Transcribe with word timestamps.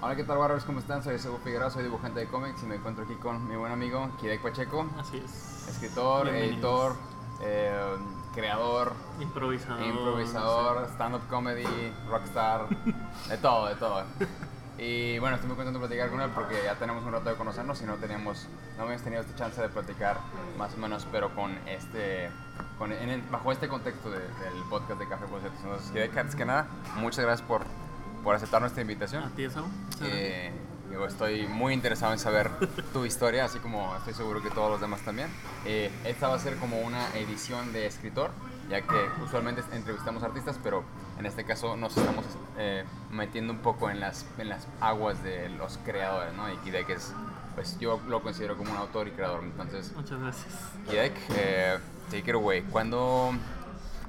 Hola, 0.00 0.16
¿qué 0.16 0.24
tal, 0.24 0.38
Warriors? 0.38 0.64
¿Cómo 0.64 0.80
están? 0.80 1.02
Soy 1.02 1.18
Sebo 1.18 1.38
Figueroa, 1.38 1.70
soy 1.70 1.84
dibujante 1.84 2.20
de 2.20 2.26
cómics 2.26 2.62
y 2.62 2.66
me 2.66 2.74
encuentro 2.76 3.04
aquí 3.04 3.14
con 3.14 3.46
mi 3.48 3.56
buen 3.56 3.70
amigo 3.72 4.10
Kidek 4.20 4.42
Pacheco, 4.42 4.90
Así 4.98 5.18
es. 5.18 5.68
escritor, 5.68 6.28
editor, 6.28 6.96
eh, 7.42 7.96
creador, 8.34 8.92
Improvisador. 9.20 9.82
improvisador, 9.84 10.88
stand-up 10.94 11.22
comedy, 11.28 11.92
rockstar, 12.08 12.68
de 13.28 13.38
todo, 13.38 13.66
de 13.66 13.74
todo. 13.76 14.02
Y 14.84 15.18
bueno, 15.20 15.36
estoy 15.36 15.46
muy 15.48 15.56
contento 15.56 15.78
de 15.78 15.86
platicar 15.86 16.10
con 16.10 16.20
él 16.20 16.30
porque 16.34 16.56
ya 16.64 16.74
tenemos 16.74 17.04
un 17.04 17.12
rato 17.12 17.30
de 17.30 17.36
conocernos 17.36 17.80
y 17.82 17.84
no 17.84 17.94
teníamos, 17.96 18.48
no 18.76 18.82
habíamos 18.82 19.02
tenido 19.04 19.22
esta 19.22 19.36
chance 19.36 19.60
de 19.62 19.68
platicar 19.68 20.18
más 20.58 20.74
o 20.74 20.78
menos, 20.78 21.06
pero 21.12 21.32
con 21.36 21.56
este, 21.68 22.28
con, 22.78 22.90
en 22.92 23.08
el- 23.08 23.22
bajo 23.22 23.52
este 23.52 23.68
contexto 23.68 24.10
de- 24.10 24.18
del 24.18 24.62
podcast 24.68 24.98
de 24.98 25.08
Café 25.08 25.26
Bocetos. 25.26 25.58
Entonces, 25.62 26.16
antes 26.16 26.34
que 26.34 26.44
nada, 26.44 26.66
muchas 26.96 27.24
gracias 27.24 27.46
por, 27.46 27.62
por 28.24 28.34
aceptar 28.34 28.60
nuestra 28.60 28.82
invitación. 28.82 29.22
¿A 29.22 29.30
ti? 29.30 29.46
Muchas 29.46 29.62
Eh, 30.02 30.52
estoy 31.06 31.46
muy 31.46 31.74
interesado 31.74 32.12
en 32.12 32.18
saber 32.18 32.50
tu 32.92 33.04
historia, 33.06 33.44
así 33.44 33.58
como 33.60 33.94
estoy 33.96 34.14
seguro 34.14 34.42
que 34.42 34.50
todos 34.50 34.68
los 34.70 34.80
demás 34.80 35.00
también. 35.02 35.28
Eh, 35.64 35.92
esta 36.04 36.26
va 36.28 36.34
a 36.34 36.38
ser 36.40 36.56
como 36.56 36.80
una 36.80 37.08
edición 37.16 37.72
de 37.72 37.86
escritor, 37.86 38.30
ya 38.72 38.80
que 38.80 39.10
usualmente 39.22 39.62
entrevistamos 39.72 40.22
artistas, 40.22 40.58
pero 40.62 40.82
en 41.18 41.26
este 41.26 41.44
caso 41.44 41.76
nos 41.76 41.94
estamos 41.94 42.24
eh, 42.56 42.84
metiendo 43.10 43.52
un 43.52 43.58
poco 43.58 43.90
en 43.90 44.00
las, 44.00 44.24
en 44.38 44.48
las 44.48 44.66
aguas 44.80 45.22
de 45.22 45.50
los 45.50 45.76
creadores, 45.84 46.32
¿no? 46.32 46.50
Y 46.50 46.56
Kidek 46.56 46.88
es, 46.88 47.12
pues 47.54 47.78
yo 47.78 48.00
lo 48.08 48.22
considero 48.22 48.56
como 48.56 48.72
un 48.72 48.78
autor 48.78 49.08
y 49.08 49.10
creador, 49.10 49.44
entonces... 49.44 49.92
Muchas 49.94 50.18
gracias. 50.18 50.54
Kidek, 50.88 51.12
eh, 51.36 51.78
take 52.06 52.30
it 52.30 52.34
away. 52.34 52.62
¿Cuándo, 52.62 53.32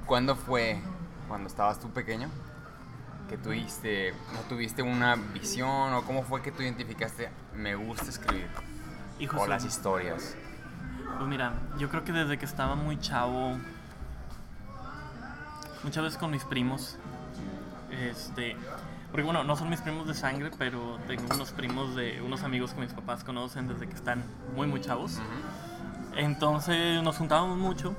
¿Cuándo 0.06 0.34
fue, 0.34 0.80
cuando 1.28 1.46
estabas 1.46 1.78
tú 1.78 1.90
pequeño, 1.90 2.30
que 3.28 3.36
tuviste, 3.36 4.14
no 4.32 4.40
tuviste 4.48 4.80
una 4.80 5.16
visión 5.16 5.92
o 5.92 6.04
cómo 6.04 6.22
fue 6.22 6.40
que 6.40 6.52
tú 6.52 6.62
identificaste, 6.62 7.28
me 7.54 7.74
gusta 7.74 8.04
escribir? 8.04 8.48
Hijo, 9.18 9.42
o 9.42 9.46
las 9.46 9.62
historias. 9.66 10.34
Pues 11.18 11.28
mira, 11.28 11.52
yo 11.76 11.90
creo 11.90 12.02
que 12.02 12.12
desde 12.12 12.38
que 12.38 12.46
estaba 12.46 12.76
muy 12.76 12.98
chavo, 12.98 13.58
muchas 15.84 16.02
veces 16.02 16.18
con 16.18 16.30
mis 16.30 16.44
primos, 16.44 16.96
este, 17.90 18.56
porque 19.10 19.24
bueno, 19.24 19.44
no 19.44 19.54
son 19.54 19.68
mis 19.70 19.80
primos 19.80 20.08
de 20.08 20.14
sangre, 20.14 20.50
pero 20.58 20.98
tengo 21.06 21.22
unos 21.34 21.52
primos 21.52 21.94
de 21.94 22.20
unos 22.22 22.42
amigos 22.42 22.72
que 22.72 22.80
mis 22.80 22.92
papás 22.92 23.22
conocen 23.22 23.68
desde 23.68 23.86
que 23.86 23.94
están 23.94 24.24
muy, 24.56 24.66
muy 24.66 24.80
chavos. 24.80 25.20
Entonces 26.16 27.02
nos 27.02 27.16
juntábamos 27.16 27.58
mucho. 27.58 27.94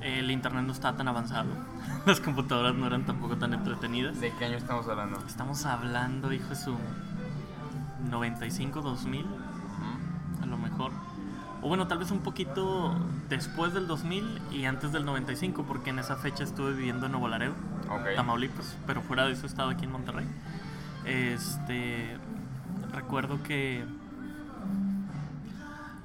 El 0.00 0.30
internet 0.30 0.64
no 0.64 0.72
estaba 0.72 0.96
tan 0.96 1.08
avanzado. 1.08 1.50
Las 2.06 2.20
computadoras 2.20 2.74
no 2.74 2.86
eran 2.86 3.04
tampoco 3.04 3.36
tan 3.36 3.52
entretenidas. 3.54 4.20
¿De 4.20 4.32
qué 4.32 4.46
año 4.46 4.56
estamos 4.56 4.88
hablando? 4.88 5.18
Estamos 5.26 5.64
hablando, 5.66 6.32
hijo 6.32 6.48
de 6.48 6.56
su 6.56 6.76
95, 8.08 8.80
2000, 8.80 9.26
a 10.42 10.46
lo 10.46 10.56
mejor. 10.56 10.92
O 11.62 11.68
bueno, 11.68 11.86
tal 11.86 11.98
vez 11.98 12.10
un 12.10 12.20
poquito 12.20 12.94
después 13.28 13.74
del 13.74 13.86
2000 13.86 14.40
y 14.50 14.64
antes 14.64 14.92
del 14.92 15.04
95, 15.04 15.64
porque 15.64 15.90
en 15.90 15.98
esa 15.98 16.16
fecha 16.16 16.42
estuve 16.44 16.72
viviendo 16.72 17.06
en 17.06 17.12
Nuevo 17.12 17.28
Laredo, 17.28 17.54
Ok. 17.88 18.14
Tamaulipas, 18.16 18.76
pero 18.86 19.02
fuera 19.02 19.24
de 19.26 19.32
eso 19.32 19.42
he 19.44 19.48
estado 19.48 19.70
aquí 19.70 19.84
en 19.84 19.92
Monterrey. 19.92 20.26
Este, 21.04 22.16
recuerdo 22.92 23.42
que 23.42 23.84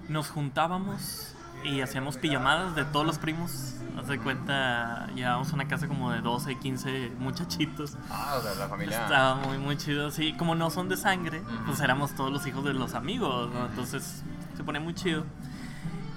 nos 0.10 0.30
juntábamos 0.30 1.34
y 1.64 1.82
hacíamos 1.82 2.18
pijamadas 2.18 2.76
de 2.76 2.86
todos 2.86 3.06
los 3.06 3.18
primos. 3.18 3.76
Haz 3.98 4.08
de 4.08 4.20
cuenta, 4.20 5.08
llevábamos 5.16 5.54
una 5.54 5.68
casa 5.68 5.88
como 5.88 6.12
de 6.12 6.22
12, 6.22 6.60
15 6.60 7.14
muchachitos. 7.18 7.98
Ah, 8.10 8.36
o 8.38 8.42
sea, 8.42 8.54
la 8.56 8.68
familia. 8.68 9.04
Estaba 9.04 9.36
muy, 9.36 9.58
muy 9.58 9.78
chido. 9.78 10.12
Sí, 10.12 10.34
como 10.34 10.54
no 10.54 10.70
son 10.70 10.90
de 10.90 10.98
sangre, 10.98 11.42
pues 11.66 11.80
éramos 11.80 12.14
todos 12.14 12.32
los 12.32 12.46
hijos 12.46 12.64
de 12.66 12.74
los 12.74 12.94
amigos, 12.94 13.52
¿no? 13.54 13.66
Entonces 13.68 14.24
se 14.56 14.64
pone 14.64 14.80
muy 14.80 14.94
chido. 14.94 15.26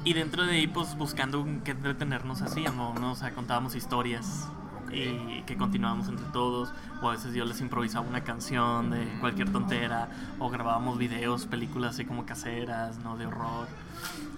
Y 0.04 0.12
dentro 0.14 0.44
de 0.44 0.52
ahí, 0.52 0.66
pues 0.66 0.96
buscando 0.96 1.44
qué 1.64 1.72
entretenernos 1.72 2.40
hacíamos, 2.42 2.98
¿no? 3.00 3.12
O 3.12 3.16
sea, 3.16 3.32
contábamos 3.32 3.74
historias 3.74 4.48
Ok. 4.84 4.92
y 4.94 5.42
que 5.44 5.56
continuábamos 5.56 6.08
entre 6.08 6.24
todos. 6.26 6.72
O 7.02 7.08
a 7.08 7.12
veces 7.12 7.34
yo 7.34 7.44
les 7.44 7.60
improvisaba 7.60 8.06
una 8.08 8.22
canción 8.22 8.90
de 8.90 9.04
cualquier 9.20 9.50
tontera. 9.52 10.08
O 10.38 10.48
grabábamos 10.50 10.96
videos, 10.98 11.46
películas 11.46 11.94
así 11.94 12.04
como 12.04 12.24
caseras, 12.24 12.98
¿no? 13.00 13.16
De 13.16 13.26
horror. 13.26 13.66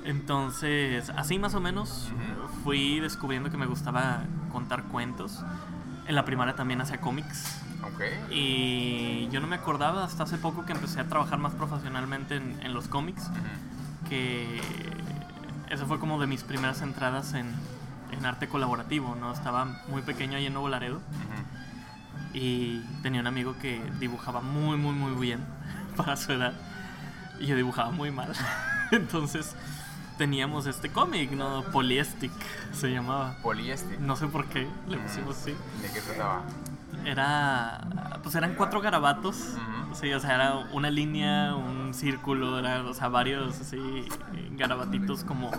Entonces, 0.05 1.10
así 1.10 1.39
más 1.39 1.55
o 1.55 1.60
menos 1.60 2.09
fui 2.65 3.00
descubriendo 3.00 3.50
que 3.50 3.56
me 3.56 3.66
gustaba 3.66 4.22
contar 4.50 4.84
cuentos. 4.84 5.44
En 6.06 6.15
la 6.15 6.25
primaria 6.25 6.55
también 6.56 6.81
hacía 6.81 7.00
cómics. 7.00 7.60
Ok. 7.84 8.03
Y 8.33 9.28
yo 9.31 9.41
no 9.41 9.47
me 9.47 9.56
acordaba 9.56 10.05
hasta 10.05 10.25
hace 10.25 10.39
poco 10.39 10.65
que 10.65 10.72
empecé 10.72 11.00
a 11.00 11.06
trabajar 11.06 11.39
más 11.39 11.55
profesionalmente 11.55 12.37
en, 12.37 12.59
en 12.62 12.72
los 12.75 12.89
cómics, 12.89 13.28
Ujú. 13.28 13.39
Que 14.10 14.60
eso 15.71 15.87
fue 15.87 15.98
como 15.98 16.21
de 16.21 16.26
mis 16.26 16.43
primeras 16.43 16.82
entradas 16.82 17.32
en, 17.32 17.47
en 18.12 18.26
arte 18.26 18.48
colaborativo, 18.48 19.15
¿no? 19.15 19.32
Estaba 19.32 19.65
muy 19.88 20.03
pequeño 20.03 20.37
ahí 20.37 20.47
en 20.47 20.53
Nuevo 20.53 20.69
Laredo 20.69 21.00
y 22.34 22.81
tenía 23.03 23.21
un 23.21 23.26
amigo 23.26 23.56
que 23.60 23.82
dibujaba 23.98 24.41
muy, 24.41 24.76
muy, 24.76 24.93
muy 24.93 25.12
bien 25.15 25.41
para 25.97 26.16
su 26.16 26.32
edad 26.32 26.53
y 27.38 27.47
yo 27.47 27.56
dibujaba 27.56 27.91
muy 27.91 28.10
mal. 28.10 28.32
Entonces 28.91 29.56
teníamos 30.19 30.66
este 30.66 30.91
cómic, 30.91 31.31
¿no? 31.31 31.62
Polyestic 31.72 32.32
se 32.72 32.91
llamaba. 32.91 33.37
Poliéster. 33.42 33.98
No 34.00 34.16
sé 34.16 34.27
por 34.27 34.47
qué 34.47 34.69
le 34.88 34.98
pusimos 34.98 35.38
así. 35.38 35.54
¿De 35.81 35.91
qué 35.92 36.00
trataba? 36.00 36.42
Era. 37.05 38.19
Pues 38.22 38.34
eran 38.34 38.55
cuatro 38.55 38.81
garabatos. 38.81 39.56
Sí, 39.93 40.12
o 40.12 40.21
sea, 40.21 40.34
era 40.34 40.55
una 40.72 40.91
línea, 40.91 41.55
un 41.55 41.93
círculo, 41.94 42.59
era, 42.59 42.83
o 42.83 42.94
sea, 42.94 43.09
varios 43.09 43.61
así 43.61 44.05
garabatitos 44.53 45.25
como 45.25 45.50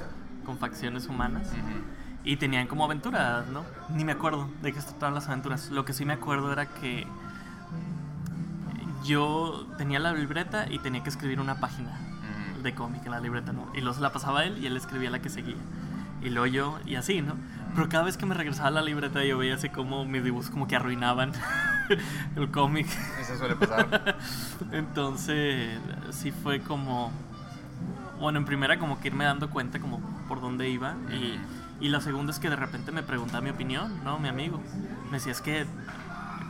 con 0.45 0.57
facciones 0.57 1.07
humanas. 1.07 1.51
Y 2.23 2.37
tenían 2.37 2.67
como 2.67 2.85
aventuras, 2.85 3.47
¿no? 3.47 3.63
Ni 3.89 4.05
me 4.05 4.11
acuerdo 4.11 4.47
de 4.61 4.71
qué 4.73 4.79
trataban 4.79 5.15
las 5.15 5.27
aventuras. 5.27 5.69
Lo 5.71 5.85
que 5.85 5.93
sí 5.93 6.05
me 6.05 6.13
acuerdo 6.13 6.53
era 6.53 6.67
que 6.67 7.07
yo 9.03 9.67
tenía 9.77 9.99
la 9.99 10.13
libreta 10.13 10.67
y 10.69 10.79
tenía 10.79 11.03
que 11.03 11.09
escribir 11.09 11.39
una 11.39 11.59
página 11.59 11.97
de 12.61 12.75
cómic 12.75 13.05
en 13.05 13.11
la 13.11 13.19
libreta, 13.19 13.51
¿no? 13.53 13.67
Y 13.73 13.81
luego 13.81 13.95
se 13.95 14.01
la 14.01 14.13
pasaba 14.13 14.41
a 14.41 14.45
él 14.45 14.59
y 14.59 14.67
él 14.67 14.77
escribía 14.77 15.09
la 15.09 15.19
que 15.19 15.29
seguía. 15.29 15.55
Y 16.21 16.29
luego 16.29 16.45
yo, 16.45 16.79
y 16.85 16.95
así, 16.95 17.21
¿no? 17.21 17.33
Pero 17.75 17.89
cada 17.89 18.03
vez 18.03 18.17
que 18.17 18.25
me 18.25 18.35
regresaba 18.35 18.67
a 18.67 18.71
la 18.71 18.81
libreta 18.81 19.23
yo 19.23 19.37
veía 19.37 19.55
así 19.55 19.69
como 19.69 20.05
mis 20.05 20.23
dibujos 20.23 20.49
como 20.49 20.67
que 20.67 20.75
arruinaban 20.75 21.31
el 22.35 22.51
cómic. 22.51 22.87
Eso 23.19 23.37
suele 23.37 23.55
pasar. 23.55 24.17
Entonces, 24.71 25.79
sí 26.11 26.31
fue 26.31 26.59
como... 26.61 27.11
Bueno, 28.19 28.39
en 28.39 28.45
primera 28.45 28.77
como 28.77 28.99
que 28.99 29.07
irme 29.07 29.25
dando 29.25 29.49
cuenta 29.49 29.79
como 29.79 29.99
por 30.27 30.41
dónde 30.41 30.69
iba. 30.69 30.95
Y, 31.11 31.39
y 31.85 31.89
la 31.89 32.01
segunda 32.01 32.31
es 32.31 32.39
que 32.39 32.49
de 32.49 32.55
repente 32.55 32.91
me 32.91 33.03
preguntaba 33.03 33.41
mi 33.41 33.49
opinión, 33.49 34.03
¿no? 34.03 34.19
Mi 34.19 34.27
amigo. 34.27 34.61
Me 35.05 35.17
decía, 35.17 35.31
es 35.31 35.41
que 35.41 35.65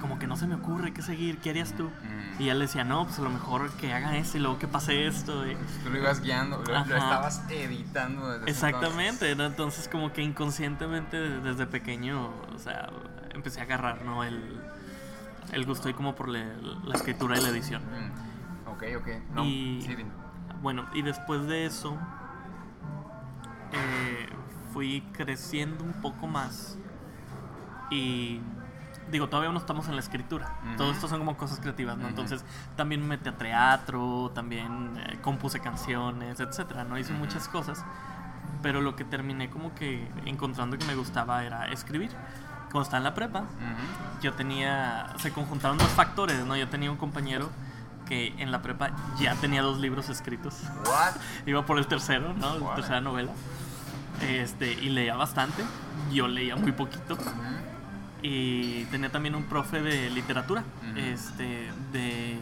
como 0.02 0.18
que 0.20 0.28
no 0.28 0.36
se 0.36 0.48
me 0.48 0.56
ocurre 0.56 0.92
qué 0.94 1.02
seguir, 1.02 1.38
¿qué 1.38 1.52
harías 1.52 1.74
tú? 1.74 1.86
Ujú. 1.86 2.44
Y 2.44 2.50
él 2.50 2.58
le 2.60 2.66
decía, 2.66 2.84
no, 2.84 3.06
pues 3.06 3.20
a 3.20 3.22
lo 3.22 3.30
mejor 3.30 3.70
que 3.74 3.94
hagan 3.94 4.16
esto 4.16 4.38
y 4.38 4.42
luego 4.42 4.58
que 4.60 4.68
pase 4.68 5.06
esto. 5.08 5.48
y- 5.48 5.56
Tú 5.84 5.90
lo 5.92 5.98
ibas 6.00 6.22
guiando, 6.22 6.58
lo, 6.58 6.76
estabas 6.76 7.44
editando 7.50 8.30
desde 8.32 8.50
Exactamente, 8.50 9.36
¿no? 9.36 9.46
Entonces 9.46 9.88
como 9.88 10.12
que 10.12 10.22
inconscientemente 10.24 11.18
desde 11.18 11.68
pequeño, 11.68 12.30
o 12.54 12.58
sea, 12.60 12.90
empecé 13.34 13.60
a 13.60 13.64
agarrar, 13.64 14.02
¿no? 14.04 14.24
El, 14.24 14.60
el 15.52 15.66
gusto 15.66 15.88
ahí 15.88 15.94
como 15.94 16.16
por 16.16 16.28
la, 16.30 16.44
la 16.84 16.96
escritura 16.96 17.38
y 17.38 17.42
la 17.42 17.50
edición. 17.50 17.82
entonces. 17.84 18.12
Mm. 18.66 18.70
Ok, 18.70 18.84
ok. 19.02 19.08
No, 19.36 19.46
y 19.46 19.82
sí, 19.86 19.96
bueno, 20.62 20.88
y 20.94 21.02
después 21.04 21.46
de 21.48 21.66
eso 21.66 21.98
eh, 23.74 24.30
fui 24.74 25.02
creciendo 25.14 25.84
un 25.84 25.94
poco 26.02 26.28
más 26.28 26.78
y 27.90 28.40
digo, 29.12 29.28
todavía 29.30 29.52
no 29.52 29.60
estamos 29.60 29.88
en 29.88 29.96
la 29.96 30.02
escritura. 30.02 30.56
Ujú. 30.68 30.78
Todo 30.78 30.92
esto 30.92 31.08
son 31.08 31.20
como 31.20 31.36
cosas 31.38 31.60
creativas, 31.60 31.96
¿no? 31.98 32.04
Ujú. 32.04 32.10
Entonces 32.10 32.44
también 32.76 33.02
me 33.02 33.08
metí 33.18 33.30
a 33.30 33.38
teatro, 33.38 34.32
también 34.34 34.94
eh, 34.98 35.20
compuse 35.22 35.60
canciones, 35.60 36.40
etcétera, 36.40 36.84
¿no? 36.84 36.98
Hice 36.98 37.12
Ujú. 37.12 37.20
muchas 37.20 37.48
cosas. 37.48 37.84
Pero 38.64 38.82
lo 38.82 38.96
que 38.96 39.04
terminé 39.04 39.50
como 39.50 39.74
que 39.76 40.08
encontrando 40.26 40.78
que 40.78 40.86
me 40.86 40.96
gustaba 40.96 41.44
era 41.44 41.68
escribir. 41.68 42.12
Cuando 42.72 42.84
estaba 42.84 43.00
en 43.00 43.04
la 43.04 43.14
prepa, 43.14 43.44
yo 44.22 44.34
tenía, 44.34 45.14
se 45.18 45.34
conjuntaron 45.34 45.78
dos 45.78 45.90
factores, 45.90 46.46
¿no? 46.46 46.56
Yo 46.56 46.70
tenía 46.70 46.90
un 46.90 46.96
compañero 46.98 47.50
que 48.08 48.28
en 48.38 48.52
la 48.52 48.62
prepa 48.62 48.92
ya 49.20 49.36
tenía 49.36 49.62
dos 49.62 49.80
libros 49.80 50.10
escritos. 50.10 50.62
What? 50.86 51.16
Iba 51.46 51.66
por 51.66 51.78
el 51.80 51.88
tercero, 51.88 52.34
¿no? 52.34 52.60
La 52.60 52.76
tercera 52.76 53.02
novela. 53.02 53.32
Este, 54.22 54.72
y 54.74 54.90
leía 54.90 55.16
bastante. 55.16 55.64
Yo 56.14 56.28
leía 56.28 56.56
muy 56.56 56.72
poquito. 56.72 57.18
Y 58.22 58.86
tenía 58.86 59.12
también 59.12 59.34
un 59.36 59.44
profe 59.46 59.82
de 59.82 60.10
literatura, 60.12 60.64
Ujú. 60.92 61.00
este, 61.00 61.72
de 61.92 62.38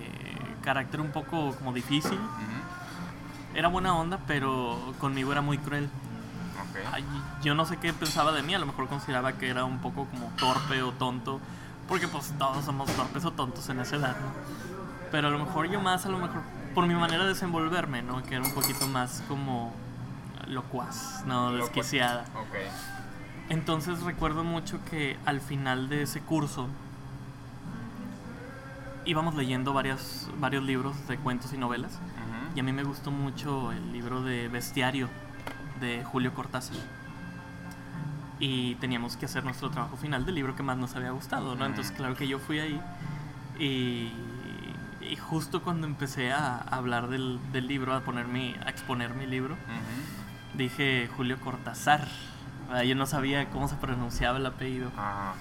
carácter 0.61 0.99
un 0.99 1.11
poco 1.11 1.55
como 1.55 1.71
difícil. 1.73 2.17
Ujú. 2.17 3.57
Era 3.57 3.67
buena 3.69 3.95
onda, 3.95 4.19
pero 4.27 4.93
conmigo 4.99 5.31
era 5.31 5.41
muy 5.41 5.57
cruel. 5.57 5.89
ay, 6.91 7.03
yo 7.41 7.55
no 7.55 7.65
sé 7.65 7.77
qué 7.77 7.93
pensaba 7.93 8.31
de 8.31 8.43
mí, 8.43 8.53
a 8.53 8.59
lo 8.59 8.65
mejor 8.65 8.87
consideraba 8.87 9.33
que 9.33 9.49
era 9.49 9.63
un 9.63 9.79
poco 9.79 10.05
como 10.05 10.27
torpe 10.37 10.81
o 10.81 10.91
tonto, 10.91 11.39
porque 11.87 12.07
pues 12.07 12.33
todos 12.37 12.63
somos 12.65 12.89
torpes 12.95 13.25
o 13.25 13.31
tontos 13.31 13.67
en 13.69 13.79
esa 13.79 13.95
edad, 13.95 14.15
¿no? 14.19 14.31
Pero 15.11 15.29
a 15.29 15.31
lo 15.31 15.39
mejor 15.39 15.67
yo 15.69 15.79
más, 15.81 16.05
a 16.05 16.09
lo 16.09 16.19
mejor 16.19 16.41
por 16.75 16.85
mi 16.85 16.93
manera 16.93 17.23
de 17.23 17.29
desenvolverme, 17.29 18.01
¿no? 18.03 18.21
Que 18.23 18.35
era 18.35 18.43
un 18.43 18.53
poquito 18.53 18.85
más 18.87 19.23
como 19.27 19.73
locuaz, 20.47 21.23
¿no? 21.25 21.53
Desquiciada. 21.53 22.25
Ok. 22.35 22.55
Entonces 23.49 24.01
recuerdo 24.03 24.43
mucho 24.43 24.79
que 24.89 25.17
al 25.25 25.41
final 25.41 25.89
de 25.89 26.03
ese 26.03 26.21
curso 26.21 26.67
íbamos 29.05 29.33
leyendo 29.35 29.73
varias, 29.73 30.29
varios 30.39 30.63
libros 30.63 31.07
de 31.07 31.17
cuentos 31.17 31.51
y 31.53 31.57
novelas. 31.57 31.99
Y 32.55 32.59
a 32.59 32.63
mí 32.63 32.71
me 32.71 32.83
gustó 32.83 33.11
mucho 33.11 33.71
el 33.71 33.91
libro 33.91 34.21
de 34.21 34.47
Bestiario 34.47 35.09
de 35.79 36.03
Julio 36.03 36.33
Cortázar. 36.33 36.77
Y 38.39 38.75
teníamos 38.75 39.17
que 39.17 39.25
hacer 39.25 39.43
nuestro 39.43 39.69
trabajo 39.69 39.97
final 39.97 40.25
del 40.25 40.35
libro 40.35 40.55
que 40.55 40.63
más 40.63 40.77
nos 40.77 40.95
había 40.95 41.11
gustado, 41.11 41.55
¿no? 41.55 41.65
Entonces, 41.65 41.91
claro 41.91 42.15
que 42.15 42.27
yo 42.27 42.39
fui 42.39 42.59
ahí 42.59 42.79
y, 43.59 44.11
y 45.01 45.15
justo 45.15 45.61
cuando 45.61 45.87
empecé 45.87 46.31
a 46.31 46.57
hablar 46.57 47.09
del, 47.09 47.39
del 47.51 47.67
libro, 47.67 47.93
a, 47.93 48.01
poner 48.01 48.27
mi, 48.27 48.55
a 48.65 48.69
exponer 48.69 49.13
mi 49.13 49.25
libro, 49.25 49.57
dije 50.53 51.09
Julio 51.15 51.39
Cortázar. 51.39 52.07
Ah, 52.71 52.83
Yo 52.83 52.95
no 52.95 53.05
sabía 53.05 53.49
cómo 53.49 53.67
se 53.67 53.75
pronunciaba 53.75 54.37
el 54.37 54.45
apellido. 54.45 54.91
Ajá. 54.97 55.33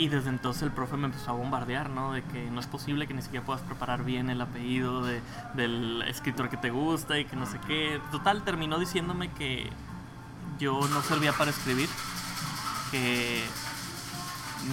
Y 0.00 0.08
desde 0.08 0.30
entonces 0.30 0.62
el 0.62 0.70
profe 0.70 0.96
me 0.96 1.04
empezó 1.04 1.32
a 1.32 1.34
bombardear, 1.34 1.90
¿no? 1.90 2.12
De 2.12 2.22
que 2.22 2.50
no 2.50 2.58
es 2.58 2.66
posible 2.66 3.06
que 3.06 3.12
ni 3.12 3.20
siquiera 3.20 3.44
puedas 3.44 3.60
preparar 3.60 4.02
bien 4.02 4.30
el 4.30 4.40
apellido 4.40 5.04
de, 5.04 5.20
del 5.52 6.00
escritor 6.08 6.48
que 6.48 6.56
te 6.56 6.70
gusta 6.70 7.18
y 7.18 7.26
que 7.26 7.36
no 7.36 7.44
sé 7.44 7.58
qué. 7.66 8.00
Total, 8.10 8.42
terminó 8.42 8.78
diciéndome 8.78 9.30
que 9.32 9.68
yo 10.58 10.80
no 10.88 11.02
servía 11.02 11.34
para 11.34 11.50
escribir, 11.50 11.90
que 12.90 13.44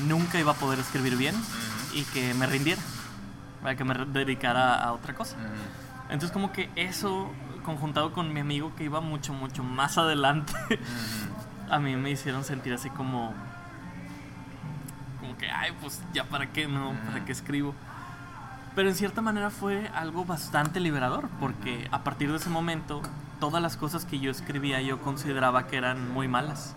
nunca 0.07 0.39
iba 0.39 0.54
a 0.54 0.56
poder 0.56 0.80
escribir 0.80 1.18
bien 1.18 1.36
y 1.94 2.04
que 2.04 2.33
me 2.33 2.45
rindiera, 2.48 2.81
para 3.62 3.75
que 3.75 3.83
me 3.83 3.95
dedicara 4.06 4.75
a 4.75 4.94
otra 4.94 5.13
cosa. 5.13 5.36
Entonces 6.06 6.31
como 6.31 6.54
que 6.54 6.69
eso, 6.77 7.30
conjuntado 7.65 8.13
con 8.13 8.33
mi 8.33 8.39
amigo 8.39 8.74
que 8.77 8.86
iba 8.86 9.01
mucho, 9.01 9.33
mucho 9.33 9.62
más 9.62 9.98
adelante. 9.98 10.54
A 11.69 11.79
mí 11.79 11.95
me 11.95 12.09
hicieron 12.11 12.43
sentir 12.43 12.73
así 12.73 12.89
como 12.89 13.33
como 15.19 15.37
que 15.37 15.49
ay 15.49 15.71
pues 15.81 16.01
ya 16.13 16.23
para 16.23 16.47
qué 16.51 16.67
no 16.67 16.93
para 17.05 17.25
qué 17.25 17.31
escribo 17.31 17.73
pero 18.75 18.89
en 18.89 18.95
cierta 18.95 19.21
manera 19.21 19.49
fue 19.49 19.89
algo 19.95 20.23
bastante 20.23 20.79
liberador 20.79 21.29
porque 21.39 21.87
a 21.91 22.03
partir 22.03 22.29
de 22.29 22.37
ese 22.37 22.49
momento 22.49 23.01
todas 23.39 23.61
las 23.61 23.75
cosas 23.75 24.05
que 24.05 24.19
yo 24.19 24.29
escribía 24.29 24.81
yo 24.81 24.99
consideraba 25.01 25.67
que 25.67 25.77
eran 25.77 26.11
muy 26.11 26.27
malas. 26.27 26.75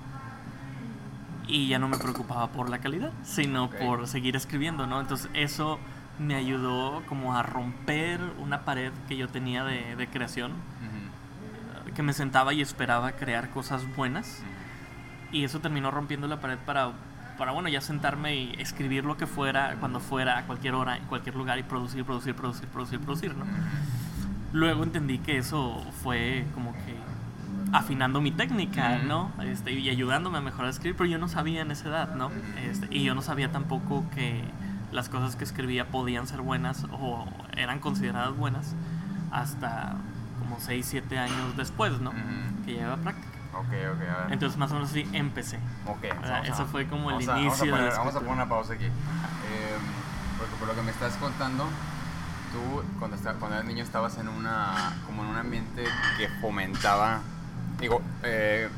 Y 1.46 1.68
ya 1.68 1.78
no 1.78 1.88
me 1.88 1.98
preocupaba 1.98 2.48
por 2.48 2.70
la 2.70 2.78
calidad 2.78 3.12
sino 3.24 3.70
por 3.70 4.06
seguir 4.06 4.36
escribiendo 4.36 4.86
no 4.86 5.00
entonces 5.00 5.28
eso 5.34 5.78
me 6.18 6.34
ayudó 6.36 7.02
como 7.08 7.34
a 7.34 7.42
romper 7.42 8.20
una 8.38 8.60
pared 8.64 8.92
que 9.08 9.16
yo 9.16 9.28
tenía 9.28 9.64
de, 9.64 9.96
de 9.96 10.06
creación 10.06 10.52
Ujú. 10.52 11.92
que 11.94 12.02
me 12.02 12.12
sentaba 12.12 12.52
y 12.52 12.60
esperaba 12.62 13.12
crear 13.12 13.50
cosas 13.50 13.82
buenas. 13.96 14.42
Y 15.32 15.44
eso 15.44 15.60
terminó 15.60 15.90
rompiendo 15.90 16.26
la 16.26 16.40
pared 16.40 16.58
para, 16.64 16.92
para, 17.38 17.52
bueno, 17.52 17.68
ya 17.68 17.80
sentarme 17.80 18.36
y 18.36 18.54
escribir 18.58 19.04
lo 19.04 19.16
que 19.16 19.26
fuera, 19.26 19.76
cuando 19.80 20.00
fuera, 20.00 20.38
a 20.38 20.46
cualquier 20.46 20.74
hora, 20.74 20.96
en 20.96 21.04
cualquier 21.04 21.36
lugar 21.36 21.58
y 21.58 21.62
producir, 21.62 22.04
producir, 22.04 22.34
producir, 22.34 22.68
producir, 22.68 23.00
producir, 23.00 23.34
¿no? 23.34 23.44
Luego 24.52 24.82
entendí 24.82 25.18
que 25.18 25.38
eso 25.38 25.84
fue 26.02 26.44
como 26.54 26.72
que 26.72 26.96
afinando 27.72 28.20
mi 28.20 28.32
técnica. 28.32 28.98
¿no? 28.98 29.30
Este, 29.42 29.72
y 29.72 29.88
ayudándome 29.88 30.38
a 30.38 30.40
mejorar 30.40 30.66
a 30.66 30.70
escribir, 30.70 30.96
pero 30.96 31.08
yo 31.08 31.18
no 31.18 31.28
sabía 31.28 31.62
en 31.62 31.70
esa 31.70 31.88
edad, 31.88 32.14
¿no? 32.14 32.30
Este, 32.68 32.88
y 32.90 33.04
yo 33.04 33.14
no 33.14 33.22
sabía 33.22 33.52
tampoco 33.52 34.04
que 34.14 34.42
las 34.92 35.08
cosas 35.08 35.36
que 35.36 35.44
escribía 35.44 35.88
podían 35.88 36.26
ser 36.26 36.40
buenas 36.40 36.86
o 36.90 37.26
eran 37.56 37.78
consideradas 37.78 38.36
buenas 38.36 38.74
hasta 39.30 39.96
como 40.40 40.58
6, 40.58 40.84
7 40.84 41.18
años 41.18 41.56
después, 41.56 42.00
¿no? 42.00 42.12
Que 42.64 42.74
lleva 42.74 42.96
práctica. 42.96 43.39
Ok, 43.60 43.66
ok, 43.68 44.00
a 44.08 44.22
ver. 44.24 44.32
Entonces 44.32 44.58
más 44.58 44.70
o 44.70 44.74
menos 44.74 44.90
así 44.90 45.08
empecé. 45.12 45.58
Ok, 45.86 46.04
a- 46.24 46.40
eso 46.40 46.66
fue 46.66 46.86
como 46.86 47.10
el 47.10 47.26
vamos 47.26 47.28
a- 47.28 47.32
vamos 47.32 47.38
a 47.38 47.46
inicio 47.46 47.64
de 47.66 47.70
poner- 47.72 47.96
Vamos 47.96 48.14
a 48.16 48.18
poner 48.20 48.34
una 48.34 48.48
pausa 48.48 48.72
aquí. 48.74 48.86
Eh, 48.86 49.78
porque 50.38 50.54
por 50.56 50.68
lo 50.68 50.74
que 50.74 50.82
me 50.82 50.90
estás 50.90 51.14
contando, 51.14 51.64
tú 52.52 52.82
cuando, 52.98 53.16
cuando 53.38 53.56
eras 53.56 53.64
niño 53.66 53.82
estabas 53.84 54.16
en 54.18 54.28
una 54.28 54.94
como 55.06 55.22
en 55.24 55.30
un 55.30 55.36
ambiente 55.36 55.84
que 56.18 56.28
fomentaba, 56.40 57.20
digo, 57.78 58.00
eh, 58.22 58.68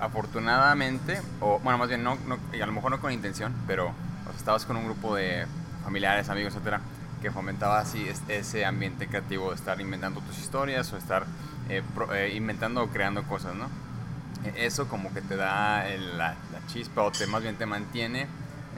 afortunadamente, 0.00 1.20
o 1.40 1.58
bueno, 1.60 1.78
más 1.78 1.88
bien 1.88 2.02
no, 2.02 2.16
no- 2.26 2.38
y 2.52 2.60
a 2.60 2.66
lo 2.66 2.72
mejor 2.72 2.90
no 2.90 3.00
con 3.00 3.12
intención, 3.12 3.54
pero 3.66 3.86
o 3.88 4.28
sea, 4.30 4.36
estabas 4.36 4.64
con 4.66 4.76
un 4.76 4.84
grupo 4.84 5.14
de 5.14 5.46
familiares, 5.84 6.28
amigos, 6.28 6.52
etcétera, 6.54 6.80
que 7.20 7.30
fomentaba 7.30 7.78
así 7.80 8.08
es- 8.08 8.22
ese 8.28 8.64
ambiente 8.64 9.06
creativo 9.06 9.50
de 9.50 9.56
estar 9.56 9.80
inventando 9.80 10.20
tus 10.20 10.38
historias 10.38 10.92
o 10.92 10.96
estar 10.96 11.24
eh, 11.68 11.82
pro- 11.94 12.12
eh, 12.12 12.34
inventando 12.34 12.82
o 12.82 12.88
creando 12.88 13.22
cosas, 13.22 13.54
¿no? 13.54 13.68
E- 14.44 14.66
eso 14.66 14.88
como 14.88 15.12
que 15.12 15.20
te 15.22 15.36
da 15.36 15.86
el- 15.88 16.18
la, 16.18 16.34
la 16.52 16.66
chispa 16.66 17.02
o 17.02 17.10
te, 17.12 17.26
más 17.26 17.42
bien 17.42 17.56
te 17.56 17.66
mantiene 17.66 18.26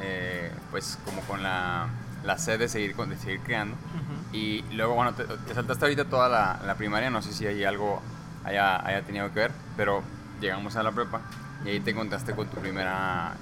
eh, 0.00 0.50
pues 0.70 0.98
como 1.04 1.20
con 1.22 1.42
la, 1.42 1.86
la 2.24 2.38
sed 2.38 2.58
de 2.58 2.68
seguir, 2.68 2.94
de 2.96 3.16
seguir 3.16 3.40
creando. 3.40 3.76
Ujú. 3.76 4.36
Y 4.36 4.62
luego, 4.72 4.94
bueno, 4.94 5.14
te, 5.14 5.24
te 5.24 5.54
saltaste 5.54 5.84
ahorita 5.84 6.04
toda 6.06 6.28
la, 6.28 6.60
la 6.66 6.74
primaria, 6.74 7.10
no 7.10 7.22
sé 7.22 7.32
si 7.32 7.46
hay 7.46 7.64
algo 7.64 8.02
haya, 8.44 8.84
haya 8.84 9.02
tenido 9.02 9.32
que 9.32 9.40
ver, 9.40 9.52
pero 9.76 10.02
llegamos 10.40 10.74
a 10.76 10.82
la 10.82 10.90
prepa 10.92 11.20
y 11.64 11.68
ahí 11.68 11.80
te 11.80 11.92
encontraste 11.92 12.34
con 12.34 12.48
tu 12.48 12.56
primera 12.58 13.32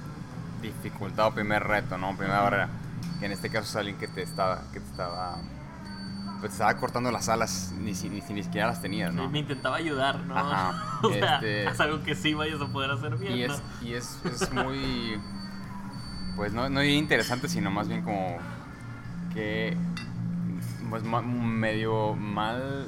dificultad 0.61 1.27
o 1.29 1.31
primer 1.35 1.65
reto, 1.65 1.99
¿no? 1.99 2.15
Primera 2.17 2.41
barrera, 2.43 2.69
que 3.19 3.27
en 3.27 3.33
este 3.33 3.49
caso 3.51 3.67
es 3.69 3.77
alguien 3.77 3.97
que 3.97 4.07
te 4.09 4.23
estaba, 4.23 4.63
que 4.73 4.79
te 4.81 4.87
estaba, 4.87 5.39
pues 6.43 6.53
estaba 6.55 6.77
cortando 6.77 7.11
las 7.13 7.29
alas, 7.29 7.73
ni, 7.79 7.95
si- 7.95 8.11
ni, 8.11 8.21
si- 8.21 8.35
ni 8.35 8.43
siquiera 8.43 8.67
las 8.67 8.83
tenías, 8.83 9.15
¿no? 9.15 9.31
Me 9.31 9.39
intentaba 9.39 9.77
ayudar, 9.77 10.19
¿no? 10.25 10.37
Ajá, 10.37 10.99
o 11.03 11.09
sea, 11.09 11.37
este- 11.37 11.69
es 11.69 11.81
algo 11.81 12.03
que 12.03 12.15
sí 12.17 12.35
vayas 12.35 12.61
a 12.61 12.67
poder 12.67 12.91
hacer 12.91 13.17
bien, 13.17 13.33
Y 13.39 13.47
¿no? 13.47 13.55
es, 13.55 13.63
y 13.81 13.95
es, 13.95 14.19
es 14.25 14.53
muy, 14.53 15.21
pues 16.35 16.53
no, 16.53 16.69
no 16.69 16.83
interesante, 16.83 17.49
sino 17.49 17.71
más 17.71 17.87
bien 17.87 18.03
como 18.03 18.39
que, 19.33 19.77
pues 20.91 21.05
ma- 21.05 21.23
medio 21.23 22.15
mal, 22.15 22.87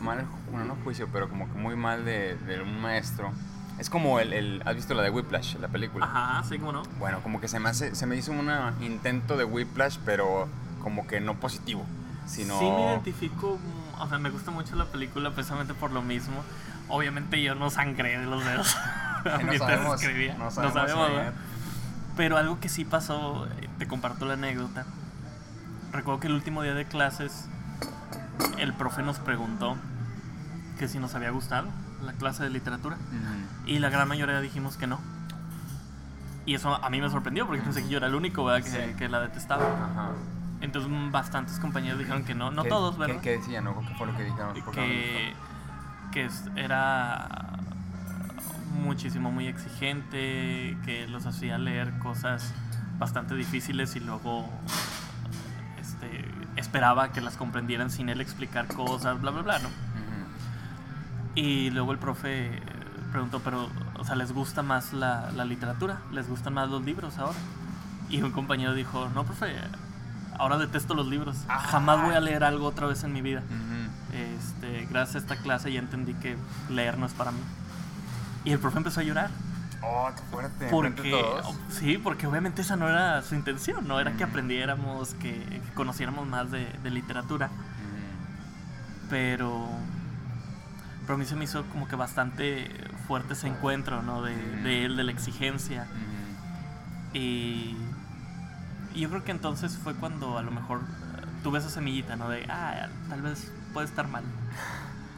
mal, 0.00 0.24
bueno, 0.50 0.64
no 0.64 0.76
juicio, 0.82 1.06
pero 1.12 1.28
como 1.28 1.52
que 1.52 1.58
muy 1.58 1.76
mal 1.76 2.04
de, 2.06 2.34
de 2.36 2.62
un 2.62 2.80
maestro. 2.80 3.30
Es 3.78 3.88
como 3.90 4.20
el, 4.20 4.32
el- 4.32 4.62
¿has 4.64 4.74
visto 4.74 4.94
la 4.94 5.02
de 5.02 5.10
Whiplash, 5.10 5.56
la 5.56 5.68
película? 5.68 6.06
Ajá, 6.06 6.42
sí, 6.48 6.58
como 6.58 6.72
no. 6.72 6.82
Bueno, 6.98 7.20
como 7.22 7.40
que 7.42 7.48
se 7.48 7.60
me, 7.60 7.68
hace, 7.68 7.94
se 7.94 8.06
me 8.06 8.16
hizo 8.16 8.32
un 8.32 8.50
intento 8.80 9.36
de 9.36 9.44
Whiplash, 9.44 9.98
pero 10.04 10.48
como 10.82 11.06
que 11.06 11.20
no 11.20 11.34
positivo, 11.36 11.84
sino... 12.30 12.58
Sí 12.58 12.64
me 12.64 12.82
identifico, 12.92 13.58
mm, 13.58 14.00
o 14.00 14.08
sea, 14.08 14.18
me 14.18 14.30
gusta 14.30 14.50
mucho 14.52 14.76
la 14.76 14.84
película 14.86 15.32
precisamente 15.32 15.74
por 15.74 15.90
lo 15.90 16.00
mismo. 16.00 16.42
Obviamente 16.88 17.42
yo 17.42 17.54
no 17.54 17.70
sangré 17.70 18.18
de 18.18 18.26
los 18.26 18.44
dedos. 18.44 18.76
no 19.44 19.52
sabemos, 19.58 20.00
escribía. 20.00 20.34
no 20.38 20.50
sabemos, 20.50 21.10
eh. 21.10 21.12
¿verdad? 21.12 21.32
Pero 22.16 22.36
algo 22.36 22.60
que 22.60 22.68
sí 22.68 22.84
pasó, 22.84 23.46
eh, 23.46 23.68
te 23.78 23.86
comparto 23.88 24.26
la 24.26 24.34
anécdota. 24.34 24.86
Recuerdo 25.92 26.20
que 26.20 26.28
el 26.28 26.34
último 26.34 26.62
día 26.62 26.74
de 26.74 26.84
clases, 26.84 27.48
el 28.58 28.72
profe 28.74 29.02
nos 29.02 29.18
preguntó 29.18 29.76
que 30.78 30.86
si 30.86 30.98
nos 30.98 31.14
había 31.14 31.30
gustado 31.30 31.68
la 32.04 32.12
clase 32.12 32.44
de 32.44 32.50
literatura. 32.50 32.96
Y 33.66 33.78
la 33.80 33.90
gran 33.90 34.08
mayoría 34.08 34.40
dijimos 34.40 34.76
que 34.76 34.86
no. 34.86 35.00
Y 36.46 36.54
eso 36.54 36.74
a 36.74 36.88
mí 36.90 37.00
me 37.00 37.10
sorprendió 37.10 37.46
porque 37.46 37.62
pensé 37.62 37.82
que 37.82 37.88
yo 37.88 37.98
era 37.98 38.06
el 38.06 38.14
único 38.14 38.44
¿verdad? 38.44 38.64
que, 38.64 38.70
Sí. 38.70 38.94
que 38.96 39.08
la 39.08 39.20
detestaba. 39.20 39.64
Ajá. 39.64 40.10
Entonces 40.60 40.90
bastantes 41.10 41.58
compañeros 41.58 41.98
dijeron 41.98 42.24
que 42.24 42.34
no, 42.34 42.50
no 42.50 42.62
¿Qué- 42.62 42.68
todos, 42.68 42.94
qué- 42.96 43.00
¿verdad? 43.00 43.20
¿Qué, 43.22 43.30
decían? 43.38 43.64
¿no? 43.64 43.80
¿Qué 43.80 43.94
fue 43.94 44.06
lo 44.06 44.16
que 44.16 44.24
dijeron? 44.24 44.54
¿Por 44.64 44.74
qué 44.74 45.34
que, 46.12 46.28
que 46.28 46.60
era 46.62 47.58
muchísimo 48.82 49.30
muy 49.30 49.46
exigente, 49.46 50.76
que 50.84 51.06
los 51.08 51.26
hacía 51.26 51.58
leer 51.58 51.98
cosas 51.98 52.52
bastante 52.98 53.34
difíciles 53.34 53.96
y 53.96 54.00
luego 54.00 54.48
este, 55.80 56.24
esperaba 56.56 57.12
que 57.12 57.20
las 57.20 57.36
comprendieran 57.36 57.90
sin 57.90 58.08
él 58.08 58.20
explicar 58.20 58.66
cosas, 58.68 59.20
bla, 59.20 59.30
bla, 59.30 59.42
bla, 59.42 59.58
¿no? 59.60 59.68
Y 61.34 61.70
luego 61.70 61.92
el 61.92 61.98
profe 61.98 62.56
eh, 62.56 62.62
preguntó, 63.12 63.40
pero, 63.40 63.68
o 63.98 64.04
sea, 64.04 64.16
¿les 64.16 64.32
gusta 64.32 64.62
más 64.62 64.92
la, 64.92 65.30
la 65.30 65.44
literatura? 65.44 66.00
¿Les 66.12 66.28
gustan 66.28 66.54
más 66.54 66.68
los 66.68 66.84
libros 66.84 67.18
ahora? 67.18 67.38
Y 68.08 68.20
un 68.22 68.32
compañero 68.32 68.74
dijo, 68.74 69.08
no, 69.14 69.24
profe, 69.24 69.54
ahora 70.38 70.58
detesto 70.58 70.94
los 70.94 71.06
libros. 71.06 71.36
Jamás 71.48 72.02
voy 72.02 72.14
a 72.14 72.20
leer 72.20 72.44
algo 72.44 72.66
otra 72.66 72.86
vez 72.86 73.04
en 73.04 73.12
mi 73.12 73.22
vida. 73.22 73.42
Este, 74.12 74.86
gracias 74.90 75.16
a 75.16 75.18
esta 75.18 75.36
clase 75.36 75.72
ya 75.72 75.78
entendí 75.78 76.14
que 76.14 76.36
leer 76.68 76.98
no 76.98 77.06
es 77.06 77.12
para 77.12 77.30
mí. 77.30 77.40
Y 78.44 78.52
el 78.52 78.58
profe 78.58 78.78
empezó 78.78 79.00
a 79.00 79.02
llorar. 79.02 79.30
Oh, 79.82 80.10
qué 80.14 80.22
fuerte. 80.30 80.68
¿Enfrente 80.68 81.02
de 81.02 81.10
Porque, 81.10 81.42
todos? 81.42 81.56
sí, 81.70 81.98
porque 81.98 82.26
obviamente 82.26 82.62
esa 82.62 82.76
no 82.76 82.88
era 82.88 83.22
su 83.22 83.34
intención, 83.34 83.88
no 83.88 83.98
era 83.98 84.12
que 84.12 84.24
aprendiéramos, 84.24 85.14
que, 85.14 85.32
que 85.32 85.72
conociéramos 85.74 86.26
más 86.26 86.50
de, 86.50 86.66
de 86.82 86.90
literatura. 86.90 87.50
Pero, 89.08 89.68
pero 91.02 91.14
a 91.14 91.18
mí 91.18 91.24
se 91.24 91.34
me 91.34 91.44
hizo 91.44 91.64
como 91.66 91.88
que 91.88 91.96
bastante 91.96 92.70
fuerte 93.08 93.32
ese 93.32 93.48
encuentro, 93.48 94.02
¿no? 94.02 94.22
De, 94.22 94.36
de 94.36 94.84
él, 94.84 94.96
de 94.96 95.04
la 95.04 95.12
exigencia. 95.12 95.86
Y, 97.12 97.76
y 98.94 99.00
yo 99.00 99.08
creo 99.08 99.24
que 99.24 99.30
entonces 99.30 99.76
fue 99.76 99.94
cuando 99.94 100.38
a 100.38 100.42
lo 100.42 100.50
mejor 100.50 100.80
eh, 100.80 101.26
tuve 101.42 101.58
esa 101.58 101.70
semillita, 101.70 102.16
¿no? 102.16 102.28
De, 102.28 102.44
ah, 102.48 102.88
tal 103.08 103.22
vez 103.22 103.52
puede 103.72 103.86
estar 103.86 104.08
mal. 104.08 104.24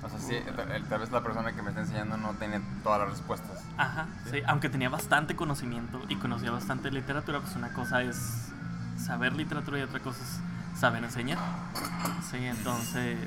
O 0.02 0.08
sea, 0.08 0.18
sí, 0.18 0.34
tal 0.56 0.84
tal 0.88 1.00
vez 1.00 1.12
la 1.12 1.22
persona 1.22 1.52
que 1.52 1.62
me 1.62 1.68
está 1.68 1.82
enseñando 1.82 2.16
no 2.16 2.32
tiene 2.34 2.60
todas 2.82 3.00
las 3.00 3.10
respuestas. 3.10 3.62
Ajá, 3.76 4.06
sí. 4.30 4.38
Aunque 4.46 4.68
tenía 4.68 4.88
bastante 4.88 5.36
conocimiento 5.36 6.02
y 6.08 6.16
conocía 6.16 6.50
bastante 6.50 6.90
literatura, 6.90 7.40
pues 7.40 7.54
una 7.54 7.72
cosa 7.72 8.02
es 8.02 8.48
saber 8.98 9.34
literatura 9.34 9.78
y 9.78 9.82
otra 9.82 10.00
cosa 10.00 10.18
es 10.22 10.78
saber 10.78 11.04
enseñar. 11.04 11.38
Sí, 12.30 12.38
entonces, 12.38 13.18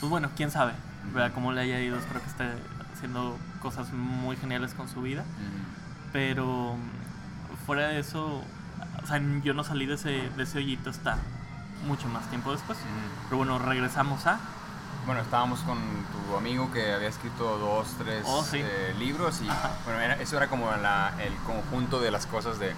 pues 0.00 0.10
bueno, 0.10 0.30
quién 0.34 0.50
sabe, 0.50 0.72
¿verdad? 1.12 1.32
Cómo 1.32 1.52
le 1.52 1.60
haya 1.60 1.80
ido, 1.80 1.96
espero 1.96 2.20
que 2.20 2.28
esté 2.28 2.44
haciendo 2.92 3.38
cosas 3.62 3.92
muy 3.92 4.36
geniales 4.36 4.74
con 4.74 4.88
su 4.88 5.00
vida. 5.02 5.24
Pero 6.12 6.76
fuera 7.66 7.88
de 7.88 8.00
eso, 8.00 8.42
o 9.04 9.06
sea, 9.06 9.20
yo 9.42 9.54
no 9.54 9.62
salí 9.64 9.86
de 9.86 9.94
ese, 9.94 10.08
de 10.36 10.42
ese 10.42 10.58
hoyito 10.58 10.90
hasta 10.90 11.18
mucho 11.86 12.08
más 12.08 12.28
tiempo 12.30 12.50
después. 12.52 12.78
Ujú. 12.78 12.88
Pero 13.24 13.36
bueno, 13.38 13.58
regresamos 13.58 14.26
a... 14.26 14.38
Bueno, 15.06 15.20
estábamos 15.20 15.60
con 15.60 15.76
tu 15.78 16.36
amigo 16.36 16.72
que 16.72 16.92
había 16.94 17.08
escrito 17.08 17.58
dos, 17.58 17.86
tres 17.98 18.24
Oh, 18.26 18.42
sí. 18.42 18.58
eh, 18.62 18.94
libros 18.98 19.42
y 19.42 19.46
bueno, 19.84 20.00
era- 20.00 20.14
eso 20.14 20.38
era 20.38 20.46
como 20.48 20.70
la- 20.70 21.12
el 21.22 21.34
conjunto 21.46 22.00
de 22.00 22.10
las 22.10 22.24
cosas 22.26 22.58
de 22.58 22.72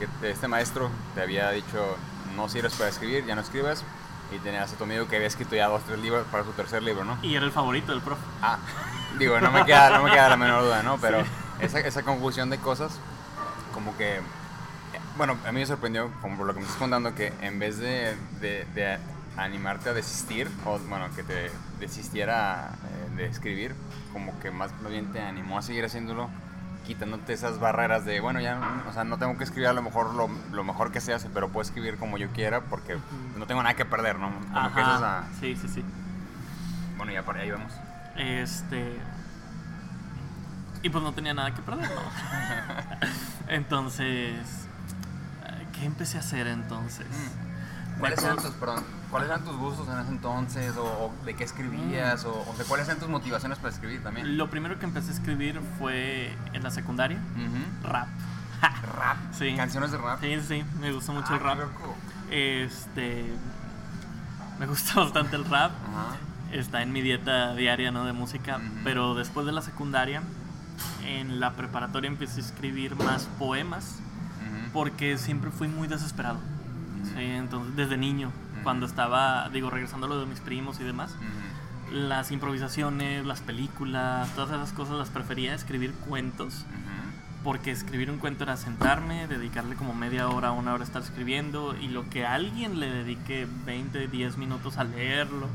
que 0.00 0.08
te- 0.08 0.30
este 0.32 0.48
maestro 0.48 0.90
te 1.14 1.22
había 1.22 1.50
dicho 1.50 1.96
no 2.34 2.48
sirves 2.48 2.74
para 2.74 2.90
escribir, 2.90 3.24
ya 3.26 3.36
no 3.36 3.42
escribes 3.42 3.84
y 4.34 4.38
tenías 4.40 4.72
a 4.72 4.76
tu 4.76 4.84
amigo 4.84 5.06
que 5.06 5.14
había 5.16 5.28
escrito 5.28 5.54
ya 5.54 5.68
dos, 5.68 5.82
tres 5.84 6.00
libros 6.00 6.26
para 6.32 6.42
su 6.42 6.50
tercer 6.50 6.82
libro, 6.82 7.04
¿no? 7.04 7.16
Y 7.22 7.36
era 7.36 7.44
el 7.46 7.52
favorito 7.52 7.92
del 7.92 8.00
profe. 8.00 8.22
Ah, 8.42 8.58
digo, 9.16 9.40
no 9.40 9.52
me 9.52 9.64
queda, 9.64 9.90
no 9.90 10.02
me 10.02 10.10
queda 10.10 10.28
la 10.28 10.36
menor 10.36 10.62
duda, 10.64 10.82
¿no? 10.82 10.98
Pero 11.00 11.22
Sí. 11.22 11.30
esa, 11.60 11.78
esa 11.78 12.02
confusión 12.02 12.50
de 12.50 12.58
cosas, 12.58 12.90
como 13.72 13.96
que, 13.96 14.20
bueno, 15.18 15.36
a 15.46 15.52
mí 15.52 15.60
me 15.60 15.66
sorprendió, 15.66 16.10
como 16.22 16.38
por 16.38 16.46
lo 16.46 16.54
que 16.54 16.60
me 16.60 16.64
estás 16.66 16.78
contando, 16.78 17.14
que 17.14 17.32
en 17.42 17.58
vez 17.58 17.76
de, 17.78 18.16
de- 18.40 18.64
de 18.74 18.98
animarte 19.36 19.90
a 19.90 19.92
desistir, 19.92 20.48
o 20.64 20.78
bueno, 20.88 21.06
que 21.14 21.22
te 21.22 21.50
desistiera 21.78 22.70
eh, 23.12 23.16
de 23.16 23.26
escribir, 23.26 23.74
como 24.12 24.38
que 24.40 24.50
más 24.50 24.70
bien 24.88 25.12
te 25.12 25.20
animó 25.20 25.58
a 25.58 25.62
seguir 25.62 25.84
haciéndolo, 25.84 26.28
quitándote 26.86 27.34
esas 27.34 27.60
barreras 27.60 28.04
de, 28.06 28.18
bueno, 28.20 28.40
ya, 28.40 28.82
o 28.88 28.92
sea, 28.92 29.04
no 29.04 29.18
tengo 29.18 29.36
que 29.36 29.44
escribir 29.44 29.68
a 29.68 29.72
lo 29.74 29.82
mejor 29.82 30.14
lo, 30.14 30.28
lo 30.52 30.64
mejor 30.64 30.90
que 30.90 31.00
se 31.00 31.12
hace, 31.12 31.28
pero 31.28 31.48
puedo 31.50 31.62
escribir 31.62 31.98
como 31.98 32.16
yo 32.16 32.30
quiera 32.30 32.62
porque 32.62 32.96
no 33.36 33.46
tengo 33.46 33.62
nada 33.62 33.74
que 33.76 33.84
perder, 33.84 34.18
¿no? 34.18 34.30
Como 34.52 34.74
que 34.74 34.80
es 34.80 34.86
esa- 34.88 35.24
Sí, 35.38 35.54
sí, 35.56 35.68
sí. 35.68 35.84
bueno, 36.96 37.12
ya 37.12 37.22
por 37.24 37.36
ahí 37.36 37.50
vamos. 37.50 37.72
Este. 38.16 38.96
Y 40.82 40.90
pues 40.90 41.02
no 41.04 41.12
tenía 41.12 41.34
nada 41.34 41.52
que 41.54 41.60
perder, 41.62 41.88
¿no? 41.90 42.00
entonces. 43.48 44.57
¿Qué 45.78 45.84
empecé 45.86 46.16
a 46.16 46.20
hacer 46.20 46.46
entonces? 46.46 47.06
Mm. 47.06 48.00
¿Cuáles 48.00 48.22
eran 48.22 48.36
tus, 48.36 48.50
perdón, 48.52 48.84
¿cuáles 49.10 49.28
eran 49.28 49.44
tus 49.44 49.56
gustos 49.56 49.88
en 49.88 49.98
ese 49.98 50.10
entonces? 50.10 50.76
¿O, 50.76 50.84
o 50.84 51.24
de 51.24 51.34
qué 51.34 51.42
escribías? 51.44 52.24
O, 52.24 52.32
o 52.48 52.54
de 52.56 52.64
cuáles 52.64 52.86
eran 52.86 53.00
tus 53.00 53.08
motivaciones 53.08 53.58
para 53.58 53.72
escribir 53.72 54.02
también? 54.04 54.36
Lo 54.38 54.50
primero 54.50 54.78
que 54.78 54.84
empecé 54.86 55.10
a 55.10 55.14
escribir 55.14 55.60
fue 55.78 56.32
en 56.52 56.62
la 56.62 56.70
secundaria, 56.70 57.18
rap. 57.82 58.06
Rap. 58.98 59.16
Sí. 59.32 59.54
Canciones 59.56 59.92
de 59.92 59.98
rap. 59.98 60.20
Sí, 60.20 60.36
sí, 60.46 60.64
me 60.80 60.92
gusta 60.92 61.12
mucho 61.12 61.28
Ah, 61.30 61.34
el 61.34 61.40
rap. 61.40 61.54
qué 61.58 61.60
loco. 61.64 61.96
Este. 62.30 63.32
Me 64.58 64.66
gusta 64.66 64.94
bastante 65.00 65.36
el 65.36 65.44
rap. 65.44 65.70
Está 66.52 66.82
en 66.82 66.92
mi 66.92 67.00
dieta 67.00 67.54
diaria, 67.54 67.90
¿no? 67.92 68.04
De 68.04 68.12
música. 68.12 68.60
Pero 68.82 69.14
después 69.14 69.46
de 69.46 69.52
la 69.52 69.62
secundaria, 69.62 70.22
en 71.04 71.38
la 71.40 71.52
preparatoria 71.52 72.08
empecé 72.08 72.40
a 72.40 72.44
escribir 72.44 72.96
más 72.96 73.24
poemas. 73.38 74.00
Porque 74.78 75.18
siempre 75.18 75.50
fui 75.50 75.66
muy 75.66 75.88
desesperado. 75.88 76.38
Sí, 77.02 77.20
entonces 77.20 77.74
desde 77.74 77.96
niño, 77.96 78.28
Ujú. 78.28 78.62
cuando 78.62 78.86
estaba, 78.86 79.48
digo, 79.48 79.70
regresando 79.70 80.06
a 80.06 80.08
lo 80.08 80.20
de 80.20 80.26
mis 80.26 80.38
primos 80.38 80.78
y 80.78 80.84
demás, 80.84 81.16
Ujú. 81.16 81.96
las 81.96 82.30
improvisaciones, 82.30 83.26
las 83.26 83.40
películas, 83.40 84.32
todas 84.36 84.50
esas 84.50 84.72
cosas 84.72 84.96
las 84.96 85.08
prefería 85.08 85.52
escribir 85.52 85.92
cuentos, 86.08 86.58
Ujú. 86.58 87.42
porque 87.42 87.72
escribir 87.72 88.08
un 88.08 88.18
cuento 88.18 88.44
era 88.44 88.56
sentarme, 88.56 89.26
dedicarle 89.26 89.74
como 89.74 89.94
media 89.94 90.28
hora, 90.28 90.52
una 90.52 90.72
hora 90.74 90.84
a 90.84 90.86
estar 90.86 91.02
escribiendo 91.02 91.74
y 91.76 91.88
lo 91.88 92.08
que 92.08 92.24
alguien 92.24 92.78
le 92.78 92.88
dedique 92.88 93.48
20, 93.66 94.06
10 94.06 94.36
minutos 94.36 94.78
a 94.78 94.84
leerlo. 94.84 95.48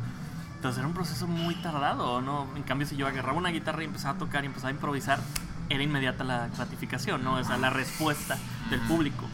Entonces 0.57 0.79
era 0.79 0.87
un 0.89 0.93
proceso 0.93 1.27
muy 1.27 1.55
tardado, 1.55 2.19
¿no? 2.21 2.45
En 2.57 2.63
cambio, 2.63 2.85
si 2.87 2.97
yo 2.97 3.07
agarraba 3.07 3.37
una 3.37 3.51
guitarra 3.51 3.83
y 3.83 3.85
empezaba 3.85 4.15
a 4.15 4.17
tocar 4.17 4.43
y 4.43 4.47
empezaba 4.47 4.67
a 4.67 4.73
improvisar, 4.73 5.19
era 5.69 5.83
inmediata 5.83 6.23
la 6.23 6.47
gratificación, 6.47 7.23
¿no? 7.23 7.35
O 7.35 7.43
sea, 7.43 7.57
la 7.57 7.69
respuesta 7.69 8.37
del 8.69 8.79
público. 8.81 9.25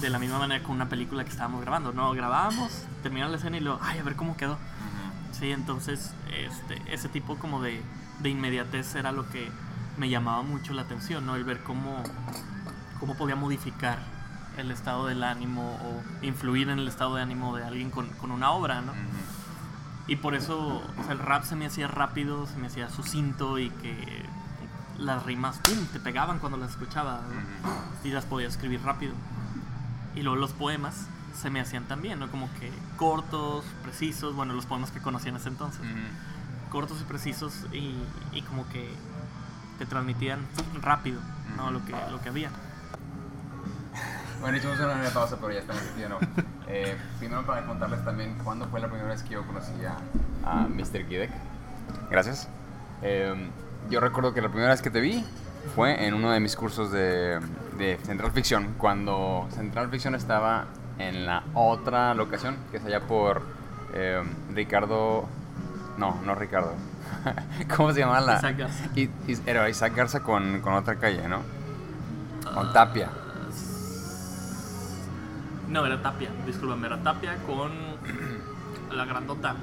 De 0.00 0.10
la 0.10 0.18
misma 0.18 0.38
manera 0.38 0.62
con 0.62 0.74
una 0.76 0.88
película 0.88 1.24
que 1.24 1.30
estábamos 1.30 1.62
grabando, 1.62 1.92
¿no? 1.92 2.12
Grabábamos, 2.12 2.84
terminaba 3.02 3.30
la 3.30 3.38
escena 3.38 3.56
y 3.56 3.60
luego, 3.60 3.78
ay, 3.82 3.98
a 3.98 4.02
ver 4.02 4.14
cómo 4.14 4.36
quedó. 4.36 4.58
Sí, 5.32 5.50
entonces 5.50 6.12
este, 6.32 6.82
ese 6.92 7.08
tipo 7.08 7.36
como 7.36 7.62
de, 7.62 7.82
de 8.20 8.28
inmediatez 8.28 8.94
era 8.94 9.12
lo 9.12 9.28
que 9.30 9.50
me 9.96 10.08
llamaba 10.08 10.42
mucho 10.42 10.72
la 10.74 10.82
atención, 10.82 11.24
¿no? 11.24 11.36
El 11.36 11.44
ver 11.44 11.62
cómo, 11.62 12.02
cómo 13.00 13.16
podía 13.16 13.36
modificar 13.36 13.98
el 14.56 14.70
estado 14.70 15.06
del 15.06 15.22
ánimo 15.22 15.78
o 15.82 16.24
influir 16.24 16.68
en 16.68 16.78
el 16.78 16.88
estado 16.88 17.16
de 17.16 17.22
ánimo 17.22 17.56
de 17.56 17.64
alguien 17.64 17.90
con, 17.90 18.08
con 18.10 18.30
una 18.30 18.50
obra, 18.50 18.80
¿no? 18.80 18.92
Ujú. 18.92 19.00
Y 20.08 20.16
por 20.16 20.34
eso 20.34 20.82
o 20.98 21.02
sea, 21.04 21.12
el 21.12 21.18
rap 21.18 21.44
se 21.44 21.56
me 21.56 21.66
hacía 21.66 21.88
rápido, 21.88 22.46
se 22.46 22.56
me 22.56 22.68
hacía 22.68 22.88
sucinto 22.88 23.58
y 23.58 23.70
que 23.70 24.24
las 24.98 25.24
rimas 25.24 25.58
¡pum! 25.58 25.86
te 25.92 26.00
pegaban 26.00 26.38
cuando 26.38 26.58
las 26.58 26.70
escuchaba 26.70 27.22
¿no? 27.22 28.08
Y 28.08 28.12
las 28.12 28.24
podía 28.24 28.48
escribir 28.48 28.82
rápido. 28.82 29.14
Y 30.14 30.22
luego 30.22 30.36
los 30.36 30.52
poemas 30.52 31.06
se 31.34 31.50
me 31.50 31.60
hacían 31.60 31.84
también, 31.84 32.18
¿no? 32.18 32.30
Como 32.30 32.48
que 32.54 32.72
cortos, 32.96 33.64
precisos, 33.82 34.34
bueno, 34.34 34.54
los 34.54 34.66
poemas 34.66 34.90
que 34.90 35.00
conocí 35.00 35.28
en 35.28 35.36
ese 35.36 35.48
entonces 35.48 35.82
cortos 36.70 37.00
y 37.00 37.04
precisos 37.04 37.66
y, 37.72 37.94
y 38.32 38.42
como 38.42 38.68
que 38.68 38.88
te 39.78 39.86
transmitían 39.86 40.40
rápido 40.82 41.20
¿no? 41.56 41.70
Lo, 41.70 41.84
que, 41.84 41.92
lo 42.10 42.20
que 42.20 42.28
había. 42.28 42.50
Bueno, 44.40 44.58
hicimos 44.58 44.78
una 44.78 44.94
breve 44.94 45.10
pausa, 45.10 45.36
pero 45.36 45.52
ya 45.52 45.60
estamos 45.60 45.82
aquí 45.82 46.00
de 46.00 46.08
nuevo. 46.08 46.26
Eh, 46.68 46.98
primero 47.20 47.46
para 47.46 47.64
contarles 47.64 48.04
también 48.04 48.36
cuándo 48.42 48.66
fue 48.66 48.80
la 48.80 48.88
primera 48.88 49.08
vez 49.08 49.22
que 49.22 49.34
yo 49.34 49.46
conocí 49.46 49.72
a, 49.84 49.98
a 50.44 50.66
Mr. 50.66 51.06
Kidek. 51.06 51.30
Gracias. 52.10 52.48
Eh, 53.02 53.50
yo 53.90 54.00
recuerdo 54.00 54.34
que 54.34 54.40
la 54.42 54.48
primera 54.48 54.70
vez 54.70 54.82
que 54.82 54.90
te 54.90 55.00
vi 55.00 55.24
fue 55.74 56.06
en 56.06 56.14
uno 56.14 56.30
de 56.30 56.40
mis 56.40 56.56
cursos 56.56 56.90
de, 56.92 57.40
de 57.78 57.98
Central 58.04 58.30
Ficción, 58.32 58.74
cuando 58.78 59.46
Central 59.54 59.90
Ficción 59.90 60.14
estaba 60.14 60.66
en 60.98 61.26
la 61.26 61.42
otra 61.54 62.14
locación, 62.14 62.56
que 62.70 62.78
es 62.78 62.84
allá 62.84 63.00
por 63.00 63.42
eh, 63.94 64.22
Ricardo... 64.54 65.28
No, 65.98 66.20
no 66.24 66.34
Ricardo. 66.34 66.74
¿Cómo 67.76 67.92
se 67.92 68.00
llama 68.00 68.20
la...? 68.20 68.36
Isaac 68.36 68.56
Garza. 68.58 68.84
I- 68.94 69.10
Is- 69.26 69.42
era 69.46 69.68
Isaac 69.68 69.94
Garza 69.94 70.20
con, 70.22 70.60
con 70.60 70.74
otra 70.74 70.96
calle, 70.96 71.26
¿no? 71.28 71.40
Ah. 72.46 72.50
Con 72.54 72.72
Tapia. 72.72 73.10
No, 75.68 75.84
era 75.84 76.00
Tapia, 76.00 76.30
discúlpame, 76.46 76.86
era 76.86 77.02
Tapia 77.02 77.36
con 77.46 77.70
la 78.96 79.04
grandota 79.04 79.56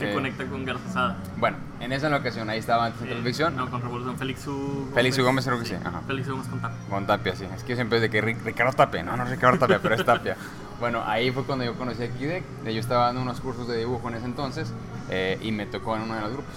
que 0.00 0.10
Eh. 0.10 0.14
conecta 0.14 0.44
con 0.46 0.64
Garzazada. 0.64 1.16
Bueno, 1.36 1.56
en 1.80 1.92
esa 1.92 2.14
ocasión 2.16 2.50
ahí 2.50 2.58
estaba 2.58 2.88
en 2.88 2.94
Central 2.94 3.18
Eh, 3.20 3.22
Ficción. 3.22 3.54
No, 3.56 3.70
con 3.70 3.80
Revolución 3.82 4.16
Félix 4.18 4.46
U. 4.48 4.88
Félix 4.94 5.18
U. 5.18 5.24
Gómez 5.24 5.44
creo 5.46 5.58
que 5.60 5.66
sí, 5.66 5.74
ajá. 5.74 6.00
Félix 6.06 6.28
U. 6.28 6.32
Gómez 6.32 6.48
con 6.48 6.60
Tapia. 6.60 6.76
Con 6.88 7.06
Tapia, 7.06 7.36
sí. 7.36 7.46
Es 7.54 7.62
que 7.62 7.70
yo 7.70 7.76
siempre 7.76 8.00
de 8.00 8.10
que 8.10 8.22
Ri- 8.22 8.42
Ricardo 8.42 8.72
Tapia, 8.72 9.02
no, 9.02 9.16
no 9.16 9.22
es 9.24 9.30
Ricardo 9.30 9.58
Tapia, 9.58 9.78
pero 9.80 9.94
es 9.94 10.04
Tapia. 10.04 10.36
Bueno, 10.80 11.02
ahí 11.06 11.30
fue 11.30 11.44
cuando 11.44 11.64
yo 11.64 11.74
conocí 11.74 12.02
a 12.02 12.08
Kidek. 12.10 12.42
Yo 12.64 12.70
estaba 12.80 13.06
dando 13.06 13.20
unos 13.22 13.40
cursos 13.40 13.68
de 13.68 13.76
dibujo 13.76 14.08
en 14.08 14.14
ese 14.14 14.24
entonces 14.24 14.72
eh, 15.10 15.38
y 15.42 15.52
me 15.52 15.66
tocó 15.66 15.94
en 15.96 16.02
uno 16.02 16.14
de 16.14 16.20
los 16.22 16.32
grupos. 16.32 16.54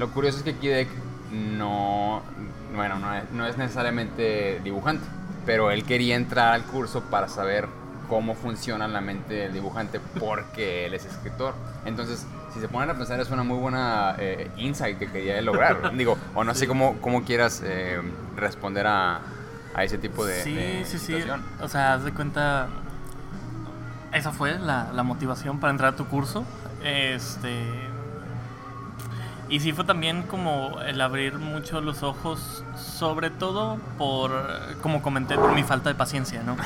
Lo 0.00 0.10
curioso 0.10 0.38
es 0.38 0.42
que 0.44 0.54
Kidek 0.56 0.88
no, 1.32 2.22
bueno, 2.74 2.98
no 2.98 3.14
es, 3.14 3.30
no 3.32 3.46
es 3.46 3.56
necesariamente 3.56 4.60
dibujante, 4.64 5.04
pero 5.46 5.70
él 5.70 5.84
quería 5.84 6.16
entrar 6.16 6.52
al 6.54 6.64
curso 6.64 7.02
para 7.02 7.28
saber 7.28 7.68
cómo 8.08 8.34
funciona 8.34 8.86
la 8.88 9.00
mente 9.00 9.34
del 9.34 9.52
dibujante 9.52 10.00
porque 10.20 10.86
él 10.86 10.94
es 10.94 11.04
escritor. 11.04 11.54
Entonces, 11.84 12.26
si 12.52 12.60
se 12.60 12.68
ponen 12.68 12.90
a 12.90 12.94
pensar, 12.94 13.18
es 13.20 13.30
una 13.30 13.42
muy 13.42 13.58
buena 13.58 14.14
eh, 14.18 14.50
insight 14.56 14.98
que 14.98 15.10
quería 15.10 15.40
lograr. 15.42 15.94
Digo, 15.96 16.16
o 16.34 16.44
no 16.44 16.54
sé 16.54 16.60
Sí. 16.60 16.66
cómo, 16.66 16.96
cómo 17.00 17.24
quieras 17.24 17.62
eh, 17.64 18.00
responder 18.36 18.86
a, 18.86 19.20
a 19.74 19.84
ese 19.84 19.98
tipo 19.98 20.24
de, 20.24 20.42
sí, 20.42 20.54
de 20.54 20.84
sí, 20.84 20.98
sí. 20.98 21.06
situación. 21.06 21.42
O 21.60 21.68
sea, 21.68 21.94
haz 21.94 22.04
de 22.04 22.12
cuenta. 22.12 22.68
Esa 24.12 24.30
fue 24.32 24.58
la, 24.58 24.92
la 24.92 25.02
motivación 25.02 25.58
para 25.58 25.72
entrar 25.72 25.94
a 25.94 25.96
tu 25.96 26.06
curso. 26.06 26.44
Este. 26.82 27.64
Y 29.48 29.60
sí 29.60 29.72
fue 29.72 29.84
también 29.84 30.22
como 30.22 30.80
el 30.80 31.00
abrir 31.00 31.34
mucho 31.38 31.80
los 31.82 32.02
ojos, 32.02 32.64
sobre 32.76 33.28
todo 33.30 33.78
por, 33.98 34.32
como 34.80 35.02
comenté, 35.02 35.34
por 35.36 35.52
mi 35.54 35.62
falta 35.62 35.90
de 35.90 35.94
paciencia, 35.94 36.42
¿no? 36.42 36.56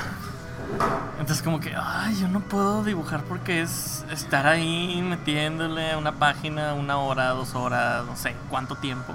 Entonces 1.18 1.42
como 1.42 1.60
que, 1.60 1.74
ay, 1.76 2.16
yo 2.20 2.28
no 2.28 2.40
puedo 2.40 2.84
dibujar 2.84 3.22
porque 3.24 3.60
es 3.62 4.04
estar 4.10 4.46
ahí 4.46 5.00
metiéndole 5.02 5.92
a 5.92 5.98
una 5.98 6.12
página 6.12 6.74
una 6.74 6.98
hora, 6.98 7.28
dos 7.30 7.54
horas, 7.54 8.04
no 8.06 8.16
sé 8.16 8.34
cuánto 8.48 8.76
tiempo. 8.76 9.14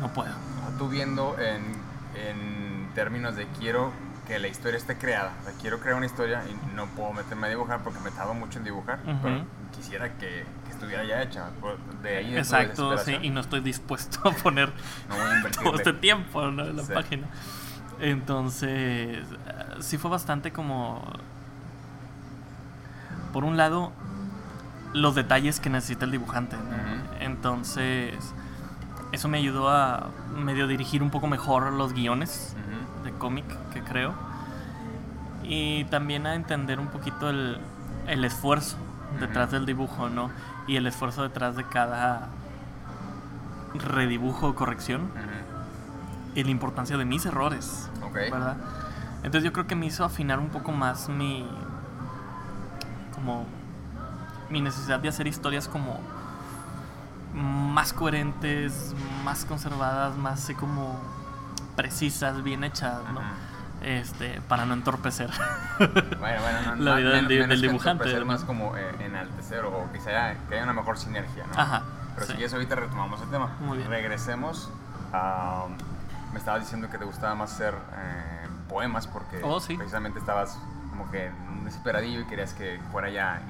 no 0.00 0.08
puedo. 0.12 0.32
Tú 0.78 0.88
viendo 0.88 1.36
en, 1.38 1.74
en 2.14 2.90
términos 2.94 3.34
de 3.36 3.46
quiero 3.58 3.92
que 4.26 4.38
la 4.38 4.48
historia 4.48 4.76
esté 4.76 4.98
creada. 4.98 5.32
O 5.40 5.44
sea, 5.44 5.52
quiero 5.60 5.78
crear 5.80 5.96
una 5.96 6.06
historia 6.06 6.42
y 6.50 6.74
no 6.74 6.86
puedo 6.88 7.12
meterme 7.12 7.46
a 7.46 7.50
dibujar 7.50 7.82
porque 7.82 8.00
me 8.00 8.10
tardo 8.10 8.34
mucho 8.34 8.58
en 8.58 8.64
dibujar. 8.64 8.98
Ujú. 9.06 9.18
Pero 9.22 9.44
quisiera 9.74 10.12
que, 10.18 10.44
que 10.66 10.72
estuviera 10.72 11.04
ya 11.04 11.22
hecha. 11.22 11.44
De 12.02 12.16
ahí 12.18 12.36
Exacto, 12.36 12.98
sí, 12.98 13.16
y 13.22 13.30
no 13.30 13.40
estoy 13.40 13.60
dispuesto 13.60 14.28
a 14.28 14.32
poner 14.32 14.70
No 15.08 15.14
voy 15.16 15.24
a 15.30 15.36
invertirle. 15.36 15.64
todo 15.70 15.76
este 15.78 15.92
tiempo 15.94 16.42
en 16.48 16.76
la 16.76 16.82
Sí. 16.82 16.92
página. 16.92 17.28
Entonces, 18.00 18.68
eh, 18.70 19.24
sí 19.80 19.98
fue 19.98 20.10
bastante 20.10 20.52
como... 20.52 21.02
Por 23.32 23.44
un 23.44 23.56
lado, 23.56 23.92
los 24.92 25.14
detalles 25.14 25.60
que 25.60 25.68
necesita 25.68 26.06
el 26.06 26.10
dibujante. 26.10 26.56
Entonces, 27.20 28.14
eso 29.12 29.28
me 29.28 29.38
ayudó 29.38 29.68
a 29.68 30.08
medio 30.34 30.66
dirigir 30.66 31.02
un 31.02 31.10
poco 31.10 31.26
mejor 31.26 31.72
los 31.72 31.92
guiones 31.92 32.56
de 33.04 33.12
cómic 33.12 33.44
que 33.72 33.82
creo. 33.82 34.14
Y 35.42 35.84
también 35.84 36.26
a 36.26 36.34
entender 36.34 36.80
un 36.80 36.88
poquito 36.88 37.28
el, 37.28 37.58
el 38.06 38.24
esfuerzo 38.24 38.76
detrás 39.20 39.50
del 39.50 39.66
dibujo, 39.66 40.08
¿no? 40.08 40.30
Y 40.66 40.76
el 40.76 40.86
esfuerzo 40.86 41.22
detrás 41.22 41.56
de 41.56 41.64
cada 41.64 42.28
redibujo 43.74 44.48
o 44.48 44.54
corrección. 44.54 45.10
Y 46.36 46.44
la 46.44 46.50
importancia 46.50 46.96
de 46.96 47.04
mis 47.04 47.26
errores, 47.26 47.88
Ok. 48.02 48.14
¿verdad? 48.14 48.56
Entonces 49.24 49.42
yo 49.42 49.52
creo 49.52 49.66
que 49.66 49.74
me 49.74 49.86
hizo 49.86 50.04
afinar 50.04 50.38
un 50.38 50.50
poco 50.50 50.70
más 50.70 51.08
mi... 51.08 51.48
como... 53.14 53.46
mi 54.50 54.60
necesidad 54.60 55.00
de 55.00 55.08
hacer 55.08 55.26
historias 55.26 55.66
como 55.66 55.98
más 57.34 57.92
coherentes, 57.92 58.94
más 59.24 59.44
conservadas, 59.44 60.16
más 60.16 60.42
así 60.44 60.54
como 60.54 60.98
precisas, 61.74 62.42
bien 62.42 62.64
hechas, 62.64 62.98
¿no? 63.12 63.20
Ujú. 63.20 63.28
Este, 63.82 64.40
para 64.48 64.64
no 64.64 64.72
entorpecer. 64.74 65.30
Bueno, 65.78 66.40
bueno, 66.40 66.76
no, 66.76 66.76
La 66.84 66.90
no- 66.92 66.96
vida 66.96 67.10
del 67.10 67.26
menos- 67.28 67.48
del 67.48 67.60
que 67.60 67.66
dibujante, 67.68 68.24
más 68.24 68.44
como 68.44 68.76
eh, 68.76 68.94
enaltecer 69.00 69.64
o 69.64 69.90
que, 69.92 69.98
haya, 70.00 70.36
que 70.48 70.54
haya 70.54 70.64
una 70.64 70.72
mejor 70.72 70.96
sinergia, 70.98 71.44
¿no? 71.46 71.60
Ajá, 71.60 71.82
Pero 72.14 72.26
sí. 72.26 72.32
si 72.32 72.36
quieres, 72.38 72.54
ahorita 72.54 72.74
retomamos 72.76 73.20
el 73.20 73.28
tema. 73.28 73.50
Muy 73.60 73.78
bien. 73.78 73.90
Regresemos 73.90 74.70
a... 75.12 75.66
Me 76.32 76.38
estabas 76.38 76.60
diciendo 76.62 76.90
que 76.90 76.98
te 76.98 77.04
gustaba 77.04 77.34
más 77.34 77.52
hacer 77.52 77.74
eh, 77.96 78.46
poemas 78.68 79.06
porque 79.06 79.40
Oh, 79.42 79.60
sí. 79.60 79.76
precisamente 79.76 80.18
estabas 80.18 80.58
como 80.90 81.10
que 81.10 81.26
en 81.26 81.34
un 81.58 81.64
desesperadillo 81.64 82.20
y 82.20 82.24
querías 82.26 82.52
que 82.54 82.80
fuera 82.92 83.08
ya 83.10 83.40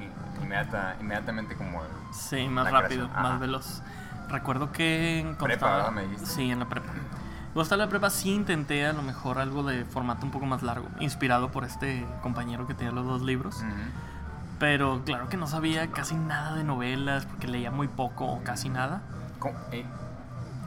inmediata, 0.42 0.96
inmediatamente 1.00 1.56
como... 1.56 1.82
Sí, 2.12 2.46
más 2.48 2.70
rápido, 2.70 3.06
creación, 3.06 3.10
ajá. 3.12 3.22
más 3.22 3.40
veloz. 3.40 3.82
Recuerdo 4.28 4.72
que 4.72 5.22
cuando 5.38 5.44
Prepa. 5.44 5.90
Me 5.92 6.02
dijiste. 6.02 6.26
Sí, 6.26 6.50
en 6.50 6.58
la 6.58 6.64
prepa. 6.66 6.88
En 6.92 7.78
la 7.78 7.88
prepa 7.88 8.10
sí 8.10 8.34
intenté 8.34 8.84
a 8.86 8.92
lo 8.92 9.02
mejor 9.02 9.38
algo 9.38 9.62
de 9.62 9.84
formato 9.84 10.26
un 10.26 10.32
poco 10.32 10.44
más 10.46 10.62
largo, 10.62 10.88
inspirado 11.00 11.50
por 11.50 11.64
este 11.64 12.04
compañero 12.22 12.66
que 12.66 12.74
tenía 12.74 12.92
los 12.92 13.06
dos 13.06 13.22
libros. 13.22 13.56
Ujú. 13.58 13.66
Pero 14.58 15.02
claro 15.04 15.28
que 15.28 15.36
no 15.36 15.46
sabía 15.46 15.86
casi 15.90 16.14
nada 16.16 16.54
de 16.54 16.64
novelas 16.64 17.24
porque 17.26 17.46
leía 17.48 17.70
muy 17.70 17.88
poco 17.88 18.26
o 18.26 18.42
casi 18.42 18.68
nada. 18.68 19.00
¿Cómo- 19.38 19.54
eh, 19.72 19.84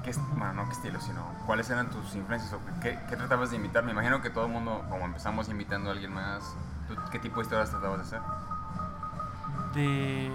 qué 0.04 0.14
bueno, 0.38 0.54
no 0.54 0.66
qué 0.66 0.74
estilo, 0.74 1.00
sino 1.02 1.24
cuáles 1.46 1.70
eran 1.70 1.90
tus 1.90 2.16
influencias 2.16 2.54
o 2.54 2.60
qué, 2.82 3.00
qué 3.10 3.16
tratabas 3.16 3.52
de 3.52 3.58
imitar. 3.58 3.84
Me 3.84 3.92
imagino 3.92 4.22
que 4.22 4.30
todo 4.30 4.46
el 4.46 4.52
mundo, 4.52 4.86
como 4.90 5.06
empezamos 5.06 5.50
imitando 5.50 5.90
a 5.90 5.94
alguien 5.94 6.14
más, 6.14 6.56
¿tú 6.88 6.96
¿qué 7.12 7.20
tipo 7.20 7.38
de 7.38 7.44
historias 7.44 7.70
tratabas 7.70 7.98
de 7.98 8.04
hacer? 8.04 8.22
De... 9.74 10.32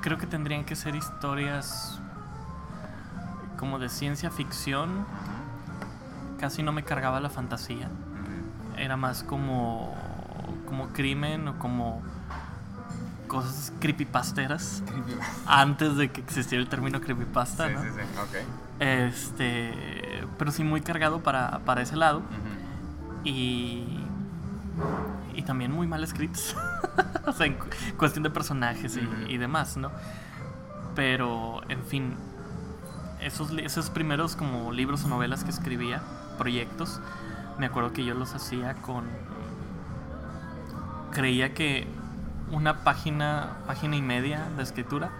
Creo 0.00 0.18
que 0.18 0.26
tendrían 0.26 0.64
que 0.64 0.76
ser 0.76 0.94
historias 0.94 2.00
como 3.58 3.78
de 3.78 3.88
ciencia 3.88 4.30
ficción. 4.30 5.04
Casi 6.38 6.62
no 6.62 6.72
me 6.72 6.84
cargaba 6.84 7.20
la 7.20 7.30
fantasía. 7.30 7.90
Era 8.76 8.96
más 8.96 9.24
como 9.24 9.96
como 10.68 10.88
crimen 10.88 11.48
o 11.48 11.58
como 11.58 12.02
cosas 13.28 13.72
creepypasteras 13.80 14.82
antes 15.46 15.96
de 15.96 16.10
que 16.10 16.20
existiera 16.20 16.60
el 16.62 16.68
término 16.68 17.00
creepypasta, 17.00 17.68
Sí, 17.68 17.74
¿no? 17.74 17.82
sí, 17.82 17.88
sí, 17.94 18.00
ok. 18.00 18.80
Este, 18.80 19.72
pero 20.38 20.50
sí 20.50 20.64
muy 20.64 20.80
cargado 20.80 21.20
para, 21.20 21.60
para 21.60 21.82
ese 21.82 21.96
lado 21.96 22.22
y 23.24 23.84
y 25.34 25.42
también 25.42 25.70
muy 25.70 25.86
mal 25.86 26.02
escritos. 26.02 26.56
o 27.26 27.32
sea, 27.32 27.46
en 27.46 27.54
cu- 27.54 27.66
cuestión 27.96 28.24
de 28.24 28.30
personajes 28.30 28.96
y, 28.96 29.08
y 29.32 29.36
demás, 29.38 29.76
¿no? 29.76 29.92
Pero, 30.96 31.60
en 31.68 31.84
fin, 31.84 32.16
esos, 33.20 33.52
esos 33.52 33.88
primeros 33.90 34.34
como 34.34 34.72
libros 34.72 35.04
o 35.04 35.08
novelas 35.08 35.44
que 35.44 35.50
escribía, 35.50 36.02
proyectos, 36.38 37.00
me 37.56 37.66
acuerdo 37.66 37.92
que 37.92 38.04
yo 38.04 38.14
los 38.14 38.34
hacía 38.34 38.74
con... 38.74 39.04
Creía 41.12 41.54
que 41.54 41.86
una 42.52 42.78
página, 42.84 43.58
página 43.66 43.96
y 43.96 44.02
media 44.02 44.46
de 44.56 44.62
escritura 44.62 45.10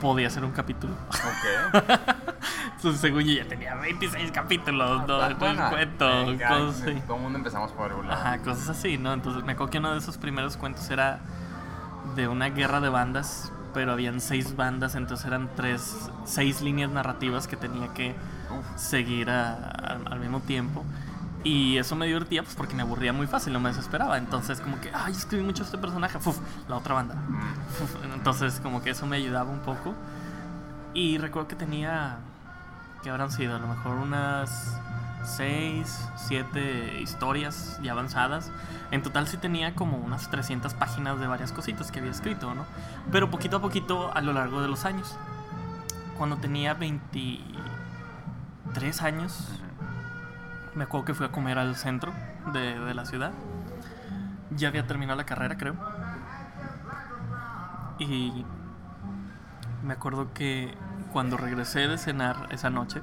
podía 0.00 0.30
ser 0.30 0.44
un 0.44 0.52
capítulo. 0.52 0.94
Ok. 1.10 1.82
Entonces, 2.76 3.00
según 3.00 3.22
yo 3.24 3.32
ya 3.32 3.48
tenía 3.48 3.74
26 3.74 4.30
capítulos, 4.30 5.06
¿no? 5.08 5.20
Ah, 5.20 5.34
bueno, 5.38 5.68
cuento, 5.70 6.08
eh, 6.32 6.38
cosas 6.38 6.82
así. 6.82 7.02
Todo 7.06 7.16
el 7.16 7.22
mundo 7.22 7.38
empezamos 7.38 7.72
por 7.72 7.90
algún 7.90 8.06
lado. 8.06 8.20
Ajá, 8.20 8.38
cosas 8.38 8.68
así, 8.68 8.96
¿no? 8.98 9.12
Entonces 9.12 9.42
me 9.44 9.52
acuerdo 9.52 9.70
que 9.72 9.78
uno 9.78 9.92
de 9.92 9.98
esos 9.98 10.16
primeros 10.18 10.56
cuentos 10.56 10.88
era 10.90 11.18
de 12.14 12.28
una 12.28 12.50
guerra 12.50 12.80
de 12.80 12.88
bandas, 12.88 13.52
pero 13.74 13.92
habían 13.92 14.20
seis 14.20 14.54
bandas, 14.54 14.94
entonces 14.94 15.26
eran 15.26 15.48
tres, 15.56 16.08
seis 16.24 16.60
líneas 16.62 16.90
narrativas 16.90 17.48
que 17.48 17.56
tenía 17.56 17.92
que 17.94 18.10
Uf. 18.50 18.64
seguir 18.80 19.28
a- 19.30 19.54
a- 19.54 19.98
al 20.10 20.20
mismo 20.20 20.38
tiempo. 20.40 20.84
Y 21.44 21.78
eso 21.78 21.94
me 21.94 22.06
divertía 22.06 22.42
pues 22.42 22.56
porque 22.56 22.74
me 22.74 22.82
aburría 22.82 23.12
muy 23.12 23.26
fácil, 23.26 23.52
no 23.52 23.60
me 23.60 23.70
desesperaba. 23.70 24.18
Entonces 24.18 24.60
como 24.60 24.80
que, 24.80 24.90
ay, 24.92 25.12
escribí 25.12 25.42
mucho 25.42 25.62
este 25.62 25.78
personaje, 25.78 26.18
Fuf, 26.18 26.38
la 26.68 26.76
otra 26.76 26.94
banda. 26.94 27.14
Mm. 27.14 28.14
Entonces 28.14 28.60
como 28.60 28.82
que 28.82 28.90
eso 28.90 29.06
me 29.06 29.16
ayudaba 29.16 29.50
un 29.50 29.60
poco. 29.60 29.94
Y 30.94 31.18
recuerdo 31.18 31.48
que 31.48 31.56
tenía, 31.56 32.18
que 33.02 33.10
habrán 33.10 33.30
sido 33.30 33.56
a 33.56 33.58
lo 33.58 33.68
mejor 33.68 33.96
unas 33.96 34.78
6, 35.24 36.08
7 36.16 37.00
historias 37.00 37.78
ya 37.82 37.92
avanzadas. 37.92 38.50
En 38.90 39.02
total 39.02 39.28
sí 39.28 39.36
tenía 39.36 39.74
como 39.74 39.98
unas 39.98 40.30
300 40.30 40.72
páginas 40.74 41.20
de 41.20 41.26
varias 41.26 41.52
cositas 41.52 41.92
que 41.92 41.98
había 42.00 42.10
escrito, 42.10 42.54
¿no? 42.54 42.64
Pero 43.12 43.30
poquito 43.30 43.58
a 43.58 43.60
poquito 43.60 44.10
a 44.12 44.20
lo 44.22 44.32
largo 44.32 44.62
de 44.62 44.68
los 44.68 44.84
años. 44.84 45.14
Cuando 46.16 46.36
tenía 46.36 46.74
23 46.74 49.02
años. 49.02 49.48
Me 50.74 50.84
acuerdo 50.84 51.06
que 51.06 51.14
fui 51.14 51.26
a 51.26 51.32
comer 51.32 51.58
al 51.58 51.76
centro 51.76 52.12
de, 52.52 52.78
de 52.78 52.94
la 52.94 53.04
ciudad. 53.04 53.32
Ya 54.50 54.68
había 54.68 54.86
terminado 54.86 55.16
la 55.16 55.26
carrera, 55.26 55.56
creo. 55.56 55.74
Y 57.98 58.44
me 59.82 59.92
acuerdo 59.94 60.32
que 60.32 60.74
cuando 61.12 61.36
regresé 61.36 61.88
de 61.88 61.98
cenar 61.98 62.48
esa 62.50 62.70
noche, 62.70 63.02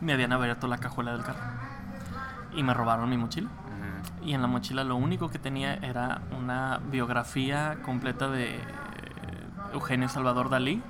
me 0.00 0.12
habían 0.12 0.32
abierto 0.32 0.66
la 0.66 0.78
cajuela 0.78 1.12
del 1.12 1.22
carro. 1.22 1.40
Y 2.54 2.62
me 2.62 2.74
robaron 2.74 3.08
mi 3.08 3.16
mochila. 3.16 3.48
Y 4.22 4.34
en 4.34 4.42
la 4.42 4.48
mochila 4.48 4.84
lo 4.84 4.96
único 4.96 5.30
que 5.30 5.38
tenía 5.38 5.74
era 5.74 6.20
una 6.36 6.80
biografía 6.90 7.78
completa 7.84 8.28
de 8.28 8.60
Eugenio 9.72 10.08
Salvador 10.08 10.50
Dalí. 10.50 10.82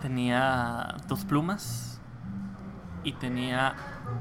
Tenía 0.00 0.96
dos 1.06 1.24
plumas 1.24 1.91
y 3.04 3.12
tenía 3.12 3.74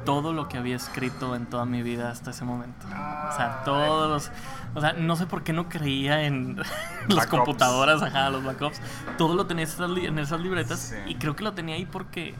todo 0.06 0.34
lo 0.34 0.48
que 0.48 0.58
había 0.58 0.76
escrito 0.76 1.36
en 1.36 1.46
toda 1.48 1.66
mi 1.66 1.84
vida 1.84 2.10
hasta 2.12 2.32
ese 2.32 2.46
momento. 2.46 2.86
O 2.88 3.36
sea, 3.36 3.62
todos 3.66 4.10
los... 4.10 4.32
O 4.74 4.80
sea, 4.82 4.94
no 4.94 5.16
sé 5.16 5.26
por 5.26 5.44
qué 5.44 5.54
no 5.54 5.68
creía 5.70 6.24
en 6.24 6.58
las 7.10 7.28
computadoras, 7.28 8.02
ajá, 8.02 8.30
los 8.30 8.44
backups. 8.44 8.80
Todo 9.18 9.36
lo 9.36 9.46
tenía 9.46 9.64
en 9.66 9.70
esas 9.70 9.90
li- 9.90 10.06
en 10.08 10.18
esas 10.20 10.40
libretas 10.40 10.80
Sí. 10.80 10.96
y 11.12 11.16
creo 11.16 11.36
que 11.36 11.44
lo 11.44 11.54
tenía 11.54 11.76
ahí 11.76 11.86
porque 11.86 12.36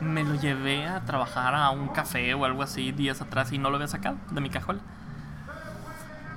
me 0.00 0.24
lo 0.24 0.34
llevé 0.34 0.86
a 0.86 1.00
trabajar 1.04 1.54
a 1.54 1.70
un 1.70 1.88
café 1.88 2.34
o 2.34 2.44
algo 2.44 2.62
así 2.62 2.90
días 2.92 3.20
atrás 3.22 3.52
y 3.52 3.58
no 3.58 3.70
lo 3.70 3.76
había 3.76 3.86
sacado 3.88 4.16
de 4.32 4.40
mi 4.40 4.50
cajuela. 4.50 4.80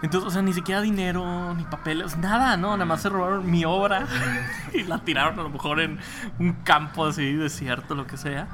Entonces, 0.04 0.28
o 0.28 0.32
sea, 0.32 0.44
ni 0.44 0.54
siquiera 0.54 0.80
dinero, 0.82 1.56
ni 1.56 1.64
papeles, 1.64 2.18
nada, 2.18 2.56
¿no? 2.56 2.70
Nada 2.74 2.86
más 2.86 3.02
se 3.02 3.10
robaron 3.10 3.50
mi 3.50 3.66
obra 3.66 4.06
y 4.74 4.84
la 4.84 5.00
tiraron 5.00 5.40
a 5.40 5.44
lo 5.44 5.50
mejor 5.50 5.80
en 5.80 6.00
un 6.38 6.54
campo 6.64 7.08
así, 7.08 7.34
desierto, 7.34 7.96
lo 7.96 8.06
que 8.06 8.16
sea. 8.18 8.48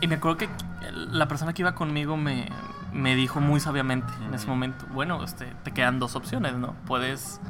Y 0.00 0.06
me 0.06 0.16
acuerdo 0.16 0.36
que 0.36 0.48
la 0.92 1.28
persona 1.28 1.52
que 1.52 1.62
iba 1.62 1.74
conmigo 1.74 2.16
me, 2.16 2.48
me 2.92 3.16
dijo 3.16 3.40
muy 3.40 3.60
sabiamente 3.60 4.12
en 4.26 4.34
ese 4.34 4.46
momento, 4.46 4.86
bueno, 4.92 5.22
este, 5.24 5.46
te 5.64 5.72
quedan 5.72 5.98
dos 5.98 6.14
opciones, 6.16 6.54
¿no? 6.54 6.74
Puedes 6.86 7.40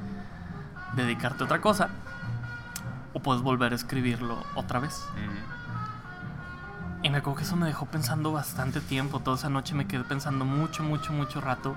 dedicarte 0.96 1.42
a 1.42 1.46
otra 1.46 1.60
cosa 1.60 1.88
o 3.12 3.20
puedes 3.20 3.42
volver 3.42 3.72
a 3.72 3.76
escribirlo 3.76 4.42
otra 4.54 4.80
vez. 4.80 5.04
Y 7.02 7.10
me 7.10 7.18
acuerdo 7.18 7.36
que 7.36 7.44
eso 7.44 7.56
me 7.56 7.66
dejó 7.66 7.86
pensando 7.86 8.32
bastante 8.32 8.80
tiempo. 8.80 9.20
Toda 9.20 9.36
esa 9.36 9.50
noche 9.50 9.74
me 9.74 9.86
quedé 9.86 10.04
pensando 10.04 10.46
mucho, 10.46 10.82
mucho, 10.82 11.12
mucho 11.12 11.40
rato 11.40 11.76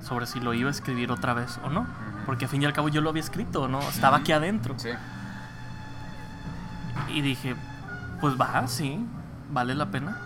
sobre 0.00 0.26
si 0.26 0.40
lo 0.40 0.54
iba 0.54 0.68
a 0.68 0.72
escribir 0.72 1.12
otra 1.12 1.34
vez 1.34 1.60
o 1.62 1.68
no. 1.68 1.86
Porque 2.24 2.46
al 2.46 2.50
fin 2.50 2.62
y 2.62 2.64
al 2.64 2.72
cabo 2.72 2.88
yo 2.88 3.02
lo 3.02 3.10
había 3.10 3.22
escrito, 3.22 3.68
¿no? 3.68 3.80
Estaba 3.80 4.18
aquí 4.18 4.32
adentro. 4.32 4.74
Sí. 4.78 4.90
Y 7.08 7.20
dije, 7.20 7.54
pues 8.20 8.40
va, 8.40 8.66
sí, 8.66 9.04
vale 9.50 9.74
la 9.74 9.90
pena. 9.90 10.16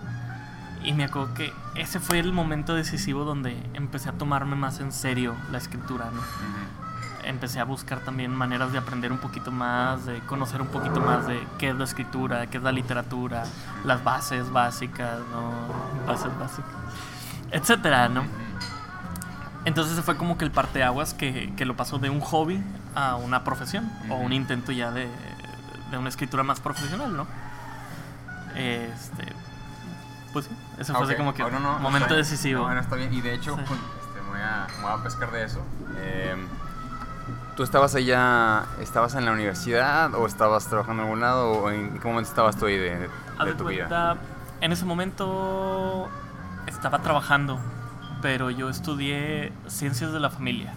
Y 0.84 0.92
me 0.92 1.04
acuerdo 1.04 1.32
que 1.34 1.52
ese 1.76 1.98
fue 1.98 2.18
el 2.18 2.32
momento 2.32 2.74
decisivo 2.74 3.24
donde 3.24 3.56
empecé 3.72 4.10
a 4.10 4.12
tomarme 4.12 4.54
más 4.54 4.80
en 4.80 4.92
serio 4.92 5.34
la 5.50 5.58
escritura, 5.58 6.10
¿no? 6.14 6.20
Empecé 7.26 7.58
a 7.58 7.64
buscar 7.64 8.00
también 8.00 8.30
maneras 8.34 8.70
de 8.70 8.76
aprender 8.76 9.10
un 9.10 9.16
poquito 9.16 9.50
más, 9.50 10.04
de 10.04 10.18
conocer 10.20 10.60
un 10.60 10.68
poquito 10.68 11.00
más 11.00 11.26
de 11.26 11.42
qué 11.58 11.70
es 11.70 11.74
la 11.74 11.84
escritura, 11.84 12.46
qué 12.48 12.58
es 12.58 12.62
la 12.62 12.70
literatura, 12.70 13.44
las 13.84 14.04
bases 14.04 14.52
básicas, 14.52 15.20
¿no? 15.30 15.52
Bases 16.06 16.38
básicas, 16.38 16.70
etcétera, 17.50 18.10
¿no? 18.10 18.24
Entonces 19.64 19.98
fue 20.04 20.18
como 20.18 20.36
que 20.36 20.44
el 20.44 20.50
parteaguas 20.50 21.14
que, 21.14 21.54
que 21.56 21.64
lo 21.64 21.74
pasó 21.76 21.98
de 21.98 22.10
un 22.10 22.20
hobby 22.20 22.62
a 22.94 23.16
una 23.16 23.42
profesión 23.42 23.90
o 24.10 24.16
un 24.16 24.34
intento 24.34 24.70
ya 24.70 24.90
de, 24.90 25.08
de 25.90 25.96
una 25.96 26.10
escritura 26.10 26.42
más 26.42 26.60
profesional, 26.60 27.16
¿no? 27.16 27.26
Este, 28.56 29.24
pues 30.32 30.46
sí, 30.46 30.50
ese 30.78 30.92
fue 30.92 31.04
así 31.06 31.14
como 31.16 31.32
que 31.34 31.42
Bueno, 31.42 31.60
no, 31.60 31.78
momento 31.78 32.08
bien. 32.08 32.18
decisivo. 32.18 32.60
No, 32.60 32.66
bueno, 32.66 32.80
está 32.80 32.96
bien. 32.96 33.12
Y 33.12 33.20
de 33.20 33.34
hecho, 33.34 33.56
Sí. 33.56 33.62
pues, 33.66 33.78
este, 33.80 34.20
me, 34.22 34.28
voy 34.30 34.40
a, 34.40 34.66
me 34.76 34.82
voy 34.82 34.92
a 35.00 35.02
pescar 35.02 35.30
de 35.30 35.44
eso. 35.44 35.60
Eh, 35.98 36.34
¿Tú 37.56 37.62
estabas 37.62 37.94
allá, 37.94 38.64
estabas 38.80 39.14
en 39.14 39.24
la 39.24 39.32
universidad 39.32 40.12
o 40.14 40.26
estabas 40.26 40.66
trabajando 40.66 41.02
en 41.02 41.08
algún 41.08 41.20
lado 41.20 41.50
o 41.52 41.70
en 41.70 41.98
qué 42.00 42.08
momento 42.08 42.28
estabas 42.28 42.56
tú 42.56 42.66
ahí 42.66 42.76
de, 42.76 42.90
de- 42.98 43.08
de 43.44 43.54
tu 43.54 43.64
vida? 43.66 43.86
cuenta, 43.86 44.16
en 44.60 44.72
ese 44.72 44.84
momento 44.84 46.08
estaba 46.66 46.98
trabajando, 46.98 47.60
pero 48.22 48.50
yo 48.50 48.68
estudié 48.70 49.52
ciencias 49.68 50.12
de 50.12 50.18
la 50.18 50.30
familia, 50.30 50.72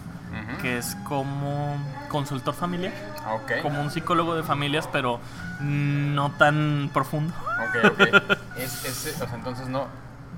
Que 0.60 0.78
es 0.78 0.96
como 1.08 1.76
consultor 2.08 2.54
familiar, 2.54 2.92
Ah, 3.24 3.34
Ok. 3.34 3.62
como 3.62 3.80
un 3.80 3.90
psicólogo 3.90 4.34
de 4.34 4.42
familias, 4.42 4.88
pero 4.92 5.20
no 5.60 6.30
tan 6.32 6.90
profundo. 6.92 7.32
Ok, 7.68 7.92
ok. 7.92 8.00
Es, 8.58 8.84
es- 9.06 9.20
o 9.22 9.26
sea, 9.26 9.34
entonces 9.36 9.68
no, 9.68 9.86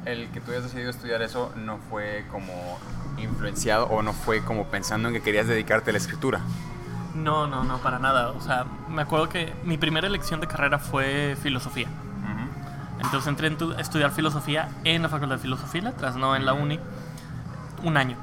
el 0.04 0.28
que 0.30 0.40
tú 0.40 0.50
hayas 0.52 0.64
decidido 0.64 0.90
estudiar 0.90 1.22
eso 1.22 1.52
no 1.56 1.78
fue 1.88 2.26
como 2.30 2.78
influenciado 3.18 3.86
o 3.86 4.02
no 4.02 4.12
fue 4.12 4.42
como 4.44 4.66
pensando 4.66 5.08
en 5.08 5.14
que 5.14 5.22
querías 5.22 5.46
dedicarte 5.46 5.90
a 5.90 5.92
la 5.92 5.98
escritura. 5.98 6.40
No, 7.14 7.46
no, 7.46 7.64
no, 7.64 7.78
para 7.78 7.98
nada. 7.98 8.30
O 8.30 8.40
sea, 8.40 8.66
me 8.88 9.02
acuerdo 9.02 9.28
que 9.28 9.52
mi 9.64 9.76
primera 9.78 10.06
elección 10.06 10.40
de 10.40 10.46
carrera 10.46 10.78
fue 10.78 11.36
filosofía. 11.42 11.88
Entonces 13.00 13.26
entré 13.28 13.48
a 13.48 13.78
a 13.78 13.80
estudiar 13.80 14.10
filosofía 14.10 14.68
en 14.84 15.00
la 15.02 15.08
Facultad 15.08 15.36
de 15.36 15.40
Filosofía 15.42 15.80
y 15.80 15.84
Letras, 15.84 16.16
no 16.16 16.36
en 16.36 16.44
la 16.44 16.52
uni, 16.52 16.78
un 17.82 17.96
año. 17.96 18.16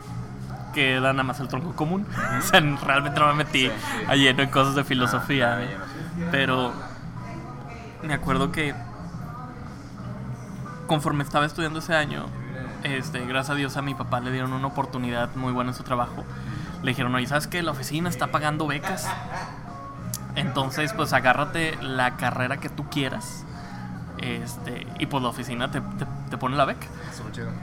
Que 0.77 0.93
era 0.93 1.11
nada 1.11 1.23
más 1.23 1.39
el 1.39 1.47
tronco 1.47 1.75
común. 1.75 2.05
o 2.37 2.41
sea, 2.43 2.59
realmente 2.59 3.19
no 3.19 3.25
me 3.29 3.33
metí 3.33 3.67
a 4.07 4.15
lleno 4.15 4.43
en 4.43 4.49
cosas 4.51 4.75
de 4.75 4.83
filosofía. 4.83 5.57
Ah. 5.57 6.27
Pero 6.29 6.71
me 8.03 8.13
acuerdo 8.13 8.51
que 8.51 8.75
conforme 10.85 11.23
estaba 11.23 11.47
estudiando 11.47 11.79
ese 11.79 11.95
año, 11.95 12.27
este, 12.83 13.25
gracias 13.25 13.49
a 13.49 13.55
Dios 13.55 13.75
a 13.75 13.81
mi 13.81 13.95
papá 13.95 14.19
le 14.19 14.31
dieron 14.31 14.53
una 14.53 14.67
oportunidad 14.67 15.33
muy 15.35 15.51
buena 15.51 15.71
en 15.71 15.75
su 15.75 15.81
trabajo. 15.81 16.23
Le 16.83 16.91
dijeron, 16.91 17.15
oye, 17.15 17.25
¿sabes 17.25 17.47
qué? 17.47 17.63
La 17.63 17.71
oficina 17.71 18.07
está 18.07 18.27
pagando 18.27 18.67
becas. 18.67 19.09
Entonces, 20.35 20.93
pues 20.93 21.11
agárrate 21.11 21.75
la 21.81 22.17
carrera 22.17 22.57
que 22.57 22.69
tú 22.69 22.87
quieras. 22.87 23.46
Este, 24.19 24.87
y 24.99 25.05
pues 25.05 25.21
la 25.21 25.29
oficina 25.29 25.69
te, 25.69 25.79
te- 25.79 26.07
te 26.29 26.37
pone 26.37 26.55
la 26.57 26.65
beca. 26.65 26.87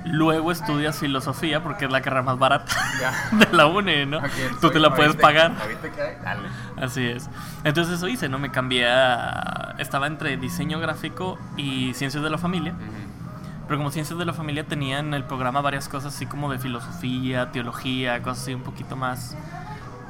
Luego 0.05 0.53
estudias 0.53 0.97
filosofía 0.99 1.63
porque 1.63 1.87
es 1.87 1.91
la 1.91 2.01
carrera 2.01 2.23
más 2.23 2.39
barata 2.39 2.73
Ya. 3.01 3.37
de 3.37 3.53
la 3.53 3.67
UNE, 3.67 4.07
¿no? 4.07 4.19
Ok, 4.19 4.61
Tú 4.61 4.71
te 4.71 4.79
la 4.79 4.95
puedes 4.95 5.17
pagar. 5.17 5.53
Hay, 5.61 5.77
dale. 6.25 6.49
Así 6.81 7.05
es. 7.07 7.29
Entonces 7.65 7.95
eso 7.95 8.07
hice, 8.09 8.29
¿no? 8.29 8.39
Me 8.39 8.51
cambié 8.51 8.89
a... 8.89 9.75
Estaba 9.79 10.07
entre 10.07 10.37
diseño 10.37 10.79
gráfico 10.79 11.39
y 11.57 11.93
ciencias 11.95 12.23
de 12.23 12.31
la 12.31 12.39
familia. 12.39 12.73
Ujú. 12.73 13.65
Pero 13.67 13.79
como 13.79 13.91
ciencias 13.91 14.19
de 14.19 14.25
la 14.25 14.33
familia 14.33 14.65
tenía 14.65 14.99
en 15.01 15.13
el 15.15 15.25
programa 15.25 15.61
varias 15.61 15.89
cosas 15.89 16.15
así 16.15 16.27
como 16.27 16.53
de 16.53 16.59
filosofía, 16.59 17.51
teología, 17.51 18.23
cosas 18.23 18.43
así 18.45 18.55
un 18.55 18.63
poquito 18.63 18.95
más... 18.95 19.37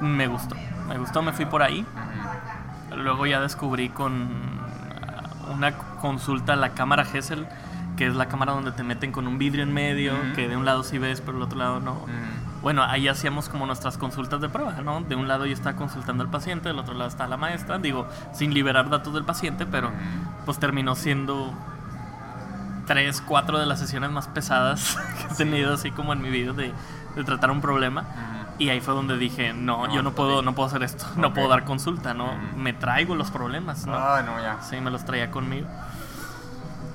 Me 0.01 0.27
gustó. 0.27 0.57
Me 0.89 0.99
gustó, 0.99 1.23
me 1.23 1.33
fui 1.33 1.47
por 1.47 1.63
ahí. 1.63 1.81
Ujú. 2.91 2.97
Luego 2.97 3.27
ya 3.27 3.41
descubrí 3.41 3.89
con 3.89 4.29
una 5.53 5.77
consulta 6.01 6.55
a 6.55 6.57
la 6.57 6.71
cámara 6.71 7.07
Hessel, 7.11 7.47
que 7.97 8.07
es 8.07 8.15
la 8.15 8.27
cámara 8.27 8.53
donde 8.53 8.73
te 8.73 8.83
meten 8.83 9.13
con 9.13 9.27
un 9.27 9.39
vidrio 9.39 9.63
en 9.63 9.73
medio, 9.73 10.15
que 10.35 10.49
de 10.49 10.57
un 10.57 10.65
lado 10.65 10.83
sí 10.83 10.99
ves, 10.99 11.21
pero 11.21 11.35
del 11.35 11.43
otro 11.43 11.59
lado 11.59 11.81
no. 11.81 12.07
Bueno, 12.63 12.83
ahí 12.83 13.09
hacíamos 13.09 13.49
como 13.49 13.67
nuestras 13.67 13.99
consultas 13.99 14.41
de 14.41 14.49
prueba, 14.49 14.73
¿no? 14.83 15.03
De 15.03 15.15
un 15.15 15.29
lado 15.29 15.45
yo 15.45 15.53
estaba 15.53 15.77
consultando 15.77 16.25
al 16.25 16.31
paciente, 16.31 16.69
del 16.69 16.79
otro 16.79 16.95
lado 16.95 17.09
está 17.09 17.29
la 17.29 17.37
maestra, 17.37 17.79
digo, 17.79 18.09
sin 18.33 18.55
liberar 18.55 18.89
datos 18.89 19.13
del 19.13 19.25
paciente, 19.25 19.67
pero 19.67 19.91
pues 20.47 20.59
terminó 20.59 20.95
siendo 20.95 21.53
tres, 22.87 23.21
cuatro 23.21 23.59
de 23.59 23.67
las 23.67 23.81
sesiones 23.81 24.11
más 24.11 24.29
pesadas 24.29 24.97
que 25.19 25.35
he 25.35 25.37
tenido 25.37 25.75
así 25.75 25.91
como 25.91 26.13
en 26.13 26.23
mi 26.23 26.31
vida 26.31 26.53
de, 26.53 26.73
de 27.15 27.25
tratar 27.25 27.51
un 27.51 27.61
problema. 27.61 28.05
Y 28.59 28.69
ahí 28.69 28.81
fue 28.81 28.95
donde 28.95 29.19
dije, 29.19 29.53
no, 29.53 29.87
No, 29.87 29.95
yo 29.95 30.03
no 30.03 30.13
puedo, 30.13 30.43
no 30.43 30.55
puedo 30.55 30.69
hacer 30.69 30.83
esto, 30.83 31.07
no 31.17 31.35
puedo 31.35 31.49
dar 31.49 31.65
consulta, 31.65 32.15
¿no? 32.15 32.27
Ujú. 32.27 32.57
Me 32.57 32.73
traigo 32.73 33.15
los 33.17 33.31
problemas, 33.31 33.87
¿no? 33.87 33.95
Ah, 33.95 34.23
no, 34.25 34.41
ya. 34.41 34.63
Sí, 34.63 34.81
me 34.81 34.91
los 34.91 35.05
traía 35.05 35.31
conmigo. 35.31 35.67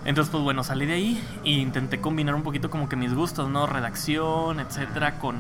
Entonces, 0.05 0.31
pues 0.31 0.41
bueno, 0.41 0.63
salí 0.63 0.85
de 0.85 0.93
ahí 0.93 1.23
e 1.43 1.51
intenté 1.51 1.99
combinar 1.99 2.33
un 2.33 2.43
poquito 2.43 2.69
como 2.69 2.87
que 2.87 2.95
mis 2.95 3.13
gustos, 3.13 3.49
¿no? 3.49 3.67
Redacción, 3.67 4.61
etcétera, 4.61 5.19
con, 5.19 5.35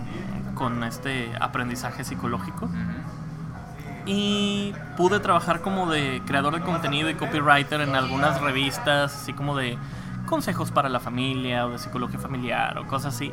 con 0.55 0.83
este 0.83 1.31
aprendizaje 1.39 2.03
psicológico. 2.03 2.69
Y 4.05 4.73
pude 4.97 5.19
trabajar 5.19 5.61
como 5.61 5.89
de 5.89 6.21
creador 6.25 6.53
de 6.55 6.61
contenido 6.61 7.09
y 7.09 7.15
copywriter 7.15 7.81
en 7.81 7.95
algunas 7.95 8.41
revistas, 8.41 9.15
así 9.15 9.33
como 9.33 9.55
de 9.55 9.77
consejos 10.25 10.71
para 10.71 10.89
la 10.89 10.99
familia 10.99 11.65
o 11.65 11.71
de 11.71 11.79
psicología 11.79 12.19
familiar 12.19 12.77
o 12.79 12.87
cosas 12.87 13.15
así. 13.15 13.31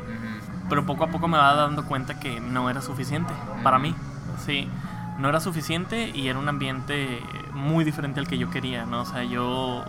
Pero 0.69 0.85
poco 0.85 1.03
a 1.05 1.07
poco 1.07 1.27
me 1.27 1.37
va 1.37 1.53
dando 1.53 1.85
cuenta 1.85 2.19
que 2.19 2.39
no 2.39 2.69
era 2.69 2.81
suficiente 2.81 3.33
para 3.63 3.79
mí. 3.79 3.95
Sí, 4.45 4.67
no 5.19 5.29
era 5.29 5.39
suficiente 5.39 6.09
y 6.13 6.27
era 6.27 6.37
un 6.39 6.49
ambiente 6.49 7.21
muy 7.53 7.83
diferente 7.85 8.19
al 8.19 8.27
que 8.27 8.37
yo 8.37 8.49
quería, 8.49 8.85
¿no? 8.85 9.01
O 9.01 9.05
sea, 9.05 9.23
yo 9.23 9.83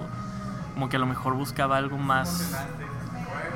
como 0.74 0.88
que 0.88 0.96
a 0.96 1.00
lo 1.00 1.06
mejor 1.06 1.34
buscaba 1.34 1.76
algo 1.76 1.98
más 1.98 2.56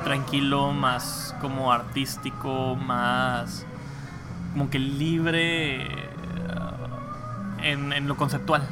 tranquilo, 0.03 0.71
más 0.73 1.33
como 1.41 1.71
artístico, 1.71 2.75
más 2.75 3.65
como 4.53 4.69
que 4.69 4.79
libre 4.79 5.81
eh, 5.83 6.09
en, 7.61 7.93
en 7.93 8.07
lo 8.07 8.17
conceptual. 8.17 8.63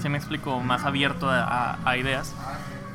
¿Sí 0.00 0.08
me 0.08 0.18
explico? 0.18 0.60
Más 0.60 0.84
abierto 0.84 1.30
a, 1.30 1.42
a- 1.42 1.78
a 1.84 1.96
ideas. 1.96 2.34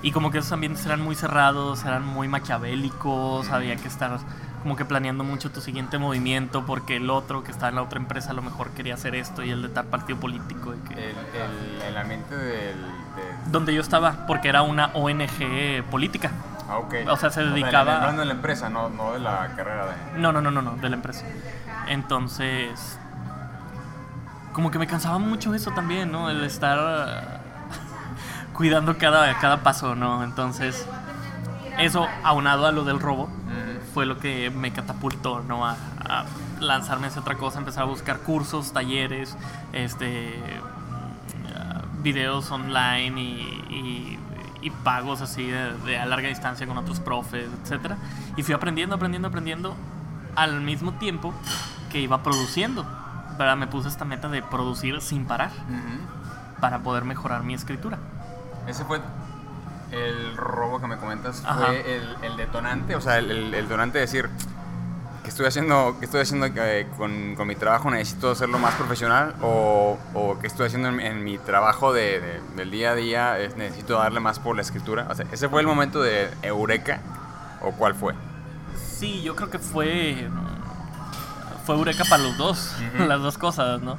Y 0.02 0.12
como 0.12 0.32
que 0.32 0.38
esos 0.40 0.52
ambientes 0.52 0.86
eran 0.86 1.02
muy 1.02 1.16
cerrados, 1.16 1.84
eran 1.86 2.06
muy 2.06 2.28
maquiavélicos, 2.28 3.50
había 3.50 3.76
que 3.76 3.88
estar 3.88 4.18
como 4.62 4.76
que 4.76 4.84
planeando 4.86 5.24
mucho 5.24 5.52
tu 5.52 5.62
siguiente 5.62 5.98
movimiento 5.98 6.66
porque 6.66 6.98
el 6.98 7.10
otro 7.10 7.44
que 7.44 7.52
estaba 7.52 7.70
en 7.70 7.76
la 7.76 7.82
otra 7.84 8.00
empresa 8.00 8.32
a 8.32 8.34
lo 8.34 8.42
mejor 8.42 8.72
quería 8.72 8.94
hacer 8.96 9.16
esto 9.16 9.44
y 9.44 9.52
el 9.52 9.62
de 9.62 9.70
tal 9.70 9.86
partido 9.86 10.20
político. 10.20 10.74
y 10.74 10.88
que- 10.90 10.94
El, 11.12 11.16
el, 11.16 11.82
el 11.88 11.98
ambiente 11.98 12.36
del... 12.36 12.76
de- 12.82 13.52
Donde 13.52 13.74
yo 13.74 13.82
estaba, 13.82 14.26
porque 14.28 14.50
era 14.50 14.62
una 14.62 14.88
ONG 14.94 15.84
política. 15.90 16.32
Ah, 16.70 16.78
ok. 16.78 16.94
O 17.10 17.16
sea, 17.18 17.30
se 17.32 17.42
dedicaba- 17.44 17.96
hablando 17.98 18.22
de 18.22 18.28
la 18.28 18.34
empresa, 18.34 18.70
no, 18.70 18.90
no 18.90 19.14
de 19.14 19.20
la 19.20 19.48
carrera 19.56 19.86
de... 19.88 20.20
No, 20.20 20.32
no, 20.32 20.42
no, 20.42 20.52
no, 20.52 20.62
no, 20.62 20.76
de 20.76 20.90
la 20.90 20.96
empresa. 20.98 21.26
Entonces, 21.88 23.00
como 24.54 24.70
que 24.72 24.78
me 24.78 24.86
cansaba 24.88 25.18
mucho 25.20 25.54
eso 25.56 25.72
también, 25.72 26.12
¿no? 26.12 26.30
El 26.30 26.44
estar 26.44 27.40
cuidando 28.54 28.98
cada, 28.98 29.38
cada 29.40 29.58
paso, 29.64 29.96
¿no? 29.96 30.24
Entonces, 30.24 30.86
eso 31.80 32.08
aunado 32.24 32.68
a 32.68 32.72
lo 32.72 32.84
del 32.84 33.00
robo. 33.00 33.30
Fue 33.94 34.06
lo 34.06 34.20
que 34.20 34.50
me 34.50 34.72
catapultó, 34.72 35.42
¿no? 35.42 35.66
A, 35.66 35.72
a 36.00 36.26
lanzarme 36.60 37.08
hacia 37.08 37.22
otra 37.22 37.36
cosa, 37.36 37.60
empezar 37.60 37.84
a 37.84 37.86
buscar 37.88 38.20
cursos, 38.20 38.72
talleres, 38.74 39.36
este, 39.74 40.42
videos 42.02 42.50
online 42.52 43.22
y, 43.22 43.26
y- 43.70 44.20
y 44.62 44.72
pagos 44.72 45.22
así 45.22 45.46
de, 45.48 45.72
de 45.86 45.98
a 45.98 46.06
larga 46.06 46.28
distancia 46.28 46.68
con 46.68 46.78
otros 46.78 47.00
profes, 47.00 47.48
etcétera. 47.64 47.98
Y 48.36 48.44
fui 48.44 48.54
aprendiendo, 48.54 48.94
aprendiendo, 48.96 49.30
aprendiendo 49.30 49.74
al 50.36 50.60
mismo 50.60 50.92
tiempo 50.96 51.34
que 51.90 52.02
iba 52.02 52.22
produciendo. 52.24 52.86
¿verdad? 53.38 53.56
Me 53.56 53.68
puse 53.68 53.88
esta 53.88 54.04
meta 54.04 54.28
de 54.28 54.42
producir 54.42 55.00
sin 55.00 55.26
parar 55.26 55.52
para 56.60 56.80
poder 56.80 57.06
mejorar 57.06 57.42
mi 57.44 57.54
escritura. 57.54 58.00
Ese 58.68 58.84
fue 58.84 59.00
el 59.92 60.36
robo 60.38 60.80
que 60.80 60.88
me 60.88 60.98
comentas, 60.98 61.44
Ajá. 61.46 61.68
fue 61.68 61.96
el, 61.96 62.16
el 62.24 62.38
detonante, 62.38 62.96
o 62.96 63.02
sea, 63.02 63.18
el, 63.18 63.32
el- 63.32 63.54
el 63.54 63.64
detonante 63.68 63.98
de 63.98 64.06
decir 64.06 64.30
que 65.24 65.30
estoy 65.30 65.46
haciendo, 65.48 65.98
que 66.00 66.06
estoy 66.06 66.22
haciendo 66.22 66.46
eh, 66.48 66.88
con, 66.98 67.36
con 67.36 67.48
mi 67.48 67.56
trabajo, 67.56 67.90
necesito 67.92 68.32
hacerlo 68.32 68.58
más 68.60 68.76
profesional 68.76 69.36
o, 69.42 69.98
o 70.14 70.40
que 70.40 70.48
estoy 70.48 70.68
haciendo 70.68 70.88
en, 70.90 71.00
en 71.02 71.24
mi 71.24 71.38
trabajo 71.38 71.92
de, 71.94 72.20
de- 72.22 72.42
del 72.56 72.72
día 72.72 72.92
a 72.92 72.96
día, 72.96 73.40
eh, 73.40 73.50
necesito 73.58 73.96
darle 74.00 74.20
más 74.22 74.40
por 74.40 74.56
la 74.56 74.62
escritura. 74.62 75.08
O 75.10 75.16
sea, 75.16 75.26
ese 75.32 75.50
fue 75.50 75.62
el 75.62 75.68
momento 75.68 76.02
de 76.02 76.30
eureka 76.42 77.02
o 77.62 77.72
cuál 77.74 77.96
fue. 77.96 78.14
Sí, 78.98 79.22
yo 79.22 79.36
creo 79.36 79.50
que 79.50 79.60
fue. 79.60 80.28
Fue 81.66 81.76
Eureka 81.76 82.04
para 82.10 82.24
los 82.24 82.38
dos, 82.38 82.76
Ujú. 82.96 83.04
las 83.08 83.22
dos 83.22 83.38
cosas, 83.38 83.82
¿no? 83.82 83.98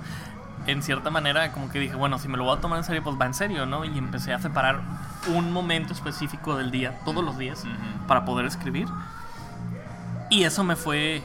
En 0.66 0.82
cierta 0.82 1.10
manera 1.10 1.52
como 1.52 1.70
que 1.70 1.78
dije, 1.78 1.94
bueno, 1.94 2.18
si 2.18 2.28
me 2.28 2.36
lo 2.36 2.44
voy 2.44 2.56
a 2.56 2.60
tomar 2.60 2.78
en 2.78 2.84
serio, 2.84 3.02
pues 3.02 3.16
va 3.20 3.26
en 3.26 3.34
serio, 3.34 3.66
¿no? 3.66 3.84
Y 3.84 3.96
empecé 3.98 4.32
a 4.34 4.38
separar 4.38 4.80
un 5.34 5.52
momento 5.52 5.92
específico 5.92 6.56
del 6.56 6.70
día, 6.70 6.98
todos 7.04 7.24
los 7.24 7.38
días, 7.38 7.64
Ujú. 7.64 8.06
para 8.06 8.24
poder 8.24 8.46
escribir. 8.46 8.88
Y 10.30 10.44
eso 10.44 10.62
me 10.64 10.76
fue 10.76 11.22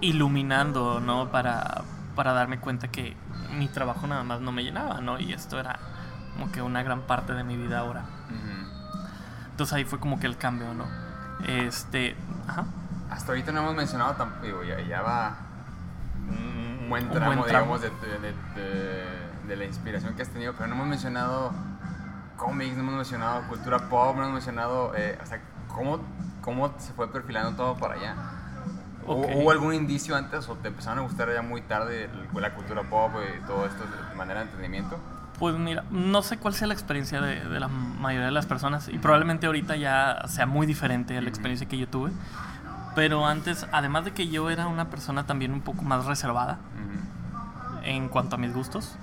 iluminando, 0.00 1.00
¿no? 1.00 1.28
Para, 1.28 1.82
para 2.14 2.32
darme 2.32 2.58
cuenta 2.58 2.88
que 2.88 3.16
mi 3.56 3.68
trabajo 3.68 4.06
nada 4.06 4.24
más 4.24 4.40
no 4.40 4.52
me 4.52 4.62
llenaba, 4.64 5.00
¿no? 5.00 5.18
Y 5.18 5.32
esto 5.32 5.58
era 5.60 5.78
como 6.34 6.50
que 6.52 6.62
una 6.62 6.82
gran 6.82 7.02
parte 7.02 7.34
de 7.34 7.44
mi 7.44 7.56
vida 7.56 7.78
ahora. 7.80 8.02
Ujú. 8.28 8.98
Entonces 9.50 9.74
ahí 9.74 9.84
fue 9.84 9.98
como 10.00 10.18
que 10.20 10.26
el 10.26 10.36
cambio, 10.36 10.72
¿no? 10.74 10.84
Este, 11.46 12.16
ajá. 12.46 12.64
Hasta 13.10 13.32
ahorita 13.32 13.52
no 13.52 13.60
hemos 13.60 13.74
mencionado 13.74 14.14
tampoco, 14.14 14.62
ya, 14.64 14.80
ya 14.80 15.02
va 15.02 15.36
un 16.88 16.90
buen 16.90 17.04
Un 17.04 17.10
tramo, 17.10 17.26
buen 17.36 17.48
tramo. 17.48 17.76
digamos, 17.78 18.00
de, 18.00 18.08
de- 18.08 18.32
de- 18.32 19.04
de- 19.46 19.56
la 19.56 19.64
inspiración 19.64 20.14
que 20.14 20.22
has 20.22 20.28
tenido, 20.28 20.52
pero 20.54 20.68
no 20.68 20.74
hemos 20.74 20.86
mencionado 20.88 21.52
cómics, 22.36 22.74
no 22.76 22.82
hemos 22.82 22.94
mencionado 22.94 23.42
cultura 23.48 23.88
pop, 23.90 24.14
no 24.16 24.22
hemos 24.22 24.34
mencionado, 24.34 24.92
eh, 24.96 25.18
o 25.22 25.26
sea, 25.26 25.40
cómo, 25.68 26.00
cómo 26.40 26.72
se 26.78 26.92
fue 26.94 27.10
perfilando 27.12 27.56
todo 27.56 27.76
para 27.76 27.94
allá. 27.94 28.14
¿Hubo- 29.06 29.24
Ok. 29.24 29.30
¿Hubo 29.36 29.50
algún 29.50 29.74
indicio 29.74 30.16
antes 30.16 30.48
o 30.48 30.54
te 30.56 30.68
empezaron 30.68 30.98
a 30.98 31.02
gustar 31.02 31.32
ya 31.32 31.40
muy 31.42 31.62
tarde 31.62 32.08
la 32.34 32.54
cultura 32.54 32.82
pop 32.84 33.12
y 33.38 33.46
todo 33.46 33.64
esto 33.66 33.84
de 33.84 34.14
manera 34.16 34.40
de 34.40 34.46
entretenimiento? 34.46 34.98
Pues 35.38 35.56
mira, 35.56 35.84
no 35.90 36.20
sé 36.22 36.36
cuál 36.36 36.52
sea 36.54 36.66
la 36.66 36.74
experiencia 36.74 37.20
de, 37.20 37.40
de 37.48 37.60
la 37.60 37.68
mayoría 37.68 38.26
de 38.26 38.32
las 38.32 38.44
personas 38.46 38.88
y 38.88 38.98
probablemente 38.98 39.46
ahorita 39.46 39.76
ya 39.76 40.22
sea 40.28 40.46
muy 40.46 40.66
diferente 40.66 41.16
a 41.16 41.20
la 41.22 41.28
experiencia 41.28 41.66
que 41.68 41.78
yo 41.78 41.88
tuve. 41.88 42.10
Pero 42.98 43.24
antes, 43.26 43.64
además 43.70 44.04
de 44.06 44.10
que 44.10 44.26
yo 44.26 44.50
era 44.50 44.66
una 44.66 44.90
persona 44.90 45.24
también 45.24 45.52
un 45.52 45.60
poco 45.60 45.82
más 45.82 46.04
reservada 46.06 46.58
Ujú. 46.74 47.78
en 47.84 48.08
cuanto 48.08 48.34
a 48.34 48.38
mis 48.40 48.52
gustos, 48.52 48.96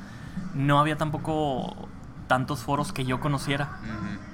no 0.53 0.81
había 0.81 0.97
tampoco 0.97 1.87
tantos 2.27 2.59
foros 2.59 2.91
que 2.91 3.05
yo 3.05 3.21
conociera 3.21 3.69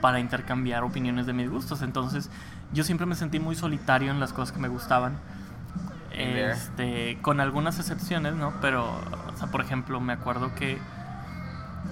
para 0.02 0.20
intercambiar 0.20 0.84
opiniones 0.84 1.28
de 1.28 1.34
mis 1.34 1.48
gustos. 1.48 1.84
Entonces, 1.84 2.32
yo 2.74 2.84
siempre 2.84 3.06
me 3.06 3.14
sentí 3.14 3.40
muy 3.40 3.56
solitario 3.56 4.10
en 4.10 4.20
las 4.20 4.34
cosas 4.34 4.52
que 4.52 4.60
me 4.60 4.68
gustaban. 4.68 5.20
Este, 6.10 7.20
con 7.22 7.40
algunas 7.40 7.78
excepciones, 7.78 8.34
¿no? 8.34 8.54
Pero, 8.62 8.86
o 8.86 9.38
sea, 9.38 9.52
por 9.52 9.62
ejemplo, 9.62 10.00
me 10.00 10.14
acuerdo 10.14 10.56
que 10.56 10.80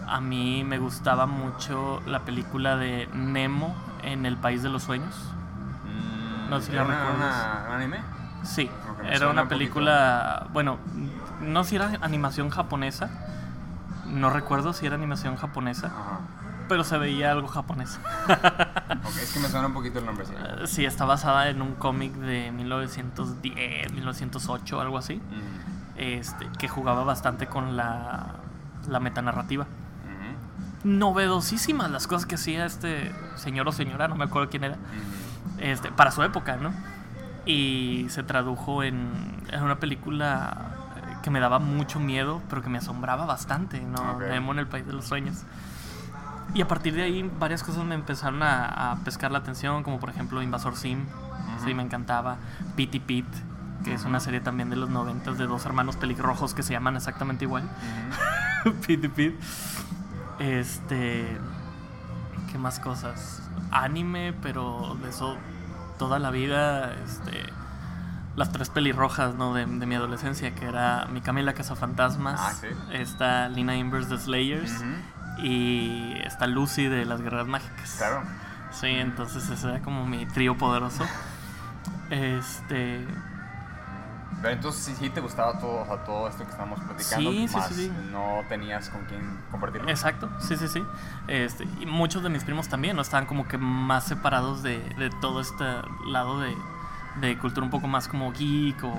a 0.08 0.20
mí 0.20 0.64
me 0.64 0.80
gustaba 0.80 1.28
mucho 1.28 2.02
la 2.08 2.22
película 2.22 2.78
de 2.78 3.08
Nemo 3.14 3.76
en 4.02 4.26
el 4.26 4.38
País 4.38 4.64
de 4.64 4.70
los 4.70 4.82
Sueños. 4.82 5.16
No 6.50 6.60
sé 6.60 6.68
si 6.68 6.72
¿era 6.74 6.84
la 6.86 6.96
recuerdas. 7.06 7.16
una- 7.18 7.66
un 7.70 7.76
anime? 7.76 7.98
Sí, 8.44 8.70
era 9.10 9.28
una 9.30 9.44
poquito. 9.44 9.50
película, 9.50 10.48
bueno, 10.54 10.78
no 11.42 11.64
sé 11.64 11.72
si 11.72 11.76
era 11.76 11.92
animación 12.02 12.50
japonesa, 12.50 13.10
no 14.08 14.30
recuerdo 14.30 14.74
si 14.74 14.86
era 14.86 14.96
animación 14.96 15.36
japonesa, 15.36 15.88
Ajá. 15.88 16.20
pero 16.70 16.84
se 16.84 16.98
veía 16.98 17.32
algo 17.32 17.48
japonés. 17.48 18.00
Ok, 18.90 19.16
es 19.18 19.32
que 19.34 19.40
me 19.40 19.48
suena 19.50 19.68
un 19.68 19.74
poquito 19.74 20.00
el 20.00 20.06
nombre, 20.06 20.26
sí. 20.26 20.34
Eh, 20.36 20.68
Sí, 20.68 20.84
está 20.86 21.06
basada 21.06 21.50
en 21.50 21.62
un 21.62 21.76
cómic 21.76 22.12
de 22.14 22.52
1910, 22.52 23.92
1908, 23.94 24.82
algo 24.82 24.98
así, 24.98 25.22
este, 25.96 26.48
que 26.58 26.68
jugaba 26.68 27.04
bastante 27.04 27.48
con 27.48 27.76
la, 27.78 28.28
la 28.88 29.00
metanarrativa. 29.00 29.68
Novedosísimas 30.84 31.92
las 31.92 32.08
cosas 32.08 32.26
que 32.26 32.36
hacía 32.36 32.66
este 32.66 33.12
señor 33.36 33.68
o 33.68 33.72
señora, 33.74 34.08
no 34.08 34.16
me 34.16 34.24
acuerdo 34.24 34.50
quién 34.50 34.64
era. 34.64 34.78
Este, 35.62 35.92
para 35.92 36.12
su 36.12 36.24
época, 36.24 36.58
¿no? 36.58 36.74
Y 37.46 38.06
se 38.10 38.24
tradujo 38.24 38.84
en, 38.84 39.44
en 39.52 39.64
una 39.64 39.80
película 39.80 40.76
eh, 40.98 41.18
que 41.24 41.30
me 41.30 41.40
daba 41.40 41.60
mucho 41.60 42.00
miedo, 42.00 42.42
pero 42.50 42.62
que 42.62 42.70
me 42.70 42.78
asombraba 42.78 43.26
bastante, 43.26 43.82
¿no? 43.82 44.14
Ok. 44.14 44.22
Nemo 44.30 44.52
en 44.52 44.60
el 44.60 44.68
País 44.68 44.86
de 44.86 44.94
los 44.94 45.06
Sueños. 45.06 45.44
Y 46.54 46.62
a 46.62 46.68
partir 46.68 46.96
de 46.96 47.04
ahí 47.04 47.30
varias 47.40 47.64
cosas 47.64 47.86
me 47.86 47.96
empezaron 47.96 48.42
a, 48.42 48.92
a 48.92 48.96
pescar 49.04 49.32
la 49.32 49.40
atención, 49.40 49.84
como 49.84 50.00
por 50.00 50.10
ejemplo 50.10 50.42
Invasor 50.42 50.76
Sim, 50.76 51.06
sí, 51.64 51.74
me 51.74 51.84
encantaba, 51.84 52.38
Pity 52.76 53.00
Pit, 53.00 53.26
que 53.84 53.94
es 53.94 54.04
una 54.04 54.20
serie 54.20 54.42
también 54.42 54.70
de 54.70 54.76
los 54.76 54.90
noventas 54.90 55.38
de 55.38 55.46
dos 55.46 55.66
hermanos 55.66 55.96
pelirrojos 55.96 56.54
que 56.54 56.64
se 56.64 56.74
llaman 56.74 56.96
exactamente 56.96 57.46
igual. 57.46 57.64
Ujú. 58.66 58.74
Pity 58.88 59.08
Pit. 59.08 59.36
Este. 60.40 61.38
¿Qué 62.52 62.58
más 62.58 62.80
cosas? 62.80 63.49
Anime, 63.72 64.34
pero 64.42 64.98
de 65.02 65.10
eso 65.10 65.38
toda 65.98 66.20
la 66.20 66.32
vida. 66.32 66.94
Este. 67.04 67.46
Las 68.36 68.52
tres 68.52 68.70
pelirrojas, 68.70 69.36
¿no? 69.36 69.54
De, 69.54 69.66
de 69.66 69.86
mi 69.86 69.96
adolescencia, 69.96 70.56
que 70.56 70.66
era 70.66 71.08
mi 71.12 71.20
Camila 71.22 71.54
Cazafantasmas. 71.54 72.40
Ah, 72.40 72.54
sí. 72.54 72.68
Está 72.92 73.50
Lina 73.50 73.76
Inverse 73.76 74.10
de 74.10 74.18
Slayers. 74.18 74.84
Y 75.42 76.14
está 76.26 76.48
Lucy 76.48 76.88
de 76.88 77.06
las 77.06 77.22
Guerreras 77.22 77.48
Mágicas. 77.48 77.96
Claro. 77.98 78.24
Sí, 78.72 78.88
entonces 78.88 79.50
ese 79.50 79.70
era 79.70 79.82
como 79.82 80.06
mi 80.06 80.26
trío 80.26 80.58
poderoso. 80.58 81.06
Este. 82.10 83.06
Pero 84.42 84.54
entonces 84.54 84.84
sí, 84.86 84.96
sí 84.98 85.10
te 85.10 85.20
gustaba 85.20 85.60
todo, 85.60 85.82
o 85.82 85.86
sea, 85.86 85.98
todo 86.06 86.28
esto 86.30 86.46
que 86.46 86.52
estamos 86.52 86.80
platicando, 86.80 87.32
Sí, 87.32 87.50
más 87.54 87.68
sí, 87.68 87.74
sí. 87.74 87.92
no 88.12 88.42
tenías 88.48 88.90
con 88.90 89.04
quién 89.06 89.38
compartirlo. 89.52 89.90
Exacto, 89.90 90.30
sí, 90.40 90.56
sí, 90.56 90.68
sí. 90.70 90.84
Este, 91.28 91.66
y 91.82 91.86
muchos 91.86 92.24
de 92.24 92.30
mis 92.30 92.44
primos 92.46 92.70
también, 92.70 92.96
¿no? 92.96 93.02
Estaban 93.02 93.26
como 93.26 93.48
que 93.48 93.58
más 93.58 94.06
separados 94.06 94.64
de, 94.64 94.80
de 94.98 95.10
todo 95.22 95.42
este 95.42 95.66
lado 96.08 96.40
de, 96.40 96.56
de 97.20 97.38
cultura 97.38 97.66
un 97.66 97.70
poco 97.72 97.88
más 97.88 98.08
como 98.08 98.32
geek 98.32 98.82
o 98.84 98.94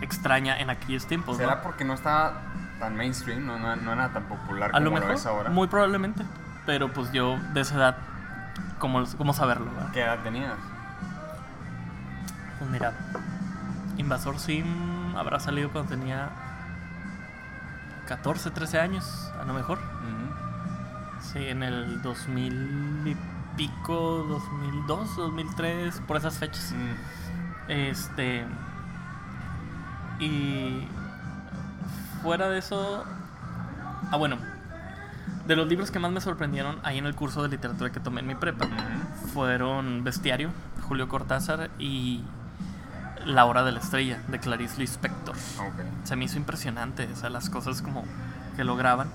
extraña 0.00 0.58
en 0.58 0.68
aquellos 0.70 1.06
tiempos, 1.06 1.38
¿no? 1.38 1.44
¿Será 1.44 1.62
porque 1.62 1.84
no 1.84 1.94
estaba 1.94 2.42
tan 2.80 2.96
mainstream, 2.96 3.46
no, 3.46 3.56
no, 3.58 3.76
no 3.76 3.92
era 3.92 4.12
tan 4.12 4.24
popular 4.24 4.70
A 4.70 4.72
como 4.72 4.84
lo 4.86 4.90
lo, 4.90 4.96
mejor, 4.96 5.12
es 5.14 5.26
ahora? 5.26 5.50
muy 5.50 5.68
probablemente. 5.68 6.24
Pero 6.66 6.92
pues 6.92 7.12
yo 7.12 7.38
de 7.52 7.60
esa 7.60 7.76
edad, 7.76 7.96
¿cómo, 8.80 9.04
cómo 9.16 9.32
saberlo? 9.32 9.66
verdad? 9.72 9.92
¿Qué 9.92 10.00
edad 10.02 10.18
tenías? 10.24 10.54
Pues 12.58 12.70
mira, 12.70 12.92
Invasor 13.98 14.38
Sim 14.38 15.16
habrá 15.16 15.40
salido 15.40 15.70
cuando 15.70 15.90
tenía 15.90 16.30
14, 18.06 18.50
13 18.50 18.80
años, 18.80 19.32
a 19.40 19.44
lo 19.44 19.54
mejor. 19.54 19.78
Sí, 21.20 21.38
en 21.38 21.62
el 21.62 22.02
2000 22.02 23.02
y 23.06 23.16
pico, 23.56 24.24
2002, 24.28 25.16
2003, 25.16 26.00
por 26.06 26.16
esas 26.16 26.38
fechas. 26.38 26.74
Este. 27.68 28.44
Y. 30.20 30.86
Fuera 32.22 32.48
de 32.48 32.58
eso. 32.58 33.04
Ah, 34.10 34.16
bueno. 34.16 34.36
De 35.46 35.56
los 35.56 35.66
libros 35.68 35.90
que 35.90 35.98
más 35.98 36.10
me 36.10 36.20
sorprendieron 36.20 36.78
ahí 36.82 36.98
en 36.98 37.06
el 37.06 37.14
curso 37.14 37.42
de 37.42 37.48
literatura 37.48 37.90
que 37.92 38.00
tomé 38.00 38.20
en 38.20 38.26
mi 38.26 38.34
prepa 38.34 38.66
fueron 39.34 40.04
Bestiario, 40.04 40.50
Julio 40.88 41.08
Cortázar 41.08 41.70
y 41.78 42.22
La 43.24 43.44
Hora 43.46 43.64
de 43.64 43.72
la 43.72 43.80
Estrella, 43.80 44.20
de 44.28 44.38
Clarice 44.38 44.78
Lispector. 44.78 45.34
Ok. 45.34 45.74
Se 46.04 46.16
me 46.16 46.24
hizo 46.24 46.36
impresionante, 46.36 47.08
o 47.12 47.16
sea, 47.16 47.30
las 47.30 47.50
cosas 47.50 47.82
como 47.82 48.04
que 48.56 48.64
lograban. 48.64 49.08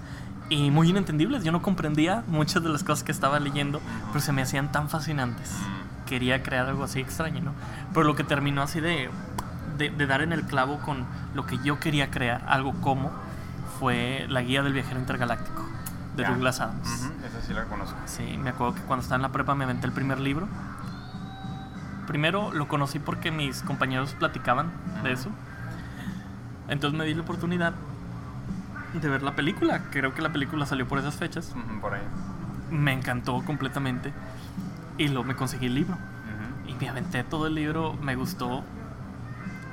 Y 0.50 0.72
muy 0.72 0.90
inentendibles, 0.90 1.44
yo 1.44 1.52
no 1.52 1.62
comprendía 1.62 2.24
muchas 2.28 2.64
de 2.64 2.70
las 2.70 2.84
cosas 2.84 3.04
que 3.04 3.12
estaba 3.12 3.40
leyendo, 3.40 3.82
pero 4.08 4.20
se 4.20 4.32
me 4.32 4.42
hacían 4.42 4.72
tan 4.72 4.90
fascinantes. 4.90 5.52
Mm. 5.52 6.06
Quería 6.08 6.42
crear 6.42 6.66
algo 6.68 6.84
así 6.84 7.00
extraño, 7.00 7.42
¿no? 7.42 7.52
Pero 7.94 8.06
lo 8.08 8.16
que 8.16 8.24
terminó 8.24 8.64
así 8.64 8.80
de, 8.80 9.12
de, 9.78 9.92
de 9.92 10.08
dar 10.08 10.22
en 10.22 10.34
el 10.34 10.44
clavo 10.44 10.80
con 10.80 11.06
lo 11.36 11.46
que 11.46 11.60
yo 11.60 11.80
quería 11.80 12.10
crear, 12.10 12.44
algo 12.48 12.74
como, 12.82 13.12
fue 13.80 14.26
La 14.28 14.42
Guía 14.42 14.64
del 14.64 14.74
Viajero 14.74 15.00
Intergaláctico, 15.00 15.64
de. 16.18 16.26
Douglas 16.26 16.60
Adams. 16.60 16.88
Ujú, 16.88 17.14
Esa 17.28 17.42
sí 17.46 17.54
la 17.54 17.66
conozco. 17.66 17.96
Sí, 18.06 18.38
me 18.42 18.50
acuerdo 18.50 18.74
que 18.74 18.82
cuando 18.82 19.04
estaba 19.04 19.18
en 19.18 19.22
la 19.22 19.30
prepa 19.32 19.54
me 19.54 19.66
aventé 19.66 19.86
el 19.86 19.94
primer 19.94 20.20
libro. 20.20 20.48
Primero 22.10 22.52
lo 22.52 22.68
conocí 22.68 22.98
porque 22.98 23.30
mis 23.30 23.62
compañeros 23.62 24.16
platicaban 24.18 24.72
de 25.04 25.12
eso. 25.12 25.30
Entonces 26.68 26.98
me 26.98 27.06
di 27.06 27.14
la 27.14 27.22
oportunidad 27.22 27.74
de 29.00 29.08
ver 29.08 29.22
la 29.22 29.36
película. 29.36 29.84
Creo 29.92 30.16
que 30.16 30.24
la 30.24 30.34
película 30.34 30.66
salió 30.66 30.88
por 30.88 30.98
esas 30.98 31.18
fechas. 31.18 31.54
Por 31.80 31.94
ahí. 31.94 32.02
Me 32.72 32.94
encantó 32.94 33.40
completamente. 33.46 34.12
Y 34.98 35.10
luego 35.10 35.24
me 35.24 35.36
conseguí 35.36 35.68
el 35.68 35.76
libro. 35.76 36.00
Y 36.66 36.74
me 36.74 36.90
aventé 36.90 37.24
todo 37.24 37.46
el 37.46 37.54
libro. 37.54 37.94
Me 38.02 38.16
gustó 38.16 38.64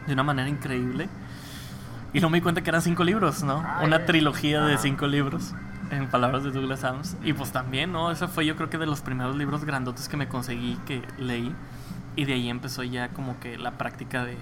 de 0.07 0.12
una 0.12 0.22
manera 0.22 0.46
increíble. 0.46 1.09
Y 2.12 2.20
luego 2.20 2.29
me 2.29 2.37
di 2.37 2.42
cuenta 2.42 2.62
que 2.62 2.68
eran 2.68 2.83
cinco 2.83 3.03
libros, 3.03 3.44
¿no? 3.44 3.64
Ay, 3.66 3.87
Una 3.87 4.05
trilogía 4.05 4.61
de 4.61 4.77
cinco 4.77 5.07
libros. 5.07 5.55
En 5.90 6.07
palabras 6.09 6.44
de 6.44 6.51
Douglas 6.51 6.85
Adams. 6.85 7.16
Y 7.25 7.33
pues 7.33 7.51
también, 7.51 7.92
¿no? 7.92 8.11
Ese 8.11 8.29
fue 8.29 8.44
yo 8.44 8.57
creo 8.57 8.68
que 8.68 8.77
de 8.77 8.85
los 8.85 9.01
primeros 9.01 9.37
libros 9.37 9.64
grandotes 9.64 10.07
que 10.11 10.18
me 10.18 10.29
conseguí, 10.29 10.77
que 10.85 11.01
leí. 11.16 11.57
Y 12.16 12.24
de 12.24 12.33
ahí 12.33 12.48
empezó 12.48 12.83
ya 12.83 13.11
como 13.11 13.38
que 13.40 13.59
la 13.59 13.72
práctica 13.72 14.24
de, 14.24 14.37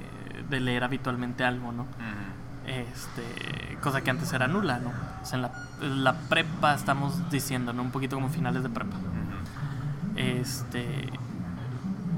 de 0.49 0.61
leer 0.61 0.85
habitualmente 0.85 1.45
algo, 1.45 1.73
¿no? 1.73 1.87
Este, 2.67 3.77
cosa 3.83 4.01
que 4.01 4.11
antes 4.11 4.33
era 4.33 4.49
nula, 4.49 4.79
¿no? 4.79 4.91
O 5.23 5.27
sea, 5.27 5.37
en 5.37 5.43
la, 5.43 5.53
en 5.83 6.05
la 6.05 6.15
prepa 6.15 6.75
estamos 6.75 7.31
diciendo, 7.31 7.73
¿no? 7.73 7.83
Un 7.83 7.91
poquito 7.91 8.17
como 8.17 8.31
finales 8.31 8.63
de 8.63 8.71
prepa. 8.71 8.97
Este. 10.17 11.11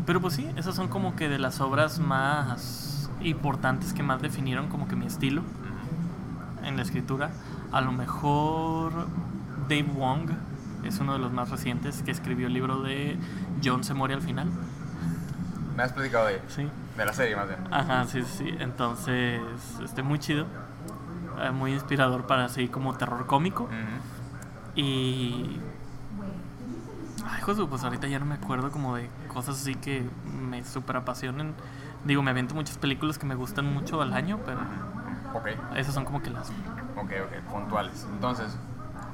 Pero 0.05 0.21
pues 0.21 0.35
sí, 0.35 0.49
esas 0.57 0.77
son 0.77 0.89
como 0.89 1.17
que 1.17 1.29
de 1.29 1.39
las 1.39 1.61
obras 1.61 1.99
más 1.99 3.11
importantes 3.23 3.93
que 3.93 4.03
más 4.03 4.23
definieron 4.23 4.69
como 4.69 4.87
que 4.87 4.95
mi 4.95 5.07
estilo 5.07 5.43
en 6.65 6.77
la 6.77 6.83
escritura. 6.83 7.31
A 7.73 7.81
lo 7.81 7.91
mejor 7.91 9.09
Dave 9.69 9.91
Wong 9.95 10.31
es 10.85 11.01
uno 11.01 11.15
de 11.15 11.19
los 11.19 11.33
más 11.33 11.51
recientes 11.51 12.03
que 12.03 12.13
escribió 12.13 12.47
el 12.47 12.53
libro 12.53 12.83
de 12.83 13.19
John 13.65 13.83
se 13.83 13.95
muere 13.95 14.15
al 14.15 14.23
final. 14.23 14.49
Me 15.77 15.83
has 15.83 15.93
platicado 15.93 16.27
de 16.27 16.35
ella. 16.37 16.43
Sí. 16.49 16.69
De 16.97 17.05
la 17.05 17.13
serie, 17.13 17.37
más 17.37 17.49
bien. 17.49 17.61
Ajá, 17.71 18.05
sí, 18.05 18.23
sí. 18.25 18.55
Entonces, 18.59 19.41
este, 19.85 20.03
muy 20.03 20.19
chido. 20.19 20.47
eh, 21.41 21.51
muy 21.51 21.73
inspirador 21.75 22.27
para 22.27 22.47
así 22.47 22.69
como 22.69 22.95
terror 22.97 23.27
cómico. 23.27 23.65
Ujú. 23.65 23.73
Y. 24.75 25.61
Ay, 27.29 27.43
Josu, 27.43 27.69
pues 27.69 27.83
ahorita 27.85 28.07
ya 28.07 28.19
no 28.19 28.25
me 28.27 28.35
acuerdo 28.37 28.71
como 28.71 28.97
de 28.97 29.09
cosas 29.29 29.61
así 29.61 29.75
que 29.75 30.09
me 30.49 30.65
super 30.65 30.97
apasionen. 30.97 31.55
Digo, 32.05 32.23
me 32.23 32.31
aviento 32.31 32.55
muchas 32.55 32.79
películas 32.79 33.19
que 33.19 33.27
me 33.27 33.35
gustan 33.35 33.67
mucho 33.73 34.01
al 34.01 34.13
año, 34.13 34.39
pero 34.47 34.61
Ok, 35.35 35.49
esas 35.77 35.93
son 35.93 36.05
como 36.05 36.23
que 36.23 36.31
las. 36.31 36.51
ok, 36.97 37.13
ok, 37.25 37.51
puntuales. 37.53 38.07
Entonces, 38.13 38.57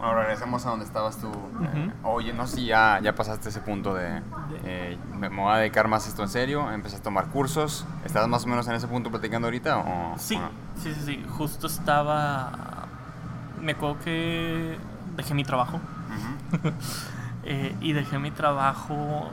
bueno, 0.03 0.17
regresamos 0.21 0.67
a 0.67 0.71
donde 0.71 0.85
estabas 0.85 1.17
tú. 1.19 1.29
eh. 1.29 1.91
Oye, 2.03 2.33
no 2.33 2.47
sé 2.47 2.57
si 2.57 2.67
ya, 2.67 2.99
ya 3.03 3.15
pasaste 3.15 3.49
ese 3.49 3.61
punto 3.61 3.95
de 3.95 4.21
eh, 4.65 4.99
me, 5.17 5.31
me 5.31 5.43
voy 5.43 5.53
a 5.53 5.57
dedicar 5.59 5.87
más 5.89 6.05
a 6.07 6.09
esto 6.09 6.23
en 6.23 6.29
serio, 6.29 6.71
empecé 6.73 6.97
a 6.97 7.03
tomar 7.03 7.29
cursos. 7.29 7.87
¿Estás 8.05 8.27
más 8.29 8.45
o 8.45 8.49
menos 8.49 8.67
en 8.69 8.75
ese 8.75 8.89
punto 8.89 9.11
platicando 9.11 9.47
ahorita? 9.47 9.79
O, 9.79 10.15
Sí, 10.19 10.37
o 10.37 10.41
no? 10.41 10.51
sí, 10.77 10.93
sí, 10.93 11.01
sí. 11.07 11.27
Justo 11.31 11.67
estaba. 11.69 12.87
Me 13.61 13.73
acuerdo 13.73 13.99
que 14.05 14.77
dejé 15.17 15.35
mi 15.35 15.45
trabajo. 15.45 15.81
Eh, 17.45 17.75
y 17.81 17.93
dejé 17.93 18.21
mi 18.21 18.31
trabajo. 18.31 19.33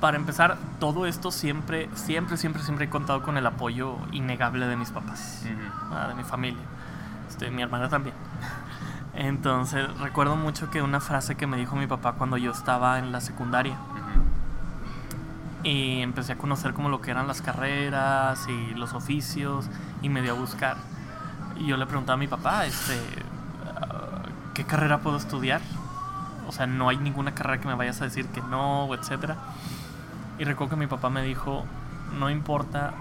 Para 0.00 0.18
empezar, 0.18 0.58
todo 0.78 1.06
esto 1.06 1.30
siempre, 1.30 1.88
siempre, 1.94 2.36
siempre, 2.36 2.62
siempre 2.62 2.84
he 2.84 2.90
contado 2.90 3.22
con 3.22 3.38
el 3.38 3.46
apoyo 3.46 3.96
innegable 4.12 4.66
de 4.66 4.76
mis 4.76 4.90
papás, 4.90 5.42
ah, 5.90 6.08
de 6.08 6.14
mi 6.14 6.22
familia, 6.24 6.60
este, 7.26 7.50
mi 7.50 7.62
hermana 7.62 7.88
también. 7.88 8.14
Entonces, 9.16 9.86
recuerdo 9.98 10.36
mucho 10.36 10.70
que 10.70 10.82
una 10.82 11.00
frase 11.00 11.36
que 11.36 11.46
me 11.46 11.56
dijo 11.56 11.76
mi 11.76 11.86
papá 11.86 12.14
cuando 12.14 12.36
yo 12.36 12.50
estaba 12.50 12.98
en 12.98 13.12
la 13.12 13.20
secundaria 13.20 13.76
y 15.64 16.02
empecé 16.02 16.32
a 16.32 16.38
conocer 16.38 16.74
como 16.74 16.88
lo 16.88 17.00
que 17.00 17.10
eran 17.10 17.26
las 17.26 17.40
carreras 17.40 18.46
y 18.48 18.74
los 18.74 18.92
oficios 18.92 19.70
y 20.02 20.08
me 20.08 20.20
dio 20.20 20.32
a 20.32 20.34
buscar. 20.34 20.76
Y 21.56 21.66
yo 21.66 21.76
le 21.76 21.86
preguntaba 21.86 22.14
a 22.14 22.18
mi 22.18 22.26
papá, 22.26 22.66
este, 22.66 22.98
ah, 23.80 24.22
¿qué 24.52 24.64
carrera 24.64 24.98
puedo 24.98 25.16
estudiar? 25.16 25.62
O 26.46 26.52
sea, 26.52 26.66
no 26.66 26.88
hay 26.88 26.98
ninguna 26.98 27.34
carrera 27.34 27.60
que 27.60 27.68
me 27.68 27.74
vayas 27.74 28.00
a 28.02 28.04
decir 28.04 28.26
que 28.26 28.42
no, 28.42 28.92
etcétera. 28.94 29.36
Y 30.38 30.44
recuerdo 30.44 30.70
que 30.70 30.80
mi 30.80 30.86
papá 30.86 31.08
me 31.08 31.22
dijo, 31.22 31.64
no 32.18 32.28
importa 32.28 32.92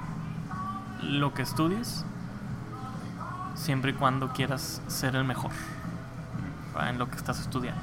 lo 1.02 1.34
que 1.34 1.42
estudies, 1.42 2.06
siempre 3.56 3.92
y 3.92 3.94
cuando 3.94 4.32
quieras 4.32 4.82
ser 4.88 5.16
el 5.16 5.26
mejor 5.26 5.52
ah, 6.76 6.90
en 6.90 6.98
lo 6.98 7.10
que 7.10 7.16
estás 7.16 7.40
estudiando. 7.40 7.82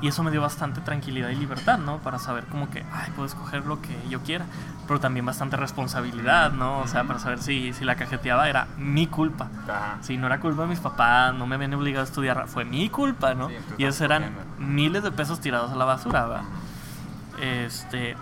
Y 0.00 0.08
eso 0.08 0.22
me 0.22 0.30
dio 0.30 0.42
bastante 0.42 0.82
tranquilidad 0.82 1.30
y 1.30 1.36
libertad, 1.36 1.78
¿no? 1.78 1.98
Para 1.98 2.18
saber 2.18 2.44
como 2.44 2.68
que, 2.68 2.84
ay, 2.92 3.10
puedo 3.16 3.26
escoger 3.26 3.64
lo 3.64 3.80
que 3.80 3.96
yo 4.10 4.20
quiera, 4.20 4.44
pero 4.86 5.00
también 5.00 5.24
bastante 5.24 5.56
responsabilidad, 5.56 6.52
¿no? 6.52 6.80
O 6.80 6.86
sea, 6.86 7.04
para 7.04 7.18
saber 7.18 7.38
si, 7.38 7.72
si 7.72 7.84
la 7.84 7.94
cajeteaba 7.94 8.48
era 8.48 8.66
mi 8.76 9.06
culpa. 9.06 9.48
Ajá. 9.64 9.96
Si 10.02 10.18
no 10.18 10.26
era 10.26 10.40
culpa 10.40 10.62
de 10.62 10.68
mis 10.68 10.80
papás, 10.80 11.32
no 11.32 11.46
me 11.46 11.54
habían 11.54 11.72
obligado 11.72 12.02
a 12.02 12.06
estudiar, 12.06 12.46
fue 12.48 12.66
mi 12.66 12.90
culpa, 12.90 13.32
¿no? 13.34 13.48
Sí, 13.48 13.54
y 13.78 13.84
esos 13.84 14.02
eran 14.02 14.30
miles 14.58 15.02
de 15.04 15.10
pesos 15.10 15.40
tirados 15.40 15.72
a 15.72 15.76
la 15.76 15.86
basura. 15.86 16.26
Ujú. 16.26 17.42
Este, 17.42 18.14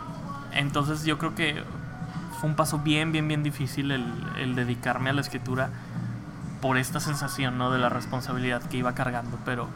entonces 0.53 1.05
yo 1.05 1.19
creo 1.19 1.35
que 1.35 1.65
fue 2.39 2.49
un 2.49 2.55
paso 2.55 2.79
bien, 2.79 3.11
bien, 3.11 3.27
bien 3.27 3.43
difícil 3.43 3.91
el, 3.91 4.07
el 4.39 4.55
dedicarme 4.55 5.11
a 5.11 5.15
la 5.15 5.21
escritura 5.21 5.71
por 6.63 6.79
esta 6.79 7.01
sensación, 7.01 7.59
¿no? 7.59 7.71
De 7.71 7.79
la 7.79 7.91
responsabilidad 7.91 8.63
que 8.63 8.79
iba 8.79 8.95
cargando, 8.95 9.37
pero 9.45 9.69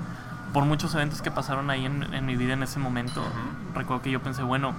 por 0.55 0.65
muchos 0.65 0.95
eventos 0.95 1.21
que 1.21 1.31
pasaron 1.31 1.69
ahí 1.69 1.85
en, 1.85 2.15
en 2.15 2.25
mi 2.25 2.37
vida 2.37 2.55
en 2.55 2.63
ese 2.63 2.79
momento, 2.79 3.23
recuerdo 3.75 4.03
que 4.03 4.11
yo 4.11 4.23
pensé, 4.23 4.43
bueno, 4.43 4.73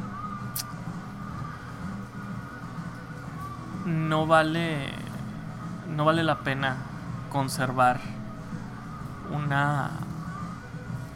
no 3.85 4.25
vale, 4.25 4.91
no 5.95 6.05
vale 6.05 6.23
la 6.23 6.39
pena 6.39 6.77
conservar 7.29 7.99
una, 9.31 9.91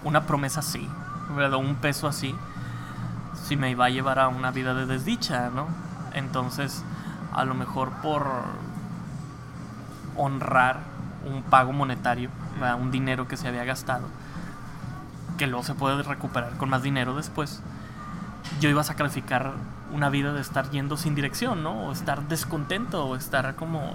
una 0.03 0.27
promesa 0.27 0.59
así, 0.59 0.87
¿verdad? 1.35 1.59
Un 1.59 1.75
peso 1.75 2.07
así, 2.07 2.35
si 3.45 3.55
me 3.55 3.71
iba 3.71 3.85
a 3.85 3.89
llevar 3.89 4.19
a 4.19 4.27
una 4.27 4.51
vida 4.51 4.73
de 4.73 4.85
desdicha, 4.85 5.49
¿no? 5.49 5.67
Entonces, 6.13 6.83
a 7.33 7.45
lo 7.45 7.53
mejor 7.53 7.91
por 8.01 8.25
honrar 10.15 10.79
un 11.25 11.43
pago 11.43 11.71
monetario, 11.71 12.29
un 12.79 12.91
dinero 12.91 13.27
que 13.27 13.37
se 13.37 13.47
había 13.47 13.63
gastado, 13.63 14.07
que 15.37 15.47
luego 15.47 15.63
se 15.63 15.73
puede 15.73 16.01
recuperar 16.03 16.57
con 16.57 16.69
más 16.69 16.83
dinero 16.83 17.15
después, 17.15 17.61
yo 18.59 18.69
iba 18.69 18.81
a 18.81 18.83
sacrificar 18.83 19.53
una 19.93 20.09
vida 20.09 20.33
de 20.33 20.41
estar 20.41 20.69
yendo 20.71 20.97
sin 20.97 21.15
dirección. 21.15 21.65
O 21.65 21.91
estar 21.91 22.27
descontento, 22.27 23.05
o 23.05 23.15
estar 23.15 23.55
como... 23.55 23.93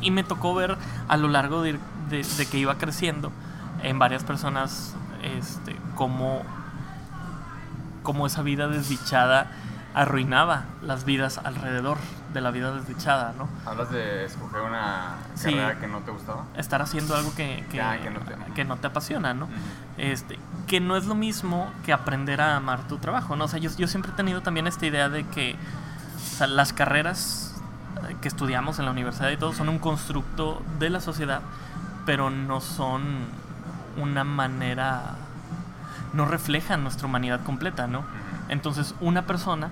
Y, 0.00 0.10
me 0.10 0.22
tocó 0.22 0.54
ver 0.54 0.76
a 1.08 1.16
lo 1.16 1.28
largo 1.28 1.62
de 1.62 1.78
que 2.50 2.58
iba 2.58 2.76
creciendo 2.76 3.32
en 3.82 3.98
varias 3.98 4.22
personas 4.22 4.94
este, 5.22 5.76
cómo, 5.94 6.42
cómo 8.02 8.26
esa 8.26 8.42
vida 8.42 8.68
desdichada 8.68 9.50
arruinaba 9.94 10.64
las 10.82 11.04
vidas 11.04 11.38
alrededor 11.38 11.96
de 12.34 12.40
la 12.42 12.50
vida 12.50 12.72
desdichada, 12.72 13.32
¿no? 13.38 13.48
¿Hablas 13.64 13.90
de 13.90 14.24
escoger 14.26 14.60
una 14.60 15.14
Sí. 15.34 15.44
carrera 15.54 15.78
que 15.80 15.86
no 15.86 16.00
te 16.00 16.10
gustaba? 16.10 16.44
Estar 16.56 16.82
haciendo 16.82 17.16
algo 17.16 17.34
que, 17.34 17.64
que, 17.70 17.78
que 18.02 18.10
no 18.10 18.20
te- 18.20 18.52
que 18.54 18.64
no 18.64 18.76
te 18.76 18.88
apasiona, 18.88 19.32
¿no? 19.32 19.48
Este, 19.96 20.38
que 20.66 20.80
no 20.80 20.96
es 20.96 21.06
lo 21.06 21.14
mismo 21.14 21.70
que 21.84 21.92
aprender 21.92 22.40
a 22.40 22.56
amar 22.56 22.86
tu 22.88 22.98
trabajo, 22.98 23.36
¿no? 23.36 23.44
O 23.44 23.48
sea, 23.48 23.58
yo, 23.60 23.70
yo 23.78 23.86
siempre 23.86 24.12
he 24.12 24.14
tenido 24.14 24.42
también 24.42 24.66
esta 24.66 24.84
idea 24.84 25.08
de 25.08 25.24
que 25.28 25.56
o 26.16 26.36
sea, 26.36 26.46
las 26.48 26.72
carreras 26.72 27.54
que 28.20 28.28
estudiamos 28.28 28.78
en 28.80 28.84
la 28.86 28.90
universidad 28.90 29.30
y 29.30 29.36
todo 29.36 29.52
son 29.52 29.68
un 29.68 29.78
constructo 29.78 30.60
de 30.80 30.90
la 30.90 31.00
sociedad, 31.00 31.40
pero 32.04 32.28
no 32.30 32.60
son 32.60 33.02
una 33.96 34.24
manera, 34.24 35.14
no 36.12 36.24
reflejan 36.26 36.82
nuestra 36.82 37.06
humanidad 37.06 37.40
completa, 37.44 37.86
¿no? 37.86 38.02
Entonces, 38.48 38.94
una 39.00 39.22
persona 39.22 39.70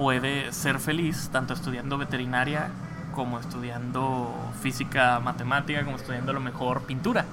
puede 0.00 0.50
ser 0.54 0.78
feliz 0.80 1.28
tanto 1.30 1.52
estudiando 1.52 1.98
veterinaria 1.98 2.70
como 3.14 3.38
estudiando 3.38 4.34
física, 4.62 5.20
matemática, 5.20 5.84
como 5.84 5.96
estudiando 5.98 6.30
a 6.30 6.34
lo 6.34 6.40
mejor 6.40 6.84
pintura, 6.84 7.26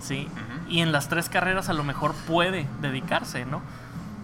¿sí? 0.00 0.26
Y 0.68 0.80
en 0.80 0.90
las 0.90 1.08
tres 1.08 1.28
carreras 1.28 1.68
a 1.68 1.74
lo 1.74 1.84
mejor 1.84 2.14
puede 2.26 2.66
dedicarse, 2.82 3.46
¿no? 3.46 3.60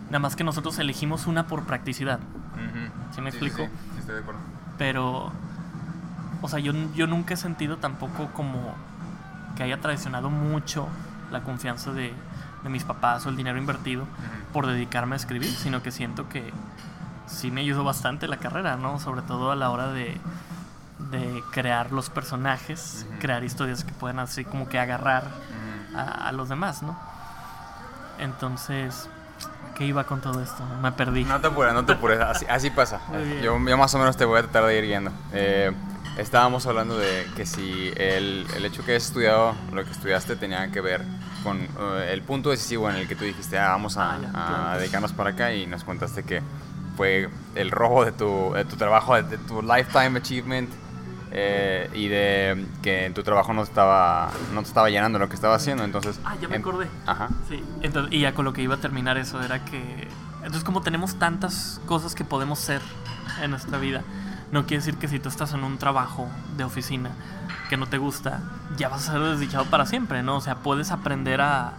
Nada 0.07 0.19
más 0.19 0.35
que 0.35 0.43
nosotros 0.43 0.77
elegimos 0.81 1.29
una 1.29 1.47
por 1.47 1.63
practicidad, 1.67 2.19
Ujú. 2.19 3.15
¿Sí 3.15 3.21
me 3.21 3.31
Sí, 3.31 3.37
explico? 3.37 3.63
Sí, 3.63 3.71
sí, 3.95 3.99
estoy 4.01 4.15
de 4.17 4.21
acuerdo. 4.23 4.41
pero, 4.77 5.31
o 6.43 6.49
sea, 6.49 6.59
yo, 6.59 6.73
yo 6.97 7.07
nunca 7.07 7.35
he 7.35 7.37
sentido 7.37 7.77
tampoco 7.77 8.27
como 8.33 8.75
que 9.57 9.63
haya 9.63 9.81
traicionado 9.81 10.31
mucho 10.31 10.89
la 11.31 11.45
confianza 11.45 11.93
de, 11.93 12.13
de 12.65 12.69
mis 12.71 12.83
papás 12.83 13.25
o 13.25 13.29
el 13.29 13.37
dinero 13.37 13.57
invertido 13.57 14.05
por 14.53 14.67
dedicarme 14.67 15.15
a 15.15 15.17
escribir, 15.17 15.51
sino 15.53 15.81
que 15.81 15.93
siento 15.93 16.29
que 16.29 16.53
sí 17.27 17.51
me 17.51 17.61
ayudó 17.63 17.85
bastante 17.85 18.29
la 18.29 18.37
carrera, 18.39 18.77
¿no? 18.77 18.99
Sobre 19.01 19.23
todo 19.23 19.51
a 19.51 19.57
la 19.57 19.71
hora 19.71 19.89
de, 19.93 20.19
de 21.11 21.43
crear 21.53 21.93
los 21.93 22.11
personajes, 22.11 23.07
crear 23.21 23.45
historias 23.45 23.85
que 23.85 23.93
puedan 23.93 24.19
así 24.19 24.45
como 24.45 24.69
que 24.69 24.79
agarrar 24.79 25.25
Ujú. 25.25 25.99
a, 25.99 26.29
a 26.29 26.33
los 26.33 26.49
demás, 26.49 26.83
¿no? 26.83 26.97
Entonces, 28.19 29.09
¿qué 29.77 29.87
iba 29.87 30.05
con 30.05 30.21
todo 30.21 30.41
esto? 30.43 30.63
Me 30.83 30.93
perdí. 30.93 31.25
No 31.25 31.41
te 31.41 31.49
apures, 31.49 31.75
no 31.75 31.85
te 31.85 31.93
apures, 31.93 32.21
así, 32.21 32.47
así 32.49 32.71
pasa. 32.71 33.01
Yo, 33.43 33.59
yo 33.59 33.77
más 33.79 33.95
o 33.95 33.99
menos 33.99 34.17
te 34.17 34.25
voy 34.25 34.39
a 34.39 34.43
tratar 34.43 34.65
de 34.67 34.79
ir 34.79 34.85
guiando. 34.85 35.11
Eh, 35.33 35.73
estábamos 36.17 36.67
hablando 36.67 36.97
de 36.97 37.27
que 37.37 37.45
si 37.45 37.93
el, 37.97 38.47
el 38.57 38.65
hecho 38.65 38.85
que 38.85 38.95
has 38.97 39.05
estudiado 39.05 39.55
lo 39.73 39.85
que 39.85 39.91
estudiaste 39.91 40.37
tenía 40.37 40.71
que 40.71 40.81
ver 40.81 41.03
con 41.43 41.59
eh, 41.61 42.11
el 42.13 42.23
punto 42.23 42.51
decisivo 42.51 42.89
en 42.89 42.97
el 42.97 43.09
que 43.09 43.17
tú 43.17 43.25
dijiste, 43.25 43.59
ah, 43.59 43.69
vamos 43.71 43.97
a, 43.97 44.15
Ah, 44.15 44.19
ya, 44.33 44.73
a 44.73 44.79
dedicarnos 44.79 45.13
para 45.13 45.31
acá 45.31 45.53
y 45.53 45.67
nos 45.67 45.83
contaste 45.85 46.23
que 46.23 46.41
fue 46.97 47.29
el 47.55 47.71
robo 47.71 48.05
de 48.05 48.13
tu, 48.13 48.53
de 48.55 48.65
tu 48.65 48.77
trabajo, 48.77 49.21
de 49.21 49.39
tu 49.39 49.63
lifetime 49.63 50.19
achievement 50.19 50.71
eh, 51.33 51.91
y 51.95 52.09
de 52.09 52.65
que 52.83 53.07
en 53.07 53.15
tu 53.15 53.23
trabajo 53.23 53.53
no 53.53 53.63
te 53.63 53.69
estaba, 53.71 54.31
no 54.53 54.63
te 54.63 54.69
estaba 54.69 54.89
llenando 54.91 55.19
lo 55.19 55.29
que 55.29 55.35
estaba 55.35 55.57
haciendo. 55.57 55.83
Entonces, 55.85 56.21
Ah, 56.25 56.37
ya 56.41 56.49
me 56.49 56.57
acordé. 56.57 56.89
Ajá. 57.07 57.29
Sí, 57.49 57.63
entonces, 57.83 58.13
y 58.13 58.21
ya 58.21 58.35
con 58.35 58.45
lo 58.45 58.53
que 58.53 58.63
iba 58.63 58.77
a 58.77 58.79
terminar 58.79 59.19
eso 59.19 59.43
era 59.43 59.65
que... 59.65 60.09
Entonces 60.39 60.63
como 60.63 60.83
tenemos 60.83 61.17
tantas 61.19 61.81
cosas 61.87 62.15
que 62.15 62.25
podemos 62.25 62.59
ser 62.59 62.83
en 63.43 63.51
nuestra 63.51 63.79
vida, 63.79 64.03
no 64.53 64.67
quiere 64.67 64.85
decir 64.85 64.99
que 64.99 65.09
si 65.09 65.19
tú 65.19 65.29
estás 65.31 65.55
en 65.55 65.65
un 65.65 65.79
trabajo 65.79 66.29
de 66.57 66.65
oficina 66.65 67.11
que 67.71 67.77
no 67.79 67.87
te 67.87 67.97
gusta, 67.99 68.43
ya 68.77 68.89
vas 68.91 69.09
a 69.09 69.13
ser 69.13 69.23
desdichado 69.23 69.65
para 69.65 69.87
siempre, 69.87 70.23
¿no? 70.23 70.37
O 70.37 70.41
sea, 70.43 70.57
puedes 70.57 70.91
aprender 70.91 71.41
a, 71.41 71.73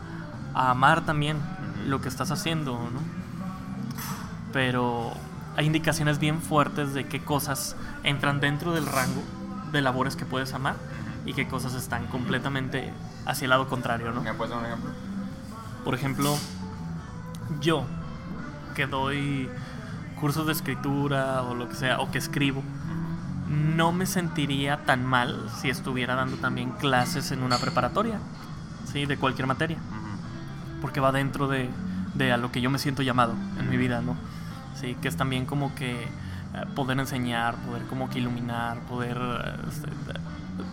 a 0.56 0.72
amar 0.72 1.06
también 1.06 1.38
lo 1.86 2.02
que 2.02 2.10
estás 2.10 2.32
haciendo, 2.32 2.74
¿no? 2.74 3.00
Pero 4.56 5.12
hay 5.58 5.66
indicaciones 5.66 6.18
bien 6.18 6.42
fuertes 6.42 6.94
de 6.94 7.06
qué 7.08 7.22
cosas 7.22 7.76
entran 8.06 8.40
dentro 8.40 8.72
del 8.72 8.86
rango 8.86 9.22
de 9.74 9.82
labores 9.82 10.16
que 10.16 10.24
puedes 10.24 10.54
amar 10.54 10.78
y 11.26 11.34
qué 11.34 11.46
cosas 11.46 11.74
están 11.74 12.08
completamente 12.08 12.94
hacia 13.26 13.48
el 13.48 13.50
lado 13.50 13.68
contrario, 13.68 14.14
¿no? 14.14 14.22
¿Me 14.22 14.34
puedes 14.34 14.52
dar 14.52 14.60
un 14.60 14.66
ejemplo? 14.66 14.92
Por 15.84 15.94
ejemplo, 15.94 16.38
yo 17.60 17.84
que 18.76 18.88
doy 18.88 19.50
cursos 20.22 20.46
de 20.46 20.54
escritura 20.54 21.44
o 21.44 21.54
lo 21.54 21.68
que 21.68 21.76
sea, 21.76 22.00
o 22.00 22.10
que 22.10 22.18
escribo, 22.18 22.64
no 23.50 23.92
me 23.92 24.06
sentiría 24.06 24.86
tan 24.86 25.06
mal 25.06 25.50
si 25.60 25.70
estuviera 25.70 26.16
dando 26.16 26.38
también 26.38 26.72
clases 26.72 27.32
en 27.32 27.44
una 27.44 27.58
preparatoria, 27.58 28.20
¿sí? 28.90 29.06
De 29.06 29.18
cualquier 29.18 29.48
materia, 29.48 29.80
porque 30.80 31.02
va 31.02 31.12
dentro 31.12 31.50
de, 31.50 31.70
de 32.14 32.32
a 32.32 32.38
lo 32.38 32.54
que 32.54 32.62
yo 32.62 32.70
me 32.70 32.80
siento 32.80 33.02
llamado 33.02 33.34
en 33.60 33.70
mi 33.70 33.76
vida, 33.76 34.02
¿no? 34.02 34.16
Sí, 34.76 34.96
que 35.02 35.08
es 35.08 35.18
también 35.18 35.46
como 35.46 35.74
que 35.76 36.04
eh, 36.04 36.08
poder 36.76 37.00
enseñar, 37.00 37.56
poder 37.56 37.84
como 37.84 38.10
que 38.10 38.20
iluminar, 38.20 38.80
poder 38.82 39.18
este, 39.68 39.90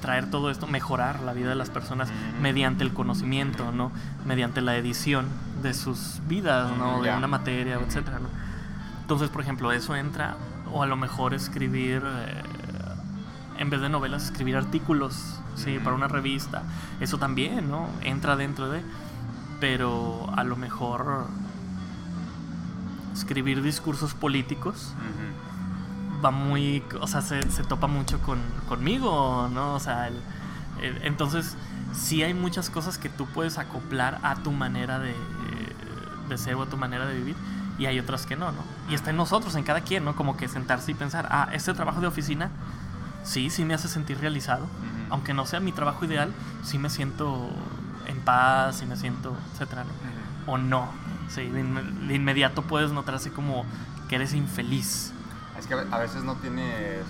traer 0.01 0.31
todo 0.31 0.51
esto, 0.51 0.67
mejorar 0.67 1.21
la 1.21 1.33
vida 1.33 1.49
de 1.49 1.55
las 1.55 1.71
personas 1.71 2.11
mediante 2.41 2.85
el 2.85 2.93
conocimiento, 2.93 3.73
¿no? 3.73 3.91
Mediante 4.25 4.61
la 4.61 4.77
edición 4.77 5.27
de 5.63 5.75
sus 5.75 6.21
vidas, 6.29 6.77
¿no? 6.77 7.03
De 7.03 7.11
una 7.11 7.27
materia, 7.27 7.75
etcétera, 7.77 8.19
¿no? 8.19 8.29
Entonces, 9.01 9.29
por 9.31 9.43
ejemplo, 9.43 9.73
eso 9.73 9.97
entra, 9.97 10.37
o 10.73 10.83
a 10.83 10.87
lo 10.87 10.97
mejor 10.97 11.35
escribir, 11.35 12.03
eh, 12.05 12.43
en 13.59 13.71
vez 13.71 13.81
de 13.81 13.89
novelas, 13.89 14.25
escribir 14.25 14.57
artículos, 14.57 15.41
¿sí? 15.57 15.79
Para 15.83 15.97
una 15.97 16.09
revista. 16.09 16.63
Eso 17.01 17.19
también, 17.19 17.71
¿no? 17.71 17.89
Entra 18.03 18.37
dentro 18.37 18.69
de... 18.71 18.83
Pero 19.61 20.29
a 20.35 20.43
lo 20.43 20.57
mejor 20.57 21.27
escribir 23.13 23.63
discursos 23.63 24.15
políticos 24.15 24.93
va 26.25 26.31
muy, 26.31 26.83
o 27.01 27.07
sea, 27.07 27.21
se, 27.21 27.43
se 27.51 27.65
topa 27.65 27.87
mucho 27.89 28.21
con, 28.21 28.39
conmigo, 28.69 29.49
¿no? 29.53 29.75
O 29.75 29.81
sea, 29.81 30.09
el- 30.09 30.21
el- 30.81 31.03
entonces 31.05 31.57
sí 31.93 32.23
hay 32.23 32.33
muchas 32.35 32.71
cosas 32.71 32.97
que 32.99 33.09
tú 33.09 33.27
puedes 33.27 33.59
acoplar 33.59 34.19
a 34.23 34.37
tu 34.37 34.53
manera 34.53 34.99
de, 34.99 35.15
de 36.29 36.39
ser 36.39 36.55
o 36.55 36.63
a 36.63 36.67
tu 36.67 36.77
manera 36.77 37.07
de 37.07 37.15
vivir 37.15 37.37
y 37.79 37.87
hay 37.87 37.99
otras 37.99 38.25
que 38.27 38.37
no, 38.37 38.53
¿no? 38.53 38.63
Y 38.91 38.95
está 38.95 39.11
en 39.11 39.17
nosotros, 39.17 39.55
en 39.57 39.65
cada 39.65 39.81
quien, 39.81 40.05
¿no? 40.05 40.15
Como 40.15 40.37
que 40.37 40.47
sentarse 40.49 40.93
y 40.93 40.95
pensar, 40.95 41.27
ah, 41.31 41.49
este 41.53 41.75
trabajo 41.75 42.01
de 42.01 42.07
oficina, 42.07 42.51
sí, 43.25 43.51
sí 43.51 43.65
me 43.65 43.75
hace 43.75 43.89
sentir 43.89 44.19
realizado, 44.19 44.67
aunque 45.11 45.35
no 45.35 45.45
sea 45.47 45.61
mi 45.61 45.73
trabajo 45.73 46.05
ideal, 46.05 46.33
sí 46.63 46.79
me 46.79 46.89
siento 46.89 47.51
en 48.07 48.21
paz, 48.21 48.77
sí 48.79 48.87
me 48.87 48.97
siento, 48.97 49.37
etcétera, 49.55 49.85
¿no? 49.85 49.91
O 50.53 50.59
no, 50.59 50.89
sí, 51.35 51.49
de, 51.49 51.63
inme- 51.63 52.07
de 52.07 52.15
inmediato 52.15 52.63
puedes 52.63 52.91
notar 52.93 53.15
así 53.15 53.31
como 53.31 53.65
que 54.09 54.17
eres 54.17 54.35
infeliz. 54.35 55.13
Es 55.59 55.67
que 55.67 55.75
a 55.75 55.99
veces 55.99 56.25
no 56.25 56.37
tienes 56.37 57.05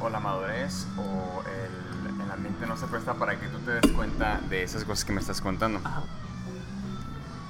o 0.00 0.08
la 0.08 0.20
madurez 0.20 0.86
o 0.96 1.42
el, 1.46 2.22
el 2.22 2.30
ambiente 2.30 2.66
no 2.66 2.76
se 2.76 2.86
presta 2.86 3.14
para 3.14 3.38
que 3.38 3.46
tú 3.48 3.58
te 3.58 3.72
des 3.72 3.92
cuenta 3.92 4.40
de 4.48 4.62
esas 4.62 4.84
cosas 4.84 5.04
que 5.04 5.12
me 5.12 5.20
estás 5.20 5.40
contando. 5.40 5.80
Ajá. 5.84 6.02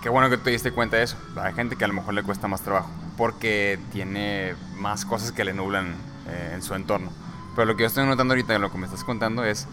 Qué 0.01 0.09
bueno 0.09 0.29
que 0.29 0.37
te 0.37 0.51
diste 0.51 0.73
cuenta 0.73 0.97
de 0.97 1.05
eso. 1.05 1.17
Hay 1.37 1.55
gente 1.55 1.77
que 1.77 1.85
a 1.85 1.89
lo 1.89 1.95
mejor 1.95 2.15
le 2.15 2.23
cuesta 2.23 2.49
más 2.49 2.61
trabajo 2.63 2.91
porque 3.17 3.79
tiene 3.93 4.55
más 4.77 5.05
cosas 5.05 5.33
que 5.33 5.45
le 5.45 5.53
nublan 5.55 5.95
eh, 6.29 6.53
en 6.55 6.63
su 6.63 6.75
entorno. 6.75 7.11
Pero 7.55 7.67
lo 7.67 7.77
que 7.77 7.83
yo 7.83 7.87
estoy 7.87 8.05
notando 8.07 8.33
ahorita 8.33 8.59
lo 8.59 8.73
que 8.73 8.79
me 8.79 8.87
estás 8.87 9.05
contando 9.05 9.45
es 9.45 9.69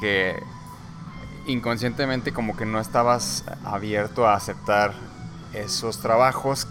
que 0.00 0.42
inconscientemente 1.46 2.32
como 2.32 2.56
que 2.56 2.66
no 2.66 2.80
estabas 2.80 3.44
abierto 3.64 4.26
a 4.26 4.34
aceptar 4.34 4.92
esos 5.52 6.00
trabajos 6.00 6.66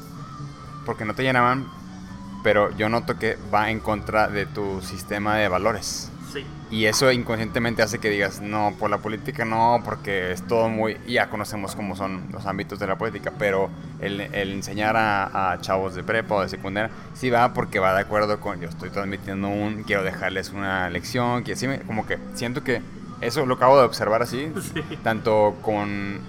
porque 0.85 1.05
no 1.05 1.13
te 1.13 1.23
llenaban, 1.23 1.67
pero 2.43 2.75
yo 2.75 2.89
noto 2.89 3.17
que 3.19 3.37
va 3.53 3.69
en 3.69 3.79
contra 3.79 4.27
de 4.27 4.45
tu 4.45 4.81
sistema 4.81 5.35
de 5.35 5.47
valores. 5.47 6.09
Sí. 6.33 6.45
Y 6.71 6.85
eso 6.85 7.11
inconscientemente 7.11 7.83
hace 7.83 7.99
que 7.99 8.09
digas, 8.09 8.39
no, 8.39 8.73
por 8.79 8.89
la 8.89 8.99
política 8.99 9.43
no, 9.43 9.81
porque 9.83 10.31
es 10.31 10.47
todo 10.47 10.69
muy... 10.69 10.97
Ya 11.05 11.29
conocemos 11.29 11.75
cómo 11.75 11.97
son 11.97 12.29
los 12.31 12.45
ámbitos 12.45 12.79
de 12.79 12.87
la 12.87 12.97
política, 12.97 13.33
pero 13.37 13.69
el, 13.99 14.21
el 14.21 14.53
enseñar 14.53 14.95
a, 14.95 15.51
a 15.51 15.59
chavos 15.59 15.93
de 15.93 16.03
prepa 16.03 16.35
o 16.35 16.41
de 16.41 16.47
secundaria, 16.47 16.89
sí 17.13 17.29
va 17.29 17.53
porque 17.53 17.79
va 17.79 17.93
de 17.93 17.99
acuerdo 17.99 18.39
con, 18.39 18.61
yo 18.61 18.69
estoy 18.69 18.89
transmitiendo 18.89 19.49
un, 19.49 19.83
quiero 19.83 20.03
dejarles 20.03 20.51
una 20.51 20.89
lección, 20.89 21.43
que 21.43 21.53
así 21.53 21.67
me, 21.67 21.81
como 21.81 22.07
que 22.07 22.17
siento 22.33 22.63
que 22.63 22.81
eso 23.21 23.45
lo 23.45 23.55
acabo 23.55 23.77
de 23.79 23.85
observar 23.85 24.21
así, 24.21 24.51
Sí. 24.73 24.81
tanto 25.03 25.55
con 25.61 26.19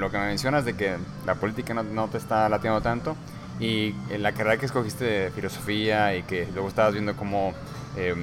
lo 0.00 0.10
que 0.10 0.18
me 0.18 0.26
mencionas 0.26 0.64
de 0.64 0.74
que 0.74 0.96
la 1.26 1.34
política 1.36 1.74
no, 1.74 1.82
no 1.82 2.08
te 2.08 2.18
está 2.18 2.48
latiendo 2.48 2.80
tanto 2.80 3.16
y 3.60 3.94
en 4.08 4.22
la 4.22 4.32
carrera 4.32 4.56
que 4.56 4.66
escogiste 4.66 5.04
de 5.04 5.30
filosofía 5.30 6.16
y 6.16 6.22
que 6.22 6.48
luego 6.54 6.68
estabas 6.68 6.92
viendo 6.94 7.14
como 7.14 7.52
eh, 7.96 8.14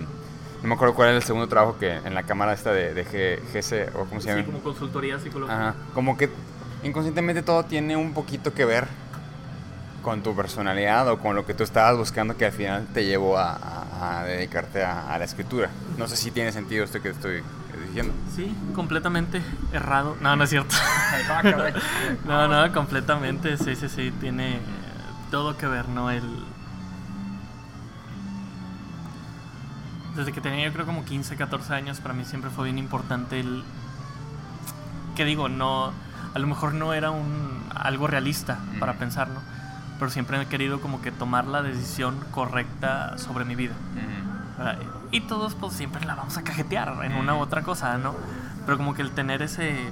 no 0.63 0.67
me 0.67 0.73
acuerdo 0.73 0.95
cuál 0.95 1.09
era 1.09 1.17
el 1.17 1.23
segundo 1.23 1.47
trabajo 1.47 1.77
que 1.77 1.91
en 1.93 2.15
la 2.15 2.23
cámara 2.23 2.53
esta 2.53 2.71
de, 2.73 2.95
de 2.95 3.05
G- 3.05 3.39
GC 3.53 3.95
o 3.95 4.05
cómo 4.05 4.19
se 4.19 4.29
Sí, 4.29 4.33
llama 4.33 4.45
como 4.47 4.59
consultoría 4.63 5.19
psicológica. 5.19 5.53
Ajá, 5.69 5.75
como 5.93 6.17
que 6.17 6.29
inconscientemente 6.83 7.43
todo 7.43 7.63
tiene 7.65 7.95
un 7.95 8.13
poquito 8.13 8.51
que 8.55 8.65
ver 8.65 8.87
con 10.01 10.23
tu 10.23 10.35
personalidad 10.35 11.07
o 11.09 11.19
con 11.19 11.35
lo 11.35 11.45
que 11.45 11.53
tú 11.53 11.63
estabas 11.63 11.97
buscando 11.97 12.35
que 12.37 12.45
al 12.45 12.51
final 12.53 12.87
te 12.93 13.05
llevó 13.05 13.37
a, 13.37 13.51
a- 13.53 14.19
a 14.21 14.23
dedicarte 14.25 14.83
a, 14.83 15.13
a 15.13 15.19
la 15.19 15.25
escritura. 15.25 15.69
No 15.97 16.07
sé 16.07 16.15
si 16.15 16.31
tiene 16.31 16.51
sentido 16.51 16.83
esto 16.85 17.01
que 17.01 17.09
estoy 17.09 17.43
diciendo. 18.03 18.13
Sí, 18.35 18.55
completamente 18.73 19.41
errado. 19.71 20.15
No, 20.21 20.35
no 20.35 20.43
es 20.43 20.49
cierto. 20.49 20.75
no, 22.25 22.47
no, 22.47 22.73
completamente. 22.73 23.57
Sí, 23.57 23.75
sí, 23.75 23.89
sí. 23.89 24.11
Tiene 24.19 24.55
eh, 24.57 24.59
todo 25.31 25.57
que 25.57 25.67
ver, 25.67 25.89
¿no? 25.89 26.11
El. 26.11 26.23
Desde 30.15 30.31
que 30.31 30.41
tenía 30.41 30.65
yo 30.65 30.73
creo 30.73 30.85
como 30.85 31.05
15, 31.05 31.35
14 31.35 31.73
años, 31.73 31.99
para 31.99 32.13
mí 32.13 32.25
siempre 32.25 32.49
fue 32.49 32.65
bien 32.65 32.77
importante 32.77 33.39
el. 33.39 33.63
Que 35.15 35.25
digo, 35.25 35.49
no. 35.49 35.91
A 36.33 36.39
lo 36.39 36.47
mejor 36.47 36.73
no 36.73 36.93
era 36.93 37.09
un 37.09 37.63
algo 37.73 38.07
realista 38.07 38.59
para 38.79 38.91
Ujú. 38.93 38.99
pensarlo. 38.99 39.39
Pero 39.97 40.11
siempre 40.11 40.39
he 40.39 40.45
querido 40.45 40.79
como 40.79 41.01
que 41.01 41.11
tomar 41.11 41.45
la 41.45 41.63
decisión 41.63 42.15
correcta 42.31 43.17
sobre 43.17 43.45
mi 43.45 43.55
vida. 43.55 43.73
¿verdad? 44.57 44.77
Y 45.11 45.21
todos 45.21 45.55
pues 45.55 45.73
siempre 45.73 46.05
la 46.05 46.15
vamos 46.15 46.37
a 46.37 46.43
cajetear 46.43 47.03
en 47.03 47.13
una 47.13 47.35
u 47.35 47.39
otra 47.39 47.63
cosa, 47.63 47.97
¿no? 47.97 48.13
Pero 48.65 48.77
como 48.77 48.93
que 48.93 49.01
el 49.01 49.11
tener 49.11 49.41
ese 49.41 49.91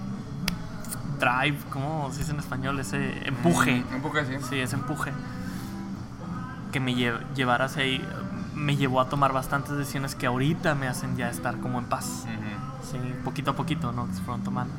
drive, 1.20 1.58
¿cómo 1.70 2.10
se 2.12 2.20
dice 2.20 2.32
en 2.32 2.40
español? 2.40 2.80
Ese 2.80 3.28
empuje. 3.28 3.84
Un 3.94 4.02
poco 4.02 4.18
así. 4.18 4.34
Sí, 4.50 4.60
ese 4.60 4.76
empuje 4.76 5.12
que 6.76 6.82
me 6.82 6.94
lle 6.94 7.14
llevara 7.34 7.66
hacia 7.66 7.84
ahí 7.84 8.06
me 8.54 8.76
llevó 8.76 9.00
a 9.00 9.08
tomar 9.08 9.32
bastantes 9.32 9.78
decisiones 9.78 10.14
que 10.14 10.26
ahorita 10.26 10.76
me 10.76 10.90
hacen 10.90 11.16
ya 11.16 11.30
estar 11.30 11.58
como 11.62 11.80
en 11.80 11.86
paz. 11.86 12.26
Ujú. 12.26 12.92
Sí, 12.92 13.14
poquito 13.24 13.52
a 13.52 13.56
poquito, 13.56 13.94
¿no? 13.94 14.08
Que 14.08 14.14
se 14.14 14.22
fueron 14.22 14.44
tomando. 14.44 14.74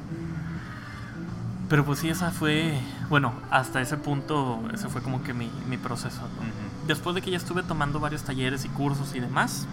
Pero 1.71 1.85
pues 1.87 1.99
sí, 2.01 2.11
esa 2.11 2.31
fue, 2.31 2.79
bueno, 3.09 3.33
hasta 3.51 3.81
ese 3.81 3.97
punto, 3.97 4.63
ese 4.75 4.89
fue 4.89 5.01
como 5.01 5.23
que 5.23 5.33
mi, 5.33 5.51
mi 5.69 5.79
proceso, 5.79 6.21
¿no? 6.21 6.43
Ujú. 6.43 6.87
Después 6.87 7.15
de 7.15 7.23
que 7.23 7.31
ya 7.31 7.39
estuve 7.39 7.63
tomando 7.63 7.99
varios 7.99 8.23
talleres 8.23 8.67
y 8.67 8.69
cursos 8.69 9.15
y 9.15 9.21
demás, 9.21 9.67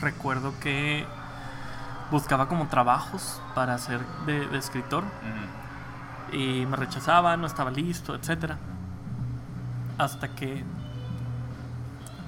recuerdo 0.00 0.52
que 0.60 1.06
buscaba 2.10 2.48
como 2.48 2.68
trabajos 2.68 3.40
para 3.54 3.78
ser 3.78 4.00
de, 4.26 4.46
de 4.48 4.58
escritor 4.58 5.04
y 6.32 6.66
me 6.66 6.76
rechazaban, 6.76 7.40
no 7.40 7.46
estaba 7.46 7.70
listo, 7.70 8.14
etc. 8.14 8.54
Hasta 9.98 10.34
que 10.34 10.64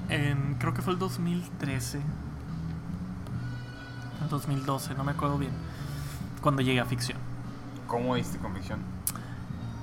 en, 0.09 0.57
creo 0.59 0.75
que 0.75 0.83
fue 0.83 0.93
el 0.93 0.99
2013, 0.99 2.01
el 4.23 4.29
2012, 4.29 4.95
no 4.95 5.05
me 5.05 5.13
acuerdo 5.13 5.39
bien, 5.39 5.53
cuando 6.41 6.63
llegué 6.63 6.81
a 6.81 6.85
ficción. 6.85 7.19
¿Cómo 7.87 8.15
diste 8.17 8.39
convicción? 8.39 8.81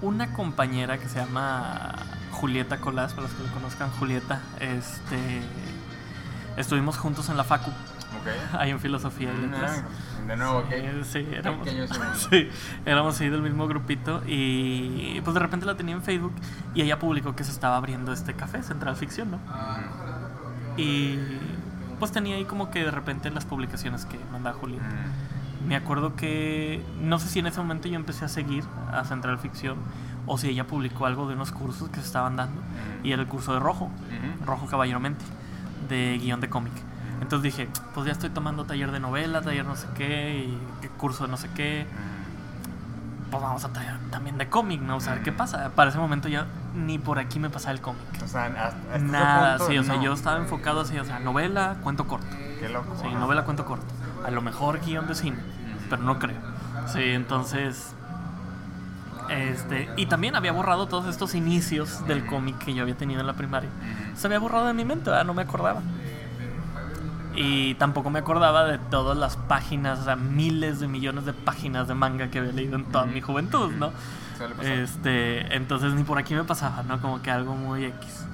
Una 0.01 0.33
compañera 0.33 0.97
que 0.97 1.07
se 1.09 1.19
llama 1.19 1.95
Julieta 2.31 2.79
Colás, 2.79 3.13
para 3.13 3.27
los 3.27 3.35
que 3.35 3.43
lo 3.43 3.53
conozcan, 3.53 3.89
Julieta, 3.91 4.41
este, 4.59 5.41
estuvimos 6.60 6.97
juntos 6.97 7.30
en 7.30 7.38
la 7.38 7.43
Facu, 7.43 7.70
Ok. 7.72 8.53
ahí 8.60 8.70
en 8.72 8.80
Filosofía 8.80 9.32
y 9.34 9.38
Letras. 9.41 9.84
Ah, 9.86 10.26
De 10.28 10.36
nuevo, 10.38 10.60
ok. 10.60 10.68
Eh, 10.72 11.01
sí, 11.03 11.28
éramos, 11.32 11.68
sí, 12.30 12.49
éramos 12.86 13.20
ahí 13.22 13.30
del 13.30 13.41
mismo 13.41 13.68
grupito 13.68 14.22
y 14.28 15.20
pues 15.24 15.34
de 15.34 15.39
repente 15.39 15.66
la 15.66 15.76
tenía 15.76 15.95
en 15.95 16.03
Facebook 16.03 16.34
y 16.76 16.82
ella 16.82 16.99
publicó 16.99 17.36
que 17.36 17.43
se 17.43 17.51
estaba 17.51 17.78
abriendo 17.78 18.12
este 18.14 18.34
café, 18.34 18.62
Central 18.64 18.95
Ficción, 18.95 19.32
¿no? 19.32 19.38
Ujú. 19.38 20.82
Y 20.82 21.20
pues 21.99 22.12
tenía 22.12 22.36
ahí 22.36 22.45
como 22.45 22.70
que 22.72 22.84
de 22.84 22.91
repente 22.91 23.30
las 23.32 23.45
publicaciones 23.45 24.05
que 24.05 24.20
mandaba 24.32 24.57
Julieta. 24.57 24.86
Ujú. 24.86 25.68
Me 25.68 25.76
acuerdo 25.76 26.16
que 26.16 26.84
no 27.01 27.20
sé 27.20 27.28
si 27.28 27.39
en 27.39 27.47
ese 27.47 27.60
momento 27.60 27.88
yo 27.89 27.95
empecé 27.95 28.24
a 28.26 28.30
seguir 28.30 28.64
a 28.91 29.03
Central 29.03 29.38
Ficción 29.39 29.78
o 30.26 30.38
si 30.38 30.47
ella 30.49 30.66
publicó 30.68 31.05
algo 31.05 31.28
de 31.28 31.34
unos 31.36 31.51
cursos 31.51 31.89
que 31.89 31.99
se 31.99 32.05
estaban 32.05 32.36
dando 32.38 32.62
Ujú. 32.62 32.68
y 33.07 33.12
era 33.12 33.22
el 33.22 33.28
curso 33.28 33.53
de 33.53 33.60
Rojo, 33.60 33.86
Ujú. 33.86 34.45
Rojo 34.45 34.68
Caballero 34.68 34.99
Mente, 34.99 35.26
de 35.89 36.17
guion 36.21 36.39
de 36.39 36.49
cómic. 36.49 36.73
Entonces 37.21 37.43
dije, 37.43 37.69
pues 37.93 38.05
ya 38.05 38.13
estoy 38.13 38.29
tomando 38.29 38.63
taller 38.63 38.91
de 38.91 38.99
novela, 38.99 39.41
taller 39.41 39.65
no 39.65 39.75
sé 39.75 39.87
qué, 39.95 40.45
y 40.45 40.87
curso 40.97 41.25
de 41.25 41.31
no 41.31 41.37
sé 41.37 41.49
qué, 41.53 41.85
pues 43.29 43.43
vamos 43.43 43.63
a 43.65 43.69
taller 43.73 43.97
también 44.09 44.37
de 44.37 44.49
cómic, 44.49 44.81
¿no? 44.81 44.95
O 44.97 44.99
sea, 45.01 45.21
¿qué 45.21 45.31
pasa? 45.31 45.71
Para 45.75 45.89
ese 45.89 45.99
momento 45.99 46.27
ya 46.27 46.47
ni 46.75 46.97
por 46.97 47.19
aquí 47.19 47.39
me 47.39 47.49
pasaba 47.49 47.73
el 47.73 47.81
cómic. 47.81 48.01
O 48.23 48.27
sea, 48.27 48.45
hasta, 48.45 48.67
hasta 48.67 48.95
ese 48.95 49.05
Nada, 49.05 49.57
punto, 49.57 49.71
sí, 49.71 49.77
o 49.77 49.83
sea, 49.83 49.95
no. 49.95 50.03
yo 50.03 50.13
estaba 50.13 50.37
enfocado 50.37 50.81
así, 50.81 50.97
o 50.97 51.05
sea, 51.05 51.19
novela, 51.19 51.77
cuento 51.83 52.07
corto. 52.07 52.27
Qué 52.59 52.69
loco. 52.69 52.95
Sí, 53.01 53.07
novela 53.09 53.43
cuento 53.43 53.65
corto. 53.65 53.85
A 54.25 54.31
lo 54.31 54.41
mejor 54.41 54.79
guion 54.81 55.07
de 55.07 55.15
cine, 55.15 55.37
pero 55.89 56.01
no 56.03 56.19
creo. 56.19 56.37
Sí, 56.87 57.01
entonces. 57.03 57.93
Este, 59.30 59.89
y 59.95 60.07
también 60.07 60.36
había 60.36 60.51
borrado 60.51 60.88
todos 60.88 61.05
estos 61.07 61.36
inicios 61.36 62.05
del 62.07 62.25
cómic 62.25 62.57
que 62.57 62.73
yo 62.73 62.84
había 62.84 62.95
tenido 62.95 63.21
en 63.21 63.27
la 63.27 63.34
primaria. 63.34 63.69
Se 64.15 64.27
había 64.27 64.39
borrado 64.39 64.67
de 64.67 64.73
mi 64.73 64.86
mente, 64.86 65.09
¿verdad? 65.09 65.25
no 65.25 65.34
me 65.34 65.43
acordaba. 65.43 65.82
Y 67.36 67.75
tampoco 67.75 68.09
me 68.09 68.19
acordaba 68.19 68.65
de 68.65 68.80
todas 68.80 69.17
las 69.17 69.38
páginas, 69.38 69.99
o 69.99 70.03
sea, 70.03 70.15
miles 70.15 70.80
de 70.80 70.88
millones 70.88 71.25
de 71.25 71.34
páginas 71.34 71.88
de 71.88 71.93
manga 71.93 72.30
que 72.30 72.39
había 72.39 72.51
leído 72.51 72.75
en 72.75 72.86
toda 72.86 73.05
mi 73.05 73.21
juventud, 73.21 73.71
¿no? 73.71 73.91
Este, 74.61 75.55
entonces 75.55 75.93
ni 75.93 76.03
por 76.03 76.17
aquí 76.17 76.34
me 76.34 76.43
pasaba, 76.43 76.84
¿no? 76.84 76.99
Como 76.99 77.21
que 77.21 77.30
algo 77.30 77.55
muy 77.55 77.86
X. 77.86 78.25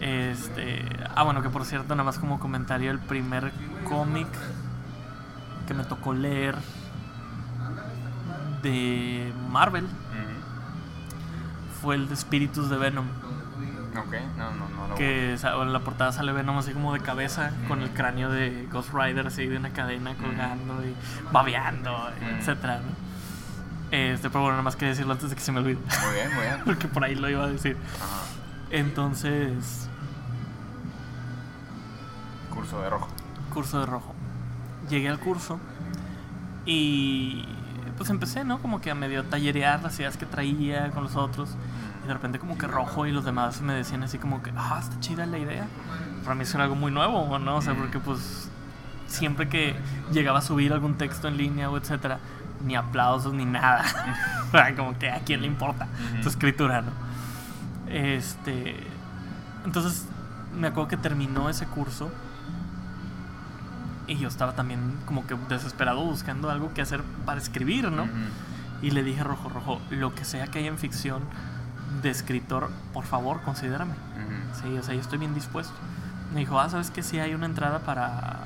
Este, 0.00 0.84
ah, 1.14 1.24
bueno, 1.24 1.42
que 1.42 1.48
por 1.48 1.64
cierto, 1.64 1.94
nada 1.94 2.04
más 2.04 2.18
como 2.18 2.38
comentario, 2.38 2.90
el 2.90 2.98
primer 2.98 3.52
cómic 3.88 4.28
que 5.66 5.74
me 5.74 5.84
tocó 5.84 6.12
leer 6.14 6.56
de 8.62 9.32
Marvel 9.50 9.86
fue 11.82 11.94
el 11.94 12.08
de 12.08 12.14
Espíritus 12.14 12.68
de 12.70 12.76
Venom. 12.76 13.06
Ok, 13.96 14.14
no, 14.36 14.50
no, 14.54 14.88
no. 14.88 14.94
Que 14.94 15.34
en 15.34 15.72
la 15.72 15.80
portada 15.80 16.12
sale 16.12 16.32
Venom 16.32 16.56
así 16.58 16.72
como 16.72 16.92
de 16.92 17.00
cabeza, 17.00 17.52
con 17.68 17.82
el 17.82 17.90
cráneo 17.90 18.30
de 18.30 18.68
Ghost 18.70 18.92
Rider 18.92 19.26
así 19.26 19.46
de 19.46 19.56
una 19.56 19.70
cadena 19.70 20.14
colgando 20.16 20.84
y 20.84 20.94
babeando, 21.32 21.96
Mm. 22.20 22.38
etcétera, 22.38 22.78
¿no? 22.80 23.08
Este, 23.96 24.28
pero 24.28 24.40
bueno, 24.42 24.52
nada 24.56 24.62
más 24.62 24.76
que 24.76 24.86
decirlo 24.86 25.12
antes 25.12 25.30
de 25.30 25.36
que 25.36 25.40
se 25.42 25.50
me 25.52 25.60
olvide. 25.60 25.76
Muy 25.78 26.14
bien, 26.14 26.34
muy 26.34 26.42
bien. 26.42 26.60
Porque 26.64 26.88
por 26.88 27.04
ahí 27.04 27.14
lo 27.14 27.28
iba 27.30 27.44
a 27.44 27.48
decir. 27.48 27.76
Ajá. 27.96 28.22
Entonces, 28.70 29.88
Curso 32.54 32.80
de 32.82 32.90
rojo. 32.90 33.08
curso 33.52 33.80
de 33.80 33.86
rojo. 33.86 34.14
Llegué 34.90 35.08
al 35.08 35.18
curso 35.18 35.58
y 36.66 37.44
pues 37.98 38.10
empecé, 38.10 38.44
¿no? 38.44 38.60
Como 38.60 38.80
que 38.80 38.90
a 38.90 38.94
medio 38.94 39.24
tallerear 39.24 39.82
las 39.82 39.98
ideas 39.98 40.16
que 40.16 40.24
traía 40.24 40.90
con 40.92 41.02
los 41.02 41.16
otros. 41.16 41.50
Y 42.04 42.06
de 42.06 42.14
repente 42.14 42.38
como 42.38 42.56
que 42.56 42.66
rojo 42.66 43.06
y 43.06 43.12
los 43.12 43.24
demás 43.24 43.60
me 43.60 43.74
decían 43.74 44.02
así 44.04 44.18
como 44.18 44.40
que, 44.40 44.52
ah, 44.56 44.78
está 44.80 44.98
chida 45.00 45.26
la 45.26 45.38
idea. 45.38 45.66
Para 46.22 46.36
mí 46.36 46.42
eso 46.42 46.56
era 46.56 46.64
algo 46.64 46.76
muy 46.76 46.92
nuevo, 46.92 47.38
¿no? 47.38 47.56
O 47.56 47.62
sea, 47.62 47.74
porque 47.74 47.98
pues 47.98 48.48
siempre 49.08 49.48
que 49.48 49.74
llegaba 50.12 50.38
a 50.38 50.42
subir 50.42 50.72
algún 50.72 50.94
texto 50.94 51.26
en 51.26 51.36
línea 51.36 51.70
o 51.70 51.76
etcétera, 51.76 52.20
ni 52.64 52.76
aplausos 52.76 53.34
ni 53.34 53.44
nada. 53.44 53.84
Como 54.76 54.96
que 54.96 55.10
a 55.10 55.20
quién 55.20 55.40
le 55.40 55.48
importa 55.48 55.88
tu 56.22 56.28
escritura, 56.28 56.82
¿no? 56.82 56.92
Este, 57.88 58.76
entonces 59.64 60.06
me 60.56 60.68
acuerdo 60.68 60.88
que 60.88 60.96
terminó 60.96 61.50
ese 61.50 61.66
curso 61.66 62.10
y 64.08 64.16
yo 64.16 64.28
estaba 64.28 64.54
también 64.54 64.80
como 65.04 65.26
que 65.26 65.36
desesperado 65.48 66.02
buscando 66.02 66.50
algo 66.50 66.72
que 66.74 66.82
hacer 66.82 67.02
para 67.24 67.40
escribir, 67.40 67.92
¿no? 67.92 68.08
Y 68.82 68.90
le 68.90 69.02
dije, 69.02 69.22
Rojo, 69.22 69.48
Rojo, 69.48 69.80
lo 69.90 70.14
que 70.14 70.24
sea 70.24 70.46
que 70.46 70.60
haya 70.60 70.68
en 70.68 70.78
ficción 70.78 71.22
de 72.02 72.10
escritor, 72.10 72.70
por 72.92 73.04
favor, 73.04 73.42
considérame. 73.42 73.94
Sí, 74.60 74.76
o 74.78 74.82
sea, 74.82 74.94
yo 74.94 75.00
estoy 75.00 75.18
bien 75.18 75.34
dispuesto. 75.34 75.74
Me 76.32 76.40
dijo, 76.40 76.58
ah, 76.58 76.68
¿sabes 76.68 76.90
que 76.90 77.02
Sí 77.02 77.18
hay 77.18 77.34
una 77.34 77.46
entrada 77.46 77.80
para, 77.80 78.40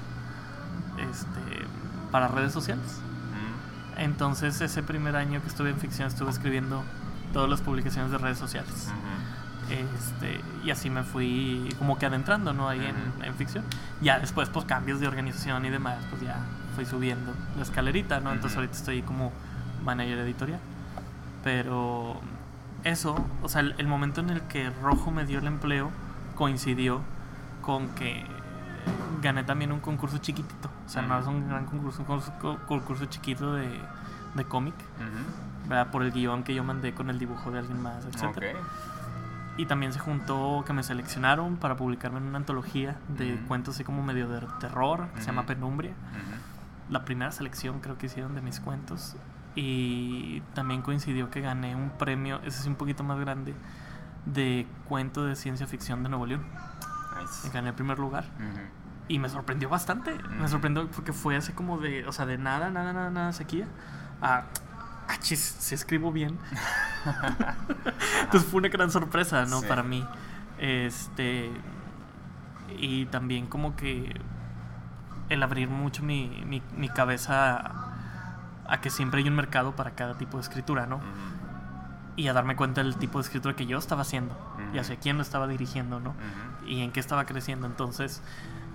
este, 1.11 1.67
para 2.11 2.29
redes 2.29 2.53
sociales. 2.53 3.01
Entonces, 3.99 4.61
ese 4.61 4.83
primer 4.83 5.17
año 5.17 5.43
que 5.43 5.49
estuve 5.49 5.71
en 5.71 5.79
ficción, 5.79 6.09
estuve 6.09 6.31
escribiendo 6.31 6.83
todas 7.33 7.49
las 7.49 7.61
publicaciones 7.61 8.11
de 8.11 8.19
redes 8.19 8.39
sociales. 8.39 8.89
Este, 9.71 10.41
y 10.65 10.71
así 10.71 10.91
me 10.91 11.03
fui 11.03 11.75
como 11.79 11.99
que 11.99 12.07
adentrando, 12.07 12.53
¿no? 12.53 12.69
Ahí 12.69 12.85
en, 12.85 12.97
Ujú. 12.97 13.23
en 13.25 13.35
ficción. 13.35 13.65
Ya 14.01 14.19
después, 14.19 14.49
pues 14.49 14.65
cambios 14.67 15.01
de 15.01 15.07
organización 15.09 15.65
y 15.65 15.71
demás, 15.71 15.99
pues 16.11 16.23
ya 16.23 16.37
fui 16.75 16.85
subiendo 16.85 17.33
la 17.57 17.63
escalerita, 17.63 18.21
¿no? 18.21 18.31
Entonces 18.33 18.53
Ujú. 18.53 18.61
ahorita 18.61 18.77
estoy 18.77 19.03
como 19.03 19.33
manager 19.85 20.19
editorial. 20.19 20.61
Pero 21.45 22.21
eso, 22.85 23.17
o 23.43 23.49
sea, 23.49 23.61
el, 23.63 23.75
el 23.79 23.87
momento 23.87 24.21
en 24.21 24.31
el 24.31 24.43
que 24.43 24.71
Rojo 24.83 25.11
me 25.11 25.25
dio 25.27 25.39
el 25.39 25.47
empleo 25.47 25.91
coincidió 26.37 27.01
con 27.63 27.89
que 27.91 28.25
gané 29.23 29.45
también 29.45 29.73
un 29.73 29.81
concurso 29.81 30.19
chiquitito. 30.19 30.69
O 30.87 30.89
sea, 30.89 31.03
no 31.03 31.15
Ujú. 31.15 31.23
es 31.23 31.29
un 31.29 31.49
gran 31.49 31.67
concurso, 31.67 32.01
un 32.01 32.05
concurso, 32.07 32.59
concurso 32.67 33.05
chiquito 33.07 33.55
de, 33.55 33.69
de 34.35 34.45
cómic. 34.45 34.75
¿verdad? 35.69 35.91
Por 35.93 36.03
el 36.03 36.11
guion 36.13 36.43
que 36.43 36.55
yo 36.55 36.65
mandé 36.65 36.93
con 36.93 37.09
el 37.09 37.19
dibujo 37.21 37.51
de 37.53 37.61
alguien 37.61 37.81
más, 37.81 38.05
etc. 38.05 38.25
Ok. 38.25 38.43
Y 39.59 39.67
también 39.67 39.93
se 39.93 39.99
juntó 39.99 40.65
que 40.67 40.73
me 40.73 40.83
seleccionaron 40.83 41.57
para 41.57 41.77
publicarme 41.77 42.19
en 42.19 42.25
una 42.25 42.39
antología 42.39 42.97
de 43.09 43.35
Ujú. 43.35 43.47
cuentos 43.49 43.75
así 43.75 43.85
como 43.85 44.03
medio 44.03 44.27
de 44.29 44.47
terror, 44.61 45.09
que 45.15 45.21
se 45.21 45.27
llama. 45.27 45.45
Penumbria. 45.45 45.91
Ujú. 45.91 46.93
La 46.93 47.05
primera 47.05 47.31
selección 47.33 47.81
creo 47.81 47.99
que 47.99 48.07
hicieron 48.07 48.35
de 48.35 48.41
mis 48.41 48.61
cuentos. 48.61 49.17
Y 49.55 50.41
también 50.55 50.81
coincidió 50.83 51.31
que 51.31 51.43
gané 51.43 51.77
un 51.77 51.91
premio, 51.91 52.41
ese 52.45 52.63
sí 52.63 52.69
un 52.69 52.77
poquito 52.77 53.05
más 53.05 53.19
grande, 53.21 53.55
de 54.25 54.67
cuento 54.89 55.25
de 55.25 55.37
ciencia 55.37 55.67
ficción 55.67 56.03
de 56.03 56.09
Nuevo 56.09 56.25
León. 56.27 56.47
Nice. 57.21 57.51
Gané 57.51 57.69
el 57.71 57.75
primer 57.75 57.99
lugar. 57.99 58.25
Y 59.09 59.19
me 59.19 59.29
sorprendió 59.29 59.69
bastante. 59.69 60.17
Me 60.41 60.49
sorprendió 60.49 60.89
porque 60.91 61.13
fue 61.13 61.37
así 61.37 61.53
como 61.53 61.79
de, 61.79 62.07
o 62.07 62.13
sea, 62.13 62.25
de 62.25 62.39
nada, 62.39 62.71
nada, 62.71 62.93
nada, 62.95 63.11
nada 63.11 63.33
sequía. 63.33 63.67
A, 64.23 64.45
ah, 65.09 65.19
chis, 65.19 65.41
si 65.41 65.75
escribo 65.75 66.13
bien. 66.13 66.39
Entonces 68.23 68.49
fue 68.51 68.59
una 68.59 68.69
gran 68.69 68.91
sorpresa, 68.91 69.45
¿no? 69.47 69.61
Sí. 69.61 69.67
Para 69.67 69.83
mí. 69.83 70.07
Este. 70.59 71.51
Y 72.79 73.07
también 73.07 73.47
como 73.47 73.77
que 73.77 74.21
el 75.29 75.43
abrir 75.43 75.69
mucho 75.69 76.03
mi, 76.03 76.43
mi, 76.47 76.63
mi 76.77 76.89
cabeza 76.89 77.57
a, 77.57 77.95
a 78.67 78.81
que 78.81 78.91
siempre 78.91 79.21
hay 79.21 79.29
un 79.29 79.37
mercado 79.37 79.75
para 79.77 79.93
cada 79.93 80.15
tipo 80.17 80.37
de 80.37 80.43
escritura, 80.43 80.87
¿no? 80.87 81.01
Y 82.17 82.29
a 82.29 82.33
darme 82.33 82.57
cuenta 82.57 82.83
del 82.83 82.97
tipo 82.97 83.19
de 83.19 83.23
escritura 83.23 83.57
que 83.57 83.67
yo 83.67 83.79
estaba 83.79 84.03
haciendo 84.03 84.37
y 84.75 84.79
hacia 84.79 84.97
quién 84.97 85.17
lo 85.17 85.23
estaba 85.23 85.47
dirigiendo, 85.47 86.01
¿no? 86.01 86.15
Y 86.67 86.83
en 86.83 86.93
qué 86.93 87.01
estaba 87.01 87.25
creciendo. 87.25 87.67
Entonces, 87.67 88.23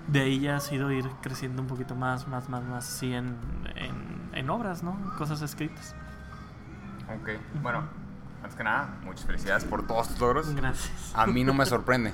de 0.07 0.21
ahí 0.21 0.39
ya 0.39 0.57
ha 0.57 0.59
sido 0.59 0.91
ir 0.91 1.07
creciendo 1.21 1.61
un 1.61 1.67
poquito 1.67 1.95
más, 1.95 2.27
más, 2.27 2.49
más, 2.49 2.63
más, 2.63 2.85
sí, 2.85 3.13
en, 3.13 3.35
en, 3.75 4.29
en 4.33 4.49
obras, 4.49 4.83
¿no? 4.83 4.97
Cosas 5.17 5.41
escritas. 5.41 5.95
Ok. 7.09 7.29
Bueno, 7.61 7.83
antes 8.41 8.55
que 8.55 8.63
nada, 8.63 8.97
muchas 9.03 9.25
felicidades 9.25 9.65
por 9.65 9.85
todos 9.85 10.09
tus 10.09 10.19
logros. 10.19 10.53
Gracias. 10.53 11.11
A 11.15 11.25
mí 11.25 11.43
no 11.43 11.53
me 11.53 11.65
sorprende. 11.65 12.13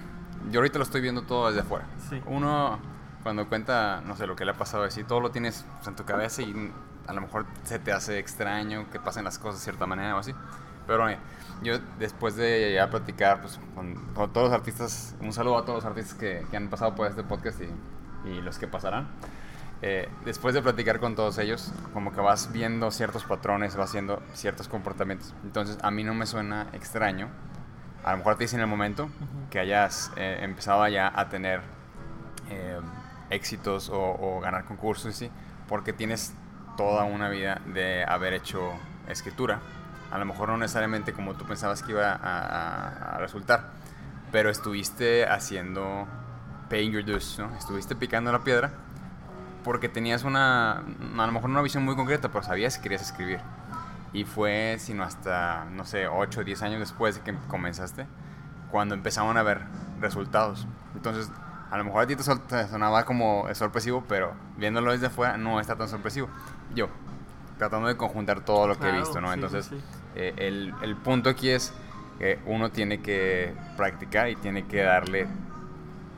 Yo 0.51 0.59
ahorita 0.59 0.77
lo 0.77 0.83
estoy 0.83 1.01
viendo 1.01 1.23
todo 1.23 1.47
desde 1.47 1.61
afuera. 1.61 1.85
Sí. 2.09 2.21
Uno, 2.25 2.79
cuando 3.23 3.47
cuenta, 3.47 4.01
no 4.05 4.15
sé, 4.15 4.27
lo 4.27 4.35
que 4.35 4.45
le 4.45 4.51
ha 4.51 4.57
pasado 4.57 4.83
así, 4.83 5.03
todo 5.03 5.19
lo 5.19 5.31
tienes 5.31 5.65
pues, 5.75 5.87
en 5.87 5.95
tu 5.95 6.03
cabeza 6.05 6.41
y 6.41 6.71
a 7.07 7.13
lo 7.13 7.21
mejor 7.21 7.45
se 7.63 7.79
te 7.79 7.91
hace 7.91 8.19
extraño 8.19 8.89
que 8.91 8.99
pasen 8.99 9.23
las 9.23 9.39
cosas 9.39 9.59
de 9.59 9.63
cierta 9.63 9.85
manera 9.85 10.15
o 10.15 10.19
así. 10.19 10.33
Pero 10.85 11.09
eh, 11.09 11.17
yo 11.61 11.79
después 11.97 12.35
de 12.35 12.73
ya 12.75 12.89
platicar 12.89 13.41
pues, 13.41 13.59
con, 13.75 13.95
con 14.13 14.33
todos 14.33 14.49
los 14.49 14.57
artistas, 14.57 15.15
un 15.21 15.31
saludo 15.31 15.57
a 15.57 15.65
todos 15.65 15.83
los 15.83 15.85
artistas 15.85 16.15
que, 16.15 16.45
que 16.51 16.57
han 16.57 16.67
pasado 16.69 16.93
por 16.95 17.07
este 17.07 17.23
podcast 17.23 17.61
y, 17.61 18.29
y 18.29 18.41
los 18.41 18.57
que 18.57 18.67
pasarán. 18.67 19.07
Eh, 19.85 20.07
después 20.23 20.53
de 20.55 20.61
platicar 20.61 21.01
con 21.01 21.13
todos 21.13 21.37
ellos, 21.39 21.73
como 21.91 22.13
que 22.13 22.21
vas 22.21 22.53
viendo 22.53 22.89
ciertos 22.89 23.25
patrones, 23.25 23.75
vas 23.75 23.91
viendo 23.91 24.23
ciertos 24.33 24.69
comportamientos. 24.69 25.35
Entonces, 25.43 25.77
a 25.81 25.91
mí 25.91 26.05
no 26.05 26.13
me 26.13 26.25
suena 26.25 26.67
extraño. 26.71 27.27
A 28.05 28.11
lo 28.13 28.19
mejor 28.19 28.37
te 28.37 28.45
dice 28.45 28.55
en 28.55 28.61
el 28.61 28.67
momento 28.67 29.09
que 29.49 29.59
hayas 29.59 30.09
eh, 30.15 30.39
empezado 30.41 30.87
ya 30.87 31.11
a 31.13 31.27
tener 31.27 31.59
eh, 32.49 32.79
éxitos 33.29 33.89
o, 33.89 33.99
o 33.99 34.39
ganar 34.39 34.63
concursos, 34.63 35.13
¿sí? 35.15 35.29
porque 35.67 35.91
tienes 35.91 36.33
toda 36.77 37.03
una 37.03 37.27
vida 37.27 37.59
de 37.65 38.05
haber 38.07 38.31
hecho 38.33 38.61
escritura. 39.09 39.59
A 40.11 40.17
lo 40.17 40.25
mejor 40.25 40.47
no 40.47 40.55
necesariamente 40.57 41.11
como 41.11 41.33
tú 41.33 41.45
pensabas 41.45 41.83
que 41.83 41.91
iba 41.91 42.11
a, 42.13 42.15
a- 42.15 43.15
a 43.15 43.17
resultar, 43.17 43.71
pero 44.31 44.49
estuviste 44.49 45.25
haciendo 45.27 46.07
paying 46.69 46.91
your 46.93 47.03
dues, 47.03 47.37
¿no? 47.37 47.53
Estuviste 47.57 47.95
picando 47.97 48.31
la 48.31 48.39
piedra 48.45 48.71
porque 49.63 49.89
tenías 49.89 50.23
una, 50.23 50.79
a 50.79 51.25
lo 51.25 51.31
mejor 51.31 51.49
una 51.49 51.61
visión 51.61 51.83
muy 51.83 51.95
concreta, 51.95 52.29
pero 52.29 52.43
sabías 52.43 52.77
que 52.77 52.83
querías 52.83 53.01
escribir. 53.01 53.39
Y 54.11 54.25
fue, 54.25 54.77
sino 54.79 55.03
hasta, 55.03 55.65
no 55.71 55.85
sé, 55.85 56.07
8 56.07 56.41
o 56.41 56.43
10 56.43 56.61
años 56.63 56.79
después 56.79 57.15
de 57.15 57.21
que 57.21 57.35
comenzaste, 57.47 58.05
cuando 58.69 58.95
empezaban 58.95 59.37
a 59.37 59.43
ver 59.43 59.61
resultados. 59.99 60.67
Entonces, 60.95 61.31
a 61.71 61.77
lo 61.77 61.85
mejor 61.85 62.03
a 62.03 62.07
ti 62.07 62.15
te, 62.15 62.23
sonaba 62.23 63.05
como 63.05 63.47
sorpresivo, 63.55 64.03
pero 64.07 64.33
viéndolo 64.57 64.91
desde 64.91 65.07
afuera 65.07 65.37
no 65.37 65.59
está 65.59 65.75
tan 65.75 65.87
sorpresivo. 65.87 66.27
Yo, 66.75 66.89
tratando 67.57 67.87
de 67.87 67.97
conjuntar 67.97 68.41
todo 68.41 68.67
lo 68.67 68.77
que 68.77 68.89
he 68.89 68.91
visto, 68.91 69.19
¿no? 69.21 69.29
sí, 69.29 69.33
Entonces, 69.33 69.65
sí. 69.65 69.81
eh, 70.15 70.33
el, 70.37 70.73
el 70.83 70.95
punto 70.95 71.29
aquí 71.29 71.49
es 71.49 71.73
que 72.19 72.39
uno 72.45 72.69
tiene 72.69 73.01
que 73.01 73.55
practicar 73.75 74.29
y 74.29 74.35
tiene 74.35 74.67
que 74.67 74.83
darle... 74.83 75.27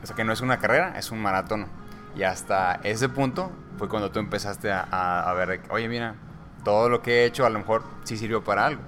O 0.02 0.06
sea, 0.06 0.14
que 0.14 0.24
no 0.24 0.32
es 0.32 0.42
una 0.42 0.58
carrera, 0.58 0.98
es 0.98 1.10
un 1.10 1.20
maratón. 1.20 1.68
Y 2.16 2.22
hasta 2.22 2.76
ese 2.82 3.08
punto 3.08 3.52
fue 3.78 3.88
cuando 3.88 4.10
tú 4.10 4.18
empezaste 4.18 4.72
a, 4.72 4.86
a- 4.90 5.30
a 5.30 5.34
ver, 5.34 5.62
oye, 5.70 5.88
mira, 5.88 6.14
todo 6.64 6.88
lo 6.88 7.02
que 7.02 7.22
he 7.22 7.24
hecho 7.26 7.44
a 7.46 7.50
lo 7.50 7.58
mejor 7.58 7.82
sí 8.04 8.16
sirvió 8.16 8.42
para 8.42 8.66
algo. 8.66 8.82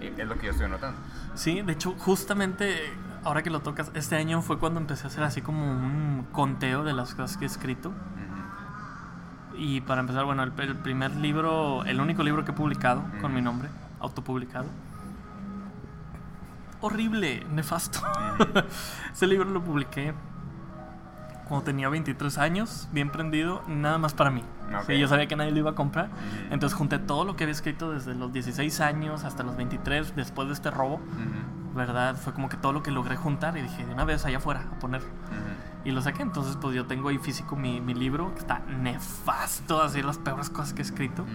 Es 0.00 0.26
lo 0.26 0.34
que 0.36 0.46
yo 0.46 0.52
estoy 0.52 0.68
notando. 0.68 0.98
Sí, 1.34 1.62
de 1.62 1.72
hecho, 1.72 1.94
justamente 1.98 2.92
ahora 3.24 3.42
que 3.42 3.50
lo 3.50 3.60
tocas, 3.60 3.90
este 3.94 4.16
año 4.16 4.42
fue 4.42 4.58
cuando 4.58 4.80
empecé 4.80 5.04
a 5.04 5.06
hacer 5.06 5.22
así 5.22 5.40
como 5.40 5.64
un 5.70 6.26
conteo 6.32 6.82
de 6.84 6.92
las 6.92 7.14
cosas 7.14 7.36
que 7.36 7.44
he 7.44 7.46
escrito. 7.46 7.90
Ujú. 7.90 9.56
Y 9.56 9.80
para 9.82 10.00
empezar, 10.00 10.24
bueno, 10.24 10.42
el, 10.42 10.52
el 10.58 10.76
primer 10.76 11.12
libro, 11.12 11.84
el 11.84 12.00
único 12.00 12.22
libro 12.24 12.44
que 12.44 12.50
he 12.50 12.54
publicado 12.54 13.04
con 13.20 13.30
Mm. 13.30 13.34
mi 13.36 13.40
nombre, 13.42 13.68
autopublicado. 14.00 14.66
Horrible, 16.80 17.46
nefasto. 17.52 18.00
Ese 19.12 19.26
libro 19.28 19.48
lo 19.48 19.62
publiqué 19.62 20.12
cuando 21.52 21.66
tenía 21.66 21.90
23 21.90 22.38
años, 22.38 22.88
bien 22.92 23.10
prendido, 23.10 23.62
nada 23.68 23.98
más 23.98 24.14
para 24.14 24.30
mí. 24.30 24.42
Ok. 24.74 24.86
Sí, 24.86 24.98
yo 24.98 25.06
sabía 25.06 25.28
que 25.28 25.36
nadie 25.36 25.50
lo 25.50 25.58
iba 25.58 25.72
a 25.72 25.74
comprar. 25.74 26.08
Entonces 26.50 26.72
junté 26.72 26.98
todo 26.98 27.26
lo 27.26 27.36
que 27.36 27.44
había 27.44 27.52
escrito 27.52 27.90
desde 27.90 28.14
los 28.14 28.32
16 28.32 28.80
años 28.80 29.24
hasta 29.24 29.42
los 29.42 29.54
23, 29.58 30.16
después 30.16 30.48
de 30.48 30.54
este 30.54 30.70
robo. 30.70 30.98
¿verdad? 31.74 32.16
Fue 32.16 32.32
como 32.32 32.48
que 32.48 32.56
todo 32.56 32.72
lo 32.72 32.82
que 32.82 32.90
logré 32.90 33.16
juntar 33.16 33.58
y 33.58 33.60
dije, 33.60 33.84
de 33.84 33.92
una 33.92 34.06
vez 34.06 34.24
allá 34.24 34.38
afuera, 34.38 34.64
a 34.72 34.78
poner. 34.78 35.02
Y 35.84 35.90
lo 35.90 36.00
saqué, 36.00 36.22
entonces 36.22 36.56
pues 36.58 36.74
yo 36.74 36.86
tengo 36.86 37.10
ahí 37.10 37.18
físico 37.18 37.54
mi, 37.54 37.82
mi 37.82 37.92
libro, 37.92 38.32
que 38.32 38.40
está 38.40 38.60
nefasto, 38.60 39.82
así 39.82 40.00
las 40.00 40.16
peores 40.16 40.48
cosas 40.48 40.72
que 40.72 40.80
he 40.80 40.84
escrito. 40.86 41.26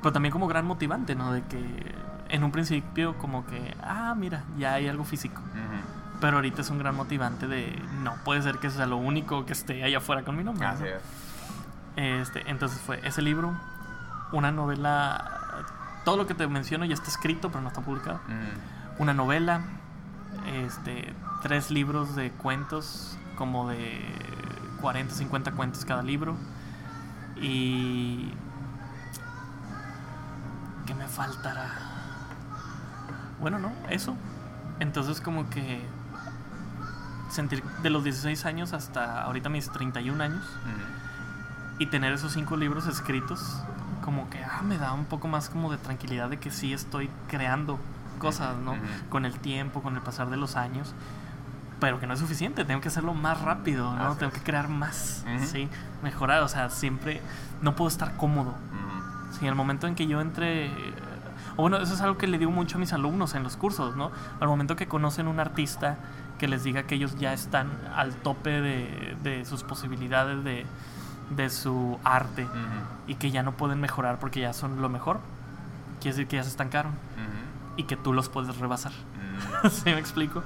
Pero 0.00 0.12
también 0.14 0.32
como 0.32 0.46
gran 0.48 0.64
motivante, 0.64 1.14
¿no? 1.14 1.30
De 1.30 1.42
que 1.42 1.94
en 2.30 2.42
un 2.42 2.52
principio 2.52 3.18
como 3.18 3.44
que, 3.44 3.76
ah, 3.82 4.14
mira, 4.16 4.44
ya 4.56 4.72
hay 4.72 4.88
algo 4.88 5.04
físico. 5.04 5.42
Ujú. 5.42 5.95
Pero 6.20 6.36
ahorita 6.36 6.62
es 6.62 6.70
un 6.70 6.78
gran 6.78 6.94
motivante 6.94 7.46
de, 7.46 7.78
no 8.02 8.14
puede 8.24 8.42
ser 8.42 8.58
que 8.58 8.70
sea 8.70 8.86
lo 8.86 8.96
único 8.96 9.44
que 9.44 9.52
esté 9.52 9.84
allá 9.84 9.98
afuera 9.98 10.22
con 10.22 10.36
mi 10.36 10.44
nombre. 10.44 10.66
Así 10.66 10.84
¿no? 10.84 10.88
es. 10.88 11.02
Este, 11.96 12.50
entonces 12.50 12.78
fue 12.80 13.00
ese 13.06 13.22
libro, 13.22 13.58
una 14.32 14.52
novela, 14.52 15.64
todo 16.04 16.16
lo 16.16 16.26
que 16.26 16.34
te 16.34 16.46
menciono 16.46 16.84
ya 16.84 16.94
está 16.94 17.08
escrito, 17.08 17.48
pero 17.48 17.62
no 17.62 17.68
está 17.68 17.80
publicado. 17.80 18.20
Ujú. 18.26 19.02
Una 19.02 19.14
novela, 19.14 19.62
este, 20.46 21.12
tres 21.42 21.70
libros 21.70 22.16
de 22.16 22.30
cuentos, 22.32 23.18
como 23.36 23.68
de 23.68 24.00
40, 24.80 25.14
50 25.14 25.52
cuentos 25.52 25.84
cada 25.84 26.02
libro. 26.02 26.36
Y... 27.36 28.30
¿Qué 30.86 30.94
me 30.94 31.08
faltará? 31.08 31.70
Bueno, 33.40 33.58
no, 33.58 33.72
eso. 33.90 34.14
Entonces 34.80 35.20
como 35.20 35.48
que 35.50 35.82
sentir 37.36 37.62
de 37.82 37.90
los 37.90 38.02
16 38.02 38.44
años 38.46 38.72
hasta 38.72 39.22
ahorita 39.22 39.48
mis 39.48 39.70
31 39.70 40.22
años 40.22 40.44
y 41.78 41.86
tener 41.86 42.12
esos 42.12 42.32
cinco 42.32 42.56
libros 42.56 42.86
escritos 42.86 43.62
como 44.02 44.28
que 44.30 44.42
ah, 44.42 44.62
me 44.62 44.78
da 44.78 44.92
un 44.92 45.04
poco 45.04 45.28
más 45.28 45.50
como 45.50 45.70
de 45.70 45.78
tranquilidad 45.78 46.30
de 46.30 46.38
que 46.38 46.50
sí 46.50 46.72
estoy 46.72 47.10
creando 47.28 47.78
cosas, 48.18 48.56
¿no? 48.56 48.74
Con 49.10 49.26
el 49.26 49.38
tiempo, 49.38 49.82
con 49.82 49.94
el 49.94 50.00
pasar 50.00 50.30
de 50.30 50.38
los 50.38 50.56
años, 50.56 50.94
pero 51.80 52.00
que 52.00 52.06
no 52.06 52.14
es 52.14 52.20
suficiente, 52.20 52.64
tengo 52.64 52.80
que 52.80 52.88
hacerlo 52.88 53.12
más 53.12 53.42
rápido, 53.42 53.94
¿no? 53.94 54.06
Así 54.06 54.18
tengo 54.18 54.32
es. 54.32 54.38
que 54.38 54.44
crear 54.44 54.68
más, 54.68 55.24
sí, 55.44 55.68
mejorar, 56.02 56.42
o 56.42 56.48
sea, 56.48 56.70
siempre 56.70 57.20
no 57.60 57.76
puedo 57.76 57.88
estar 57.88 58.16
cómodo. 58.16 58.50
Ujú. 58.50 59.32
Sí, 59.32 59.40
en 59.42 59.48
el 59.48 59.54
momento 59.54 59.86
en 59.86 59.94
que 59.94 60.06
yo 60.06 60.20
entre 60.20 60.70
o 61.56 61.62
bueno, 61.62 61.78
eso 61.78 61.94
es 61.94 62.00
algo 62.00 62.18
que 62.18 62.26
le 62.26 62.38
digo 62.38 62.50
mucho 62.50 62.76
a 62.76 62.80
mis 62.80 62.92
alumnos 62.92 63.34
en 63.34 63.42
los 63.42 63.56
cursos, 63.56 63.96
¿no? 63.96 64.10
Al 64.40 64.48
momento 64.48 64.76
que 64.76 64.86
conocen 64.86 65.26
un 65.26 65.40
artista 65.40 65.96
que 66.38 66.48
les 66.48 66.64
diga 66.64 66.84
que 66.84 66.94
ellos 66.96 67.16
ya 67.18 67.32
están 67.32 67.70
al 67.94 68.14
tope 68.16 68.60
de, 68.60 69.16
de 69.22 69.44
sus 69.44 69.62
posibilidades 69.62 70.44
de, 70.44 70.66
de 71.30 71.50
su 71.50 71.98
arte 72.04 72.44
Ujú. 72.44 72.54
y 73.08 73.14
que 73.16 73.30
ya 73.30 73.42
no 73.42 73.52
pueden 73.52 73.80
mejorar 73.80 74.18
porque 74.18 74.40
ya 74.40 74.52
son 74.52 74.80
lo 74.82 74.88
mejor, 74.88 75.20
quiere 76.00 76.16
decir 76.16 76.28
que 76.28 76.36
ya 76.36 76.42
se 76.42 76.50
estancaron 76.50 76.92
Ujú. 76.92 77.78
y 77.78 77.84
que 77.84 77.96
tú 77.96 78.12
los 78.12 78.28
puedes 78.28 78.56
rebasar. 78.58 78.92
Ujú. 79.62 79.70
¿Sí 79.70 79.84
me 79.86 79.98
explico? 79.98 80.42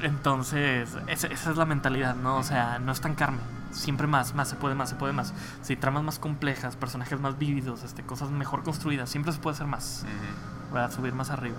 Entonces, 0.00 0.96
esa, 1.06 1.26
esa 1.28 1.50
es 1.50 1.56
la 1.56 1.64
mentalidad, 1.64 2.14
¿no? 2.16 2.36
O 2.36 2.42
sea, 2.42 2.78
no 2.78 2.92
estancarme. 2.92 3.38
Siempre 3.70 4.06
más, 4.06 4.34
más 4.34 4.48
se 4.48 4.56
puede, 4.56 4.74
más 4.74 4.90
se 4.90 4.94
puede 4.94 5.12
más. 5.12 5.32
Si 5.62 5.76
tramas 5.76 6.02
más 6.02 6.18
complejas, 6.18 6.76
personajes 6.76 7.18
más 7.20 7.38
vívidos, 7.38 7.82
este, 7.82 8.02
cosas 8.02 8.30
mejor 8.30 8.62
construidas, 8.62 9.08
siempre 9.08 9.32
se 9.32 9.38
puede 9.38 9.54
hacer 9.54 9.66
más. 9.66 10.04
¿Verdad? 10.72 10.90
Subir 10.92 11.14
más 11.14 11.30
arriba. 11.30 11.56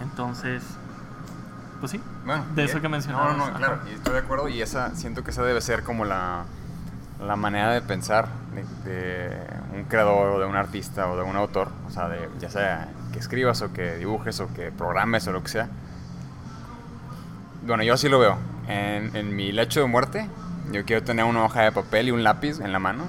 Entonces, 0.00 0.62
pues 1.82 1.90
sí. 1.90 2.00
Bueno, 2.24 2.46
De 2.54 2.62
eso 2.62 2.80
que 2.80 2.88
mencionabas, 2.88 3.36
No, 3.36 3.46
no, 3.46 3.50
no, 3.50 3.58
claro, 3.58 3.80
y 3.90 3.94
estoy 3.94 4.12
de 4.12 4.20
acuerdo 4.20 4.48
y 4.48 4.62
esa, 4.62 4.94
siento 4.94 5.24
que 5.24 5.32
esa 5.32 5.42
debe 5.42 5.60
ser 5.60 5.82
como 5.82 6.04
la, 6.04 6.44
la 7.20 7.34
manera 7.34 7.72
de 7.72 7.82
pensar 7.82 8.28
de, 8.54 8.88
de 8.88 9.36
un 9.74 9.82
creador 9.88 10.28
o 10.28 10.38
de 10.38 10.46
un 10.46 10.54
artista 10.54 11.10
o 11.10 11.16
de 11.16 11.24
un 11.24 11.34
autor, 11.34 11.70
o 11.88 11.90
sea, 11.90 12.08
de, 12.08 12.28
ya 12.38 12.48
sea 12.50 12.88
que 13.12 13.18
escribas 13.18 13.62
o 13.62 13.72
que 13.72 13.96
dibujes 13.96 14.38
o 14.38 14.54
que 14.54 14.70
programes 14.70 15.26
o 15.26 15.32
lo 15.32 15.42
que 15.42 15.48
sea. 15.48 15.68
Bueno, 17.66 17.82
yo 17.82 17.94
así 17.94 18.08
lo 18.08 18.20
veo. 18.20 18.38
En, 18.68 19.16
en 19.16 19.34
mi 19.34 19.50
lecho 19.50 19.80
de 19.80 19.86
muerte, 19.86 20.28
yo 20.70 20.84
quiero 20.84 21.02
tener 21.02 21.24
una 21.24 21.44
hoja 21.44 21.62
de 21.62 21.72
papel 21.72 22.06
y 22.06 22.10
un 22.12 22.22
lápiz 22.22 22.60
en 22.60 22.70
la 22.70 22.78
mano. 22.78 23.06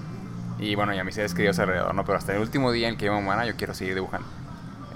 Y 0.57 0.73
bueno, 0.73 0.95
ya 0.95 1.03
mis 1.03 1.13
seres 1.13 1.35
queridos 1.35 1.59
alrededor, 1.59 1.93
¿no? 1.93 2.05
Pero 2.05 2.17
hasta 2.17 2.33
el 2.33 2.39
último 2.41 2.71
día 2.71 2.89
en 2.89 2.97
que 2.97 3.05
yo 3.05 3.13
me 3.13 3.21
muera, 3.21 3.45
yo 3.45 3.55
quiero 3.55 3.75
seguir 3.75 3.93
dibujando. 3.93 4.27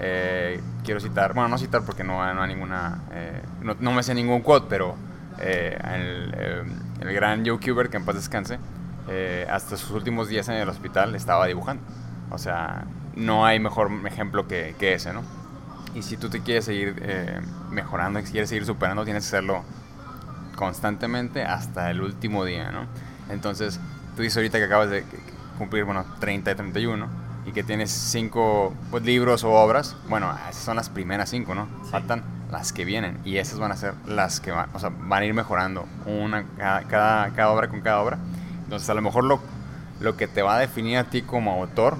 Eh, 0.00 0.60
quiero 0.84 1.00
citar, 1.00 1.34
bueno, 1.34 1.48
no 1.48 1.58
citar 1.58 1.82
porque 1.84 2.04
no, 2.04 2.32
no 2.34 2.42
hay 2.42 2.48
ninguna, 2.48 3.02
eh, 3.12 3.42
no, 3.62 3.76
no 3.80 3.92
me 3.92 4.02
sé 4.02 4.14
ningún 4.14 4.42
quote, 4.42 4.66
pero 4.68 4.94
eh, 5.40 5.76
el, 5.94 6.34
eh, 6.36 6.62
el 7.00 7.12
gran 7.12 7.44
Joe 7.46 7.58
Kubert, 7.58 7.90
que 7.90 7.96
en 7.96 8.04
paz 8.04 8.14
descanse, 8.14 8.58
eh, 9.08 9.46
hasta 9.50 9.76
sus 9.76 9.90
últimos 9.90 10.28
días 10.28 10.48
en 10.48 10.56
el 10.56 10.68
hospital 10.68 11.14
estaba 11.14 11.46
dibujando. 11.46 11.82
O 12.30 12.38
sea, 12.38 12.84
no 13.16 13.46
hay 13.46 13.58
mejor 13.58 13.90
ejemplo 14.06 14.46
que, 14.46 14.74
que 14.78 14.94
ese, 14.94 15.12
¿no? 15.12 15.22
Y 15.94 16.02
si 16.02 16.16
tú 16.16 16.28
te 16.28 16.40
quieres 16.40 16.66
seguir 16.66 16.96
eh, 17.02 17.40
mejorando, 17.70 18.20
si 18.20 18.32
quieres 18.32 18.48
seguir 18.48 18.66
superando, 18.66 19.04
tienes 19.04 19.24
que 19.24 19.36
hacerlo 19.36 19.64
constantemente 20.56 21.42
hasta 21.42 21.90
el 21.90 22.02
último 22.02 22.44
día, 22.44 22.70
¿no? 22.70 22.86
Entonces, 23.30 23.80
tú 24.16 24.22
dices 24.22 24.36
ahorita 24.36 24.58
que 24.58 24.64
acabas 24.64 24.90
de 24.90 25.04
cumplir, 25.56 25.84
bueno, 25.84 26.04
30 26.20 26.50
y 26.50 26.54
31 26.54 27.27
y 27.48 27.52
que 27.52 27.62
tienes 27.62 27.90
cinco 27.90 28.74
pues, 28.90 29.02
libros 29.04 29.42
o 29.44 29.50
obras, 29.52 29.96
bueno, 30.08 30.30
esas 30.50 30.62
son 30.64 30.76
las 30.76 30.88
primeras 30.90 31.30
cinco, 31.30 31.54
¿no? 31.54 31.66
Sí. 31.84 31.90
Faltan 31.90 32.22
las 32.50 32.72
que 32.72 32.84
vienen 32.84 33.18
y 33.24 33.36
esas 33.38 33.58
van 33.58 33.72
a 33.72 33.76
ser 33.76 33.94
las 34.06 34.40
que 34.40 34.50
van, 34.50 34.68
o 34.74 34.78
sea, 34.78 34.90
van 34.90 35.22
a 35.22 35.24
ir 35.26 35.34
mejorando 35.34 35.86
una 36.06 36.44
cada, 36.56 36.82
cada, 36.82 37.30
cada 37.30 37.50
obra 37.50 37.68
con 37.68 37.80
cada 37.80 38.00
obra. 38.00 38.18
Entonces, 38.64 38.88
a 38.90 38.94
lo 38.94 39.02
mejor 39.02 39.24
lo, 39.24 39.40
lo 40.00 40.16
que 40.16 40.28
te 40.28 40.42
va 40.42 40.56
a 40.56 40.58
definir 40.58 40.98
a 40.98 41.04
ti 41.04 41.22
como 41.22 41.52
autor 41.60 41.96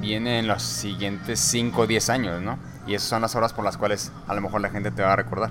viene 0.00 0.38
en 0.38 0.46
los 0.46 0.62
siguientes 0.62 1.40
5 1.40 1.82
o 1.82 1.86
10 1.86 2.10
años, 2.10 2.42
¿no? 2.42 2.58
Y 2.86 2.94
esas 2.94 3.08
son 3.08 3.22
las 3.22 3.34
obras 3.34 3.52
por 3.52 3.64
las 3.64 3.76
cuales 3.76 4.12
a 4.28 4.34
lo 4.34 4.40
mejor 4.40 4.60
la 4.60 4.70
gente 4.70 4.90
te 4.90 5.02
va 5.02 5.12
a 5.12 5.16
recordar. 5.16 5.50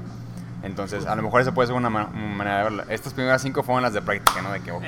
Entonces, 0.63 1.05
a 1.05 1.15
lo 1.15 1.21
mejor 1.21 1.41
esa 1.41 1.53
puede 1.53 1.67
ser 1.67 1.75
una, 1.75 1.89
ma- 1.89 2.09
una 2.13 2.35
manera 2.35 2.57
de 2.57 2.63
verla. 2.63 2.85
Estas 2.89 3.13
primeras 3.13 3.41
cinco 3.41 3.61
fueron 3.63 3.83
las 3.83 3.93
de 3.93 4.01
práctica, 4.01 4.41
¿no? 4.41 4.51
De 4.51 4.61
que, 4.61 4.71
ok. 4.71 4.83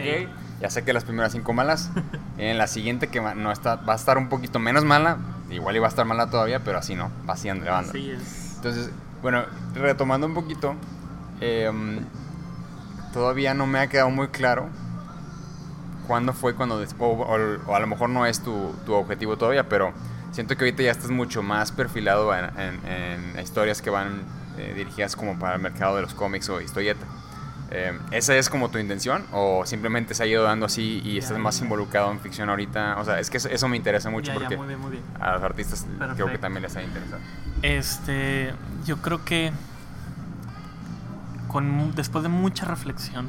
Ya 0.61 0.69
sé 0.69 0.83
que 0.83 0.93
las 0.93 1.03
primeras 1.03 1.31
cinco 1.31 1.53
malas. 1.53 1.91
en 2.37 2.57
la 2.57 2.67
siguiente 2.67 3.07
que 3.07 3.19
va, 3.19 3.35
no 3.35 3.51
está, 3.51 3.75
va 3.75 3.93
a 3.93 3.95
estar 3.95 4.17
un 4.17 4.29
poquito 4.29 4.59
menos 4.59 4.83
mala. 4.85 5.17
Igual 5.49 5.75
iba 5.75 5.85
a 5.85 5.89
estar 5.89 6.05
mala 6.05 6.29
todavía, 6.29 6.63
pero 6.63 6.77
así 6.79 6.95
no. 6.95 7.09
Va 7.29 7.33
así 7.33 7.49
elevando. 7.49 7.89
Así 7.91 8.11
es. 8.11 8.53
Entonces, 8.57 8.91
bueno, 9.21 9.43
retomando 9.75 10.27
un 10.27 10.33
poquito, 10.33 10.75
em, 11.41 11.99
todavía 13.13 13.53
no 13.53 13.65
me 13.67 13.79
ha 13.79 13.87
quedado 13.87 14.09
muy 14.09 14.27
claro 14.27 14.67
cuándo 16.07 16.33
fue 16.33 16.55
cuando, 16.55 16.75
o, 16.99 17.05
o- 17.05 17.71
o 17.71 17.75
a 17.75 17.79
lo 17.79 17.87
mejor 17.87 18.09
no 18.09 18.25
es 18.25 18.41
tu, 18.41 18.73
tu 18.85 18.93
objetivo 18.93 19.37
todavía, 19.37 19.67
pero 19.67 19.93
siento 20.31 20.55
que 20.55 20.63
ahorita 20.65 20.83
ya 20.83 20.91
estás 20.91 21.09
mucho 21.11 21.43
más 21.43 21.71
perfilado 21.71 22.33
en, 22.35 22.45
en- 22.59 22.85
en 23.35 23.39
historias 23.43 23.81
que 23.81 23.89
van 23.89 24.21
eh, 24.57 24.73
dirigidas 24.75 25.15
como 25.15 25.37
para 25.37 25.55
el 25.55 25.61
mercado 25.61 25.95
de 25.97 26.01
los 26.01 26.13
cómics 26.13 26.49
o 26.49 26.61
historieta. 26.61 27.05
Eh, 27.69 27.91
¿Esa 28.11 28.35
es 28.37 28.49
como 28.49 28.69
tu 28.71 28.77
intención 28.77 29.25
o 29.33 29.65
simplemente 29.65 30.13
se 30.13 30.23
ha 30.23 30.25
ido 30.25 30.43
dando 30.43 30.67
así 30.67 31.01
y 31.03 31.13
Ya, 31.15 31.19
estás 31.19 31.37
más 31.37 31.57
ya. 31.59 31.65
involucrado 31.65 32.11
en 32.11 32.19
ficción 32.21 32.49
ahorita? 32.49 32.97
O 32.99 33.03
sea, 33.03 33.19
es 33.19 33.29
que 33.29 33.37
eso, 33.37 33.49
eso 33.49 33.67
me 33.67 33.75
interesa 33.75 34.09
mucho 34.09 34.31
Ya, 34.31 34.39
porque 34.39 34.55
muy 34.55 34.67
bien, 34.67 34.79
muy 34.79 34.91
bien. 34.91 35.03
a 35.19 35.33
los 35.33 35.43
artistas 35.43 35.85
creo 36.15 36.27
que 36.31 36.37
también 36.37 36.63
les 36.63 36.75
ha 36.77 36.81
interesado. 36.81 37.19
Este, 37.61 38.53
yo 38.85 38.97
creo 39.01 39.25
que 39.25 39.51
con 41.47 41.93
después 41.95 42.23
de 42.23 42.29
mucha 42.29 42.65
reflexión 42.65 43.27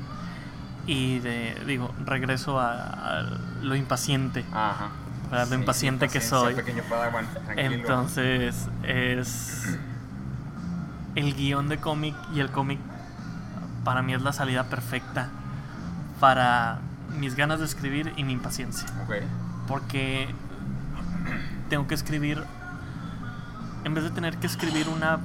y 0.86 1.18
de 1.20 1.54
digo 1.66 1.94
regreso 2.04 2.58
a, 2.60 3.18
a 3.18 3.22
lo 3.62 3.76
impaciente, 3.76 4.44
Ajá. 4.52 4.90
lo 5.30 5.46
Sí, 5.46 5.54
impaciente 5.54 6.08
que 6.08 6.20
soy. 6.20 6.54
pequeño 6.54 6.82
Padawan. 6.88 7.26
Entonces 7.56 8.68
es 8.82 9.78
el 11.14 11.34
guion 11.34 11.68
de 11.68 11.78
cómic 11.78 12.14
y 12.34 12.40
el 12.40 12.50
cómic 12.50 12.78
para 13.88 14.02
mí 14.02 14.12
es 14.12 14.20
la 14.20 14.34
salida 14.34 14.64
perfecta 14.64 15.30
para 16.20 16.80
mis 17.18 17.36
ganas 17.36 17.58
de 17.58 17.64
escribir 17.64 18.12
y 18.18 18.22
mi 18.22 18.34
impaciencia. 18.34 18.86
Ok. 19.02 19.14
Porque 19.66 20.28
tengo 21.70 21.86
que 21.86 21.94
escribir, 21.94 22.44
en 23.84 23.94
vez 23.94 24.04
de 24.04 24.10
tener 24.10 24.36
que 24.36 24.46
escribir 24.46 24.90
una, 24.90 25.20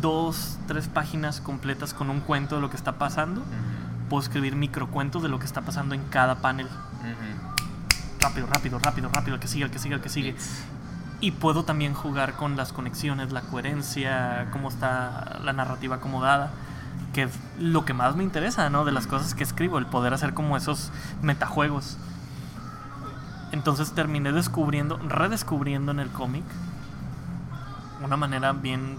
dos, 0.00 0.56
tres 0.68 0.86
páginas 0.86 1.40
completas 1.40 1.94
con 1.94 2.08
un 2.08 2.20
cuento 2.20 2.54
de 2.54 2.60
lo 2.60 2.70
que 2.70 2.76
está 2.76 2.92
pasando, 2.92 3.42
puedo 4.08 4.22
escribir 4.22 4.54
microcuentos 4.54 5.20
de 5.20 5.28
lo 5.28 5.40
que 5.40 5.46
está 5.46 5.62
pasando 5.62 5.96
en 5.96 6.04
cada 6.04 6.36
panel. 6.36 6.68
Rápido, 8.20 8.46
rápido, 8.46 8.78
rápido, 8.78 9.08
rápido, 9.12 9.34
el 9.34 9.40
que 9.40 9.48
sigue, 9.48 9.64
el 9.64 9.72
que 9.72 9.80
sigue, 9.80 9.96
el 9.96 10.00
que 10.00 10.10
sigue. 10.10 10.36
Y 11.20 11.32
puedo 11.32 11.64
también 11.64 11.92
jugar 11.92 12.34
con 12.34 12.56
las 12.56 12.72
conexiones, 12.72 13.32
la 13.32 13.40
coherencia, 13.40 14.46
cómo 14.52 14.68
está 14.68 15.40
la 15.42 15.52
narrativa 15.52 15.96
acomodada. 15.96 16.52
Que 17.12 17.24
es 17.24 17.30
lo 17.58 17.84
que 17.84 17.94
más 17.94 18.16
me 18.16 18.22
interesa, 18.22 18.68
¿no? 18.70 18.84
De 18.84 18.92
las 18.92 19.06
cosas 19.06 19.34
que 19.34 19.42
escribo, 19.42 19.78
el 19.78 19.86
poder 19.86 20.12
hacer 20.12 20.34
como 20.34 20.56
esos 20.56 20.90
metajuegos. 21.22 21.96
Entonces 23.52 23.92
terminé 23.92 24.32
descubriendo, 24.32 24.98
redescubriendo 24.98 25.92
en 25.92 26.00
el 26.00 26.10
cómic 26.10 26.44
una 28.04 28.16
manera 28.16 28.52
bien 28.52 28.98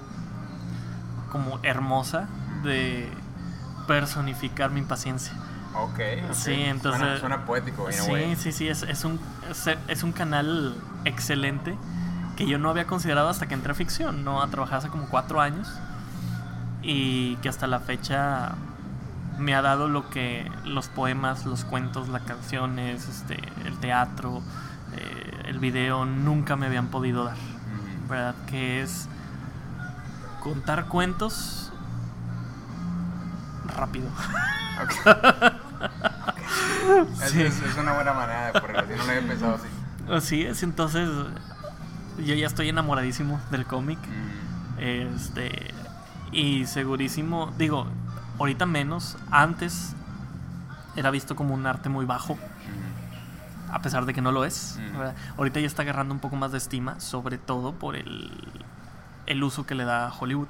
como 1.32 1.60
hermosa 1.64 2.28
de 2.64 3.10
personificar 3.88 4.72
mi 4.72 4.80
impaciencia. 4.80 5.34
Ok. 5.76 5.92
okay. 5.92 6.24
Sí, 6.32 6.54
entonces. 6.54 7.02
Suena, 7.02 7.20
suena 7.20 7.46
poético, 7.46 7.92
Sí, 7.92 8.12
way. 8.12 8.36
sí, 8.36 8.52
sí, 8.52 8.68
es, 8.68 8.84
es 8.84 9.06
un, 9.06 9.20
es, 9.50 9.70
es 9.88 10.04
un 10.04 10.12
canal 10.12 10.76
excelente 11.06 11.78
que 12.36 12.48
yo 12.48 12.58
no 12.58 12.70
había 12.70 12.88
considerado 12.88 13.30
hasta 13.30 13.48
que 13.48 13.54
entré 13.54 13.72
a 13.74 13.76
ficción, 13.76 14.24
¿no? 14.24 14.42
A 14.42 14.48
trabajar 14.48 14.80
hace 14.80 14.90
como 14.90 15.08
cuatro 15.08 15.42
años 15.42 15.68
y 16.90 17.36
que 17.38 17.50
hasta 17.50 17.68
la 17.68 17.80
fecha 17.82 18.56
me 19.38 19.54
ha 19.54 19.62
dado 19.62 19.88
lo 19.90 20.10
que 20.10 20.50
los 20.66 20.88
poemas, 20.88 21.46
los 21.46 21.64
cuentos, 21.66 22.08
las 22.10 22.22
canciones, 22.24 23.08
este, 23.08 23.38
el 23.66 23.78
teatro, 23.80 24.42
eh, 24.96 25.42
el 25.46 25.60
video 25.60 26.06
nunca 26.06 26.56
me 26.56 26.66
habían 26.66 26.88
podido 26.88 27.26
dar. 27.26 27.36
¿verdad? 28.10 28.36
Que 28.48 28.82
es 28.82 29.10
contar 30.42 30.86
cuentos 30.86 31.72
rápido. 33.76 34.08
Sí. 37.28 37.42
es- 37.42 37.62
es 37.62 37.78
una 37.78 37.94
buena 37.94 38.14
manera 38.14 38.52
de 38.52 38.62
ponerlo 38.62 38.96
no 38.96 39.04
lo 39.04 39.12
había 39.12 39.28
pensado 39.28 39.56
así. 39.56 39.68
Así 40.12 40.42
es, 40.44 40.64
entonces 40.64 41.10
yo 42.18 42.34
ya 42.34 42.48
estoy 42.48 42.70
enamoradísimo 42.70 43.40
del 43.52 43.66
cómic. 43.66 44.00
Mm, 44.00 44.80
Este. 44.80 45.74
Y 46.32 46.66
segurísimo. 46.66 47.54
Digo, 47.58 47.88
ahorita 48.40 48.66
menos. 48.66 49.18
Antes 49.32 49.96
era 50.96 51.12
visto 51.12 51.36
como 51.36 51.54
un 51.54 51.66
arte 51.66 51.90
muy 51.90 52.06
bajo. 52.06 52.38
A 53.72 53.82
pesar 53.82 54.06
de 54.06 54.14
que 54.14 54.22
no 54.22 54.32
lo 54.32 54.46
es. 54.46 54.80
Ahorita 55.38 55.60
ya 55.60 55.68
está 55.68 55.82
agarrando 55.82 56.14
un 56.14 56.20
poco 56.20 56.36
más 56.36 56.52
de 56.52 56.58
estima. 56.58 57.00
Sobre 57.00 57.38
todo 57.38 57.74
por 57.74 57.96
el, 57.96 58.32
el 59.26 59.44
uso 59.44 59.66
que 59.66 59.76
le 59.76 59.84
da 59.86 60.08
a 60.08 60.14
Hollywood. 60.14 60.48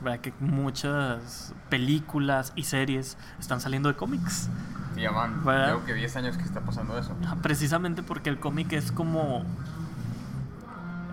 ¿verdad? 0.00 0.20
Que 0.20 0.32
muchas 0.40 1.52
películas 1.68 2.52
y 2.56 2.62
series 2.64 3.18
están 3.38 3.60
saliendo 3.60 3.88
de 3.90 3.96
cómics. 3.96 4.48
Sí, 4.94 5.02
¿Verdad? 5.02 5.66
creo 5.66 5.84
que 5.84 5.94
10 5.94 6.16
años 6.16 6.36
que 6.36 6.44
está 6.44 6.60
pasando 6.60 6.96
eso. 6.98 7.14
Ah, 7.26 7.36
Precisamente 7.42 8.02
porque 8.02 8.30
el 8.30 8.38
cómic 8.38 8.72
es 8.72 8.90
como. 8.92 9.44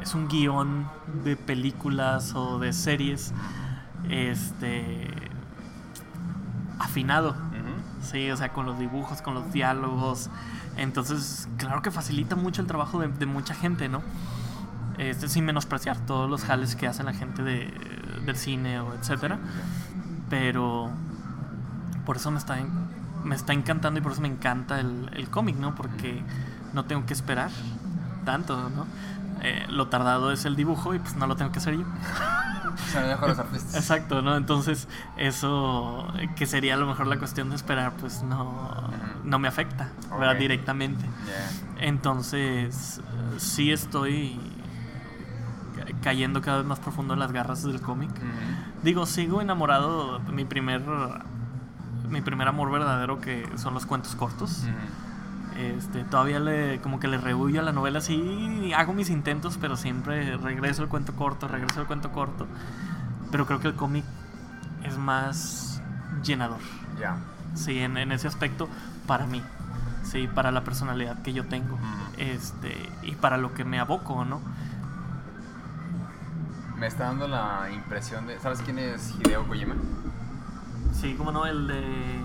Es 0.01 0.13
un 0.13 0.27
guion 0.29 0.88
de 1.23 1.35
películas 1.35 2.33
o 2.35 2.59
de 2.59 2.71
series. 2.73 3.33
Este. 4.09 5.07
Afinado. 6.79 7.35
Sí, 8.01 8.31
o 8.31 8.37
sea, 8.37 8.53
con 8.53 8.65
los 8.65 8.79
dibujos, 8.79 9.21
con 9.21 9.33
los 9.33 9.51
diálogos. 9.51 10.29
Entonces, 10.77 11.49
claro 11.57 11.81
que 11.81 11.91
facilita 11.91 12.35
mucho 12.35 12.61
el 12.61 12.67
trabajo 12.67 12.99
de, 12.99 13.09
de 13.09 13.25
mucha 13.25 13.53
gente, 13.53 13.89
¿no? 13.89 14.01
Este, 14.97 15.27
sin 15.27 15.45
menospreciar 15.45 15.97
todos 16.05 16.29
los 16.29 16.43
jales 16.43 16.75
que 16.75 16.87
hacen 16.87 17.05
la 17.05 17.13
gente 17.13 17.43
de, 17.43 17.71
del 18.25 18.35
cine 18.35 18.79
o 18.79 18.93
etcétera. 18.93 19.39
Pero 20.29 20.89
por 22.05 22.17
eso 22.17 22.31
me 22.31 22.37
está, 22.37 22.57
me 23.23 23.35
está 23.35 23.53
encantando 23.53 23.99
y 23.99 24.03
por 24.03 24.13
eso 24.13 24.21
me 24.21 24.27
encanta 24.27 24.79
el, 24.79 25.09
el 25.13 25.29
cómic, 25.29 25.57
¿no? 25.57 25.75
Porque 25.75 26.21
no 26.73 26.85
tengo 26.85 27.05
que 27.05 27.13
esperar 27.13 27.51
tanto, 28.25 28.69
¿no? 28.69 28.85
Eh, 29.41 29.65
lo 29.69 29.87
tardado 29.87 30.31
es 30.31 30.45
el 30.45 30.55
dibujo 30.55 30.95
y 30.95 30.99
pues 30.99 31.15
no 31.15 31.27
lo 31.27 31.35
tengo 31.35 31.51
que 31.51 31.59
hacer 31.59 31.75
yo. 31.75 31.85
Se 32.91 33.01
lo 33.01 33.07
dejo 33.07 33.25
a 33.25 33.28
los 33.30 33.39
artistas. 33.39 33.75
Exacto, 33.75 34.21
¿no? 34.21 34.36
Entonces, 34.38 34.88
eso 35.17 36.07
que 36.36 36.45
sería 36.45 36.75
a 36.75 36.78
lo 36.78 36.86
mejor 36.88 37.07
la 37.07 37.17
cuestión 37.19 37.49
de 37.49 37.55
esperar, 37.55 37.93
pues 37.99 38.23
no, 38.23 38.89
no 39.23 39.39
me 39.39 39.47
afecta, 39.47 39.89
¿verdad? 40.19 40.36
Directamente. 40.39 41.03
Yeah. 41.25 41.88
Entonces, 41.88 43.01
sí 43.38 43.71
estoy 43.71 44.39
ca- 45.75 45.86
cayendo 46.01 46.41
cada 46.41 46.57
vez 46.59 46.65
más 46.67 46.80
profundo 46.80 47.13
en 47.13 47.19
las 47.19 47.32
garras 47.32 47.63
del 47.63 47.82
cómic. 47.82 48.11
Digo, 48.84 49.05
sigo 49.05 49.41
enamorado. 49.41 50.19
Mi 50.32 50.45
primer, 50.45 50.84
mi 52.09 52.21
primer 52.21 52.47
amor 52.47 52.71
verdadero 52.71 53.19
que 53.19 53.47
son 53.57 53.73
los 53.73 53.86
cuentos 53.86 54.15
cortos. 54.15 54.63
Este, 55.58 56.03
todavía 56.03 56.39
le, 56.39 56.80
como 56.82 56.99
que 56.99 57.08
le 57.08 57.18
rehuyo 57.18 57.62
a 57.62 57.64
la 57.64 57.72
novela, 57.72 57.99
sí 57.99 58.72
hago 58.76 58.93
mis 58.93 59.10
intentos, 59.10 59.58
pero 59.60 59.76
siempre 59.76 60.38
regreso 60.38 60.84
al 60.84 60.88
cuento 60.89 61.14
corto, 61.16 61.47
regreso 61.47 61.80
al 61.80 61.88
cuento 61.88 62.12
corto. 62.12 62.45
Pero 63.32 63.45
creo 63.47 63.60
que 63.60 63.68
el 63.68 63.74
cómic 63.76 64.05
es 64.84 64.97
más 64.97 65.82
llenador, 66.24 66.60
Ya. 66.99 67.18
sí, 67.55 67.80
en, 67.80 67.97
en 67.97 68.12
ese 68.12 68.28
aspecto 68.28 68.70
para 69.08 69.26
mí, 69.26 69.41
sí, 70.03 70.28
para 70.28 70.51
la 70.51 70.64
personalidad 70.64 71.22
que 71.24 71.34
yo 71.34 71.45
tengo, 71.47 71.78
este, 72.18 72.76
y 73.01 73.16
para 73.16 73.38
lo 73.38 73.53
que 73.53 73.64
me 73.66 73.80
aboco, 73.80 74.26
¿no? 74.26 74.39
Me 76.78 76.86
está 76.88 77.05
dando 77.05 77.28
la 77.28 77.70
impresión 77.74 78.28
de. 78.28 78.39
¿Sabes 78.39 78.62
quién 78.62 78.78
es 78.78 79.16
Hideo 79.20 79.47
Kojima? 79.47 79.74
Sí, 80.93 81.16
como 81.16 81.32
no, 81.32 81.47
el 81.47 81.68
de 81.68 82.20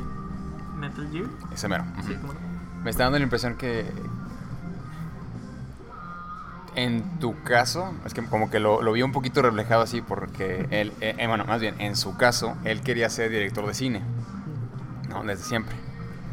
Metal 0.77 1.09
Gear, 1.11 1.25
Ese 1.53 1.69
mero. 1.69 1.85
sí, 2.07 2.15
como 2.17 2.35
no. 2.35 2.52
Me 2.85 2.91
está 2.91 3.05
dando 3.05 3.19
la 3.19 3.25
impresión 3.25 3.57
que. 3.57 3.87
En 6.75 7.19
tu 7.19 7.43
caso, 7.43 7.93
es 8.07 8.15
que 8.15 8.25
como 8.25 8.51
que 8.51 8.59
lo, 8.59 8.81
lo 8.81 8.93
vi 8.93 9.03
un 9.03 9.13
poquito 9.13 9.43
reflejado 9.43 9.83
así, 9.83 10.01
porque 10.01 10.67
él, 10.71 10.95
eh, 11.03 11.15
eh, 11.19 11.27
bueno, 11.27 11.45
más 11.45 11.61
bien, 11.61 11.79
en 11.81 11.97
su 11.97 12.17
caso, 12.17 12.57
él 12.65 12.81
quería 12.81 13.11
ser 13.11 13.31
director 13.31 13.67
de 13.67 13.75
cine, 13.75 14.03
¿no? 15.11 15.23
Desde 15.23 15.45
siempre. 15.45 15.77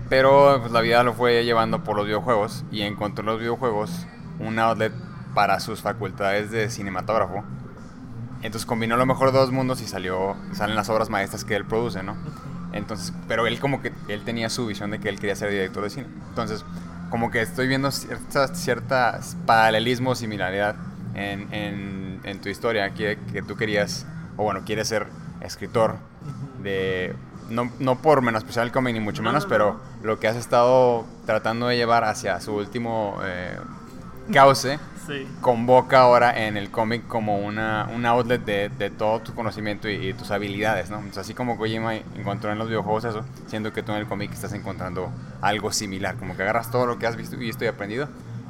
Pero 0.08 0.60
pues, 0.62 0.72
la 0.72 0.80
vida 0.80 1.04
lo 1.04 1.14
fue 1.14 1.44
llevando 1.44 1.84
por 1.84 1.98
los 1.98 2.06
videojuegos 2.06 2.64
y 2.72 2.82
encontró 2.82 3.22
en 3.22 3.28
los 3.28 3.40
videojuegos 3.40 4.08
un 4.40 4.60
outlet 4.60 4.94
para 5.36 5.60
sus 5.60 5.82
facultades 5.82 6.52
de 6.52 6.70
cinematógrafo. 6.70 7.44
Entonces 8.42 8.66
combinó 8.66 8.96
lo 8.96 9.06
mejor 9.06 9.32
de 9.32 9.38
dos 9.38 9.52
mundos 9.52 9.82
y 9.82 9.88
salió, 9.88 10.36
salen 10.54 10.76
las 10.76 10.90
obras 10.90 11.10
maestras 11.10 11.44
que 11.44 11.56
él 11.56 11.66
produce, 11.66 12.02
¿no? 12.02 12.16
Entonces, 12.74 13.14
pero 13.28 13.48
él 13.48 13.60
como 13.60 13.82
que 13.82 13.92
él 14.08 14.24
tenía 14.24 14.50
su 14.50 14.68
visión 14.68 14.92
de 14.92 15.00
que 15.00 15.10
él 15.10 15.20
quería 15.20 15.36
ser 15.36 15.50
director 15.50 15.84
de 15.84 15.90
cine. 15.90 16.08
Entonces, 16.30 16.64
como 17.10 17.32
que 17.32 17.42
estoy 17.42 17.68
viendo 17.68 17.92
cierta, 17.92 18.54
cierta 18.54 19.20
paralelismo, 19.46 20.16
similaridad 20.16 20.76
en, 21.16 21.52
en, 21.54 22.20
en 22.24 22.42
tu 22.42 22.50
historia, 22.50 22.94
que, 22.94 23.18
que 23.32 23.42
tú 23.42 23.56
querías, 23.56 24.06
o 24.38 24.44
bueno, 24.44 24.62
quieres 24.66 24.88
ser 24.88 25.08
escritor 25.42 25.96
de... 26.62 27.16
No, 27.50 27.72
no 27.80 28.00
por 28.00 28.22
menospreciar 28.22 28.68
el 28.68 28.72
cómic 28.72 28.94
ni 28.94 29.00
mucho 29.00 29.24
No, 29.24 29.30
menos, 29.30 29.46
no, 29.46 29.50
pero 29.50 29.80
lo 30.04 30.20
que 30.20 30.28
has 30.28 30.36
estado 30.36 31.06
tratando 31.26 31.68
de 31.68 31.78
llevar 31.78 32.04
hacia 32.04 32.40
su 32.42 32.54
último 32.54 33.20
eh, 33.24 33.58
cauce 34.32 34.78
Sí. 35.10 35.28
convoca 35.42 36.02
ahora 36.02 36.46
en 36.46 36.56
el 36.56 36.70
cómic 36.70 37.08
como 37.08 37.40
una, 37.40 37.90
un 37.94 38.06
outlet 38.06 38.44
de, 38.46 38.70
de 38.70 38.90
todo 38.92 39.20
tu 39.22 39.34
conocimiento 39.34 39.90
y, 39.90 39.96
y 40.10 40.14
tus 40.14 40.32
habilidades, 40.32 40.90
¿no? 40.90 40.98
Entonces, 40.98 41.20
así 41.20 41.34
como 41.34 41.58
Kojima 41.58 41.96
encontró 41.96 42.52
en 42.52 42.60
los 42.60 42.68
videojuegos 42.68 43.06
eso, 43.06 43.26
siento 43.48 43.74
que 43.74 43.82
tú 43.84 43.92
en 43.92 43.98
el 43.98 44.08
cómic 44.08 44.32
estás 44.32 44.54
encontrando 44.54 45.12
algo 45.42 45.72
similar, 45.72 46.16
como 46.16 46.36
que 46.38 46.44
agarras 46.44 46.70
todo 46.72 46.86
lo 46.86 47.00
que 47.00 47.08
has 47.08 47.16
visto, 47.16 47.38
visto 47.38 47.66
y 47.66 47.68
aprendido 47.68 48.08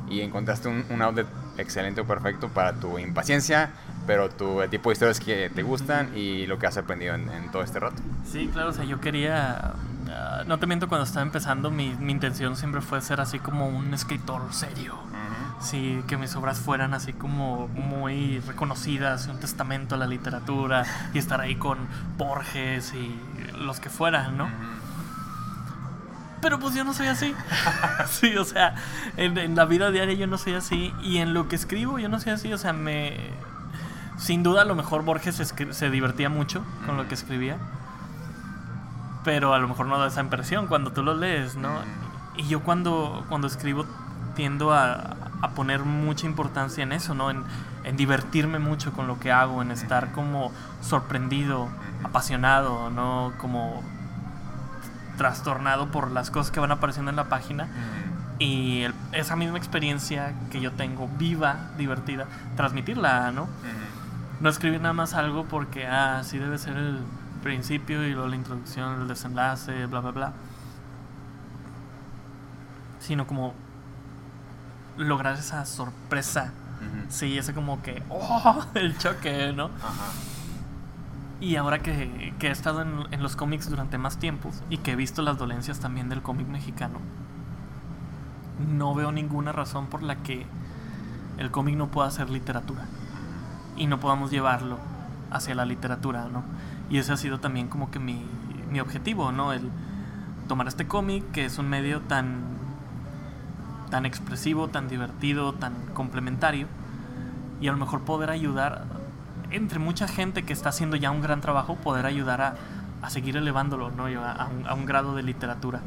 y 0.09 0.21
encontraste 0.21 0.67
un, 0.67 0.85
un 0.89 1.01
outlet 1.01 1.27
excelente 1.57 2.01
o 2.01 2.05
perfecto 2.05 2.49
para 2.49 2.73
tu 2.73 2.97
impaciencia, 2.99 3.71
pero 4.07 4.29
tu 4.29 4.61
el 4.61 4.69
tipo 4.69 4.89
de 4.89 4.93
historias 4.93 5.19
que 5.19 5.49
te 5.53 5.61
gustan 5.63 6.11
y 6.17 6.47
lo 6.47 6.57
que 6.59 6.67
has 6.67 6.77
aprendido 6.77 7.15
en, 7.15 7.29
en 7.29 7.51
todo 7.51 7.61
este 7.63 7.79
rato. 7.79 8.01
Sí, 8.25 8.49
claro, 8.51 8.69
o 8.69 8.73
sea, 8.73 8.85
yo 8.85 8.99
quería. 8.99 9.73
ah, 10.09 10.43
no 10.47 10.57
te 10.59 10.67
miento, 10.67 10.87
cuando 10.87 11.05
estaba 11.05 11.23
empezando, 11.23 11.69
mi, 11.71 11.95
mi 11.99 12.11
intención 12.11 12.55
siempre 12.55 12.81
fue 12.81 13.01
ser 13.01 13.21
así 13.21 13.39
como 13.39 13.67
un 13.67 13.93
escritor 13.93 14.41
serio. 14.51 14.95
Sí, 15.61 16.01
que 16.07 16.15
mis 16.17 16.35
obras 16.37 16.59
fueran 16.59 16.93
así 16.93 17.11
como 17.11 17.67
muy 17.67 18.39
reconocidas, 18.39 19.27
un 19.27 19.39
testamento 19.39 19.95
a 19.95 19.97
la 19.97 20.07
literatura, 20.07 20.85
y 21.13 21.17
estar 21.19 21.41
ahí 21.41 21.55
con 21.57 21.77
Borges 22.17 22.93
y 22.93 23.19
los 23.59 23.79
que 23.81 23.89
fueran, 23.89 24.37
¿no? 24.37 24.49
Pero 26.41 26.59
pues 26.59 26.73
yo 26.73 26.85
no 26.85 26.93
soy 26.93 27.07
así. 27.07 27.35
sí, 28.09 28.37
o 28.37 28.45
sea, 28.45 28.75
en, 29.17 29.37
en 29.37 29.55
la 29.55 29.65
vida 29.65 29.91
diaria 29.91 30.13
yo 30.13 30.27
no 30.27 30.37
soy 30.37 30.53
así. 30.53 30.93
Y 31.01 31.17
en 31.17 31.33
lo 31.33 31.49
que 31.49 31.57
escribo 31.57 31.99
yo 31.99 32.07
no 32.07 32.19
soy 32.21 32.31
así. 32.31 32.53
O 32.53 32.57
sea, 32.57 32.71
me... 32.71 33.17
Sin 34.17 34.41
duda 34.43 34.61
a 34.61 34.65
lo 34.65 34.75
mejor 34.75 35.03
Borges 35.03 35.39
escri- 35.41 35.73
se 35.73 35.89
divertía 35.89 36.29
mucho 36.29 36.63
con 36.85 36.95
lo 36.95 37.09
que 37.09 37.15
escribía. 37.15 37.57
Pero 39.25 39.53
a 39.53 39.59
lo 39.59 39.67
mejor 39.67 39.87
no 39.87 39.99
da 39.99 40.07
esa 40.07 40.21
impresión 40.21 40.67
cuando 40.67 40.93
tú 40.93 41.03
lo 41.03 41.13
lees, 41.13 41.57
¿no? 41.57 41.69
Y 42.37 42.47
yo 42.47 42.61
cuando, 42.61 43.25
cuando 43.27 43.47
escribo 43.47 43.85
tiendo 44.35 44.71
a, 44.71 45.17
a 45.41 45.51
poner 45.51 45.83
mucha 45.85 46.25
importancia 46.25 46.83
en 46.83 46.91
eso, 46.91 47.13
¿no? 47.15 47.29
En, 47.31 47.43
en 47.83 47.95
divertirme 47.97 48.59
mucho 48.59 48.91
con 48.93 49.07
lo 49.07 49.19
que 49.19 49.31
hago, 49.31 49.61
en 49.61 49.71
estar 49.71 50.11
como 50.11 50.51
sorprendido, 50.81 51.69
apasionado, 52.03 52.89
¿no? 52.89 53.31
Como 53.37 53.81
trastornado 55.17 55.87
por 55.91 56.11
las 56.11 56.31
cosas 56.31 56.51
que 56.51 56.59
van 56.59 56.71
apareciendo 56.71 57.09
en 57.09 57.15
la 57.17 57.25
página 57.25 57.67
y 58.39 58.81
el- 58.83 58.93
esa 59.11 59.35
misma 59.35 59.57
experiencia 59.57 60.33
que 60.49 60.61
yo 60.61 60.71
tengo, 60.71 61.09
viva, 61.17 61.71
divertida, 61.77 62.25
transmitirla, 62.55 63.31
¿no? 63.31 63.47
No 64.41 64.49
escribir 64.49 64.79
nada 64.79 64.93
más 64.93 65.13
algo 65.15 65.43
porque, 65.45 65.85
ah, 65.87 66.19
así 66.19 66.37
debe 66.37 66.57
ser 66.57 66.77
el 66.77 66.99
principio 67.43 68.05
y 68.05 68.11
luego 68.13 68.29
la 68.29 68.35
introducción, 68.37 69.01
el 69.01 69.07
desenlace, 69.09 69.85
bla, 69.87 69.99
bla, 69.99 70.11
bla. 70.11 70.33
Sino 72.99 73.27
como 73.27 73.53
lograr 74.99 75.35
esa 75.35 75.65
sorpresa. 75.65 76.53
Sí, 77.09 77.37
ese 77.37 77.53
como 77.53 77.81
que, 77.81 78.03
oh, 78.09 78.65
el 78.75 78.97
choque, 78.97 79.51
¿no? 79.53 79.65
Ajá. 79.65 80.11
Y 81.41 81.55
ahora 81.55 81.79
que, 81.79 82.33
que 82.37 82.47
he 82.47 82.51
estado 82.51 82.81
en, 82.81 83.05
en 83.11 83.23
los 83.23 83.35
cómics 83.35 83.69
durante 83.69 83.97
más 83.97 84.17
tiempo 84.17 84.51
y 84.69 84.77
que 84.77 84.91
he 84.91 84.95
visto 84.95 85.21
las 85.21 85.37
dolencias 85.37 85.79
también 85.79 86.09
del 86.09 86.21
cómic 86.21 86.47
mexicano, 86.47 86.99
no 88.59 88.93
veo 88.93 89.11
ninguna 89.11 89.51
razón 89.51 89.87
por 89.87 90.03
la 90.03 90.17
que 90.17 90.45
el 91.37 91.51
cómic 91.51 91.75
no 91.75 91.87
pueda 91.87 92.11
ser 92.11 92.29
literatura 92.29 92.85
y 93.77 93.87
no 93.87 93.99
podamos 93.99 94.31
llevarlo 94.31 94.77
hacia 95.31 95.55
la 95.55 95.65
literatura, 95.65 96.27
¿no? 96.27 96.43
Y 96.89 96.97
ese 96.97 97.13
ha 97.13 97.17
sido 97.17 97.39
también 97.39 97.67
como 97.67 97.91
que 97.91 97.99
mi, 97.99 98.25
mi 98.69 98.79
objetivo, 98.79 99.31
¿no? 99.31 99.53
El 99.53 99.69
tomar 100.47 100.67
este 100.67 100.87
cómic, 100.87 101.31
que 101.31 101.45
es 101.45 101.57
un 101.57 101.69
medio 101.69 102.01
tan, 102.01 102.41
tan 103.89 104.05
expresivo, 104.05 104.67
tan 104.67 104.87
divertido, 104.87 105.53
tan 105.53 105.73
complementario, 105.93 106.67
y 107.61 107.67
a 107.67 107.71
lo 107.71 107.77
mejor 107.77 108.01
poder 108.01 108.29
ayudar, 108.29 108.83
entre 109.51 109.79
mucha 109.79 110.07
gente 110.07 110.43
que 110.43 110.53
está 110.53 110.69
haciendo 110.69 110.95
ya 110.95 111.11
un 111.11 111.21
gran 111.21 111.41
trabajo, 111.41 111.75
poder 111.75 112.05
ayudar 112.05 112.41
a, 112.41 112.55
a 113.01 113.09
seguir 113.09 113.35
elevándolo, 113.37 113.89
¿no? 113.91 114.05
A, 114.05 114.31
a, 114.31 114.47
un, 114.47 114.67
a 114.67 114.73
un 114.73 114.85
grado 114.85 115.15
de 115.15 115.23
literatura. 115.23 115.81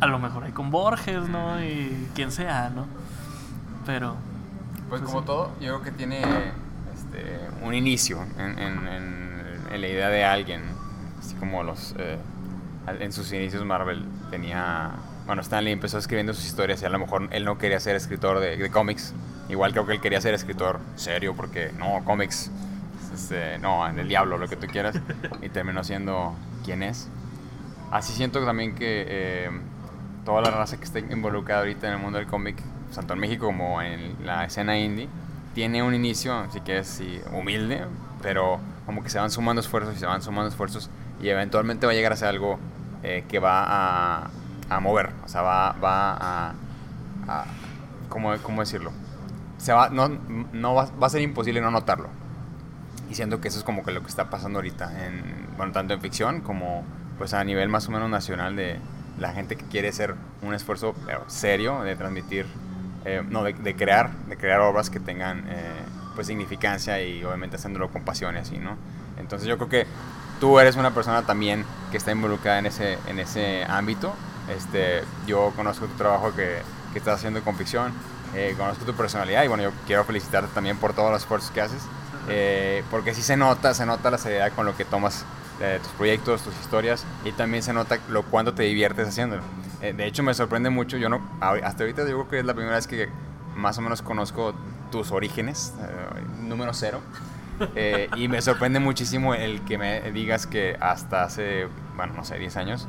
A 0.00 0.06
lo 0.06 0.18
mejor 0.18 0.44
hay 0.44 0.52
con 0.52 0.70
Borges, 0.70 1.28
¿no? 1.28 1.62
Y 1.64 2.08
quien 2.14 2.30
sea, 2.30 2.70
¿no? 2.74 2.86
Pero... 3.86 4.16
Pues, 4.88 5.00
como 5.00 5.20
sí. 5.20 5.26
todo, 5.26 5.52
yo 5.60 5.80
creo 5.80 5.82
que 5.82 5.90
tiene 5.92 6.20
este, 6.94 7.40
un 7.62 7.72
inicio 7.74 8.18
en, 8.38 8.58
en- 8.58 8.86
en- 8.88 9.34
en 9.72 9.80
la 9.80 9.88
idea 9.88 10.08
de 10.08 10.24
alguien. 10.24 10.62
Así 11.18 11.34
como 11.36 11.62
los... 11.62 11.94
eh, 11.98 12.18
en 13.00 13.12
sus 13.12 13.32
inicios 13.32 13.64
Marvel 13.64 14.04
tenía... 14.30 14.90
Bueno, 15.26 15.40
Stanley 15.42 15.72
empezó 15.72 15.98
escribiendo 15.98 16.34
sus 16.34 16.44
historias 16.44 16.82
y 16.82 16.84
a 16.84 16.90
lo 16.90 16.98
mejor 16.98 17.28
él 17.30 17.44
no 17.44 17.56
quería 17.56 17.80
ser 17.80 17.96
escritor 17.96 18.40
de, 18.40 18.56
de 18.56 18.70
cómics. 18.70 19.14
Igual 19.48 19.72
creo 19.72 19.86
que 19.86 19.92
él 19.94 20.00
quería 20.00 20.20
ser 20.20 20.34
escritor 20.34 20.80
serio 20.96 21.34
porque 21.34 21.72
no, 21.78 22.02
cómics, 22.04 22.50
este, 23.12 23.58
no, 23.58 23.86
el 23.86 24.08
diablo, 24.08 24.38
lo 24.38 24.48
que 24.48 24.56
tú 24.56 24.66
quieras. 24.66 24.96
Y 25.42 25.48
terminó 25.48 25.84
siendo 25.84 26.34
quien 26.64 26.82
es. 26.82 27.08
Así 27.90 28.12
siento 28.12 28.44
también 28.44 28.74
que 28.74 29.04
eh, 29.08 29.50
toda 30.24 30.42
la 30.42 30.50
raza 30.50 30.76
que 30.76 30.84
está 30.84 30.98
involucrada 30.98 31.60
ahorita 31.60 31.86
en 31.86 31.94
el 31.94 31.98
mundo 32.00 32.18
del 32.18 32.26
cómic, 32.26 32.56
tanto 32.94 33.14
en 33.14 33.20
México 33.20 33.46
como 33.46 33.80
en 33.82 34.26
la 34.26 34.44
escena 34.44 34.78
indie, 34.78 35.08
tiene 35.54 35.82
un 35.82 35.94
inicio, 35.94 36.34
así 36.34 36.60
que 36.60 36.78
es 36.78 36.88
sí, 36.88 37.20
humilde, 37.32 37.84
pero 38.22 38.58
como 38.86 39.02
que 39.02 39.10
se 39.10 39.18
van 39.18 39.30
sumando 39.30 39.60
esfuerzos 39.60 39.94
y 39.94 39.98
se 39.98 40.06
van 40.06 40.22
sumando 40.22 40.48
esfuerzos 40.48 40.90
y 41.22 41.28
eventualmente 41.28 41.86
va 41.86 41.92
a 41.92 41.94
llegar 41.94 42.12
a 42.12 42.16
ser 42.16 42.28
algo 42.28 42.58
eh, 43.02 43.24
que 43.28 43.38
va 43.38 43.64
a, 43.66 44.30
a 44.70 44.80
mover, 44.80 45.10
o 45.24 45.28
sea, 45.28 45.42
va, 45.42 45.72
va 45.72 46.12
a, 46.14 46.54
a- 47.28 47.44
¿cómo, 48.08 48.34
cómo 48.42 48.60
decirlo? 48.62 48.92
Se 49.58 49.72
va, 49.72 49.88
no, 49.90 50.08
no 50.08 50.74
va, 50.74 50.88
va 51.02 51.06
a 51.06 51.10
ser 51.10 51.22
imposible 51.22 51.60
no 51.60 51.70
notarlo. 51.70 52.08
Y 53.10 53.14
siento 53.14 53.40
que 53.40 53.48
eso 53.48 53.58
es 53.58 53.64
como 53.64 53.84
que 53.84 53.92
lo 53.92 54.00
que 54.02 54.08
está 54.08 54.30
pasando 54.30 54.58
ahorita, 54.58 55.06
en, 55.06 55.22
bueno, 55.56 55.72
tanto 55.72 55.94
en 55.94 56.00
ficción 56.00 56.40
como 56.40 56.84
pues 57.18 57.32
a 57.34 57.44
nivel 57.44 57.68
más 57.68 57.88
o 57.88 57.92
menos 57.92 58.10
nacional 58.10 58.56
de 58.56 58.78
la 59.18 59.32
gente 59.32 59.56
que 59.56 59.64
quiere 59.66 59.88
hacer 59.88 60.14
un 60.42 60.54
esfuerzo 60.54 60.94
serio 61.28 61.82
de 61.82 61.94
transmitir, 61.94 62.46
eh, 63.04 63.22
no, 63.28 63.44
de, 63.44 63.52
de 63.52 63.76
crear, 63.76 64.10
de 64.28 64.36
crear 64.36 64.60
obras 64.60 64.90
que 64.90 64.98
tengan 64.98 65.44
eh, 65.48 65.70
pues 66.14 66.26
significancia 66.26 67.00
y 67.02 67.22
obviamente 67.22 67.56
haciéndolo 67.56 67.90
con 67.90 68.02
pasión 68.02 68.34
y 68.34 68.38
así, 68.38 68.58
¿no? 68.58 68.76
Entonces 69.18 69.46
yo 69.46 69.56
creo 69.58 69.68
que 69.68 69.86
tú 70.40 70.58
eres 70.58 70.74
una 70.76 70.92
persona 70.92 71.22
también 71.22 71.64
que 71.92 71.96
está 71.98 72.10
involucrada 72.10 72.58
en 72.58 72.66
ese, 72.66 72.98
en 73.06 73.18
ese 73.20 73.64
ámbito. 73.68 74.14
Este, 74.48 75.02
yo 75.26 75.52
conozco 75.56 75.86
tu 75.86 75.94
trabajo 75.94 76.34
que, 76.34 76.58
que 76.94 76.98
estás 76.98 77.16
haciendo 77.16 77.42
con 77.42 77.56
ficción, 77.56 77.92
eh, 78.34 78.54
conozco 78.56 78.84
tu 78.84 78.94
personalidad 78.94 79.44
y 79.44 79.48
bueno, 79.48 79.62
yo 79.62 79.72
quiero 79.86 80.04
felicitarte 80.04 80.52
también 80.54 80.76
por 80.76 80.92
todos 80.92 81.10
los 81.10 81.22
esfuerzos 81.22 81.50
que 81.50 81.60
haces, 81.60 81.82
eh, 82.28 82.82
porque 82.90 83.14
sí 83.14 83.22
se 83.22 83.36
nota, 83.36 83.74
se 83.74 83.86
nota 83.86 84.10
la 84.10 84.18
seriedad 84.18 84.52
con 84.52 84.66
lo 84.66 84.76
que 84.76 84.84
tomas 84.84 85.24
eh, 85.60 85.78
tus 85.82 85.92
proyectos, 85.92 86.42
tus 86.42 86.54
historias 86.60 87.04
y 87.24 87.32
también 87.32 87.62
se 87.62 87.72
nota 87.72 87.98
lo 88.08 88.22
cuánto 88.22 88.54
te 88.54 88.62
diviertes 88.62 89.08
haciéndolo. 89.08 89.42
De 89.80 90.06
hecho 90.06 90.22
me 90.22 90.32
sorprende 90.32 90.70
mucho, 90.70 90.96
yo 90.96 91.10
no, 91.10 91.20
hasta 91.40 91.82
ahorita 91.82 92.08
yo 92.08 92.16
creo 92.16 92.28
que 92.28 92.38
es 92.38 92.46
la 92.46 92.54
primera 92.54 92.76
vez 92.76 92.86
que 92.86 93.10
más 93.54 93.76
o 93.76 93.82
menos 93.82 94.00
conozco 94.00 94.54
tus 94.90 95.12
orígenes, 95.12 95.74
número 96.40 96.72
cero. 96.72 97.00
Y 98.16 98.26
me 98.26 98.40
sorprende 98.40 98.80
muchísimo 98.80 99.34
el 99.34 99.60
que 99.60 99.76
me 99.78 100.10
digas 100.10 100.46
que 100.46 100.76
hasta 100.80 101.22
hace, 101.22 101.68
bueno, 101.96 102.14
no 102.14 102.24
sé, 102.24 102.36
10 102.36 102.56
años, 102.56 102.88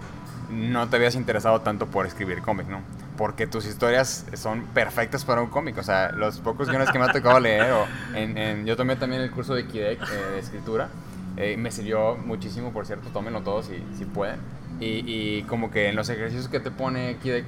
no 0.50 0.88
te 0.88 0.96
habías 0.98 1.16
interesado 1.16 1.62
tanto 1.62 1.86
por 1.88 2.06
escribir 2.06 2.42
cómic, 2.42 2.68
¿no? 2.68 2.82
Porque 3.18 3.48
tus 3.48 3.66
historias 3.66 4.26
son 4.34 4.62
perfectas 4.74 5.24
para 5.26 5.42
un 5.42 5.50
cómic. 5.50 5.78
O 5.78 5.84
sea, 5.84 6.12
los 6.12 6.40
pocos 6.40 6.68
guiones 6.70 6.90
que 6.92 7.00
me 7.00 7.06
ha 7.06 7.12
tocado 7.12 7.40
leer, 7.40 7.72
o 7.72 7.86
en, 8.14 8.38
en- 8.38 8.66
yo 8.66 8.76
tomé 8.76 8.96
también 8.96 9.22
el 9.22 9.32
curso 9.32 9.54
de 9.56 9.66
Kidek 9.66 10.02
eh, 10.02 10.32
de 10.34 10.40
escritura, 10.40 10.90
eh, 11.38 11.56
me 11.58 11.72
sirvió 11.72 12.16
muchísimo, 12.16 12.72
por 12.72 12.86
cierto, 12.86 13.10
tómenlo 13.10 13.42
todos 13.42 13.66
si, 13.68 13.84
si 13.98 14.06
pueden. 14.06 14.40
Y, 14.80 15.04
y 15.08 15.44
como 15.44 15.72
que 15.72 15.88
en 15.90 15.96
los 15.96 16.10
ejercicios 16.10 16.48
que 16.50 16.60
te 16.60 16.72
pone 16.72 17.18
Kidek, 17.24 17.46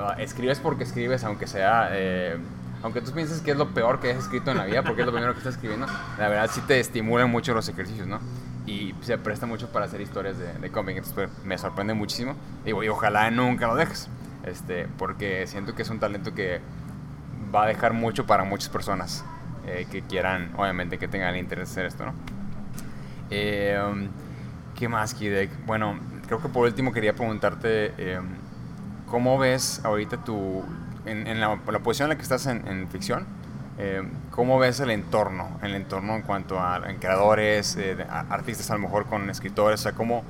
Ah, 0.00 0.14
escribes 0.18 0.60
porque 0.60 0.84
escribes, 0.84 1.24
aunque 1.24 1.48
sea. 1.48 1.88
eh, 1.92 2.36
aunque 2.84 3.00
tú 3.00 3.10
pienses 3.10 3.40
que 3.40 3.50
es 3.50 3.56
lo 3.56 3.70
peor 3.74 3.98
que 3.98 4.12
has 4.12 4.18
escrito 4.18 4.52
en 4.52 4.58
la 4.58 4.64
vida, 4.64 4.84
porque 4.84 5.00
es 5.02 5.06
lo 5.06 5.12
primero 5.12 5.32
que 5.32 5.38
estás 5.38 5.54
escribiendo, 5.54 5.86
la 6.16 6.28
verdad 6.28 6.48
sí 6.52 6.60
te 6.68 6.78
estimulan 6.78 7.28
mucho 7.28 7.52
los 7.52 7.68
ejercicios, 7.68 8.06
¿no? 8.06 8.20
Y 8.68 8.94
se 9.00 9.16
presta 9.16 9.46
mucho 9.46 9.72
para 9.72 9.86
hacer 9.86 10.02
historias 10.02 10.36
de, 10.36 10.52
de 10.52 10.70
cómic, 10.70 10.98
entonces 10.98 11.14
pues, 11.14 11.30
me 11.42 11.56
sorprende 11.56 11.94
muchísimo. 11.94 12.34
Digo, 12.66 12.84
y 12.84 12.88
ojalá 12.88 13.30
nunca 13.30 13.66
lo 13.66 13.74
dejes, 13.74 14.10
este, 14.44 14.86
porque 14.98 15.46
siento 15.46 15.74
que 15.74 15.80
es 15.80 15.88
un 15.88 15.98
talento 15.98 16.34
que 16.34 16.60
va 17.54 17.64
a 17.64 17.66
dejar 17.66 17.94
mucho 17.94 18.26
para 18.26 18.44
muchas 18.44 18.68
personas 18.68 19.24
eh, 19.66 19.86
que 19.90 20.02
quieran, 20.02 20.52
obviamente, 20.54 20.98
que 20.98 21.08
tengan 21.08 21.34
el 21.34 21.40
interés 21.40 21.68
de 21.68 21.72
hacer 21.72 21.86
esto, 21.86 22.04
¿no? 22.04 22.12
Eh, 23.30 24.08
¿Qué 24.76 24.86
más, 24.86 25.14
Kidek? 25.14 25.50
Bueno, 25.64 25.98
creo 26.26 26.42
que 26.42 26.50
por 26.50 26.66
último 26.66 26.92
quería 26.92 27.14
preguntarte, 27.14 27.94
eh, 27.96 28.20
¿cómo 29.06 29.38
ves 29.38 29.80
ahorita 29.82 30.24
tu, 30.24 30.62
en, 31.06 31.26
en 31.26 31.40
la, 31.40 31.58
la 31.72 31.78
posición 31.78 32.06
en 32.06 32.10
la 32.10 32.16
que 32.16 32.22
estás 32.22 32.44
en, 32.46 32.68
en 32.68 32.86
ficción, 32.88 33.26
eh, 33.78 34.02
¿cómo 34.38 34.56
ves 34.60 34.78
el 34.78 34.90
entorno? 34.92 35.48
El 35.62 35.74
entorno 35.74 36.14
en 36.14 36.22
cuanto 36.22 36.60
a 36.60 36.80
en 36.88 36.98
creadores, 36.98 37.76
eh, 37.76 37.96
a- 38.08 38.20
artistas 38.32 38.70
a 38.70 38.74
lo 38.74 38.78
mejor 38.78 39.06
con 39.06 39.28
escritores, 39.30 39.80
o 39.80 39.82
sea, 39.82 39.92
¿cómo, 39.94 40.22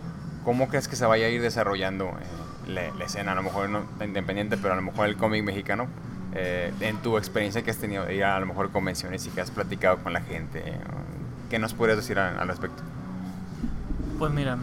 cómo 0.46 0.66
crees 0.68 0.88
que 0.88 0.96
se 0.96 1.04
vaya 1.04 1.26
a 1.26 1.28
ir 1.28 1.42
desarrollando 1.42 2.06
eh, 2.06 2.70
la, 2.72 2.90
la 2.96 3.04
escena? 3.04 3.32
A 3.32 3.34
lo 3.34 3.42
mejor 3.42 3.68
no 3.68 3.82
independiente, 4.02 4.56
pero 4.56 4.72
a 4.72 4.76
lo 4.76 4.82
mejor 4.82 5.08
el 5.08 5.18
cómic 5.18 5.44
mexicano, 5.44 5.88
eh, 6.34 6.72
en 6.80 6.96
tu 7.02 7.18
experiencia 7.18 7.60
que 7.62 7.70
has 7.70 7.76
tenido 7.76 8.06
de 8.06 8.14
ir 8.14 8.24
a, 8.24 8.36
a 8.36 8.40
lo 8.40 8.46
mejor 8.46 8.70
convenciones 8.70 9.26
y 9.26 9.30
que 9.30 9.42
has 9.42 9.50
platicado 9.50 9.98
con 9.98 10.14
la 10.14 10.22
gente, 10.22 10.62
eh, 10.64 10.78
¿qué 11.50 11.58
nos 11.58 11.74
podrías 11.74 11.98
decir 11.98 12.18
al- 12.18 12.40
al 12.40 12.48
respecto? 12.48 12.82
Pues 14.18 14.32
mira, 14.32 14.56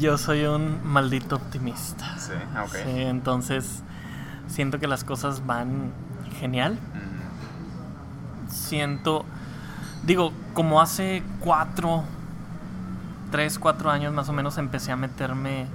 yo 0.00 0.18
soy 0.18 0.44
un 0.44 0.80
maldito 0.84 1.36
optimista. 1.36 2.18
Sí, 2.18 2.32
ah, 2.54 2.64
ok. 2.64 2.70
Sí, 2.84 3.02
entonces 3.02 3.82
siento 4.48 4.78
que 4.78 4.86
las 4.86 5.04
cosas 5.04 5.46
van 5.46 5.92
genial. 6.40 6.78
Siento, 8.48 9.24
digo, 10.04 10.32
como 10.54 10.80
hace 10.80 11.22
cuatro, 11.40 12.04
tres, 13.30 13.58
cuatro 13.58 13.90
años 13.90 14.12
más 14.12 14.28
o 14.28 14.32
menos 14.32 14.58
empecé 14.58 14.92
a 14.92 14.96
meterme 14.96 15.66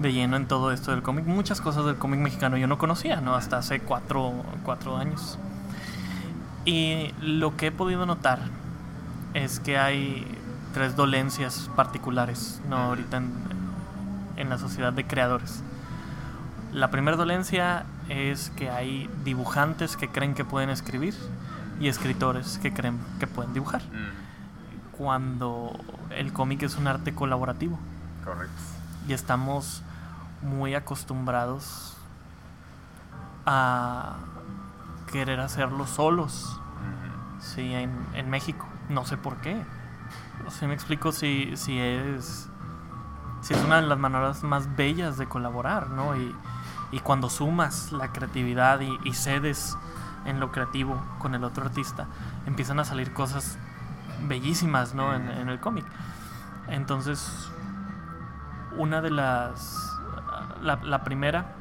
de 0.00 0.12
lleno 0.12 0.36
en 0.36 0.46
todo 0.46 0.72
esto 0.72 0.90
del 0.90 1.02
cómic. 1.02 1.26
Muchas 1.26 1.60
cosas 1.60 1.84
del 1.84 1.96
cómic 1.96 2.20
mexicano 2.20 2.56
yo 2.56 2.66
no 2.66 2.78
conocía, 2.78 3.20
¿no? 3.20 3.34
Hasta 3.34 3.58
hace 3.58 3.80
cuatro, 3.80 4.32
cuatro 4.64 4.96
años. 4.96 5.38
Y 6.64 7.12
lo 7.20 7.56
que 7.56 7.68
he 7.68 7.72
podido 7.72 8.06
notar 8.06 8.40
es 9.34 9.60
que 9.60 9.78
hay 9.78 10.26
tres 10.74 10.96
dolencias 10.96 11.70
particulares, 11.76 12.60
¿no? 12.68 12.76
Ahorita 12.76 13.18
en, 13.18 13.32
en 14.36 14.48
la 14.48 14.58
sociedad 14.58 14.92
de 14.92 15.06
creadores. 15.06 15.62
La 16.72 16.90
primera 16.90 17.16
dolencia 17.16 17.84
es 18.08 18.50
que 18.50 18.70
hay 18.70 19.08
dibujantes 19.24 19.96
que 19.96 20.08
creen 20.08 20.34
que 20.34 20.44
pueden 20.44 20.70
escribir 20.70 21.14
y 21.80 21.88
escritores 21.88 22.58
que 22.58 22.72
creen 22.72 22.98
que 23.20 23.26
pueden 23.26 23.52
dibujar. 23.54 23.82
mm, 23.82 24.96
Cuando 24.96 25.78
el 26.10 26.32
cómic 26.32 26.62
es 26.62 26.76
un 26.76 26.86
arte 26.88 27.14
colaborativo 27.14 27.78
correcto. 28.24 28.54
y 29.06 29.12
estamos 29.12 29.82
muy 30.42 30.74
acostumbrados 30.74 31.96
a 33.46 34.16
querer 35.10 35.40
hacerlo 35.40 35.86
solos, 35.86 36.54
Mm, 36.78 37.40
sí, 37.40 37.74
en, 37.74 37.90
en 38.14 38.30
México. 38.30 38.64
No 38.88 39.04
sé 39.04 39.16
por 39.16 39.38
qué. 39.38 39.60
Si 40.50 40.66
me 40.66 40.74
explico 40.74 41.10
si, 41.12 41.56
si 41.56 41.78
es 41.78 42.48
si 43.40 43.54
es 43.54 43.64
una 43.64 43.80
de 43.80 43.86
las 43.88 43.98
maneras 43.98 44.42
más 44.44 44.74
bellas 44.76 45.16
de 45.18 45.26
colaborar, 45.26 45.90
¿no? 45.90 46.16
Y, 46.16 46.34
y 46.90 47.00
cuando 47.00 47.28
sumas 47.28 47.92
la 47.92 48.12
creatividad 48.12 48.80
y, 48.80 48.98
y 49.04 49.14
cedes 49.14 49.76
en 50.24 50.40
lo 50.40 50.52
creativo 50.52 51.02
con 51.18 51.34
el 51.34 51.44
otro 51.44 51.64
artista, 51.64 52.06
empiezan 52.46 52.80
a 52.80 52.84
salir 52.84 53.12
cosas 53.12 53.58
bellísimas, 54.26 54.94
¿no? 54.94 55.14
En, 55.14 55.28
en 55.30 55.48
el 55.48 55.60
cómic. 55.60 55.86
Entonces, 56.66 57.50
una 58.76 59.00
de 59.00 59.10
las... 59.10 59.98
La, 60.60 60.76
la 60.82 61.04
primera 61.04 61.54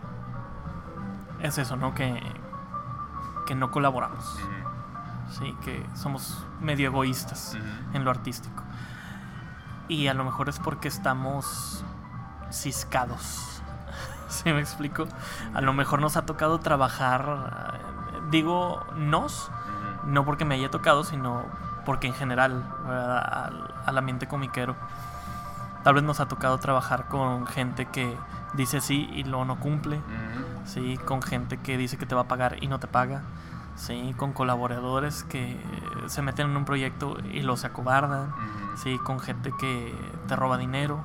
es 1.39 1.57
eso, 1.57 1.75
¿no? 1.75 1.93
Que, 1.93 2.21
que 3.45 3.55
no 3.55 3.71
colaboramos. 3.71 4.39
Sí, 5.29 5.55
que 5.63 5.85
somos 5.93 6.45
medio 6.61 6.87
egoístas 6.87 7.57
en 7.93 8.03
lo 8.03 8.11
artístico. 8.11 8.63
Y 9.87 10.07
a 10.07 10.13
lo 10.13 10.23
mejor 10.23 10.49
es 10.49 10.59
porque 10.59 10.87
estamos 10.87 11.83
ciscados. 12.51 13.56
¿Sí 14.29 14.51
me 14.51 14.59
explico? 14.59 15.07
A 15.53 15.61
lo 15.61 15.73
mejor 15.73 16.01
nos 16.01 16.17
ha 16.17 16.25
tocado 16.25 16.59
trabajar, 16.59 17.73
eh, 17.73 18.19
digo 18.29 18.85
nos, 18.95 19.51
no 20.05 20.25
porque 20.25 20.45
me 20.45 20.55
haya 20.55 20.69
tocado, 20.69 21.03
sino 21.03 21.45
porque 21.85 22.07
en 22.07 22.13
general, 22.13 22.63
al, 22.85 23.73
al 23.85 23.97
ambiente 23.97 24.27
comiquero, 24.27 24.75
tal 25.83 25.93
vez 25.93 26.03
nos 26.03 26.19
ha 26.19 26.27
tocado 26.27 26.57
trabajar 26.57 27.07
con 27.07 27.47
gente 27.47 27.85
que 27.85 28.17
dice 28.53 28.81
sí 28.81 29.09
y 29.13 29.23
luego 29.23 29.45
no 29.45 29.59
cumple, 29.59 30.01
sí, 30.65 30.97
con 31.05 31.21
gente 31.21 31.57
que 31.57 31.77
dice 31.77 31.97
que 31.97 32.05
te 32.05 32.15
va 32.15 32.21
a 32.21 32.27
pagar 32.27 32.57
y 32.61 32.67
no 32.67 32.79
te 32.79 32.87
paga, 32.87 33.21
sí, 33.75 34.13
con 34.17 34.33
colaboradores 34.33 35.23
que 35.23 35.57
se 36.07 36.21
meten 36.21 36.47
en 36.47 36.57
un 36.57 36.65
proyecto 36.65 37.17
y 37.31 37.41
lo 37.41 37.55
se 37.55 37.67
acobardan, 37.67 38.33
sí, 38.75 38.97
con 38.99 39.19
gente 39.19 39.53
que 39.59 39.93
te 40.27 40.35
roba 40.35 40.57
dinero, 40.57 40.99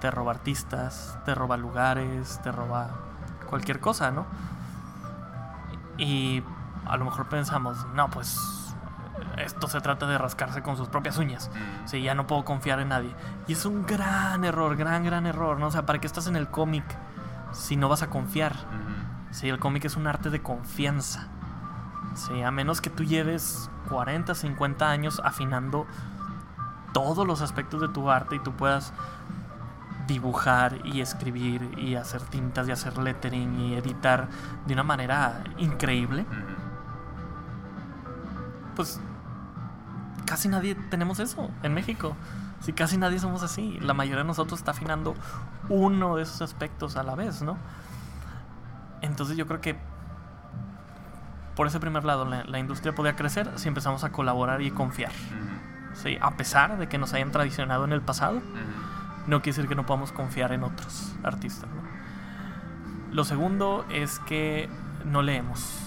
te 0.00 0.10
roba 0.10 0.32
artistas, 0.32 1.18
te 1.24 1.34
roba 1.34 1.56
lugares, 1.56 2.40
te 2.42 2.52
roba 2.52 2.90
cualquier 3.48 3.80
cosa, 3.80 4.10
¿no? 4.10 4.26
Y 5.96 6.42
a 6.86 6.96
lo 6.96 7.04
mejor 7.04 7.28
pensamos, 7.28 7.86
no, 7.94 8.08
pues 8.10 8.38
esto 9.36 9.68
se 9.68 9.80
trata 9.80 10.06
de 10.06 10.18
rascarse 10.18 10.62
con 10.62 10.76
sus 10.76 10.88
propias 10.88 11.18
uñas. 11.18 11.50
Ujú. 11.52 11.58
Sí, 11.86 12.02
ya 12.02 12.14
no 12.14 12.26
puedo 12.26 12.44
confiar 12.44 12.80
en 12.80 12.88
nadie. 12.88 13.14
Y 13.46 13.52
es 13.52 13.64
un 13.64 13.86
gran 13.86 14.44
error, 14.44 14.76
gran, 14.76 15.04
gran 15.04 15.26
error, 15.26 15.58
¿no? 15.58 15.66
O 15.66 15.70
sea, 15.70 15.86
¿para 15.86 16.00
qué 16.00 16.06
estás 16.06 16.26
en 16.26 16.36
el 16.36 16.48
cómic 16.48 16.84
si 17.52 17.76
no 17.76 17.88
vas 17.88 18.02
a 18.02 18.10
confiar? 18.10 18.54
Sí, 19.30 19.48
el 19.48 19.58
cómic 19.58 19.84
es 19.84 19.96
un 19.96 20.06
arte 20.06 20.30
de 20.30 20.42
confianza. 20.42 21.28
Sí, 22.14 22.42
a 22.42 22.50
menos 22.50 22.80
que 22.80 22.90
tú 22.90 23.04
lleves 23.04 23.70
40, 23.88 24.34
50 24.34 24.88
años 24.88 25.20
afinando 25.24 25.86
todos 26.92 27.26
los 27.26 27.42
aspectos 27.42 27.80
de 27.80 27.88
tu 27.88 28.10
arte 28.10 28.36
y 28.36 28.38
tú 28.38 28.52
puedas 28.52 28.92
dibujar 30.08 30.78
y 30.84 31.00
escribir 31.00 31.70
y 31.78 31.94
hacer 31.94 32.22
tintas 32.22 32.66
y 32.66 32.72
hacer 32.72 32.98
lettering 32.98 33.60
y 33.60 33.74
editar 33.74 34.28
de 34.66 34.74
una 34.74 34.82
manera 34.82 35.44
increíble, 35.58 36.26
pues 38.74 39.00
casi 40.26 40.48
nadie 40.48 40.74
tenemos 40.74 41.20
eso 41.20 41.50
en 41.62 41.74
México. 41.74 42.16
Si 42.60 42.72
casi 42.72 42.96
nadie 42.96 43.20
somos 43.20 43.44
así, 43.44 43.78
la 43.80 43.94
mayoría 43.94 44.22
de 44.22 44.24
nosotros 44.24 44.58
está 44.58 44.72
afinando 44.72 45.14
uno 45.68 46.16
de 46.16 46.24
esos 46.24 46.42
aspectos 46.42 46.96
a 46.96 47.04
la 47.04 47.14
vez, 47.14 47.42
¿no? 47.42 47.56
Entonces 49.00 49.36
yo 49.36 49.46
creo 49.46 49.60
que 49.60 49.78
por 51.54 51.68
ese 51.68 51.78
primer 51.78 52.04
lado 52.04 52.24
la, 52.24 52.42
la 52.44 52.58
industria 52.58 52.94
podría 52.94 53.14
crecer 53.14 53.50
si 53.56 53.68
empezamos 53.68 54.02
a 54.02 54.10
colaborar 54.10 54.62
y 54.62 54.70
confiar. 54.72 55.12
¿sí? 55.94 56.18
A 56.20 56.36
pesar 56.36 56.78
de 56.78 56.88
que 56.88 56.98
nos 56.98 57.12
hayan 57.12 57.30
tradicionado 57.30 57.84
en 57.84 57.92
el 57.92 58.00
pasado. 58.00 58.40
No 59.28 59.40
quiere 59.42 59.56
decir 59.56 59.68
que 59.68 59.74
no 59.74 59.86
podamos 59.86 60.10
confiar 60.12 60.52
en 60.52 60.64
otros 60.64 61.14
artistas. 61.22 61.68
Lo 63.12 63.24
segundo 63.24 63.84
es 63.90 64.18
que 64.20 64.68
no 65.04 65.22
leemos. 65.22 65.78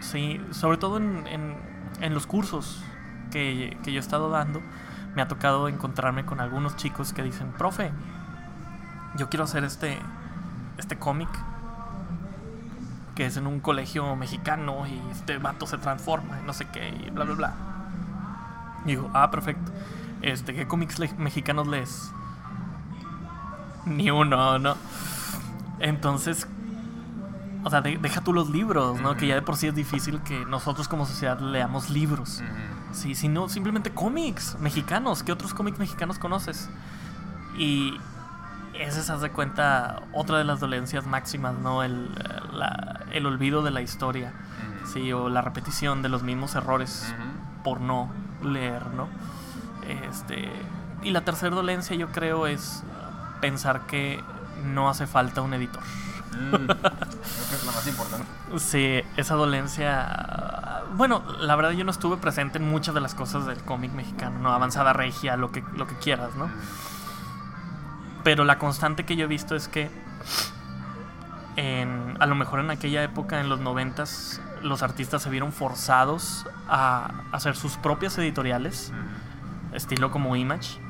Sí, 0.00 0.40
sobre 0.50 0.78
todo 0.78 0.96
en, 0.98 1.26
en- 1.28 2.14
los 2.14 2.26
cursos 2.26 2.82
que, 3.30 3.76
que 3.84 3.92
yo 3.92 3.98
he 3.98 4.00
estado 4.00 4.28
dando, 4.28 4.60
me 5.14 5.22
ha 5.22 5.28
tocado 5.28 5.68
encontrarme 5.68 6.24
con 6.24 6.40
algunos 6.40 6.74
chicos 6.76 7.12
que 7.12 7.22
dicen, 7.22 7.52
profe, 7.52 7.92
yo 9.16 9.28
quiero 9.28 9.44
hacer 9.44 9.62
este, 9.62 9.98
este 10.78 10.98
cómic 10.98 11.28
que 13.14 13.26
es 13.26 13.36
en 13.36 13.46
un 13.46 13.60
colegio 13.60 14.16
mexicano 14.16 14.86
y 14.86 15.00
este 15.12 15.38
vato 15.38 15.66
se 15.66 15.78
transforma 15.78 16.40
y 16.42 16.46
no 16.46 16.52
sé 16.52 16.66
qué 16.72 16.88
y 16.88 17.10
bla 17.10 17.24
bla 17.24 17.34
bla. 17.34 17.54
Y 18.84 18.88
digo, 18.88 19.10
ah, 19.14 19.30
perfecto. 19.30 19.70
Este, 20.22 20.54
¿qué 20.54 20.66
cómics 20.66 20.98
mexicanos 21.18 21.68
lees? 21.68 22.12
Ni 23.86 24.10
uno, 24.10 24.58
¿no? 24.58 24.76
Entonces, 25.78 26.46
o 27.64 27.70
sea, 27.70 27.80
de- 27.80 27.98
deja 27.98 28.20
tú 28.20 28.32
los 28.32 28.50
libros, 28.50 29.00
¿no? 29.00 29.16
Que 29.16 29.26
ya 29.28 29.34
de 29.34 29.42
por 29.42 29.56
sí 29.56 29.66
es 29.68 29.74
difícil 29.74 30.20
que 30.20 30.44
nosotros 30.46 30.88
como 30.88 31.06
sociedad 31.06 31.40
leamos 31.40 31.90
libros. 31.90 32.42
Sí, 32.92 33.14
sino 33.14 33.48
simplemente 33.48 33.90
cómics 33.90 34.56
mexicanos. 34.60 35.22
¿Qué 35.22 35.32
otros 35.32 35.54
cómics 35.54 35.78
mexicanos 35.78 36.18
conoces? 36.18 36.68
Y 37.56 37.94
esa 38.78 39.00
es, 39.00 39.10
haz 39.10 39.20
de 39.20 39.30
cuenta, 39.30 40.02
otra 40.12 40.38
de 40.38 40.44
las 40.44 40.60
dolencias 40.60 41.06
máximas, 41.06 41.54
¿no? 41.58 41.82
El, 41.82 42.12
la- 42.52 43.00
el 43.12 43.26
olvido 43.26 43.62
de 43.62 43.70
la 43.70 43.80
historia, 43.82 44.32
sí, 44.92 45.12
o 45.12 45.28
la 45.28 45.40
repetición 45.42 46.02
de 46.02 46.08
los 46.08 46.22
mismos 46.22 46.54
errores 46.54 47.14
por 47.64 47.80
no 47.80 48.10
leer, 48.42 48.86
¿no? 48.88 49.08
Este, 50.08 50.50
y 51.02 51.10
la 51.10 51.24
tercera 51.24 51.54
dolencia 51.54 51.94
yo 51.96 52.08
creo 52.08 52.46
es 52.46 52.82
pensar 53.42 53.82
que 53.86 54.24
no 54.64 54.88
hace 54.88 55.06
falta 55.06 55.42
un 55.42 55.52
editor. 55.52 55.82
Mm. 56.32 56.54
Creo 56.66 56.66
que 56.66 57.54
es 57.56 57.64
la 57.66 57.72
más 57.72 57.86
importante. 57.86 58.26
Sí, 58.56 59.02
esa 59.18 59.34
dolencia. 59.34 60.82
Bueno, 60.94 61.22
la 61.40 61.54
verdad 61.56 61.72
yo 61.72 61.84
no 61.84 61.90
estuve 61.90 62.16
presente 62.16 62.56
en 62.56 62.68
muchas 62.68 62.94
de 62.94 63.00
las 63.02 63.14
cosas 63.14 63.44
del 63.44 63.58
cómic 63.62 63.92
mexicano, 63.92 64.38
¿no? 64.38 64.52
Avanzada 64.52 64.94
regia, 64.94 65.36
lo 65.36 65.52
que, 65.52 65.62
lo 65.76 65.86
que 65.86 65.96
quieras, 65.96 66.34
¿no? 66.36 66.48
Pero 68.24 68.44
la 68.44 68.58
constante 68.58 69.04
que 69.04 69.16
yo 69.16 69.24
he 69.24 69.28
visto 69.28 69.56
es 69.56 69.68
que 69.68 69.90
en, 71.56 72.16
a 72.20 72.26
lo 72.26 72.34
mejor 72.34 72.60
en 72.60 72.70
aquella 72.70 73.02
época, 73.02 73.40
en 73.40 73.48
los 73.48 73.60
noventas, 73.60 74.40
los 74.62 74.82
artistas 74.82 75.22
se 75.22 75.30
vieron 75.30 75.52
forzados 75.52 76.46
a 76.68 77.10
hacer 77.32 77.56
sus 77.56 77.76
propias 77.76 78.16
editoriales, 78.18 78.92
Ujú. 78.92 79.76
estilo 79.76 80.10
como 80.10 80.36
Image. 80.36 80.80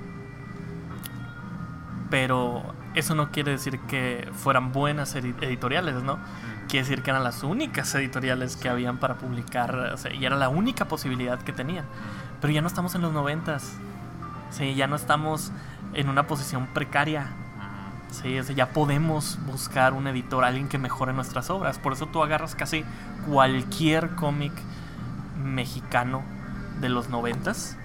Pero 2.12 2.62
eso 2.92 3.14
no 3.14 3.30
quiere 3.30 3.52
decir 3.52 3.80
que 3.88 4.28
fueran 4.34 4.70
buenas 4.70 5.16
edi- 5.16 5.34
editoriales, 5.40 6.02
¿no? 6.02 6.18
Quiere 6.68 6.86
decir 6.86 7.02
que 7.02 7.08
eran 7.08 7.24
las 7.24 7.42
únicas 7.42 7.94
editoriales 7.94 8.58
que 8.58 8.68
habían 8.68 8.98
para 8.98 9.14
publicar, 9.14 9.74
o 9.74 9.96
sea, 9.96 10.12
y 10.12 10.22
era 10.26 10.36
la 10.36 10.50
única 10.50 10.88
posibilidad 10.88 11.40
que 11.40 11.54
tenían. 11.54 11.86
Pero 12.42 12.52
ya 12.52 12.60
no 12.60 12.66
estamos 12.66 12.94
en 12.94 13.00
los 13.00 13.14
noventas. 13.14 13.78
Sí, 14.50 14.74
ya 14.74 14.88
no 14.88 14.96
estamos 14.96 15.52
en 15.94 16.10
una 16.10 16.26
posición 16.26 16.66
precaria. 16.74 17.28
Sí, 18.10 18.38
o 18.38 18.44
sea, 18.44 18.54
ya 18.54 18.68
podemos 18.74 19.38
buscar 19.46 19.94
un 19.94 20.06
editor, 20.06 20.44
alguien 20.44 20.68
que 20.68 20.76
mejore 20.76 21.14
nuestras 21.14 21.48
obras. 21.48 21.78
Por 21.78 21.94
eso 21.94 22.08
tú 22.08 22.22
agarras 22.22 22.54
casi 22.54 22.84
cualquier 23.26 24.10
cómic 24.16 24.52
mexicano 25.42 26.22
de 26.78 26.90
los 26.90 27.08
noventas 27.08 27.78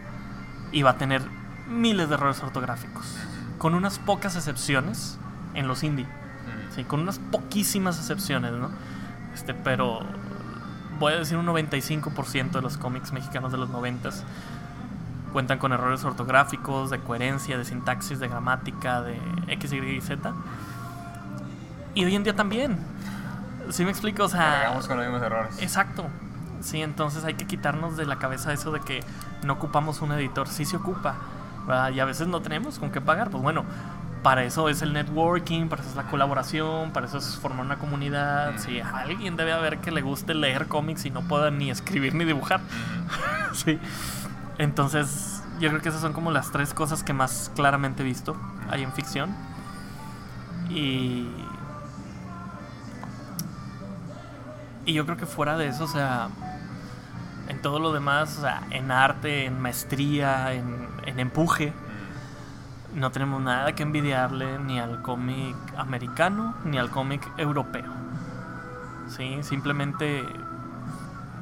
y 0.73 0.82
va 0.82 0.89
a 0.91 0.97
tener 0.97 1.21
miles 1.69 2.09
de 2.09 2.15
errores 2.15 2.43
ortográficos. 2.43 3.15
Con 3.58 3.74
unas 3.74 3.99
pocas 3.99 4.36
excepciones 4.36 5.18
en 5.53 5.68
los 5.68 5.84
indie. 5.84 6.05
Ujú. 6.05 6.76
Sí, 6.76 6.84
con 6.84 6.99
unas 7.01 7.20
poquísimas 7.20 7.97
excepciones, 7.97 8.51
¿no? 8.51 8.70
Este, 9.34 9.53
pero 9.53 10.01
voy 10.99 11.14
a 11.14 11.18
decir 11.18 11.38
un 11.38 11.45
95% 11.45 12.51
de 12.51 12.62
los 12.62 12.78
cómics 12.78 13.12
mexicanos 13.12 13.51
de 13.51 13.58
los 13.58 13.70
90 13.70 14.10
cuentan 15.34 15.60
con 15.60 15.72
errores 15.72 16.03
ortográficos, 16.03 16.89
de 16.89 16.99
coherencia, 16.99 17.58
de 17.58 17.66
sintaxis, 17.66 18.20
de 18.20 18.28
gramática, 18.28 19.01
de 19.01 19.20
X, 19.47 19.74
Y 19.74 19.78
y 19.78 20.01
Z. 20.01 20.34
Y 21.93 22.05
hoy 22.05 22.16
en 22.16 22.24
día 22.24 22.36
también. 22.36 22.78
¿Sí 23.70 23.84
me 23.84 23.91
explico? 23.91 24.24
O 24.24 24.30
sea, 24.30 24.74
con 24.88 24.97
los 24.97 25.05
mismos 25.05 25.22
errores. 25.22 25.62
Exacto. 25.62 26.05
Sí, 26.62 26.82
entonces 26.82 27.24
hay 27.24 27.36
que 27.36 27.45
quitarnos 27.45 27.97
de 27.97 28.05
la 28.05 28.18
cabeza 28.18 28.51
eso 28.51 28.72
de 28.72 28.80
que 28.80 29.01
no 29.43 29.53
ocupamos 29.53 30.01
un 30.01 30.12
editor. 30.14 30.47
Sí 30.47 30.66
se 30.66 30.78
ocupa. 30.78 31.16
¿Verdad? 31.68 31.91
Y 31.91 31.99
a 31.99 32.05
veces 32.05 32.28
no 32.28 32.41
tenemos 32.41 32.80
con 32.80 32.91
qué 32.91 33.01
pagar. 33.01 33.30
Pues 33.30 33.43
bueno, 33.43 33.65
para 34.24 34.43
eso 34.43 34.70
es 34.70 34.82
el 34.82 34.93
networking, 34.93 35.68
para 35.70 35.82
eso 35.82 35.91
es 35.91 35.95
la 35.95 36.07
colaboración, 36.09 36.91
para 36.91 37.05
eso 37.05 37.18
es 37.18 37.38
formar 37.38 37.65
una 37.65 37.78
comunidad. 37.78 38.53
Mm. 38.53 38.59
Sí, 38.59 38.80
alguien 38.80 39.36
debe 39.36 39.53
haber 39.53 39.80
que 39.80 39.91
le 39.91 40.01
guste 40.01 40.34
leer 40.34 40.68
cómics 40.68 41.05
y 41.05 41.11
no 41.11 41.22
pueda 41.28 41.51
ni 41.51 41.70
escribir 41.70 42.15
ni 42.15 42.26
dibujar. 42.26 42.61
Sí. 43.53 43.80
Entonces, 44.59 45.41
yo 45.59 45.70
creo 45.70 45.82
que 45.82 45.89
esas 45.89 46.01
son 46.01 46.13
como 46.13 46.30
las 46.30 46.51
tres 46.51 46.74
cosas 46.76 47.03
que 47.03 47.13
más 47.13 47.51
claramente 47.55 48.03
he 48.03 48.05
visto 48.05 48.36
ahí 48.70 48.84
en 48.84 48.91
ficción. 48.93 49.36
Y. 50.70 51.28
Y 54.86 54.93
yo 54.93 55.05
creo 55.05 55.18
que 55.18 55.26
fuera 55.26 55.57
de 55.57 55.68
eso, 55.68 55.86
o 55.86 55.88
sea, 55.88 56.30
en 57.47 57.61
todo 57.61 57.79
lo 57.79 57.93
demás, 57.93 58.37
o 58.37 58.41
sea, 58.41 58.63
en 58.71 58.91
arte, 58.91 59.45
en 59.45 59.59
maestría, 59.59 60.53
en, 60.53 60.87
empuje, 61.19 61.73
no 62.93 63.11
tenemos 63.11 63.41
nada 63.41 63.73
que 63.73 63.83
envidiarle 63.83 64.59
ni 64.59 64.79
al 64.79 65.01
cómic 65.01 65.55
americano 65.77 66.55
ni 66.65 66.77
al 66.77 66.89
cómic 66.89 67.27
europeo. 67.37 67.91
Sí, 69.07 69.39
simplemente 69.41 70.23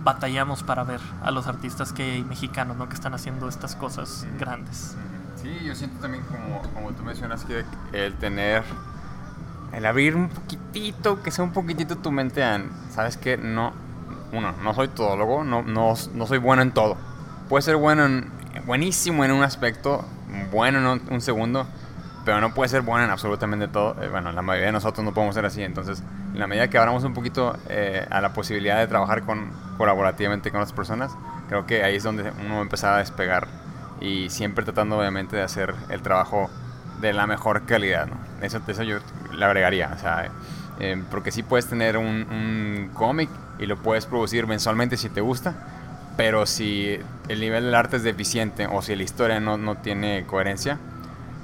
batallamos 0.04 0.64
para 0.64 0.84
ver 0.84 1.02
a 1.24 1.32
los 1.32 1.48
artistas 1.48 1.92
que 1.92 2.24
mexicanos, 2.28 2.78
¿no? 2.78 2.88
Que 2.88 2.94
están 2.94 3.14
haciendo 3.16 3.50
estas 3.50 3.76
cosas 3.76 4.28
grandes. 4.40 4.96
Sí, 5.42 5.52
yo 5.64 5.76
siento 5.76 6.00
también 6.00 6.24
como, 6.26 6.62
como 6.74 6.92
tú 6.92 7.04
mencionas 7.04 7.44
que 7.44 7.66
el 7.92 8.14
tener, 8.16 8.64
el 9.74 9.86
abrir 9.86 10.16
un 10.16 10.30
poquitito, 10.30 11.24
que 11.24 11.32
sea 11.32 11.44
un 11.44 11.54
poquitito 11.54 11.98
tu 11.98 12.12
mente 12.12 12.44
sabes 12.92 13.18
que 13.18 13.38
no, 13.38 13.74
uno, 14.32 14.54
no 14.64 14.74
soy 14.74 14.88
todólogo, 14.90 15.44
no, 15.44 15.62
no, 15.62 15.94
no 16.14 16.28
soy 16.28 16.38
bueno 16.38 16.62
en 16.62 16.72
todo. 16.72 16.98
Puede 17.50 17.62
ser 17.62 17.76
bueno 17.76 18.06
en, 18.06 18.32
buenísimo 18.66 19.24
en 19.26 19.32
un 19.32 19.44
aspecto, 19.44 20.04
bueno 20.52 20.80
en 20.80 20.86
un, 20.86 21.02
un 21.10 21.22
segundo, 21.22 21.68
pero 22.26 22.42
no 22.42 22.54
puede 22.54 22.70
ser 22.70 22.82
bueno 22.82 23.06
en 23.06 23.12
absolutamente 23.12 23.68
todo. 23.68 24.02
Eh, 24.02 24.10
bueno, 24.10 24.32
la 24.32 24.42
mayoría 24.42 24.68
de 24.68 24.72
nosotros 24.74 25.06
no 25.06 25.14
podemos 25.14 25.36
ser 25.36 25.46
así, 25.46 25.62
entonces 25.64 26.04
en 26.34 26.40
la 26.40 26.48
medida 26.48 26.70
que 26.70 26.78
abramos 26.78 27.04
un 27.04 27.14
poquito 27.14 27.56
eh, 27.70 28.06
a 28.10 28.20
la 28.20 28.34
posibilidad 28.34 28.80
de 28.80 28.88
trabajar 28.88 29.24
con, 29.24 29.52
colaborativamente 29.78 30.52
con 30.52 30.60
otras 30.60 30.74
personas, 30.74 31.16
creo 31.48 31.66
que 31.66 31.84
ahí 31.84 31.96
es 31.96 32.04
donde 32.04 32.32
uno 32.44 32.56
va 32.56 32.60
a 32.60 32.64
empezar 32.64 32.94
a 32.96 32.98
despegar 32.98 33.48
y 34.02 34.30
siempre 34.30 34.66
tratando 34.66 34.98
obviamente 34.98 35.38
de 35.38 35.44
hacer 35.44 35.74
el 35.90 36.02
trabajo 36.02 36.50
de 37.00 37.14
la 37.14 37.28
mejor 37.28 37.66
calidad, 37.66 38.08
¿no? 38.08 38.18
Eso, 38.42 38.60
eso 38.68 38.84
yo 38.84 38.98
le 39.32 39.46
agregaría, 39.46 39.92
o 39.96 40.00
sea, 40.00 40.30
eh, 40.80 41.02
porque 41.10 41.32
sí 41.32 41.44
puedes 41.44 41.68
tener 41.68 41.98
un, 41.98 42.06
un 42.06 42.90
cómic 42.94 43.30
y 43.60 43.66
lo 43.66 43.78
puedes 43.78 44.06
producir 44.06 44.48
mensualmente 44.48 44.98
si 44.98 45.10
te 45.10 45.22
gusta, 45.22 45.54
pero 46.18 46.46
si 46.46 47.00
el 47.28 47.40
nivel 47.40 47.66
del 47.66 47.76
arte 47.76 47.98
es 47.98 48.04
deficiente 48.04 48.68
o 48.68 48.82
si 48.82 48.96
la 48.96 49.04
historia 49.04 49.40
no, 49.40 49.58
no 49.58 49.76
tiene 49.78 50.26
coherencia, 50.26 50.78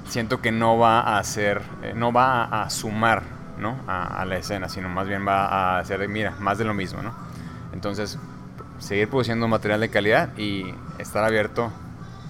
siento 0.08 0.40
que 0.40 0.52
no 0.52 0.78
va 0.78 1.18
a 1.18 1.24
ser, 1.24 1.62
eh, 1.82 1.92
no 1.94 2.12
va 2.12 2.44
a, 2.44 2.62
a 2.64 2.70
sumar, 2.70 3.22
¿no? 3.58 3.76
A, 3.86 4.20
a 4.20 4.24
la 4.24 4.36
escena, 4.36 4.68
sino 4.68 4.88
más 4.88 5.06
bien 5.08 5.26
va 5.26 5.78
a 5.78 5.84
ser, 5.84 6.06
mira, 6.08 6.34
más 6.40 6.58
de 6.58 6.64
lo 6.64 6.74
mismo, 6.74 7.02
¿no? 7.02 7.12
Entonces, 7.72 8.18
seguir 8.78 9.08
produciendo 9.08 9.46
material 9.48 9.80
de 9.80 9.88
calidad 9.88 10.36
y 10.36 10.74
estar 10.98 11.24
abierto 11.24 11.70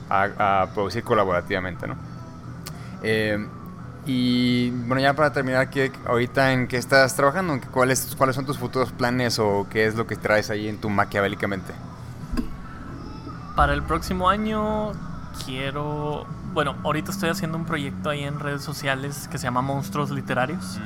a, 0.08 0.62
a 0.62 0.66
producir 0.74 1.02
colaborativamente, 1.02 1.86
¿no? 1.86 1.96
Eh, 3.02 3.38
y 4.04 4.70
bueno, 4.70 5.00
ya 5.00 5.14
para 5.14 5.32
terminar, 5.32 5.70
¿qué, 5.70 5.92
ahorita 6.06 6.52
en 6.52 6.66
qué 6.66 6.76
estás 6.76 7.14
trabajando? 7.14 7.60
¿Cuáles, 7.70 8.14
¿Cuáles 8.16 8.34
son 8.34 8.44
tus 8.44 8.58
futuros 8.58 8.90
planes 8.90 9.38
o 9.38 9.66
qué 9.70 9.86
es 9.86 9.94
lo 9.94 10.06
que 10.06 10.16
traes 10.16 10.50
ahí 10.50 10.68
en 10.68 10.80
tu 10.80 10.90
maquiavélicamente? 10.90 11.72
Para 13.54 13.74
el 13.74 13.82
próximo 13.82 14.28
año 14.28 14.92
quiero... 15.44 16.26
Bueno, 16.52 16.76
ahorita 16.82 17.12
estoy 17.12 17.30
haciendo 17.30 17.56
un 17.56 17.64
proyecto 17.64 18.10
ahí 18.10 18.24
en 18.24 18.40
redes 18.40 18.62
sociales 18.62 19.28
que 19.30 19.38
se 19.38 19.44
llama 19.44 19.62
Monstruos 19.62 20.10
Literarios. 20.10 20.78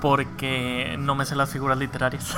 Porque 0.00 0.96
no 0.98 1.14
me 1.14 1.24
sé 1.26 1.36
las 1.36 1.50
figuras 1.50 1.78
literarias. 1.78 2.34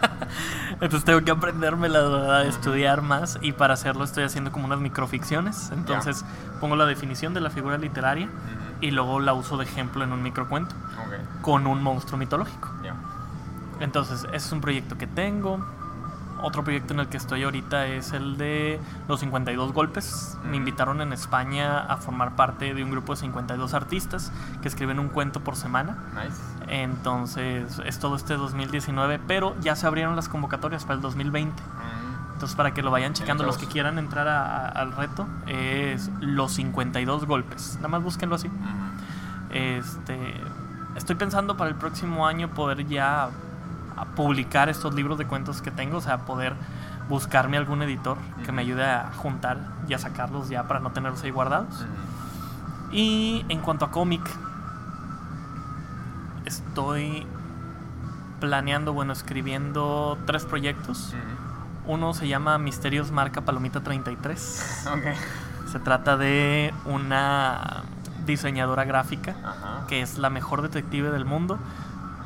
Entonces 0.80 1.04
tengo 1.04 1.22
que 1.22 1.30
aprenderme 1.30 1.90
la 1.90 2.00
verdad, 2.00 2.46
estudiar 2.46 3.02
más. 3.02 3.38
Y 3.42 3.52
para 3.52 3.74
hacerlo 3.74 4.04
estoy 4.04 4.24
haciendo 4.24 4.52
como 4.52 4.64
unas 4.64 4.78
microficciones. 4.78 5.70
Entonces 5.72 6.24
pongo 6.60 6.76
la 6.76 6.86
definición 6.86 7.34
de 7.34 7.40
la 7.40 7.50
figura 7.50 7.76
literaria 7.76 8.30
y 8.80 8.90
luego 8.90 9.20
la 9.20 9.34
uso 9.34 9.56
de 9.56 9.64
ejemplo 9.64 10.04
en 10.04 10.12
un 10.12 10.22
microcuento 10.22 10.74
Okay. 11.06 11.20
con 11.42 11.66
un 11.66 11.82
monstruo 11.82 12.18
mitológico. 12.18 12.70
Ya. 12.82 12.94
Entonces, 13.80 14.24
ese 14.24 14.36
es 14.36 14.52
un 14.52 14.60
proyecto 14.60 14.98
que 14.98 15.06
tengo. 15.06 15.64
Otro 16.40 16.62
proyecto 16.62 16.94
en 16.94 17.00
el 17.00 17.08
que 17.08 17.16
estoy 17.16 17.42
ahorita 17.42 17.86
es 17.86 18.12
el 18.12 18.36
de 18.36 18.80
los 19.08 19.20
52 19.20 19.72
golpes. 19.72 20.38
Me 20.44 20.56
invitaron 20.56 21.00
en 21.00 21.12
España 21.12 21.80
a 21.80 21.96
formar 21.96 22.36
parte 22.36 22.74
de 22.74 22.84
un 22.84 22.90
grupo 22.90 23.14
de 23.14 23.20
52 23.20 23.74
artistas 23.74 24.32
que 24.62 24.68
escriben 24.68 24.98
un 25.00 25.08
cuento 25.08 25.40
por 25.40 25.56
semana. 25.56 25.98
Nice. 26.14 26.40
Entonces, 26.68 27.80
es 27.84 27.98
todo 27.98 28.14
este 28.14 28.34
2019, 28.34 29.18
pero 29.26 29.56
ya 29.60 29.74
se 29.74 29.86
abrieron 29.86 30.14
las 30.14 30.28
convocatorias 30.28 30.84
para 30.84 30.94
el 30.94 31.00
2020. 31.00 31.60
Entonces, 32.38 32.54
para 32.56 32.72
que 32.72 32.82
lo 32.82 32.92
vayan 32.92 33.14
checando, 33.14 33.42
los 33.42 33.58
que 33.58 33.66
quieran 33.66 33.98
entrar 33.98 34.28
a- 34.28 34.44
a- 34.44 34.68
al 34.68 34.92
reto, 34.92 35.26
es 35.48 36.08
los 36.20 36.52
52 36.52 37.26
golpes. 37.26 37.74
Nada 37.78 37.88
más 37.88 38.00
búsquenlo 38.04 38.36
así. 38.36 38.48
Este, 39.50 40.40
estoy 40.94 41.16
pensando 41.16 41.56
para 41.56 41.68
el 41.68 41.74
próximo 41.74 42.28
año 42.28 42.48
poder 42.50 42.86
ya 42.86 43.30
publicar 44.14 44.68
estos 44.68 44.94
libros 44.94 45.18
de 45.18 45.26
cuentos 45.26 45.60
que 45.62 45.72
tengo, 45.72 45.96
o 45.98 46.00
sea, 46.00 46.18
poder 46.26 46.54
buscarme 47.08 47.56
algún 47.56 47.82
editor 47.82 48.18
que 48.44 48.52
me 48.52 48.62
ayude 48.62 48.84
a 48.88 49.10
juntar 49.16 49.58
y 49.88 49.94
a 49.94 49.98
sacarlos 49.98 50.48
ya 50.48 50.68
para 50.68 50.78
no 50.78 50.92
tenerlos 50.92 51.20
ahí 51.24 51.32
guardados. 51.32 51.84
Y 52.92 53.44
en 53.48 53.58
cuanto 53.62 53.84
a 53.84 53.90
cómic, 53.90 54.22
estoy 56.44 57.26
planeando, 58.38 58.92
bueno, 58.92 59.12
escribiendo 59.12 60.16
tres 60.24 60.44
proyectos. 60.44 61.14
Uno 61.88 62.14
se 62.14 62.28
llama 62.28 62.58
Misterios 62.58 63.10
Marca 63.10 63.40
Palomita 63.40 63.80
33. 63.80 64.86
Ok. 64.92 65.04
Se 65.72 65.78
trata 65.80 66.16
de 66.16 66.72
una 66.84 67.82
diseñadora 68.26 68.84
gráfica 68.84 69.34
Ajá. 69.42 69.86
que 69.88 70.02
es 70.02 70.18
la 70.18 70.28
mejor 70.30 70.60
detective 70.62 71.10
del 71.10 71.24
mundo, 71.24 71.58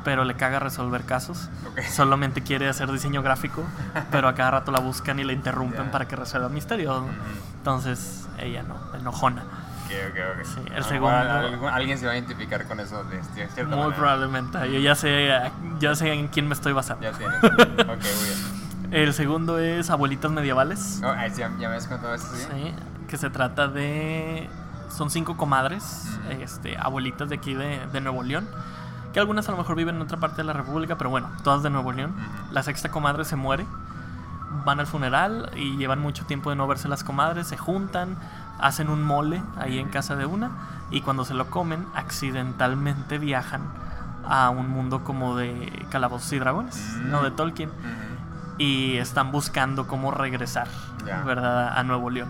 pero 0.03 0.25
le 0.25 0.35
caga 0.35 0.59
resolver 0.59 1.03
casos. 1.05 1.49
Ok. 1.71 1.81
Solamente 1.83 2.41
quiere 2.43 2.67
hacer 2.67 2.91
diseño 2.91 3.21
gráfico, 3.23 3.63
pero 4.11 4.27
a 4.27 4.35
cada 4.35 4.51
rato 4.51 4.71
la 4.71 4.79
buscan 4.79 5.19
y 5.19 5.23
la 5.23 5.31
interrumpen 5.33 5.91
para 5.91 6.07
que 6.07 6.15
resuelva 6.17 6.49
misterios. 6.49 7.01
Entonces, 7.57 8.27
ella 8.37 8.63
no, 8.63 8.75
enojona. 8.99 9.43
Ok, 9.43 9.91
ok, 10.11 10.17
ok. 10.39 10.45
Sí, 10.45 10.61
el 10.75 10.83
segundo- 10.83 11.15
algún- 11.15 11.69
alguien 11.69 11.97
se 11.97 12.05
va 12.05 12.13
a 12.13 12.15
identificar 12.17 12.65
con 12.67 12.79
eso 12.81 13.03
de 13.05 13.17
de 13.17 13.23
cierta 13.47 13.63
Muy 13.65 13.77
manera. 13.77 13.95
probablemente. 13.95 14.71
Yo 14.73 14.79
ya 14.79 14.95
sé, 14.95 15.29
ya 15.79 15.95
sé 15.95 16.11
en 16.11 16.27
quién 16.27 16.47
me 16.49 16.53
estoy 16.53 16.73
basando. 16.73 17.03
Ya 17.03 17.11
tienes. 17.17 17.37
ok, 17.43 17.47
muy 17.49 17.87
bien. 17.97 18.52
El 18.93 19.13
segundo 19.13 19.57
es 19.57 19.89
Abuelitas 19.89 20.31
Medievales. 20.31 21.01
Oh, 21.03 21.13
ya, 21.15 21.51
ya 21.59 21.69
me 21.69 21.75
has 21.75 21.87
contado 21.87 22.13
esto, 22.13 22.29
¿sí? 22.35 22.45
Sí, 22.53 22.73
que 23.07 23.17
se 23.17 23.29
trata 23.29 23.67
de. 23.67 24.49
Son 24.89 25.09
cinco 25.09 25.35
comadres, 25.35 26.05
este, 26.29 26.77
abuelitas 26.77 27.27
de 27.29 27.35
aquí 27.35 27.55
de, 27.55 27.79
de 27.91 28.01
Nuevo 28.01 28.21
León. 28.21 28.47
Que 29.11 29.19
algunas 29.19 29.47
a 29.49 29.51
lo 29.51 29.57
mejor 29.57 29.75
viven 29.75 29.95
en 29.95 30.01
otra 30.03 30.17
parte 30.19 30.37
de 30.37 30.43
la 30.43 30.53
República, 30.53 30.97
pero 30.97 31.09
bueno, 31.09 31.29
todas 31.43 31.63
de 31.63 31.71
Nuevo 31.71 31.91
León. 31.91 32.13
La 32.51 32.61
sexta 32.61 32.89
comadre 32.91 33.25
se 33.25 33.35
muere. 33.35 33.65
Van 34.65 34.79
al 34.79 34.85
funeral 34.85 35.49
y 35.55 35.77
llevan 35.77 35.99
mucho 35.99 36.25
tiempo 36.25 36.51
de 36.51 36.55
no 36.55 36.67
verse 36.67 36.87
las 36.87 37.03
comadres. 37.03 37.47
Se 37.47 37.57
juntan, 37.57 38.15
hacen 38.59 38.89
un 38.89 39.03
mole 39.03 39.41
ahí 39.57 39.79
en 39.79 39.89
casa 39.89 40.15
de 40.15 40.27
una. 40.27 40.51
Y 40.91 41.01
cuando 41.01 41.25
se 41.25 41.33
lo 41.33 41.47
comen, 41.49 41.87
accidentalmente 41.95 43.17
viajan 43.17 43.61
a 44.29 44.51
un 44.51 44.69
mundo 44.69 45.03
como 45.03 45.35
de 45.35 45.85
calabozos 45.89 46.31
y 46.33 46.39
dragones, 46.39 46.77
Mm. 47.03 47.09
no 47.09 47.23
de 47.23 47.31
Tolkien. 47.31 47.71
Y 48.63 48.97
están 48.97 49.31
buscando 49.31 49.87
cómo 49.87 50.11
regresar. 50.11 50.69
¿verdad? 51.25 51.77
A 51.77 51.83
Nuevo 51.83 52.09
León. 52.09 52.29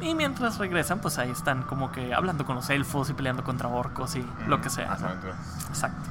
Y 0.00 0.14
mientras 0.14 0.58
regresan, 0.58 1.00
pues 1.00 1.18
ahí 1.18 1.30
están 1.30 1.62
como 1.64 1.92
que 1.92 2.14
hablando 2.14 2.46
con 2.46 2.56
los 2.56 2.70
elfos 2.70 3.10
y 3.10 3.12
peleando 3.12 3.44
contra 3.44 3.68
orcos 3.68 4.16
y 4.16 4.26
lo 4.46 4.60
que 4.62 4.70
sea. 4.70 4.96
¿no? 4.98 5.08
Exacto. 5.68 6.10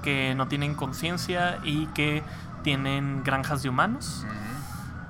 que 0.03 0.35
no 0.37 0.47
tienen 0.49 0.75
conciencia 0.75 1.59
y 1.65 1.87
que 1.89 2.23
tienen 2.63 3.25
granjas 3.25 3.63
de 3.63 3.71
humanos. 3.71 4.27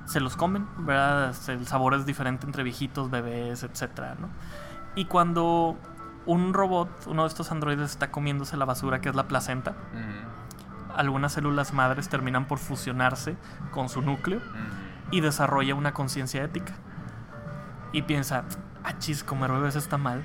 Se 0.05 0.21
los 0.21 0.37
comen, 0.37 0.65
¿verdad? 0.79 1.35
El 1.49 1.67
sabor 1.67 1.93
es 1.93 2.05
diferente 2.05 2.45
entre 2.45 2.63
viejitos, 2.63 3.11
bebés, 3.11 3.63
etcétera, 3.63 4.15
¿no? 4.19 4.29
Y 4.95 5.05
cuando 5.05 5.77
un 6.27 6.53
robot, 6.53 7.07
uno 7.07 7.23
de 7.23 7.29
estos 7.29 7.51
androides, 7.51 7.89
está 7.91 8.11
comiéndose 8.11 8.55
la 8.57 8.65
basura 8.65 9.01
que 9.01 9.09
es 9.09 9.15
la 9.15 9.27
placenta, 9.27 9.73
algunas 10.95 11.33
células 11.33 11.73
madres 11.73 12.09
terminan 12.09 12.45
por 12.45 12.57
fusionarse 12.59 13.35
con 13.71 13.87
su 13.89 14.01
núcleo 14.01 14.37
Ujú. 14.39 14.55
y 15.11 15.21
desarrolla 15.21 15.75
una 15.75 15.93
conciencia 15.93 16.43
ética. 16.43 16.73
Y 17.91 18.01
piensa, 18.03 18.43
ah, 18.83 18.97
chis, 18.99 19.23
comer 19.23 19.51
bebés 19.51 19.75
está 19.75 19.97
mal. 19.97 20.23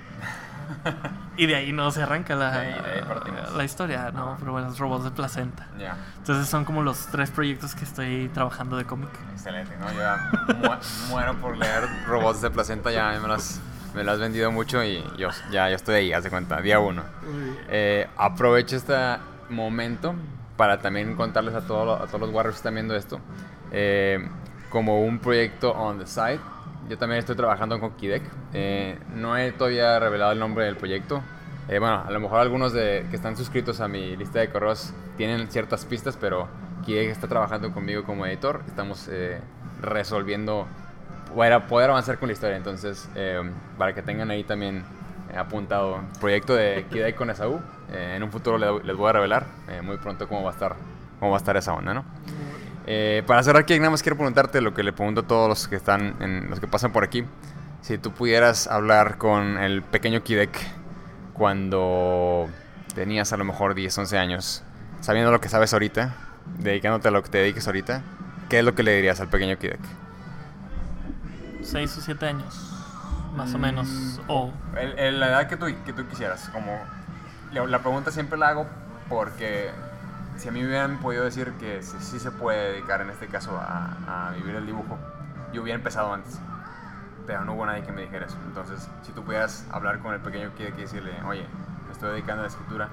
y 1.36 1.46
de 1.46 1.54
ahí 1.56 1.72
no 1.72 1.90
se 1.90 2.02
arranca 2.02 2.34
la, 2.34 2.52
ahí- 2.52 2.72
ahí 2.72 3.56
la 3.56 3.64
historia, 3.64 4.10
¿no? 4.12 4.36
Pero 4.38 4.52
bueno, 4.52 4.68
los 4.68 4.78
robots 4.78 5.04
de 5.04 5.10
placenta. 5.10 5.66
Ya, 5.78 5.96
Entonces 6.18 6.48
son 6.48 6.64
como 6.64 6.82
los 6.82 7.06
tres 7.08 7.30
proyectos 7.30 7.74
que 7.74 7.84
estoy 7.84 8.30
trabajando 8.32 8.76
de 8.76 8.84
cómic. 8.86 9.10
excelente, 9.32 9.76
¿no? 9.78 9.92
Yo 9.92 10.00
ya 10.00 10.30
mu- 10.58 10.76
muero 11.10 11.34
por 11.36 11.56
leer 11.58 11.86
robots 12.06 12.40
de 12.40 12.50
placenta, 12.50 12.90
ya 12.90 13.18
me 13.20 13.28
los, 13.28 13.60
me 13.94 14.04
lo 14.04 14.12
has 14.12 14.18
vendido 14.18 14.50
mucho 14.50 14.82
y 14.82 15.02
yo 15.18 15.28
ya, 15.50 15.68
ya 15.68 15.74
estoy 15.74 15.94
ahí, 15.96 16.12
haz 16.12 16.24
de 16.24 16.30
cuenta, 16.30 16.60
día 16.60 16.78
uno. 16.78 17.02
Eh, 17.68 18.06
aprovecho 18.16 18.76
este 18.76 18.94
momento 19.50 20.14
para 20.56 20.78
también 20.80 21.14
contarles 21.14 21.54
a, 21.54 21.66
todos 21.66 22.00
a 22.00 22.06
todos 22.06 22.20
los 22.20 22.30
Warriors 22.30 22.56
que 22.56 22.58
están 22.58 22.74
viendo 22.74 22.94
esto, 22.94 23.20
eh, 23.70 24.26
como 24.70 25.02
un 25.04 25.18
proyecto 25.18 25.72
on 25.72 25.98
the 25.98 26.06
side. 26.06 26.40
Yo 26.88 26.98
también 26.98 27.20
estoy 27.20 27.36
trabajando 27.36 27.78
con 27.78 27.92
Kidek. 27.92 28.22
Eh, 28.52 28.98
no 29.14 29.36
he 29.36 29.52
todavía 29.52 29.98
revelado 29.98 30.32
el 30.32 30.38
nombre 30.38 30.64
del 30.64 30.76
proyecto. 30.76 31.22
bueno, 31.68 32.02
a 32.06 32.10
lo 32.10 32.20
mejor 32.20 32.40
algunos 32.40 32.72
de, 32.72 33.06
que 33.08 33.16
están 33.16 33.36
suscritos 33.36 33.80
a 33.80 33.88
mi 33.88 34.16
lista 34.16 34.40
de 34.40 34.50
correos 34.50 34.92
tienen 35.16 35.48
ciertas 35.48 35.84
pistas, 35.84 36.16
pero 36.20 36.48
Kidek 36.84 37.10
está 37.10 37.28
trabajando 37.28 37.72
conmigo 37.72 38.04
como 38.04 38.26
editor. 38.26 38.62
Estamos 38.66 39.08
resolviendo 39.80 40.66
para 41.36 41.66
poder 41.66 41.90
avanzar 41.90 42.18
con 42.18 42.28
la 42.28 42.32
historia. 42.32 42.56
Entonces, 42.56 43.08
eh, 43.14 43.42
para 43.78 43.94
que 43.94 44.02
tengan 44.02 44.30
ahí 44.30 44.44
también 44.44 44.84
eh, 45.32 45.36
apuntado 45.36 46.00
proyecto 46.20 46.54
de 46.54 46.86
Kidai 46.90 47.14
con 47.14 47.30
Esaú. 47.30 47.60
Eh, 47.92 48.14
en 48.16 48.22
un 48.22 48.30
futuro 48.30 48.58
les 48.82 48.96
voy 48.96 49.08
a 49.08 49.12
revelar 49.12 49.46
muy 49.82 49.98
pronto 49.98 50.26
cómo 50.26 50.42
va 50.42 50.50
a 50.50 50.52
estar, 50.54 50.76
cómo 51.18 51.32
va 51.32 51.36
a 51.36 51.40
estar 51.40 51.56
esa 51.56 51.74
onda, 51.74 51.94
¿no? 51.94 52.04
para 53.26 53.42
cerrar 53.44 53.62
aquí, 53.62 53.78
nada 53.78 53.90
más 53.90 54.02
quiero 54.02 54.16
preguntarte 54.16 54.60
lo 54.60 54.74
que 54.74 54.82
le 54.82 54.92
pregunto 54.92 55.20
a 55.20 55.24
todos 55.24 55.48
los 55.48 55.68
que 55.68 55.76
están, 55.76 56.16
en, 56.20 56.50
los 56.50 56.58
que 56.58 56.66
pasan 56.66 56.90
por 56.92 57.04
aquí. 57.04 57.24
Si 57.80 57.96
tú 57.96 58.10
pudieras 58.10 58.66
hablar 58.66 59.18
con 59.18 59.56
el 59.58 59.82
pequeño 59.82 60.22
Kidek 60.24 60.50
cuando 61.32 62.48
tenías 62.94 63.32
a 63.32 63.36
lo 63.36 63.44
mejor 63.44 63.74
10, 63.74 63.98
11 63.98 64.18
años, 64.18 64.64
sabiendo 65.00 65.30
lo 65.30 65.40
que 65.40 65.48
sabes 65.48 65.72
ahorita, 65.72 66.16
dedicándote 66.58 67.08
a 67.08 67.10
lo 67.12 67.22
que 67.22 67.30
te 67.30 67.38
dediques 67.38 67.66
ahorita, 67.66 68.02
¿qué 68.48 68.58
es 68.58 68.64
lo 68.64 68.74
que 68.74 68.82
le 68.82 68.96
dirías 68.96 69.20
al 69.20 69.28
pequeño 69.28 69.58
Kidek? 69.58 69.80
6 71.62 71.98
o 71.98 72.00
7 72.00 72.26
años, 72.26 72.72
más 73.36 73.54
o 73.54 73.58
menos. 73.58 73.88
Mm. 73.88 74.20
O 74.28 74.52
la 74.74 75.28
edad 75.28 75.48
que 75.48 75.56
tú, 75.56 75.66
que 75.84 75.92
tú 75.92 76.06
quisieras. 76.08 76.48
Como 76.50 76.78
la 77.52 77.78
pregunta 77.80 78.10
siempre 78.10 78.38
la 78.38 78.48
hago 78.48 78.66
porque 79.08 79.70
si 80.36 80.48
a 80.48 80.52
mí 80.52 80.60
me 80.60 80.68
hubieran 80.68 80.98
podido 80.98 81.24
decir 81.24 81.52
que 81.60 81.82
sí, 81.82 82.18
se 82.18 82.30
puede 82.30 82.72
dedicar 82.72 83.00
en 83.00 83.10
este 83.10 83.26
caso 83.26 83.58
a, 83.60 84.32
vivir 84.36 84.56
el 84.56 84.66
dibujo, 84.66 84.98
yo 85.52 85.62
hubiera 85.62 85.76
empezado 85.76 86.12
antes. 86.12 86.40
Pero 87.26 87.44
no 87.44 87.54
hubo 87.54 87.66
nadie 87.66 87.82
que 87.82 87.92
me 87.92 88.02
dijera 88.02 88.26
eso. 88.26 88.36
Entonces, 88.46 88.88
si 89.02 89.12
tú 89.12 89.22
pudieras 89.22 89.66
hablar 89.70 90.00
con 90.00 90.12
el 90.12 90.20
pequeño 90.20 90.54
que 90.56 90.72
decirle, 90.72 91.12
oye, 91.24 91.46
me 91.86 91.92
estoy 91.92 92.10
dedicando 92.10 92.40
a 92.40 92.44
la 92.44 92.48
escritura, 92.48 92.88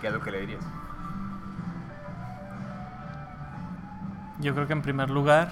¿qué 0.00 0.06
es 0.06 0.12
lo 0.12 0.20
que 0.20 0.30
le 0.30 0.40
dirías? 0.40 0.64
Yo 4.38 4.54
creo 4.54 4.66
que 4.66 4.74
en 4.74 4.82
primer 4.82 5.10
lugar 5.10 5.50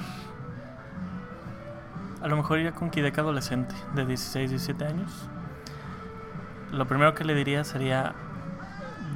a 2.24 2.26
lo 2.26 2.38
mejor 2.38 2.58
iría 2.58 2.72
con 2.72 2.88
Kidek 2.88 3.18
adolescente, 3.18 3.74
de 3.94 4.06
16, 4.06 4.48
17 4.48 4.86
años. 4.86 5.10
Lo 6.72 6.88
primero 6.88 7.14
que 7.14 7.22
le 7.22 7.34
diría 7.34 7.64
sería, 7.64 8.14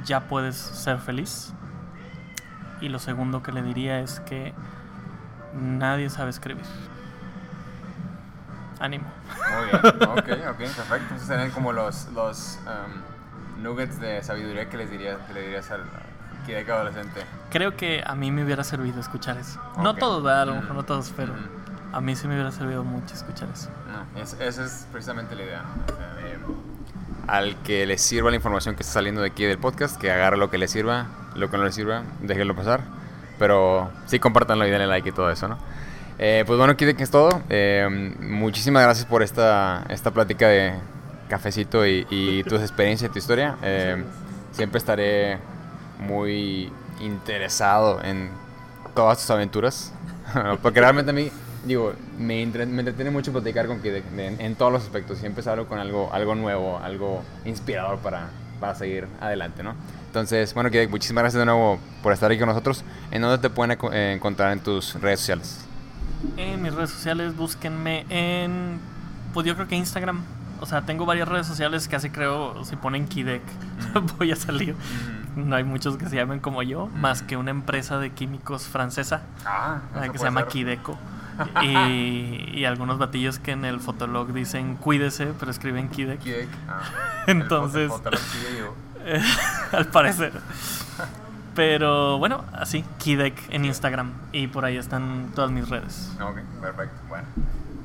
ya 0.05 0.27
puedes 0.27 0.55
ser 0.55 0.99
feliz. 0.99 1.51
Y 2.81 2.89
lo 2.89 2.99
segundo 2.99 3.41
que 3.41 3.51
le 3.51 3.63
diría 3.63 3.99
es 3.99 4.19
que 4.19 4.53
nadie 5.59 6.11
sabe 6.11 6.29
escribir. 6.29 6.63
Ánimo. 8.79 9.11
Muy 9.57 9.65
bien, 9.65 10.03
ok, 10.09 10.51
ok, 10.51 10.57
perfecto. 10.57 11.15
Esos 11.15 11.27
serían 11.27 11.49
como 11.49 11.73
los, 11.73 12.09
los 12.13 12.59
um, 12.67 13.63
nuggets 13.63 13.99
de 13.99 14.21
sabiduría 14.21 14.69
que, 14.69 14.77
les 14.77 14.91
diría, 14.91 15.17
que 15.25 15.33
le 15.33 15.41
dirías 15.41 15.71
al 15.71 15.81
Kidek 16.45 16.69
adolescente. 16.69 17.25
Creo 17.49 17.75
que 17.75 18.03
a 18.05 18.13
mí 18.13 18.29
me 18.29 18.43
hubiera 18.43 18.63
servido 18.63 18.99
escuchar 18.99 19.39
eso. 19.39 19.59
No 19.79 19.95
todos. 19.95 20.23
A 20.27 20.45
lo 20.45 20.53
mejor 20.53 20.75
no 20.75 20.83
todos, 20.83 21.11
pero... 21.17 21.33
A 21.91 22.01
mí 22.01 22.15
sí 22.15 22.27
me 22.27 22.35
hubiera 22.35 22.51
servido 22.51 22.83
mucho 22.83 23.15
escuchar 23.15 23.49
eso. 23.53 23.69
No, 23.87 24.21
esa 24.21 24.63
es 24.65 24.87
precisamente 24.91 25.35
la 25.35 25.43
idea. 25.43 25.63
al 27.27 27.55
que 27.63 27.85
le 27.85 27.97
sirva 27.97 28.29
la 28.29 28.35
información 28.35 28.75
que 28.75 28.83
está 28.83 28.93
saliendo 28.93 29.21
de 29.21 29.27
aquí 29.27 29.45
del 29.45 29.57
podcast, 29.57 29.99
que 29.99 30.11
agarre 30.11 30.37
lo 30.37 30.49
que 30.49 30.57
le 30.57 30.67
sirva, 30.67 31.07
lo 31.35 31.49
que 31.49 31.57
no 31.57 31.63
le 31.63 31.71
sirva, 31.71 32.03
déjenlo 32.21 32.55
pasar. 32.55 32.81
Pero 33.39 33.89
sí, 34.05 34.19
compártanlo 34.19 34.67
y 34.67 34.69
denle 34.69 34.87
like 34.87 35.09
y 35.09 35.11
todo 35.11 35.31
eso, 35.31 35.47
¿no? 35.47 35.57
Eh, 36.19 36.43
pues 36.45 36.57
bueno, 36.57 36.73
aquí 36.73 36.85
de 36.85 36.95
que 36.95 37.03
es 37.03 37.11
todo. 37.11 37.41
Eh, 37.49 37.87
muchísimas 38.19 38.83
gracias 38.83 39.05
por 39.05 39.23
esta, 39.23 39.85
esta 39.89 40.11
plática 40.11 40.47
de 40.47 40.73
cafecito 41.29 41.87
y, 41.87 42.05
y 42.09 42.43
tus 42.43 42.61
experiencias 42.61 43.11
tu 43.11 43.17
historia. 43.17 43.55
Eh, 43.63 44.03
siempre 44.51 44.77
estaré 44.77 45.37
muy 45.99 46.71
interesado 46.99 48.03
en 48.03 48.29
todas 48.93 49.19
tus 49.19 49.29
aventuras. 49.29 49.93
Porque 50.61 50.81
realmente 50.81 51.11
a 51.11 51.13
mí 51.13 51.31
digo, 51.65 51.93
me, 52.17 52.41
entretiene 52.41 53.11
mucho 53.11 53.31
platicar 53.31 53.67
con 53.67 53.81
que 53.81 54.03
en, 54.17 54.55
todos 54.55 54.71
los 54.71 54.83
aspectos. 54.83 55.17
Siempre 55.17 55.43
salgo 55.43 55.67
con 55.67 55.79
algo, 55.79 56.09
algo 56.13 56.35
nuevo, 56.35 56.79
algo 56.79 57.23
inspirador 57.45 57.99
para, 57.99 58.29
para 58.59 58.75
seguir 58.75 59.07
adelante, 59.19 59.63
¿no? 59.63 59.75
Entonces, 60.07 60.53
bueno, 60.53 60.71
que 60.71 60.87
muchísimas 60.87 61.23
gracias 61.23 61.39
de 61.39 61.45
nuevo 61.45 61.79
por 62.01 62.13
estar 62.13 62.31
aquí 62.31 62.39
con 62.39 62.49
nosotros. 62.49 62.83
¿En 63.11 63.21
dónde 63.21 63.37
te 63.37 63.49
pueden 63.49 63.77
eh, 63.93 64.13
encontrar 64.15 64.51
en 64.51 64.59
tus 64.59 64.95
redes 64.95 65.19
sociales? 65.19 65.65
En 66.37 66.61
mis 66.61 66.73
redes 66.73 66.89
sociales, 66.89 67.35
búsquenme 67.35 68.05
en, 68.09 68.79
pues 69.33 69.45
yo 69.45 69.55
creo 69.55 69.67
que 69.67 69.75
Instagram. 69.75 70.23
O 70.61 70.65
sea, 70.65 70.81
tengo 70.81 71.05
varias 71.05 71.27
redes 71.27 71.47
sociales 71.47 71.87
que 71.87 71.95
así 71.95 72.09
creo, 72.09 72.65
si 72.65 72.75
ponen 72.75 73.07
Kidek, 73.07 73.41
voy 74.17 74.31
a 74.31 74.35
salir. 74.35 74.75
No 75.35 75.55
hay 75.55 75.63
muchos 75.63 75.95
que 75.95 76.09
se 76.09 76.15
llamen 76.15 76.39
como 76.39 76.63
yo, 76.63 76.87
más 76.87 77.21
que 77.21 77.37
una 77.37 77.51
empresa 77.51 77.97
de 77.97 78.09
químicos 78.09 78.63
francesa 78.63 79.21
ah, 79.45 79.79
que 80.11 80.17
se 80.17 80.25
llama 80.25 80.47
Kideco 80.47 80.97
y, 81.63 82.65
algunos 82.65 82.97
batillos 82.97 83.39
que 83.39 83.51
en 83.51 83.65
el 83.65 83.79
fotolog 83.79 84.33
dicen 84.33 84.75
cuídese, 84.75 85.27
pero 85.39 85.51
escriben 85.51 85.89
Kidek. 85.89 86.19
Ah, 86.67 86.81
Entonces, 87.27 87.91
al 89.71 89.87
parecer. 89.87 90.33
Pero 91.55 92.19
bueno, 92.19 92.43
así, 92.53 92.85
Kidek 92.99 93.35
en 93.49 93.65
Instagram. 93.65 94.13
Y 94.31 94.47
por 94.47 94.65
ahí 94.65 94.77
están 94.77 95.31
todas 95.35 95.51
mis 95.51 95.67
redes. 95.67 96.11
Ok, 96.21 96.37
perfecto. 96.61 96.95
Bueno, 97.07 97.27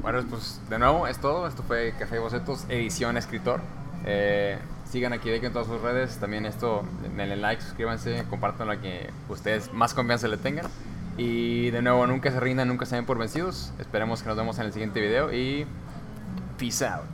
bueno 0.02 0.22
pues 0.28 0.60
de 0.68 0.78
nuevo 0.78 1.06
es 1.06 1.18
todo. 1.18 1.47
Esto 1.47 1.62
fue 1.62 1.94
Café 1.98 2.18
Bocetos, 2.18 2.66
edición 2.68 3.16
escritor. 3.16 3.60
Eh, 4.05 4.59
sigan 4.90 5.12
a 5.12 5.18
Kidek 5.18 5.44
en 5.44 5.52
todas 5.52 5.66
sus 5.66 5.81
redes. 5.81 6.18
También 6.18 6.47
esto, 6.47 6.85
denle 7.16 7.36
like, 7.36 7.62
suscríbanse, 7.62 8.24
compartan 8.28 8.68
lo 8.68 8.81
que 8.81 9.10
ustedes 9.28 9.72
más 9.72 9.94
confianza 9.94 10.28
le 10.28 10.36
tengan. 10.36 10.66
Y 11.16 11.70
de 11.70 11.81
nuevo, 11.82 12.07
nunca 12.07 12.31
se 12.31 12.41
rindan, 12.41 12.69
nunca 12.69 12.86
se 12.86 12.97
den 12.97 13.07
por 13.07 13.19
vencidos. 13.19 13.73
Esperemos 13.78 14.23
que 14.23 14.28
nos 14.28 14.36
vemos 14.36 14.59
en 14.59 14.66
el 14.66 14.73
siguiente 14.73 15.01
video 15.01 15.32
y 15.32 15.66
peace 16.59 16.86
out. 16.86 17.05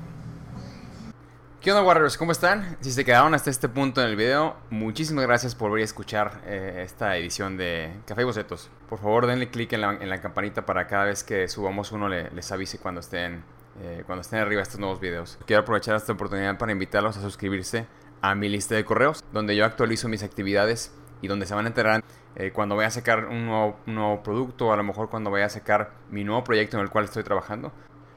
¿Qué 1.60 1.70
onda 1.72 1.82
Warriors? 1.82 2.16
¿Cómo 2.16 2.32
están? 2.32 2.78
Si 2.80 2.90
se 2.90 3.04
quedaron 3.04 3.34
hasta 3.34 3.50
este 3.50 3.68
punto 3.68 4.00
en 4.00 4.08
el 4.08 4.16
video, 4.16 4.56
muchísimas 4.70 5.26
gracias 5.26 5.54
por 5.54 5.70
venir 5.70 5.82
a 5.82 5.84
escuchar 5.84 6.40
eh, 6.46 6.80
esta 6.82 7.18
edición 7.18 7.58
de 7.58 7.92
Café 8.06 8.22
y 8.22 8.24
Bocetos. 8.24 8.70
Por 8.88 8.98
favor 8.98 9.26
denle 9.26 9.50
click 9.50 9.74
en 9.74 9.82
la, 9.82 10.20
campanita 10.22 10.64
para 10.64 10.86
cada 10.86 11.04
vez 11.04 11.22
que 11.22 11.48
subamos 11.48 11.92
uno 11.92 12.08
les 12.08 12.50
avise 12.50 12.78
cuando 12.78 13.00
estén, 13.00 13.44
eh, 13.82 14.04
cuando 14.06 14.22
estén 14.22 14.38
arriba 14.38 14.62
estos 14.62 14.80
nuevos 14.80 15.00
videos. 15.00 15.38
Quiero 15.44 15.60
aprovechar 15.60 15.96
esta 15.96 16.14
oportunidad 16.14 16.56
para 16.56 16.72
invitarlos 16.72 17.18
a 17.18 17.20
suscribirse 17.20 17.86
a 18.22 18.34
mi 18.34 18.48
lista 18.48 18.74
de 18.74 18.86
correos, 18.86 19.22
donde 19.30 19.54
yo 19.54 19.66
actualizo 19.66 20.08
mis 20.08 20.22
actividades 20.22 20.94
y 21.20 21.28
donde 21.28 21.44
se 21.44 21.54
van 21.54 21.66
a 21.66 21.68
enterar 21.68 22.02
eh, 22.36 22.52
cuando 22.52 22.74
voy 22.74 22.84
a 22.84 22.90
sacar 22.90 23.26
un 23.26 23.46
nuevo, 23.86 24.22
producto 24.22 24.68
o 24.68 24.72
a 24.72 24.76
lo 24.76 24.84
mejor 24.84 25.10
cuando 25.10 25.30
voy 25.30 25.42
a 25.42 25.48
sacar 25.48 25.92
mi 26.10 26.24
nuevo 26.24 26.44
proyecto 26.44 26.76
en 26.76 26.82
el 26.82 26.90
cual 26.90 27.04
estoy 27.04 27.22
trabajando. 27.22 27.72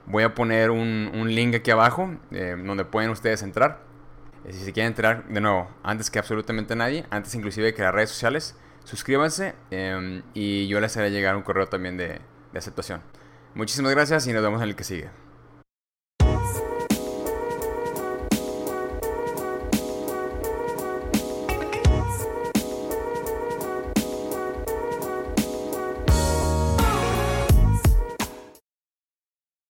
Voy 0.05 0.23
a 0.23 0.35
poner 0.35 0.69
un, 0.69 1.25
link 1.33 1.55
aquí 1.55 1.71
abajo 1.71 2.15
eh, 2.31 2.55
donde 2.57 2.85
pueden 2.85 3.09
ustedes 3.09 3.41
entrar. 3.41 3.79
Eh, 4.45 4.53
si 4.53 4.59
se 4.59 4.73
quieren 4.73 4.91
entrar, 4.91 5.25
de 5.27 5.41
nuevo, 5.41 5.69
antes 5.83 6.11
que 6.11 6.19
absolutamente 6.19 6.75
nadie, 6.75 7.05
antes 7.09 7.33
inclusive 7.35 7.73
que 7.73 7.81
las 7.81 7.93
redes 7.93 8.09
sociales, 8.09 8.57
suscríbanse 8.83 9.55
y 10.33 10.67
yo 10.67 10.79
les 10.81 10.97
haré 10.97 11.09
llegar 11.09 11.35
un 11.37 11.43
correo 11.43 11.67
también 11.67 11.97
de 11.97 12.19
aceptación. 12.53 13.01
Muchísimas 13.55 13.91
gracias 13.91 14.27
y 14.27 14.33
nos 14.33 14.43
vemos 14.43 14.61
en 14.61 14.69
el 14.69 14.75
que 14.75 14.83
sigue. 14.83 15.22